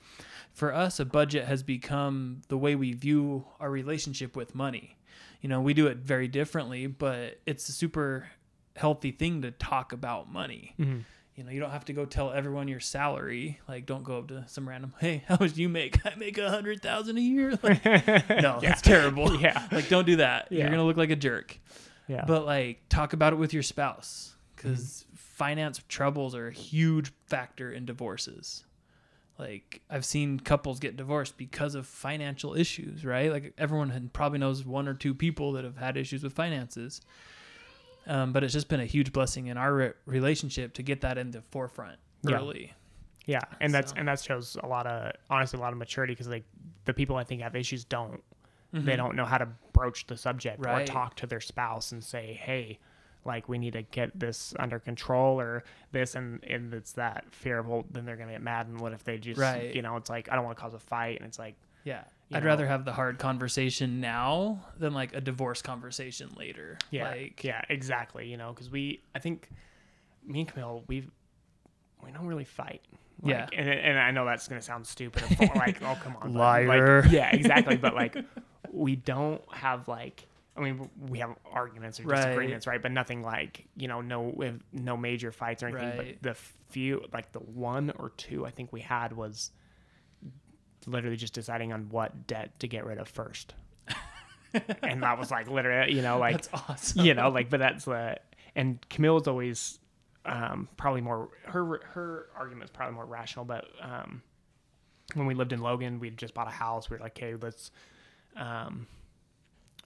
for 0.53 0.73
us 0.73 0.99
a 0.99 1.05
budget 1.05 1.45
has 1.45 1.63
become 1.63 2.41
the 2.47 2.57
way 2.57 2.75
we 2.75 2.93
view 2.93 3.45
our 3.59 3.69
relationship 3.69 4.35
with 4.35 4.53
money. 4.55 4.97
You 5.41 5.49
know, 5.49 5.61
we 5.61 5.73
do 5.73 5.87
it 5.87 5.97
very 5.97 6.27
differently, 6.27 6.87
but 6.87 7.39
it's 7.45 7.67
a 7.69 7.71
super 7.71 8.29
healthy 8.75 9.11
thing 9.11 9.41
to 9.41 9.51
talk 9.51 9.91
about 9.93 10.31
money. 10.31 10.75
Mhm. 10.79 11.03
You 11.39 11.45
know, 11.45 11.51
you 11.51 11.61
don't 11.61 11.71
have 11.71 11.85
to 11.85 11.93
go 11.93 12.03
tell 12.03 12.33
everyone 12.33 12.67
your 12.67 12.81
salary. 12.81 13.61
Like, 13.65 13.85
don't 13.85 14.03
go 14.03 14.17
up 14.17 14.27
to 14.27 14.43
some 14.47 14.67
random, 14.67 14.93
hey, 14.99 15.23
how 15.29 15.37
much 15.39 15.53
do 15.53 15.61
you 15.61 15.69
make? 15.69 16.05
I 16.05 16.13
make 16.15 16.37
a 16.37 16.49
hundred 16.49 16.81
thousand 16.81 17.17
a 17.17 17.21
year. 17.21 17.57
Like, 17.63 17.85
no, 17.85 18.59
that's 18.61 18.81
terrible. 18.81 19.29
Yeah. 19.39 19.65
like, 19.71 19.87
don't 19.87 20.05
do 20.05 20.17
that. 20.17 20.49
Yeah. 20.49 20.63
You're 20.63 20.71
gonna 20.71 20.83
look 20.83 20.97
like 20.97 21.11
a 21.11 21.15
jerk. 21.15 21.57
yeah. 22.09 22.25
But 22.27 22.45
like, 22.45 22.89
talk 22.89 23.13
about 23.13 23.31
it 23.31 23.37
with 23.37 23.53
your 23.53 23.63
spouse 23.63 24.35
because 24.53 25.05
mm-hmm. 25.07 25.15
finance 25.15 25.81
troubles 25.87 26.35
are 26.35 26.49
a 26.49 26.51
huge 26.51 27.13
factor 27.27 27.71
in 27.71 27.85
divorces. 27.85 28.65
Like, 29.37 29.81
I've 29.89 30.03
seen 30.03 30.41
couples 30.41 30.79
get 30.79 30.97
divorced 30.97 31.37
because 31.37 31.73
of 31.73 31.87
financial 31.87 32.53
issues, 32.53 33.05
right? 33.05 33.31
Like, 33.31 33.53
everyone 33.57 34.09
probably 34.11 34.39
knows 34.39 34.65
one 34.65 34.89
or 34.89 34.93
two 34.93 35.13
people 35.13 35.53
that 35.53 35.63
have 35.63 35.77
had 35.77 35.95
issues 35.95 36.21
with 36.21 36.33
finances. 36.33 36.99
Um, 38.09 38.33
but 38.33 38.43
it's 38.43 38.53
just 38.53 38.67
been 38.67 38.79
a 38.79 38.85
huge 38.85 39.13
blessing 39.13 39.47
in 39.47 39.57
our 39.57 39.73
re- 39.73 39.91
relationship 40.05 40.73
to 40.73 40.83
get 40.83 41.01
that 41.01 41.17
in 41.17 41.31
the 41.31 41.41
forefront 41.41 41.99
Yeah. 42.23 42.37
early. 42.37 42.73
Yeah, 43.25 43.41
and 43.61 43.71
that's 43.73 43.91
So- 43.91 43.97
and 43.97 44.07
that 44.07 44.19
shows 44.19 44.57
a 44.63 44.65
lot 44.67 44.87
of 44.87 45.13
honestly 45.29 45.57
a 45.59 45.61
lot 45.61 45.71
of 45.71 45.77
maturity 45.79 46.13
because 46.13 46.27
like 46.27 46.43
the 46.85 46.93
people 46.93 47.15
I 47.15 47.23
think 47.23 47.41
have 47.43 47.55
issues 47.55 47.85
don't 47.85 48.23
Mm-hmm. 48.73 48.85
they 48.85 48.95
don't 48.95 49.15
know 49.15 49.25
how 49.25 49.37
to 49.39 49.47
broach 49.73 50.05
the 50.07 50.15
subject 50.17 50.63
Right. 50.63 50.83
or 50.87 50.91
talk 50.91 51.15
to 51.17 51.27
their 51.27 51.39
spouse 51.41 51.91
and 51.91 52.03
say 52.03 52.33
hey 52.33 52.77
like 53.25 53.49
we 53.49 53.57
need 53.57 53.73
to 53.73 53.81
get 53.81 54.17
this 54.19 54.53
under 54.59 54.77
control 54.79 55.39
or 55.39 55.63
this 55.91 56.13
and 56.15 56.43
and 56.43 56.71
it's 56.73 56.91
that 56.93 57.25
fear 57.33 57.57
of 57.59 57.67
well 57.67 57.85
then 57.91 58.05
they're 58.05 58.15
gonna 58.15 58.31
get 58.33 58.41
mad 58.43 58.67
and 58.67 58.79
what 58.79 58.93
if 58.93 59.03
they 59.03 59.17
just 59.17 59.39
Right. 59.39 59.73
you 59.75 59.81
know 59.81 59.95
it's 59.97 60.09
like 60.09 60.31
I 60.31 60.35
don't 60.35 60.45
want 60.45 60.55
to 60.57 60.61
cause 60.61 60.73
a 60.75 60.79
fight 60.79 61.17
and 61.17 61.27
it's 61.27 61.39
like 61.39 61.55
Yeah. 61.83 62.03
I'd 62.31 62.43
know? 62.43 62.47
rather 62.49 62.67
have 62.67 62.85
the 62.85 62.93
hard 62.93 63.17
conversation 63.19 63.99
now 64.01 64.63
than 64.77 64.93
like 64.93 65.13
a 65.15 65.21
divorce 65.21 65.61
conversation 65.61 66.29
later. 66.37 66.77
yeah 66.91 67.09
Like, 67.09 67.43
yeah 67.43 67.61
exactly 67.69 68.27
you 68.29 68.37
know 68.37 68.51
because 68.53 68.69
we 68.69 69.01
I 69.15 69.19
think 69.19 69.49
me 70.25 70.41
and 70.41 70.49
Camille 70.49 70.83
we 70.87 71.07
we 72.03 72.11
don't 72.11 72.27
really 72.27 72.45
fight. 72.45 72.81
Like, 73.21 73.31
Yeah. 73.33 73.47
and, 73.51 73.67
and 73.69 73.99
I 73.99 74.11
know 74.11 74.25
that's 74.25 74.47
gonna 74.47 74.61
sound 74.61 74.87
stupid. 74.87 75.23
like, 75.55 75.81
oh 75.81 75.97
come 76.01 76.15
on, 76.21 76.33
Liar. 76.33 77.01
Like, 77.03 77.11
yeah, 77.11 77.29
exactly. 77.31 77.75
But 77.75 77.93
like, 77.93 78.15
we 78.71 78.95
don't 78.95 79.41
have 79.53 79.87
like. 79.87 80.25
I 80.55 80.61
mean, 80.61 80.89
we 81.09 81.19
have 81.19 81.35
arguments 81.49 81.99
or 81.99 82.03
disagreements, 82.03 82.67
right? 82.67 82.81
But 82.81 82.91
nothing 82.91 83.21
like 83.21 83.65
you 83.77 83.87
know, 83.87 84.01
no, 84.01 84.33
no 84.73 84.95
major 84.97 85.31
fights 85.31 85.63
or 85.63 85.67
anything. 85.67 85.97
Right. 85.97 86.17
But 86.21 86.29
the 86.33 86.35
few, 86.69 87.03
like 87.13 87.31
the 87.33 87.39
one 87.39 87.91
or 87.97 88.09
two, 88.11 88.45
I 88.45 88.51
think 88.51 88.71
we 88.73 88.81
had 88.81 89.11
was 89.13 89.51
literally 90.87 91.17
just 91.17 91.33
deciding 91.33 91.73
on 91.73 91.89
what 91.89 92.27
debt 92.27 92.59
to 92.59 92.67
get 92.67 92.85
rid 92.85 92.97
of 92.97 93.07
first, 93.07 93.53
and 94.81 95.03
that 95.03 95.17
was 95.19 95.29
like 95.31 95.49
literally, 95.49 95.93
you 95.93 96.01
know, 96.01 96.17
like 96.17 96.33
that's 96.43 96.49
awesome. 96.69 97.05
you 97.05 97.13
know, 97.13 97.29
like, 97.29 97.49
but 97.49 97.59
that's 97.59 97.85
the 97.85 98.17
and 98.55 98.79
Camille's 98.89 99.27
always 99.27 99.79
um, 100.25 100.67
probably 100.77 101.01
more 101.01 101.29
her 101.45 101.81
her 101.93 102.27
argument's 102.35 102.71
probably 102.71 102.95
more 102.95 103.05
rational. 103.05 103.45
But 103.45 103.65
um, 103.81 104.21
when 105.13 105.27
we 105.27 105.33
lived 105.33 105.53
in 105.53 105.61
Logan, 105.61 105.99
we 105.99 106.09
just 106.09 106.33
bought 106.33 106.47
a 106.47 106.51
house. 106.51 106.89
We 106.89 106.97
were 106.97 107.03
like, 107.03 107.17
okay, 107.17 107.35
let's 107.39 107.71
um, 108.35 108.87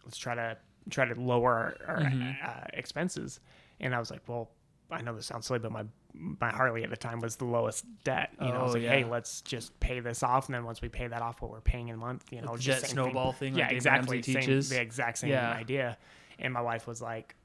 let's 0.05 0.17
try 0.17 0.35
to 0.35 0.57
try 0.89 1.05
to 1.05 1.19
lower 1.19 1.77
our, 1.87 1.95
our 1.95 2.01
Mm-hmm. 2.01 2.31
uh, 2.45 2.63
expenses. 2.73 3.39
And 3.79 3.93
I 3.95 3.99
was 3.99 4.11
like, 4.11 4.21
well, 4.27 4.49
I 4.91 5.01
know 5.01 5.15
this 5.15 5.25
sounds 5.25 5.45
silly, 5.47 5.59
but 5.59 5.71
my 5.71 5.83
my 6.13 6.51
Harley 6.51 6.83
at 6.83 6.89
the 6.89 6.97
time 6.97 7.19
was 7.19 7.37
the 7.37 7.45
lowest 7.45 7.85
debt. 8.03 8.29
You 8.39 8.51
know, 8.51 8.59
I 8.59 8.63
was 8.63 8.75
Oh, 8.75 8.77
like, 8.79 8.87
hey, 8.87 9.03
let's 9.03 9.41
just 9.41 9.77
pay 9.79 9.99
this 9.99 10.21
off, 10.23 10.47
and 10.47 10.55
then 10.55 10.63
once 10.63 10.81
we 10.81 10.89
pay 10.89 11.07
that 11.07 11.21
off, 11.21 11.41
what 11.41 11.49
we're 11.51 11.61
paying 11.61 11.87
in 11.87 11.95
a 11.95 11.97
month, 11.97 12.25
you 12.31 12.41
know, 12.41 12.55
just 12.55 12.63
jet 12.63 12.81
same 12.81 12.89
thing. 12.89 12.93
snowball 12.93 13.33
thing, 13.33 13.53
like 13.53 13.59
Yeah, 13.71 13.75
exactly. 13.75 14.21
Same, 14.21 14.61
the 14.61 14.79
exact 14.79 15.17
same 15.19 15.31
Yeah. 15.31 15.51
idea. 15.51 15.97
And 16.39 16.53
my 16.53 16.61
wife 16.61 16.87
was 16.87 17.01
like, 17.01 17.35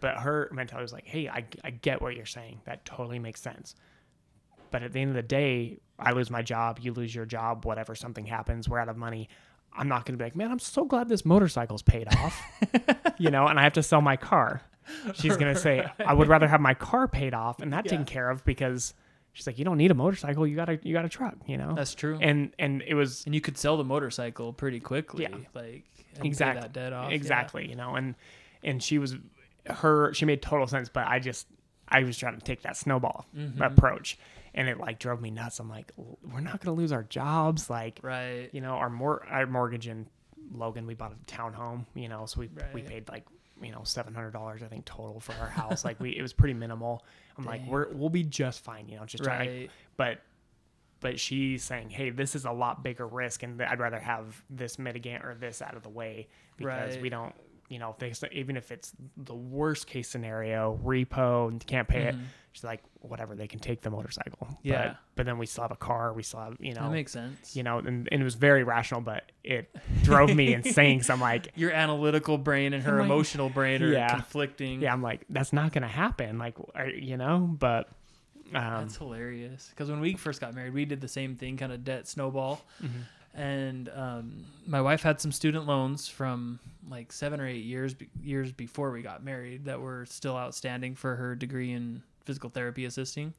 but 0.00 0.18
her 0.18 0.48
mentality 0.52 0.82
was 0.84 0.92
like, 0.92 1.06
hey, 1.06 1.28
I, 1.28 1.46
I 1.64 1.70
get 1.70 2.02
what 2.02 2.14
you're 2.14 2.26
saying. 2.26 2.60
That 2.66 2.84
totally 2.84 3.18
makes 3.18 3.40
sense. 3.40 3.74
But 4.70 4.82
at 4.82 4.92
the 4.92 5.00
end 5.00 5.10
of 5.10 5.16
the 5.16 5.22
day, 5.22 5.78
I 5.98 6.12
lose 6.12 6.30
my 6.30 6.42
job, 6.42 6.78
you 6.82 6.92
lose 6.92 7.14
your 7.14 7.26
job, 7.26 7.64
whatever, 7.64 7.94
something 7.94 8.26
happens, 8.26 8.68
we're 8.68 8.80
out 8.80 8.88
of 8.88 8.96
money. 8.96 9.28
I'm 9.72 9.88
not 9.88 10.04
going 10.04 10.14
to 10.16 10.22
be 10.22 10.24
like, 10.24 10.36
man, 10.36 10.50
I'm 10.52 10.58
so 10.58 10.84
glad 10.84 11.08
this 11.08 11.24
motorcycle's 11.24 11.82
paid 11.82 12.08
off, 12.08 12.40
you 13.18 13.30
know, 13.30 13.46
and 13.46 13.58
I 13.58 13.62
have 13.62 13.72
to 13.74 13.82
sell 13.82 14.00
my 14.00 14.16
car. 14.16 14.62
She's 15.14 15.36
going 15.36 15.54
to 15.54 15.60
say, 15.60 15.86
I 16.06 16.12
would 16.14 16.28
rather 16.28 16.46
have 16.48 16.60
my 16.60 16.74
car 16.74 17.08
paid 17.08 17.34
off 17.34 17.60
and 17.60 17.72
that 17.72 17.84
Yeah. 17.86 17.90
taken 17.90 18.04
care 18.06 18.30
of 18.30 18.44
because 18.44 18.94
she's 19.32 19.46
like, 19.46 19.58
you 19.58 19.64
don't 19.64 19.78
need 19.78 19.90
a 19.90 19.94
motorcycle. 19.94 20.46
You 20.46 20.56
got 20.56 20.68
a, 20.68 20.78
you 20.82 20.92
got 20.92 21.04
a 21.04 21.08
truck, 21.08 21.36
you 21.46 21.56
know? 21.56 21.74
That's 21.74 21.94
true. 21.94 22.18
and, 22.20 22.52
and 22.58 22.82
it 22.86 22.94
was, 22.94 23.24
and 23.26 23.34
you 23.34 23.40
could 23.40 23.56
sell 23.58 23.76
the 23.76 23.84
motorcycle 23.84 24.52
pretty 24.52 24.80
quickly. 24.80 25.24
Yeah. 25.30 25.36
Like 25.54 25.84
and 26.16 26.26
exactly 26.26 26.60
that 26.62 26.72
debt 26.72 26.92
off. 26.92 27.10
Yeah. 27.10 27.16
exactly 27.16 27.68
you 27.68 27.74
know 27.74 27.96
and 27.96 28.14
and 28.62 28.80
she 28.80 28.98
was 28.98 29.16
her 29.66 30.14
she 30.14 30.24
made 30.24 30.40
total 30.40 30.64
sense 30.68 30.88
but 30.88 31.04
i 31.08 31.18
just 31.18 31.48
i 31.88 32.04
was 32.04 32.16
trying 32.16 32.38
to 32.38 32.44
take 32.44 32.62
that 32.62 32.76
snowball 32.76 33.26
Mm-hmm. 33.36 33.60
approach 33.60 34.16
and 34.54 34.68
it 34.68 34.78
like 34.78 35.00
drove 35.00 35.20
me 35.20 35.32
nuts 35.32 35.58
i'm 35.58 35.68
like 35.68 35.90
we're 35.96 36.38
not 36.40 36.60
going 36.64 36.72
to 36.76 36.80
lose 36.80 36.92
our 36.92 37.02
jobs 37.02 37.68
like 37.68 37.98
Right. 38.00 38.48
you 38.52 38.60
know 38.60 38.74
our 38.74 38.90
more 38.90 39.26
our 39.28 39.44
mortgage 39.46 39.88
in 39.88 40.06
logan 40.52 40.86
we 40.86 40.94
bought 40.94 41.12
a 41.12 41.16
townhome 41.24 41.84
you 41.96 42.08
know 42.08 42.26
so 42.26 42.38
we 42.38 42.48
we 42.72 42.82
paid 42.82 43.08
like 43.08 43.24
you 43.62 43.70
know 43.72 43.80
$700 43.80 44.62
i 44.62 44.66
think 44.68 44.84
total 44.84 45.20
for 45.20 45.32
our 45.40 45.48
house 45.48 45.84
like 45.84 46.00
we 46.00 46.10
it 46.16 46.22
was 46.22 46.32
pretty 46.32 46.54
minimal 46.54 47.04
i'm 47.38 47.44
like 47.44 47.60
we're 47.66 47.88
we'll 47.92 48.08
be 48.08 48.24
just 48.24 48.60
fine 48.64 48.88
you 48.88 48.96
know 48.96 49.04
just 49.04 49.22
trying 49.24 49.48
Right. 49.48 49.70
but 49.96 50.18
but 51.00 51.20
she's 51.20 51.62
saying, 51.62 51.90
"Hey, 51.90 52.08
this 52.08 52.34
is 52.34 52.46
a 52.46 52.50
lot 52.50 52.82
bigger 52.82 53.06
risk, 53.06 53.42
and 53.42 53.60
I'd 53.60 53.78
rather 53.78 54.00
have 54.00 54.42
this 54.48 54.76
mitigant 54.78 55.22
or 55.22 55.34
this 55.34 55.60
out 55.60 55.76
of 55.76 55.82
the 55.82 55.90
way 55.90 56.28
because 56.56 56.94
Right. 56.94 57.02
we 57.02 57.08
don't, 57.10 57.34
you 57.68 57.78
know, 57.78 57.94
if 57.98 58.18
they, 58.20 58.28
even 58.32 58.56
if 58.56 58.70
it's 58.70 58.92
the 59.16 59.34
worst 59.34 59.86
case 59.86 60.08
scenario, 60.08 60.78
repo 60.84 61.48
and 61.48 61.64
can't 61.66 61.88
pay 61.88 62.04
it." 62.08 62.14
She's 62.52 62.62
like, 62.62 62.84
"Whatever, 63.00 63.34
they 63.34 63.48
can 63.48 63.58
take 63.58 63.82
the 63.82 63.90
motorcycle." 63.90 64.46
Mm-hmm. 64.46 64.54
Yeah. 64.68 64.86
but, 64.88 64.96
but 65.16 65.26
then 65.26 65.38
we 65.38 65.46
still 65.46 65.62
have 65.62 65.72
a 65.72 65.76
car. 65.76 66.12
We 66.12 66.22
still 66.22 66.38
have, 66.40 66.56
you 66.60 66.72
know, 66.72 66.82
That 66.82 66.92
makes 66.92 67.10
sense. 67.12 67.56
you 67.56 67.62
know, 67.64 67.78
and, 67.78 68.08
and 68.12 68.20
it 68.20 68.24
was 68.24 68.36
very 68.36 68.62
rational, 68.62 69.00
but 69.00 69.32
it 69.42 69.74
drove 70.02 70.32
me 70.34 70.54
insane. 70.54 71.02
So 71.02 71.14
I'm 71.14 71.20
like, 71.20 71.48
Your 71.56 71.72
analytical 71.72 72.38
brain 72.38 72.72
and 72.72 72.82
her 72.84 72.92
I'm 72.92 72.98
like, 73.00 73.04
emotional 73.06 73.48
brain 73.48 73.82
are 73.82 73.92
yeah. 73.92 74.08
conflicting. 74.08 74.80
yeah, 74.82 74.92
I'm 74.92 75.02
like, 75.02 75.24
that's 75.30 75.52
not 75.52 75.72
gonna 75.72 75.88
happen. 75.88 76.38
Like, 76.38 76.56
you 76.96 77.16
know, 77.16 77.38
but. 77.58 77.88
Um, 78.54 78.82
That's 78.84 78.98
hilarious. 78.98 79.66
Because 79.70 79.90
when 79.90 79.98
we 80.00 80.14
first 80.14 80.40
got 80.40 80.54
married, 80.54 80.74
we 80.74 80.84
did 80.84 81.00
the 81.00 81.08
same 81.08 81.34
thing, 81.34 81.56
kind 81.56 81.72
of 81.72 81.82
debt 81.82 82.06
snowball. 82.06 82.60
Mm-hmm. 82.80 82.98
And 83.34 83.90
um, 83.94 84.44
my 84.66 84.80
wife 84.80 85.02
had 85.02 85.20
some 85.20 85.32
student 85.32 85.66
loans 85.66 86.06
from 86.06 86.60
like 86.88 87.12
seven 87.12 87.40
or 87.40 87.46
eight 87.46 87.64
years 87.64 87.94
years 88.22 88.52
before 88.52 88.92
we 88.92 89.02
got 89.02 89.24
married 89.24 89.64
that 89.64 89.80
were 89.80 90.06
still 90.06 90.36
outstanding 90.36 90.94
for 90.94 91.16
her 91.16 91.34
degree 91.34 91.72
in 91.72 92.02
physical 92.24 92.50
therapy 92.50 92.84
assisting. 92.84 93.34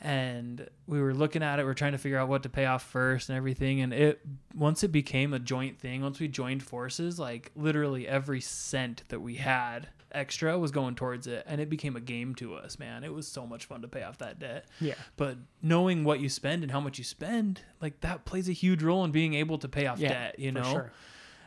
And 0.00 0.68
we 0.86 1.00
were 1.00 1.14
looking 1.14 1.42
at 1.42 1.58
it, 1.58 1.64
we 1.64 1.70
are 1.70 1.74
trying 1.74 1.92
to 1.92 1.98
figure 1.98 2.18
out 2.18 2.28
what 2.28 2.42
to 2.44 2.48
pay 2.48 2.66
off 2.66 2.82
first 2.82 3.28
and 3.28 3.36
everything. 3.36 3.80
And 3.80 3.92
it 3.92 4.20
once 4.54 4.84
it 4.84 4.92
became 4.92 5.32
a 5.32 5.38
joint 5.38 5.80
thing, 5.80 6.02
once 6.02 6.20
we 6.20 6.28
joined 6.28 6.62
forces, 6.62 7.18
like 7.18 7.50
literally 7.56 8.06
every 8.06 8.40
cent 8.40 9.02
that 9.08 9.20
we 9.20 9.36
had 9.36 9.88
extra 10.14 10.58
was 10.58 10.70
going 10.70 10.94
towards 10.94 11.26
it, 11.26 11.44
and 11.46 11.60
it 11.60 11.68
became 11.68 11.96
a 11.96 12.00
game 12.00 12.34
to 12.36 12.54
us, 12.54 12.78
man. 12.78 13.04
It 13.04 13.12
was 13.12 13.26
so 13.28 13.46
much 13.46 13.66
fun 13.66 13.82
to 13.82 13.88
pay 13.88 14.02
off 14.02 14.18
that 14.18 14.38
debt. 14.38 14.66
yeah, 14.80 14.94
But 15.16 15.38
knowing 15.62 16.04
what 16.04 16.20
you 16.20 16.28
spend 16.28 16.62
and 16.62 16.70
how 16.70 16.80
much 16.80 16.98
you 16.98 17.04
spend, 17.04 17.60
like 17.80 18.00
that 18.00 18.24
plays 18.24 18.48
a 18.48 18.52
huge 18.52 18.82
role 18.82 19.04
in 19.04 19.10
being 19.10 19.34
able 19.34 19.58
to 19.58 19.68
pay 19.68 19.86
off 19.86 19.98
yeah, 19.98 20.08
debt, 20.08 20.38
you 20.38 20.52
for 20.52 20.58
know? 20.60 20.72
sure. 20.72 20.92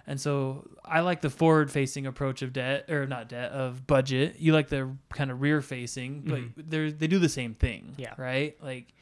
And 0.08 0.22
so 0.22 0.70
I 0.84 1.00
like 1.00 1.22
the 1.22 1.32
forward 1.32 1.72
facing 1.72 2.06
approach 2.06 2.42
of 2.44 2.54
debt 2.54 2.92
or 2.92 3.08
not 3.08 3.28
debt 3.28 3.52
of 3.52 3.88
budget. 3.88 4.36
You 4.38 4.54
like 4.54 4.70
the 4.70 4.96
kind 5.12 5.32
of 5.32 5.42
rear 5.42 5.62
facing, 5.62 6.22
but 6.22 6.42
they're 6.70 6.92
they 6.92 7.08
do 7.08 7.18
the 7.18 7.30
same 7.30 7.56
thing. 7.56 7.94
Mm-hmm. 7.94 8.02
Yeah. 8.02 8.14
Right? 8.16 8.56
Like 8.62 8.94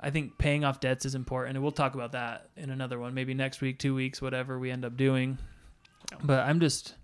I 0.00 0.10
think 0.10 0.36
paying 0.36 0.64
off 0.64 0.80
debts 0.80 1.06
is 1.06 1.14
important 1.14 1.56
and 1.56 1.62
we'll 1.62 1.72
talk 1.72 1.94
about 1.94 2.12
that 2.12 2.50
in 2.56 2.70
another 2.70 2.98
one, 2.98 3.14
maybe 3.14 3.34
next 3.34 3.60
week, 3.60 3.78
two 3.78 3.94
weeks, 3.94 4.20
whatever 4.20 4.58
we 4.58 4.70
end 4.72 4.84
up 4.84 4.96
doing. 4.96 5.38
But 6.22 6.40
I'm 6.40 6.60
just 6.60 6.94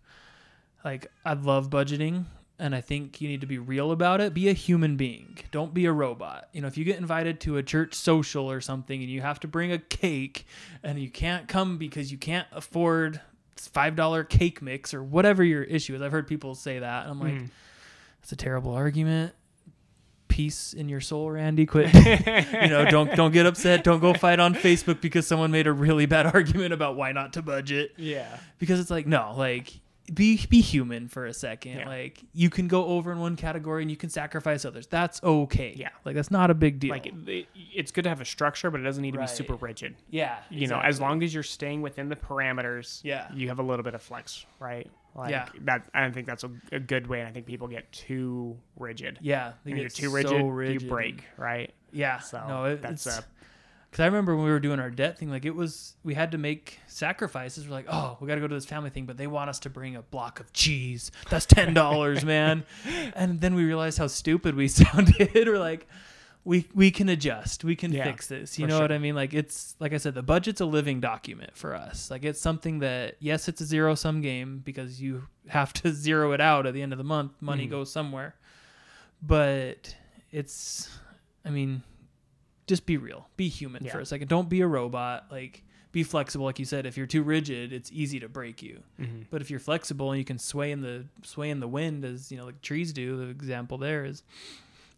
like 0.85 1.11
I 1.25 1.35
love 1.35 1.71
budgeting 1.71 2.25
and 2.59 2.75
I 2.75 2.81
think 2.81 3.21
you 3.21 3.29
need 3.29 3.41
to 3.41 3.47
be 3.47 3.59
real 3.59 3.91
about 3.93 4.21
it. 4.21 4.35
Be 4.35 4.49
a 4.49 4.53
human 4.53 4.97
being. 4.97 5.39
Don't 5.51 5.75
be 5.75 5.87
a 5.87 5.93
robot. 5.93 6.49
You 6.53 6.61
know, 6.61 6.69
if 6.69 6.77
you 6.79 6.85
get 6.85 6.99
invited 6.99 7.41
to 7.41 7.57
a 7.57 7.63
church 7.63 7.95
social 7.95 8.51
or 8.51 8.61
something 8.61 9.01
and 9.01 9.11
you 9.11 9.21
have 9.21 9.41
to 9.41 9.49
bring 9.49 9.73
a 9.73 9.79
cake 9.79 10.47
and 10.83 10.99
you 10.99 11.11
can't 11.11 11.49
come 11.49 11.79
because 11.79 12.13
you 12.13 12.19
can't 12.19 12.47
afford 12.53 13.21
five 13.57 13.95
dollar 13.97 14.25
cake 14.25 14.61
mix 14.63 14.93
or 14.95 15.03
whatever 15.03 15.43
your 15.45 15.63
issue 15.65 15.95
is. 15.95 16.03
I've 16.03 16.13
heard 16.13 16.27
people 16.27 16.55
say 16.55 16.79
that. 16.81 17.03
And 17.05 17.11
I'm 17.13 17.21
like, 17.21 17.35
Mhm. 17.35 17.51
that's 18.21 18.33
a 18.33 18.37
terrible 18.37 18.73
argument. 18.75 19.35
peace 20.29 20.73
in 20.73 20.89
your 20.89 21.01
soul, 21.01 21.31
Randy. 21.31 21.67
Quit. 21.67 21.93
you 21.95 22.69
know, 22.69 22.87
don't 22.91 23.15
don't 23.15 23.33
get 23.33 23.45
upset. 23.45 23.85
Don't 23.85 24.01
go 24.01 24.15
fight 24.15 24.41
on 24.41 24.55
Facebook 24.55 25.01
because 25.03 25.27
someone 25.27 25.51
made 25.51 25.67
a 25.67 25.73
really 25.73 26.07
bad 26.07 26.25
argument 26.35 26.73
about 26.73 26.97
why 26.97 27.13
not 27.13 27.35
to 27.35 27.43
budget. 27.43 27.93
yeah. 27.99 28.39
Because 28.59 28.81
it's 28.81 28.91
like 28.91 29.07
no, 29.07 29.35
like 29.37 29.75
be 30.13 30.45
be 30.49 30.61
human 30.61 31.09
for 31.09 31.27
a 31.27 31.33
second. 31.35 31.79
Yeah. 31.79 31.89
Like 31.89 32.23
you 32.35 32.51
can 32.51 32.67
go 32.69 32.85
over 32.87 33.13
in 33.13 33.19
one 33.21 33.37
category 33.37 33.83
and 33.83 33.91
you 33.91 33.97
can 33.97 34.11
sacrifice 34.11 34.65
others. 34.65 34.87
That's 34.87 35.23
okay. 35.23 35.75
Yeah. 35.77 35.91
Like 36.05 36.15
that's 36.17 36.31
not 36.31 36.51
a 36.51 36.55
big 36.55 36.81
deal. 36.81 36.91
Like 36.91 37.07
it, 37.07 37.15
it- 37.29 37.47
it's 37.75 37.91
good 37.93 38.03
to 38.03 38.09
have 38.11 38.21
a 38.21 38.25
structure, 38.25 38.71
but 38.71 38.81
it 38.81 38.85
doesn't 38.85 39.01
need 39.03 39.13
to 39.13 39.19
Right. 39.19 39.29
be 39.29 39.35
super 39.35 39.55
rigid. 39.55 39.95
yeah. 40.11 40.39
You 40.51 40.67
know, 40.67 40.81
as 40.81 41.01
long 41.01 41.23
as 41.23 41.33
you're 41.33 41.43
staying 41.43 41.83
within 41.83 42.09
the 42.09 42.17
parameters, 42.17 43.01
Yeah. 43.05 43.29
you 43.33 43.49
have 43.49 43.59
a 43.59 43.63
little 43.63 43.83
bit 43.83 43.95
of 43.95 44.03
flex, 44.03 44.45
right? 44.59 44.91
Like 45.15 45.31
Yeah. 45.31 45.49
that 45.63 45.89
I 45.95 46.01
don't 46.01 46.13
think 46.13 46.27
that's 46.27 46.45
a, 46.45 46.51
a 46.73 46.81
good 46.81 47.07
way 47.07 47.21
and 47.21 47.29
I 47.29 47.33
think 47.33 47.47
people 47.47 47.69
get 47.69 47.91
too 47.93 48.57
rigid. 48.77 49.19
Yeah. 49.21 49.53
They 49.65 49.71
When 49.71 49.77
you're 49.81 49.89
get 49.89 49.95
too 49.97 50.07
so 50.07 50.13
rigid, 50.13 50.43
rigid 50.47 50.83
you 50.83 50.89
break, 50.89 51.25
right? 51.37 51.73
Yeah. 51.93 52.19
So 52.19 52.45
no, 52.49 52.65
it, 52.65 52.83
that's 52.83 53.07
a 53.07 53.25
because 53.93 54.01
I 54.05 54.07
remember 54.07 54.35
when 54.35 54.47
we 54.47 54.51
were 54.51 54.59
doing 54.59 54.81
our 54.81 54.89
debt 54.91 55.19
thing, 55.19 55.29
like 55.31 55.45
it 55.45 55.55
was 55.55 55.95
we 56.03 56.15
had 56.15 56.33
to 56.33 56.39
make 56.39 56.79
sacrifices. 56.87 57.67
We're 57.69 57.75
like, 57.75 57.87
oh, 57.91 58.17
we 58.21 58.27
got 58.27 58.37
to 58.37 58.41
go 58.41 58.49
to 58.49 58.55
this 58.55 58.65
family 58.65 58.89
thing, 58.89 59.05
but 59.05 59.19
they 59.19 59.27
want 59.27 59.51
us 59.51 59.59
to 59.61 59.71
bring 59.71 59.97
a 59.97 60.03
block 60.03 60.41
of 60.41 60.51
cheese. 60.55 61.11
That's 61.29 61.45
ten 61.45 61.75
dollars, 61.75 62.25
man. 62.35 62.65
And 63.15 63.41
then 63.43 63.55
we 63.55 63.65
realized 63.65 63.99
how 63.99 64.07
stupid 64.07 64.55
we 64.55 64.67
sounded. 64.81 65.31
we're 65.35 65.59
like, 65.59 65.87
we 66.45 66.67
we 66.75 66.91
can 66.91 67.09
adjust, 67.11 67.65
we 67.65 67.77
can 67.77 67.93
Yeah, 67.93 68.05
fix 68.05 68.29
this. 68.29 68.59
You 68.59 68.67
know 68.67 68.77
sure. 68.79 68.85
what 68.85 68.93
I 68.93 68.99
mean? 68.99 69.15
Like 69.15 69.35
it's 69.35 69.77
like 69.79 69.93
I 69.93 69.99
said, 69.99 70.15
the 70.15 70.23
budget's 70.23 70.63
a 70.63 70.65
living 70.65 71.01
document 71.01 71.55
for 71.55 71.75
us. 71.77 72.11
Like 72.11 72.25
it's 72.25 72.41
something 72.41 72.79
that 72.79 73.17
yes, 73.21 73.47
it's 73.47 73.61
a 73.61 73.67
zero 73.67 73.95
sum 73.95 74.23
game 74.23 74.63
because 74.65 75.03
you 75.03 75.29
have 75.49 75.73
to 75.75 75.93
zero 75.93 76.33
it 76.33 76.41
out 76.41 76.65
at 76.67 76.73
the 76.73 76.81
end 76.83 76.93
of 76.93 76.99
the 76.99 77.05
month. 77.05 77.33
Money 77.43 77.67
Mhm. 77.67 77.71
goes 77.73 77.93
somewhere, 77.93 78.35
but 79.21 79.95
it's, 80.31 80.89
I 81.45 81.51
mean 81.51 81.83
just 82.67 82.87
be 82.87 82.97
real 82.97 83.29
be 83.37 83.49
human 83.49 83.85
for 83.85 84.01
a 84.01 84.07
second 84.07 84.29
don't 84.29 84.49
be 84.49 84.61
a 84.61 84.67
robot 84.67 85.27
like 85.31 85.63
be 85.93 86.03
flexible 86.03 86.47
like 86.47 86.59
you 86.59 86.65
said 86.65 86.87
if 86.87 86.97
you're 86.97 87.07
too 87.07 87.23
rigid 87.23 87.73
it's 87.73 87.91
easy 87.93 88.19
to 88.19 88.29
break 88.29 88.63
you 88.63 88.83
mhm. 89.01 89.27
but 89.31 89.43
if 89.43 89.51
you're 89.51 89.61
flexible 89.61 90.11
and 90.11 90.19
you 90.19 90.25
can 90.25 90.39
sway 90.39 90.71
in 90.73 90.81
the 90.81 91.05
sway 91.23 91.51
in 91.51 91.61
the 91.61 91.69
wind 91.69 92.05
as 92.05 92.33
you 92.33 92.39
know 92.39 92.47
like 92.47 92.61
trees 92.63 92.93
do 92.93 93.17
the 93.17 93.29
example 93.29 93.77
there 93.79 94.05
is 94.05 94.23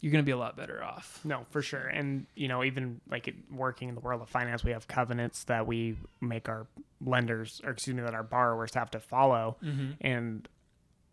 you're 0.00 0.12
going 0.12 0.22
to 0.22 0.26
be 0.26 0.32
a 0.32 0.36
lot 0.36 0.54
better 0.54 0.84
off 0.84 1.20
No, 1.24 1.46
for 1.48 1.62
sure. 1.62 1.86
And 1.86 2.26
you 2.34 2.46
know, 2.46 2.62
even 2.62 3.00
like 3.10 3.26
it, 3.26 3.36
working 3.50 3.88
in 3.88 3.94
the 3.94 4.02
world 4.02 4.20
of 4.20 4.28
finance, 4.28 4.62
we 4.62 4.72
have 4.72 4.86
covenants 4.86 5.44
that 5.44 5.66
we 5.66 5.96
make 6.20 6.46
our 6.46 6.66
lenders, 7.00 7.62
or 7.64 7.70
excuse 7.70 7.96
me, 7.96 8.02
that 8.02 8.12
our 8.12 8.22
borrowers 8.22 8.74
have 8.74 8.90
to 8.90 9.00
follow. 9.00 9.56
mm-hmm. 9.64 9.92
And 10.02 10.46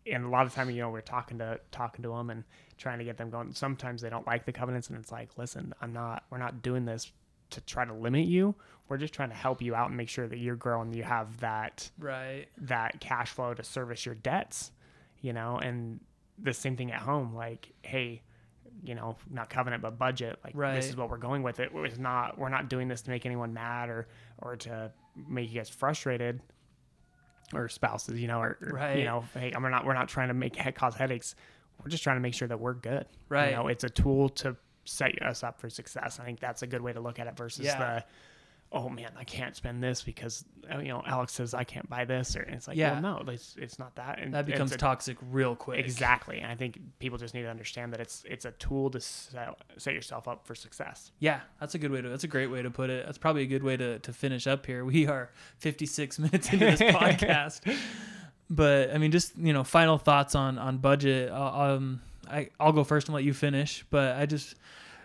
and 0.06 0.24
a 0.24 0.28
lot 0.28 0.46
of 0.46 0.54
time, 0.54 0.70
you 0.70 0.82
know, 0.82 0.90
we're 0.90 1.00
talking 1.00 1.38
to 1.38 1.60
talking 1.70 2.02
to 2.02 2.08
them 2.10 2.30
and 2.30 2.44
trying 2.76 2.98
to 2.98 3.04
get 3.04 3.16
them 3.16 3.30
going. 3.30 3.52
Sometimes 3.54 4.02
they 4.02 4.10
don't 4.10 4.26
like 4.26 4.44
the 4.44 4.52
covenants, 4.52 4.88
and 4.88 4.98
it's 4.98 5.12
like, 5.12 5.30
listen, 5.36 5.72
I'm 5.80 5.92
not. 5.92 6.24
We're 6.30 6.38
not 6.38 6.62
doing 6.62 6.84
this 6.84 7.12
to 7.50 7.60
try 7.62 7.84
to 7.84 7.94
limit 7.94 8.26
you. 8.26 8.54
We're 8.88 8.96
just 8.96 9.14
trying 9.14 9.28
to 9.30 9.34
help 9.34 9.62
you 9.62 9.74
out 9.74 9.88
and 9.88 9.96
make 9.96 10.08
sure 10.08 10.26
that 10.26 10.38
you're 10.38 10.56
growing. 10.56 10.92
You 10.92 11.04
have 11.04 11.38
that 11.40 11.90
right 11.98 12.46
that 12.62 13.00
cash 13.00 13.30
flow 13.30 13.54
to 13.54 13.62
service 13.62 14.04
your 14.04 14.14
debts, 14.16 14.72
you 15.20 15.32
know, 15.32 15.58
and 15.58 16.00
the 16.38 16.52
same 16.52 16.76
thing 16.76 16.90
at 16.92 17.00
home. 17.00 17.34
Like, 17.34 17.72
hey, 17.82 18.22
you 18.82 18.94
know, 18.94 19.16
not 19.30 19.50
covenant 19.50 19.82
but 19.82 19.98
budget. 19.98 20.38
Like, 20.44 20.56
this 20.74 20.88
is 20.88 20.96
what 20.96 21.10
we're 21.10 21.18
going 21.18 21.42
with. 21.42 21.60
It 21.60 21.70
it's 21.74 21.98
not. 21.98 22.38
We're 22.38 22.48
not 22.48 22.68
doing 22.68 22.88
this 22.88 23.02
to 23.02 23.10
make 23.10 23.24
anyone 23.24 23.54
mad 23.54 23.88
or 23.88 24.08
or 24.38 24.56
to 24.56 24.90
make 25.28 25.50
you 25.50 25.58
guys 25.60 25.68
frustrated 25.68 26.40
or 27.52 27.68
spouses, 27.68 28.18
you 28.20 28.26
know, 28.28 28.38
or, 28.40 28.58
or, 28.62 28.68
Right. 28.74 28.98
you 28.98 29.04
know, 29.04 29.24
hey, 29.34 29.52
we're 29.58 29.68
not 29.70 29.84
we're 29.84 29.94
not 29.94 30.08
trying 30.08 30.28
to 30.28 30.34
make 30.34 30.56
cause 30.74 30.94
headaches. 30.94 31.34
We're 31.82 31.90
just 31.90 32.02
trying 32.02 32.16
to 32.16 32.20
make 32.20 32.34
sure 32.34 32.48
that 32.48 32.60
we're 32.60 32.74
good. 32.74 33.06
Right. 33.28 33.50
You 33.50 33.56
know, 33.56 33.68
it's 33.68 33.84
a 33.84 33.90
tool 33.90 34.28
to 34.30 34.56
set 34.84 35.20
us 35.22 35.42
up 35.42 35.60
for 35.60 35.68
success. 35.70 36.18
I 36.20 36.24
think 36.24 36.40
that's 36.40 36.62
a 36.62 36.66
good 36.66 36.80
way 36.80 36.92
to 36.92 37.00
look 37.00 37.18
at 37.18 37.26
it 37.26 37.36
versus 37.36 37.64
Yeah. 37.66 37.78
the 37.78 38.04
oh 38.74 38.88
man, 38.88 39.10
I 39.18 39.24
can't 39.24 39.54
spend 39.54 39.82
this 39.82 40.00
because 40.02 40.44
uh, 40.72 40.78
you 40.78 40.88
know 40.88 41.02
Alex 41.06 41.34
says 41.34 41.52
I 41.52 41.64
can't 41.64 41.88
buy 41.90 42.04
this, 42.06 42.34
or 42.36 42.42
it's 42.42 42.66
like, 42.66 42.76
Yeah. 42.76 43.00
well, 43.00 43.22
no, 43.24 43.32
it's, 43.32 43.54
it's 43.58 43.78
not 43.78 43.94
that. 43.96 44.18
And 44.18 44.32
that 44.32 44.46
becomes 44.46 44.72
a- 44.72 44.78
toxic 44.78 45.18
real 45.30 45.54
quick 45.54 45.78
exactly. 45.84 46.38
And 46.40 46.50
I 46.50 46.54
think 46.54 46.78
people 46.98 47.18
just 47.18 47.34
need 47.34 47.42
to 47.42 47.50
understand 47.50 47.92
that 47.92 48.00
it's 48.00 48.24
it's 48.28 48.44
a 48.46 48.52
tool 48.52 48.88
to 48.90 49.00
set, 49.00 49.48
set 49.76 49.92
yourself 49.94 50.26
up 50.26 50.46
for 50.46 50.54
success. 50.54 51.12
yeah 51.18 51.40
that's 51.60 51.74
a 51.74 51.78
good 51.78 51.90
way 51.90 52.00
to 52.00 52.08
that's 52.08 52.24
a 52.24 52.28
great 52.28 52.46
way 52.50 52.62
to 52.62 52.70
put 52.70 52.88
it 52.90 53.04
that's 53.04 53.18
probably 53.18 53.42
a 53.42 53.46
good 53.46 53.62
way 53.62 53.76
to, 53.76 53.98
to 53.98 54.12
finish 54.12 54.46
up 54.46 54.64
here 54.64 54.84
we 54.84 55.06
are 55.06 55.30
56 55.58 56.18
minutes 56.24 56.52
into 56.52 56.64
this 56.64 56.80
podcast 56.96 57.60
but 58.50 58.92
i 58.94 58.98
mean 58.98 59.10
just 59.10 59.36
you 59.38 59.52
know 59.52 59.64
final 59.64 59.98
thoughts 59.98 60.34
on 60.34 60.58
on 60.58 60.78
budget 60.78 61.30
uh, 61.30 61.74
um 61.74 62.00
i 62.30 62.48
i'll 62.60 62.72
go 62.72 62.84
first 62.84 63.08
and 63.08 63.14
let 63.14 63.24
you 63.24 63.32
finish 63.34 63.84
but 63.90 64.16
i 64.16 64.26
just 64.26 64.54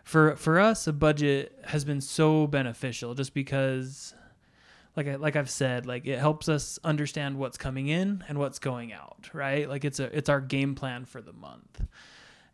for 0.08 0.36
for 0.38 0.60
us 0.60 0.88
a 0.88 0.94
budget 0.94 1.58
has 1.66 1.84
been 1.84 2.02
so 2.02 2.48
beneficial 2.48 3.14
just 3.14 3.34
because 3.34 4.14
like 4.96 5.08
I, 5.08 5.16
like 5.16 5.36
I've 5.36 5.50
said 5.50 5.86
like 5.86 6.08
it 6.08 6.18
helps 6.18 6.48
us 6.48 6.80
understand 6.84 7.38
what's 7.38 7.58
coming 7.58 7.88
in 7.88 8.24
and 8.28 8.40
what's 8.40 8.58
going 8.58 8.94
out 8.94 9.30
right 9.34 9.68
like 9.68 9.84
it's 9.84 10.00
a 10.00 10.06
it's 10.18 10.30
our 10.30 10.40
game 10.40 10.76
plan 10.76 11.06
for 11.06 11.22
the 11.22 11.34
month 11.34 11.82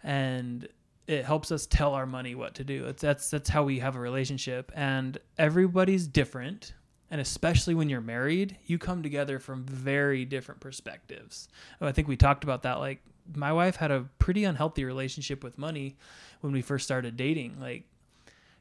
and 0.04 0.68
it 1.08 1.26
helps 1.26 1.52
us 1.52 1.66
tell 1.66 1.94
our 1.94 2.06
money 2.06 2.34
what 2.34 2.56
to 2.56 2.64
do. 2.64 2.86
It's, 2.86 3.02
that's 3.02 3.30
that's 3.30 3.50
how 3.50 3.64
we 3.64 3.80
have 3.80 3.96
a 3.96 4.00
relationship, 4.00 4.72
and 4.74 5.18
everybody's 5.38 6.08
different. 6.08 6.74
And 7.12 7.22
especially 7.22 7.76
when 7.76 7.90
you're 7.90 8.02
married, 8.02 8.58
you 8.66 8.80
come 8.80 9.04
together 9.04 9.38
from 9.38 9.66
very 9.66 10.26
different 10.26 10.62
perspectives. 10.62 11.48
Oh, 11.80 11.86
I 11.86 11.92
think 11.92 12.08
we 12.08 12.18
talked 12.18 12.44
about 12.44 12.64
that. 12.64 12.80
Like 12.80 13.04
my 13.36 13.54
wife 13.54 13.78
had 13.78 13.92
a 13.92 14.08
pretty 14.20 14.44
unhealthy 14.44 14.84
relationship 14.86 15.44
with 15.44 15.58
money 15.58 15.96
when 16.42 16.54
we 16.54 16.62
first 16.62 16.86
started 16.86 17.16
dating. 17.18 17.60
Like 17.60 17.84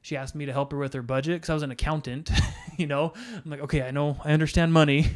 she 0.00 0.16
asked 0.16 0.34
me 0.34 0.46
to 0.46 0.52
help 0.52 0.72
her 0.72 0.78
with 0.78 0.92
her 0.92 1.02
budget 1.02 1.36
because 1.36 1.50
I 1.50 1.54
was 1.54 1.62
an 1.62 1.70
accountant. 1.70 2.30
you 2.76 2.86
know, 2.86 3.12
I'm 3.16 3.50
like, 3.50 3.60
okay, 3.60 3.82
I 3.82 3.90
know, 3.90 4.18
I 4.24 4.32
understand 4.32 4.72
money. 4.72 5.06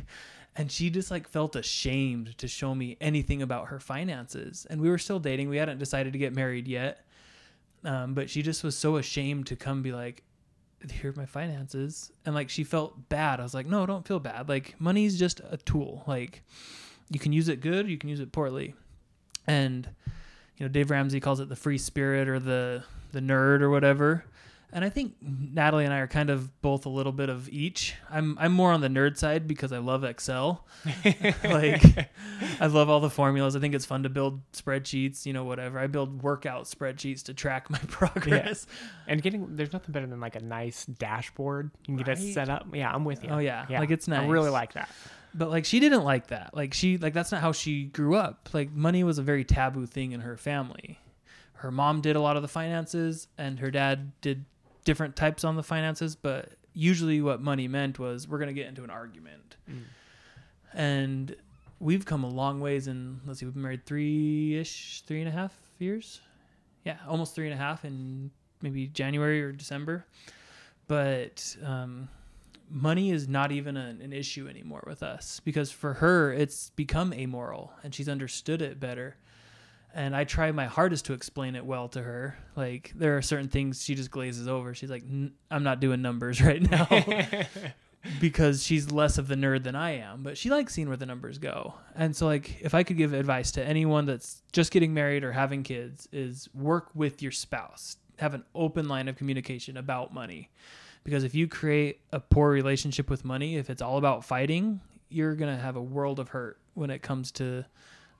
And 0.58 0.72
she 0.72 0.88
just 0.88 1.10
like 1.10 1.28
felt 1.28 1.54
ashamed 1.54 2.38
to 2.38 2.48
show 2.48 2.74
me 2.74 2.96
anything 3.00 3.42
about 3.42 3.68
her 3.68 3.78
finances. 3.78 4.66
And 4.70 4.80
we 4.80 4.88
were 4.88 4.98
still 4.98 5.18
dating. 5.18 5.50
We 5.50 5.58
hadn't 5.58 5.78
decided 5.78 6.14
to 6.14 6.18
get 6.18 6.34
married 6.34 6.66
yet. 6.66 7.04
Um, 7.84 8.14
but 8.14 8.30
she 8.30 8.42
just 8.42 8.64
was 8.64 8.76
so 8.76 8.96
ashamed 8.96 9.48
to 9.48 9.56
come 9.56 9.82
be 9.82 9.92
like, 9.92 10.22
here 10.90 11.10
are 11.10 11.14
my 11.14 11.26
finances. 11.26 12.10
And 12.24 12.34
like 12.34 12.48
she 12.48 12.64
felt 12.64 13.08
bad. 13.08 13.40
I 13.40 13.42
was 13.42 13.54
like, 13.54 13.66
no, 13.66 13.86
don't 13.86 14.06
feel 14.06 14.18
bad. 14.18 14.48
Like 14.48 14.74
money's 14.78 15.18
just 15.18 15.40
a 15.50 15.56
tool. 15.58 16.04
Like 16.06 16.42
you 17.10 17.20
can 17.20 17.32
use 17.32 17.48
it 17.48 17.60
good, 17.60 17.88
you 17.88 17.98
can 17.98 18.08
use 18.08 18.20
it 18.20 18.32
poorly. 18.32 18.74
And 19.46 19.88
you 20.56 20.66
know, 20.66 20.68
Dave 20.68 20.90
Ramsey 20.90 21.20
calls 21.20 21.40
it 21.40 21.48
the 21.48 21.56
free 21.56 21.78
spirit 21.78 22.28
or 22.28 22.38
the 22.38 22.84
the 23.12 23.20
nerd 23.20 23.60
or 23.60 23.70
whatever. 23.70 24.24
And 24.72 24.84
I 24.84 24.88
think 24.88 25.14
Natalie 25.22 25.84
and 25.84 25.94
I 25.94 25.98
are 25.98 26.06
kind 26.08 26.28
of 26.28 26.60
both 26.60 26.86
a 26.86 26.88
little 26.88 27.12
bit 27.12 27.28
of 27.28 27.48
each. 27.48 27.94
I'm 28.10 28.36
I'm 28.38 28.52
more 28.52 28.72
on 28.72 28.80
the 28.80 28.88
nerd 28.88 29.16
side 29.16 29.46
because 29.46 29.72
I 29.72 29.78
love 29.78 30.02
Excel. 30.02 30.66
like 31.44 32.10
I 32.60 32.66
love 32.66 32.90
all 32.90 33.00
the 33.00 33.08
formulas. 33.08 33.54
I 33.54 33.60
think 33.60 33.74
it's 33.74 33.86
fun 33.86 34.02
to 34.02 34.08
build 34.08 34.40
spreadsheets, 34.52 35.24
you 35.24 35.32
know, 35.32 35.44
whatever. 35.44 35.78
I 35.78 35.86
build 35.86 36.22
workout 36.22 36.64
spreadsheets 36.64 37.22
to 37.24 37.34
track 37.34 37.70
my 37.70 37.78
progress. 37.88 38.66
And 39.06 39.22
getting 39.22 39.56
there's 39.56 39.72
nothing 39.72 39.92
better 39.92 40.06
than 40.06 40.20
like 40.20 40.36
a 40.36 40.42
nice 40.42 40.84
dashboard. 40.84 41.70
You 41.86 41.96
can 41.96 42.04
get 42.04 42.18
it 42.18 42.34
set 42.34 42.48
up. 42.48 42.66
Yeah, 42.74 42.92
I'm 42.92 43.04
with 43.04 43.22
you. 43.22 43.30
Oh 43.30 43.38
yeah. 43.38 43.66
Like 43.70 43.90
it's 43.90 44.08
nice. 44.08 44.22
I 44.22 44.26
really 44.26 44.50
like 44.50 44.72
that. 44.72 44.90
But 45.36 45.50
like 45.50 45.64
she 45.64 45.80
didn't 45.80 46.04
like 46.04 46.28
that. 46.28 46.54
Like 46.54 46.72
she 46.72 46.96
like 46.96 47.12
that's 47.12 47.30
not 47.30 47.40
how 47.40 47.52
she 47.52 47.84
grew 47.84 48.16
up. 48.16 48.48
Like 48.52 48.72
money 48.72 49.04
was 49.04 49.18
a 49.18 49.22
very 49.22 49.44
taboo 49.44 49.86
thing 49.86 50.12
in 50.12 50.20
her 50.20 50.36
family. 50.36 50.98
Her 51.54 51.70
mom 51.70 52.00
did 52.00 52.16
a 52.16 52.20
lot 52.20 52.36
of 52.36 52.42
the 52.42 52.48
finances 52.48 53.28
and 53.36 53.60
her 53.60 53.70
dad 53.70 54.12
did 54.20 54.44
different 54.84 55.16
types 55.16 55.44
on 55.44 55.56
the 55.56 55.62
finances, 55.62 56.14
but 56.16 56.52
usually 56.72 57.20
what 57.20 57.40
money 57.40 57.68
meant 57.68 57.98
was 57.98 58.28
we're 58.28 58.38
going 58.38 58.48
to 58.48 58.54
get 58.54 58.66
into 58.66 58.84
an 58.84 58.90
argument. 58.90 59.56
Mm. 59.70 59.82
And 60.74 61.36
we've 61.80 62.04
come 62.04 62.24
a 62.24 62.28
long 62.28 62.60
ways 62.60 62.86
in 62.88 63.20
let's 63.26 63.40
see, 63.40 63.46
we've 63.46 63.54
been 63.54 63.62
married 63.62 63.84
three 63.84 64.56
ish, 64.56 65.02
three 65.06 65.20
and 65.20 65.28
a 65.28 65.32
half 65.32 65.52
years. 65.78 66.20
Yeah, 66.84 66.96
almost 67.08 67.34
three 67.34 67.46
and 67.46 67.54
a 67.54 67.62
half 67.62 67.84
in 67.84 68.30
maybe 68.62 68.86
January 68.86 69.42
or 69.42 69.52
December. 69.52 70.06
But 70.88 71.56
um 71.64 72.08
money 72.70 73.10
is 73.10 73.28
not 73.28 73.52
even 73.52 73.76
an, 73.76 74.00
an 74.00 74.12
issue 74.12 74.48
anymore 74.48 74.84
with 74.86 75.02
us. 75.02 75.40
Because 75.44 75.70
for 75.70 75.94
her 75.94 76.32
it's 76.32 76.70
become 76.70 77.12
amoral 77.12 77.72
and 77.82 77.94
she's 77.94 78.08
understood 78.08 78.62
it 78.62 78.80
better. 78.80 79.16
And 79.94 80.14
i 80.14 80.24
try 80.24 80.52
my 80.52 80.66
hardest 80.66 81.06
to 81.06 81.14
explain 81.14 81.56
it 81.56 81.64
well 81.64 81.88
to 81.88 82.02
her. 82.02 82.36
Like 82.54 82.92
there 82.94 83.16
are 83.16 83.22
certain 83.22 83.48
things 83.48 83.82
she 83.82 83.94
just 83.94 84.10
glazes 84.10 84.48
over. 84.48 84.74
She's 84.74 84.90
like 84.90 85.04
i'm 85.50 85.62
not 85.62 85.80
doing 85.80 86.02
numbers 86.02 86.40
right 86.42 86.62
now. 86.62 86.88
Because 88.20 88.62
she's 88.62 88.92
less 88.92 89.18
of 89.18 89.26
the 89.26 89.34
nerd 89.34 89.64
than 89.64 89.74
i 89.74 89.96
am. 89.98 90.22
But 90.22 90.38
she 90.38 90.48
likes 90.48 90.72
seeing 90.72 90.86
where 90.86 90.96
the 90.96 91.06
numbers 91.06 91.38
go. 91.38 91.74
And 91.96 92.14
so 92.14 92.26
like 92.26 92.60
if 92.60 92.72
i 92.72 92.84
could 92.84 92.96
give 92.96 93.12
advice 93.12 93.50
to 93.52 93.64
anyone 93.64 94.06
that's 94.06 94.42
just 94.52 94.70
getting 94.70 94.94
married 94.94 95.24
or 95.24 95.32
having 95.32 95.64
kids 95.64 96.08
is 96.12 96.48
work 96.54 96.90
with 96.94 97.20
your 97.20 97.32
spouse. 97.32 97.96
Have 98.20 98.32
an 98.34 98.44
open 98.54 98.86
line 98.86 99.08
of 99.08 99.16
communication 99.16 99.76
about 99.76 100.14
money 100.14 100.50
because 101.06 101.24
if 101.24 101.34
you 101.34 101.48
create 101.48 102.00
a 102.12 102.20
poor 102.20 102.50
relationship 102.50 103.08
with 103.08 103.24
money 103.24 103.56
if 103.56 103.70
it's 103.70 103.80
all 103.80 103.96
about 103.96 104.24
fighting 104.24 104.80
you're 105.08 105.34
going 105.34 105.54
to 105.56 105.62
have 105.62 105.76
a 105.76 105.82
world 105.82 106.18
of 106.20 106.28
hurt 106.28 106.58
when 106.74 106.90
it 106.90 107.00
comes 107.00 107.30
to 107.32 107.64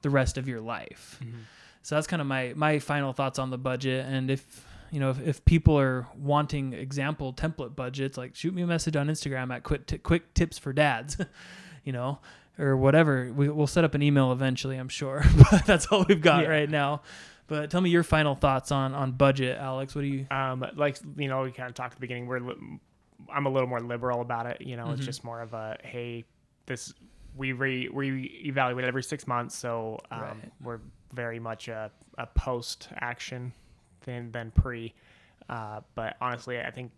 the 0.03 0.09
rest 0.11 0.39
of 0.39 0.49
your 0.49 0.61
life 0.61 1.19
Mm-hmm. 1.23 1.39
So 1.83 1.95
that's 1.95 2.09
kind 2.09 2.21
of 2.21 2.27
my 2.27 2.53
my 2.57 2.81
final 2.81 3.13
thoughts 3.13 3.39
on 3.39 3.51
the 3.51 3.59
budget. 3.59 4.07
And 4.07 4.29
if 4.29 4.67
you 4.91 4.99
know 4.99 5.11
if, 5.11 5.21
if 5.25 5.45
people 5.45 5.79
are 5.79 6.05
wanting 6.19 6.73
example 6.73 7.33
template 7.33 7.77
budgets, 7.77 8.19
like 8.19 8.35
shoot 8.35 8.53
me 8.53 8.63
a 8.63 8.67
message 8.67 8.97
on 8.97 9.07
Instagram 9.07 9.55
at 9.55 9.63
quick 9.63 9.87
t- 9.87 9.99
quick 9.99 10.35
tips 10.35 10.59
for 10.59 10.73
dads, 10.73 11.17
you 11.85 11.93
know, 11.93 12.19
or 12.59 12.77
whatever. 12.77 13.33
We, 13.33 13.49
we'll 13.51 13.69
set 13.69 13.85
up 13.85 13.95
an 13.95 14.03
email 14.03 14.33
eventually, 14.33 14.77
I'm 14.79 14.89
sure. 14.89 15.23
but 15.53 15.65
that's 15.65 15.87
all 15.87 16.05
we've 16.09 16.21
got 16.21 16.43
Yeah. 16.43 16.49
right 16.51 16.69
now. 16.69 17.03
But 17.49 17.71
tell 17.71 17.81
me 17.81 17.91
your 17.91 18.03
final 18.03 18.35
thoughts 18.35 18.73
on 18.73 18.95
on 18.95 19.13
budget, 19.13 19.59
Alex. 19.59 19.95
What 19.95 20.03
do 20.03 20.09
you? 20.09 20.27
Um, 20.31 20.65
like 20.75 20.99
you 21.17 21.29
know, 21.29 21.43
we 21.43 21.53
kind 21.53 21.69
of 21.69 21.75
talked 21.75 21.93
at 21.93 21.97
the 21.97 22.01
beginning. 22.01 22.27
We're 22.27 22.41
li- 22.41 22.79
I'm 23.33 23.47
a 23.47 23.51
little 23.51 23.69
more 23.69 23.81
liberal 23.81 24.21
about 24.21 24.47
it. 24.47 24.61
You 24.61 24.77
know, 24.77 24.91
it's 24.91 25.01
Mhm. 25.01 25.05
just 25.05 25.25
more 25.25 25.41
of 25.41 25.55
a 25.55 25.77
hey, 25.83 26.25
this 26.67 26.93
we 27.37 27.53
re 27.53 27.89
we 27.89 28.43
evaluate 28.45 28.85
every 28.85 29.03
six 29.03 29.27
months, 29.27 29.55
so 29.55 30.01
um, 30.11 30.21
Right. 30.23 30.53
we're 30.63 30.81
very 31.13 31.39
much 31.39 31.69
a, 31.69 31.91
a 32.19 32.27
post 32.27 32.89
action 33.01 33.53
than 34.01 34.33
than 34.33 34.51
pre. 34.51 34.93
Uh, 35.49 35.81
but 35.95 36.17
honestly, 36.21 36.61
I 36.61 36.71
think 36.73 36.91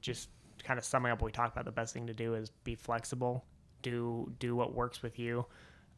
just 0.00 0.28
kind 0.62 0.78
of 0.78 0.84
summing 0.84 1.10
up 1.10 1.20
what 1.20 1.26
we 1.26 1.32
talked 1.32 1.52
about, 1.54 1.64
the 1.64 1.72
best 1.72 1.92
thing 1.94 2.06
to 2.06 2.14
do 2.14 2.34
is 2.34 2.50
be 2.64 2.74
flexible. 2.76 3.44
Do 3.82 4.32
do 4.38 4.54
what 4.54 4.74
works 4.74 5.02
with 5.02 5.18
you, 5.18 5.46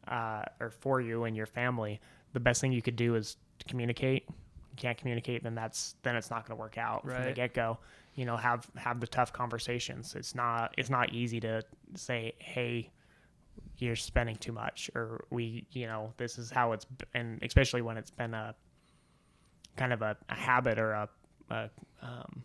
uh, 0.07 0.43
or 0.59 0.71
for 0.71 1.01
you 1.01 1.25
and 1.25 1.35
your 1.35 1.45
family. 1.45 1.99
The 2.33 2.39
best 2.39 2.61
thing 2.61 2.71
you 2.71 2.81
could 2.81 2.95
do 2.95 3.15
is 3.15 3.37
to 3.61 3.65
communicate. 3.67 4.25
You 4.27 4.75
can't 4.77 4.97
communicate, 4.97 5.43
then 5.43 5.55
that's 5.55 5.95
then 6.03 6.15
it's 6.15 6.29
not 6.29 6.45
going 6.47 6.57
to 6.57 6.61
work 6.61 6.77
out 6.77 7.03
from 7.03 7.23
the 7.23 7.31
get 7.33 7.53
go. 7.53 7.77
You 8.15 8.25
know, 8.25 8.35
have 8.37 8.67
have 8.75 8.99
the 8.99 9.07
tough 9.07 9.31
conversations. 9.33 10.15
It's 10.15 10.35
not 10.35 10.73
it's 10.77 10.89
not 10.89 11.13
easy 11.13 11.39
to 11.41 11.61
say, 11.95 12.33
hey, 12.39 12.89
you're 13.77 13.95
spending 13.95 14.35
too 14.37 14.51
much, 14.51 14.89
or 14.95 15.25
we, 15.29 15.65
you 15.71 15.87
know, 15.87 16.13
this 16.17 16.37
is 16.37 16.49
how 16.51 16.71
it's, 16.71 16.85
and 17.13 17.41
especially 17.43 17.81
when 17.81 17.97
it's 17.97 18.11
been 18.11 18.33
a 18.33 18.53
kind 19.75 19.91
of 19.93 20.01
a, 20.01 20.15
a 20.29 20.35
habit 20.35 20.77
or 20.77 20.91
a, 20.91 21.09
a 21.49 21.69
um, 22.01 22.43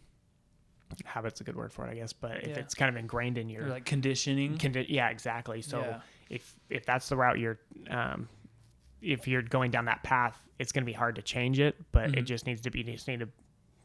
habit's 1.05 1.41
a 1.41 1.45
good 1.45 1.57
word 1.57 1.73
for 1.73 1.87
it, 1.87 1.91
I 1.91 1.95
guess. 1.95 2.13
But 2.13 2.39
if 2.43 2.49
Yeah. 2.49 2.59
it's 2.59 2.75
kind 2.75 2.89
of 2.89 2.97
ingrained 2.97 3.39
in 3.39 3.49
your 3.49 3.67
Or 3.67 3.69
like 3.71 3.85
conditioning. 3.85 4.57
Condi- 4.59 4.87
yeah, 4.89 5.11
exactly. 5.11 5.63
So 5.63 5.81
Yeah. 5.81 6.01
if 6.31 6.55
if 6.71 6.87
that's 6.87 7.09
the 7.09 7.17
route 7.17 7.39
you're, 7.39 7.59
um, 7.91 8.29
if 9.13 9.27
you're 9.29 9.43
going 9.43 9.71
down 9.71 9.85
that 9.87 10.03
path, 10.03 10.41
it's 10.59 10.73
going 10.73 10.83
to 10.83 10.87
be 10.87 10.93
hard 10.93 11.15
to 11.17 11.23
change 11.23 11.59
it. 11.61 11.77
But 11.93 12.11
it 12.11 12.25
Mhm. 12.25 12.25
just 12.27 12.47
needs 12.47 12.61
to 12.63 12.71
be. 12.71 12.81
You 12.81 12.93
just 12.93 13.09
need 13.09 13.21
to 13.21 13.29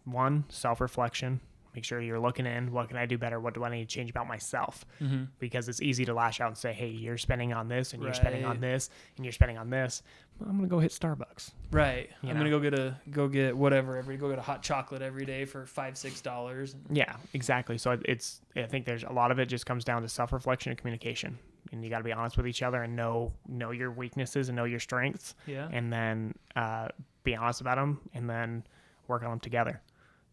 one 0.05 0.45
self 0.49 0.82
reflection. 0.82 1.39
Make 1.74 1.86
sure 1.86 2.01
you're 2.01 2.19
looking 2.19 2.45
in. 2.45 2.74
What 2.74 2.89
can 2.89 2.97
I 2.97 3.05
do 3.05 3.17
better? 3.17 3.39
What 3.39 3.53
do 3.53 3.63
I 3.63 3.69
need 3.69 3.88
to 3.88 3.95
change 3.95 4.09
about 4.09 4.28
myself? 4.28 4.84
hmm 4.99 5.24
Because 5.39 5.69
it's 5.69 5.82
easy 5.82 6.03
to 6.03 6.13
lash 6.13 6.41
out 6.41 6.47
and 6.47 6.57
say, 6.57 6.74
"Hey, 6.74 6.89
you're 6.89 7.17
spending 7.17 7.53
on 7.53 7.69
this, 7.69 7.93
and 7.93 8.03
you're 8.03 8.13
spending 8.13 8.43
on 8.43 8.59
this, 8.59 8.89
and 9.15 9.24
you're 9.26 9.32
spending 9.32 9.57
on 9.57 9.69
this." 9.69 10.03
I'm 10.41 10.57
gonna 10.57 10.67
go 10.67 10.80
hit 10.80 10.91
Starbucks. 10.91 11.51
Right. 11.72 12.09
You 12.24 12.30
I'm 12.32 12.38
gonna 12.38 12.49
go 12.49 12.59
get 12.59 12.74
a 12.78 12.97
go 13.09 13.30
get 13.30 13.55
whatever 13.55 13.95
every 13.95 14.17
go 14.17 14.28
get 14.30 14.38
a 14.39 14.41
hot 14.41 14.63
chocolate 14.63 15.01
every 15.01 15.24
day 15.26 15.45
for 15.45 15.65
five 15.65 15.97
six 15.97 16.19
dollars. 16.19 16.76
Yeah, 16.89 17.15
exactly. 17.34 17.78
So 17.78 17.97
it's 18.03 18.41
I 18.55 18.63
think 18.63 18.86
there's 18.86 19.03
a 19.03 19.13
lot 19.13 19.32
of 19.32 19.39
it 19.39 19.45
just 19.45 19.65
comes 19.65 19.86
down 19.86 20.01
to 20.01 20.09
self 20.09 20.34
reflection 20.34 20.72
and 20.72 20.78
communication, 20.78 21.38
and 21.72 21.84
you 21.84 21.89
got 21.89 21.99
to 21.99 22.03
be 22.03 22.11
honest 22.13 22.38
with 22.38 22.47
each 22.47 22.61
other 22.63 22.84
and 22.84 22.95
know 22.95 23.32
know 23.47 23.72
your 23.72 23.91
weaknesses 23.91 24.49
and 24.49 24.55
know 24.55 24.65
your 24.65 24.80
strengths. 24.80 25.36
Yeah. 25.45 25.67
and 25.72 25.91
then 25.91 26.36
uh, 26.55 26.89
be 27.24 27.36
honest 27.36 27.61
about 27.61 27.76
them 27.78 27.99
and 28.13 28.30
then 28.30 28.63
work 29.07 29.24
on 29.24 29.30
them 29.30 29.39
together 29.39 29.82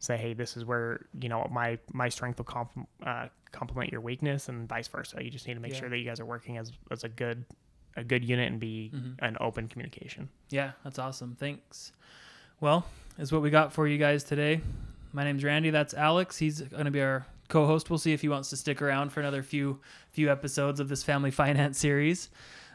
say 0.00 0.16
hey 0.16 0.32
this 0.32 0.56
is 0.56 0.64
where 0.64 1.06
you 1.20 1.28
know 1.28 1.46
my 1.50 1.76
my 1.92 2.08
strength 2.08 2.38
will 2.38 2.44
comp- 2.44 2.88
uh, 3.04 3.26
complement 3.50 3.90
your 3.90 4.00
weakness 4.00 4.48
and 4.48 4.68
vice 4.68 4.86
versa 4.88 5.22
you 5.22 5.28
just 5.30 5.46
need 5.48 5.54
to 5.54 5.60
make 5.60 5.72
Yeah. 5.72 5.80
sure 5.80 5.88
that 5.88 5.98
you 5.98 6.04
guys 6.04 6.20
are 6.20 6.24
working 6.26 6.56
as, 6.56 6.70
as 6.92 7.02
a 7.04 7.08
good 7.08 7.44
a 7.96 8.04
good 8.04 8.24
unit 8.24 8.48
and 8.50 8.60
be 8.60 8.92
Mhm. 8.94 9.16
an 9.18 9.36
open 9.40 9.66
communication 9.66 10.28
Yeah, 10.50 10.72
that's 10.84 10.98
awesome. 11.00 11.34
Thanks. 11.34 11.92
Well, 12.60 12.86
is 13.18 13.32
what 13.32 13.42
we 13.42 13.50
got 13.50 13.72
for 13.72 13.88
you 13.88 13.98
guys 13.98 14.22
today. 14.24 14.60
My 15.12 15.24
name's 15.24 15.42
Randy. 15.42 15.70
That's 15.70 15.94
Alex. 15.94 16.38
He's 16.38 16.60
going 16.60 16.84
to 16.84 16.90
be 16.92 17.00
our 17.02 17.26
co-host. 17.48 17.90
We'll 17.90 17.98
see 17.98 18.12
if 18.12 18.20
he 18.20 18.28
wants 18.28 18.50
to 18.50 18.56
stick 18.56 18.80
around 18.80 19.10
for 19.12 19.20
another 19.20 19.42
few 19.42 19.80
few 20.10 20.30
episodes 20.30 20.80
of 20.80 20.88
this 20.88 21.02
family 21.02 21.30
finance 21.42 21.78
series. 21.78 22.30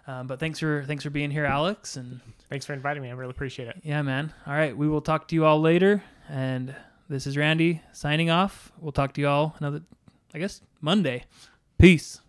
Um, 0.05 0.28
but 0.28 0.39
thanks 0.39 0.59
for 0.59 0.84
thanks 0.86 1.03
for 1.03 1.09
being 1.09 1.32
here, 1.32 1.45
Alex. 1.45 1.95
And 1.95 2.19
thanks 2.49 2.65
for 2.65 2.74
inviting 2.74 3.01
me 3.01 3.09
i 3.09 3.13
really 3.13 3.32
appreciate 3.32 3.67
it 3.69 3.78
yeah, 3.84 4.01
man. 4.01 4.34
All 4.45 4.53
right, 4.53 4.76
we 4.76 4.88
will 4.88 5.01
talk 5.01 5.28
to 5.30 5.36
you 5.36 5.45
all 5.45 5.61
later. 5.61 6.03
And 6.30 6.76
this 7.09 7.28
is 7.28 7.38
Randy 7.38 7.82
signing 7.91 8.30
off. 8.30 8.71
We'll 8.80 8.91
talk 8.91 9.13
to 9.13 9.21
you 9.21 9.28
all 9.28 9.55
another, 9.59 9.82
I 10.34 10.39
guess, 10.39 10.61
Monday. 10.82 11.26
Peace. 11.78 12.22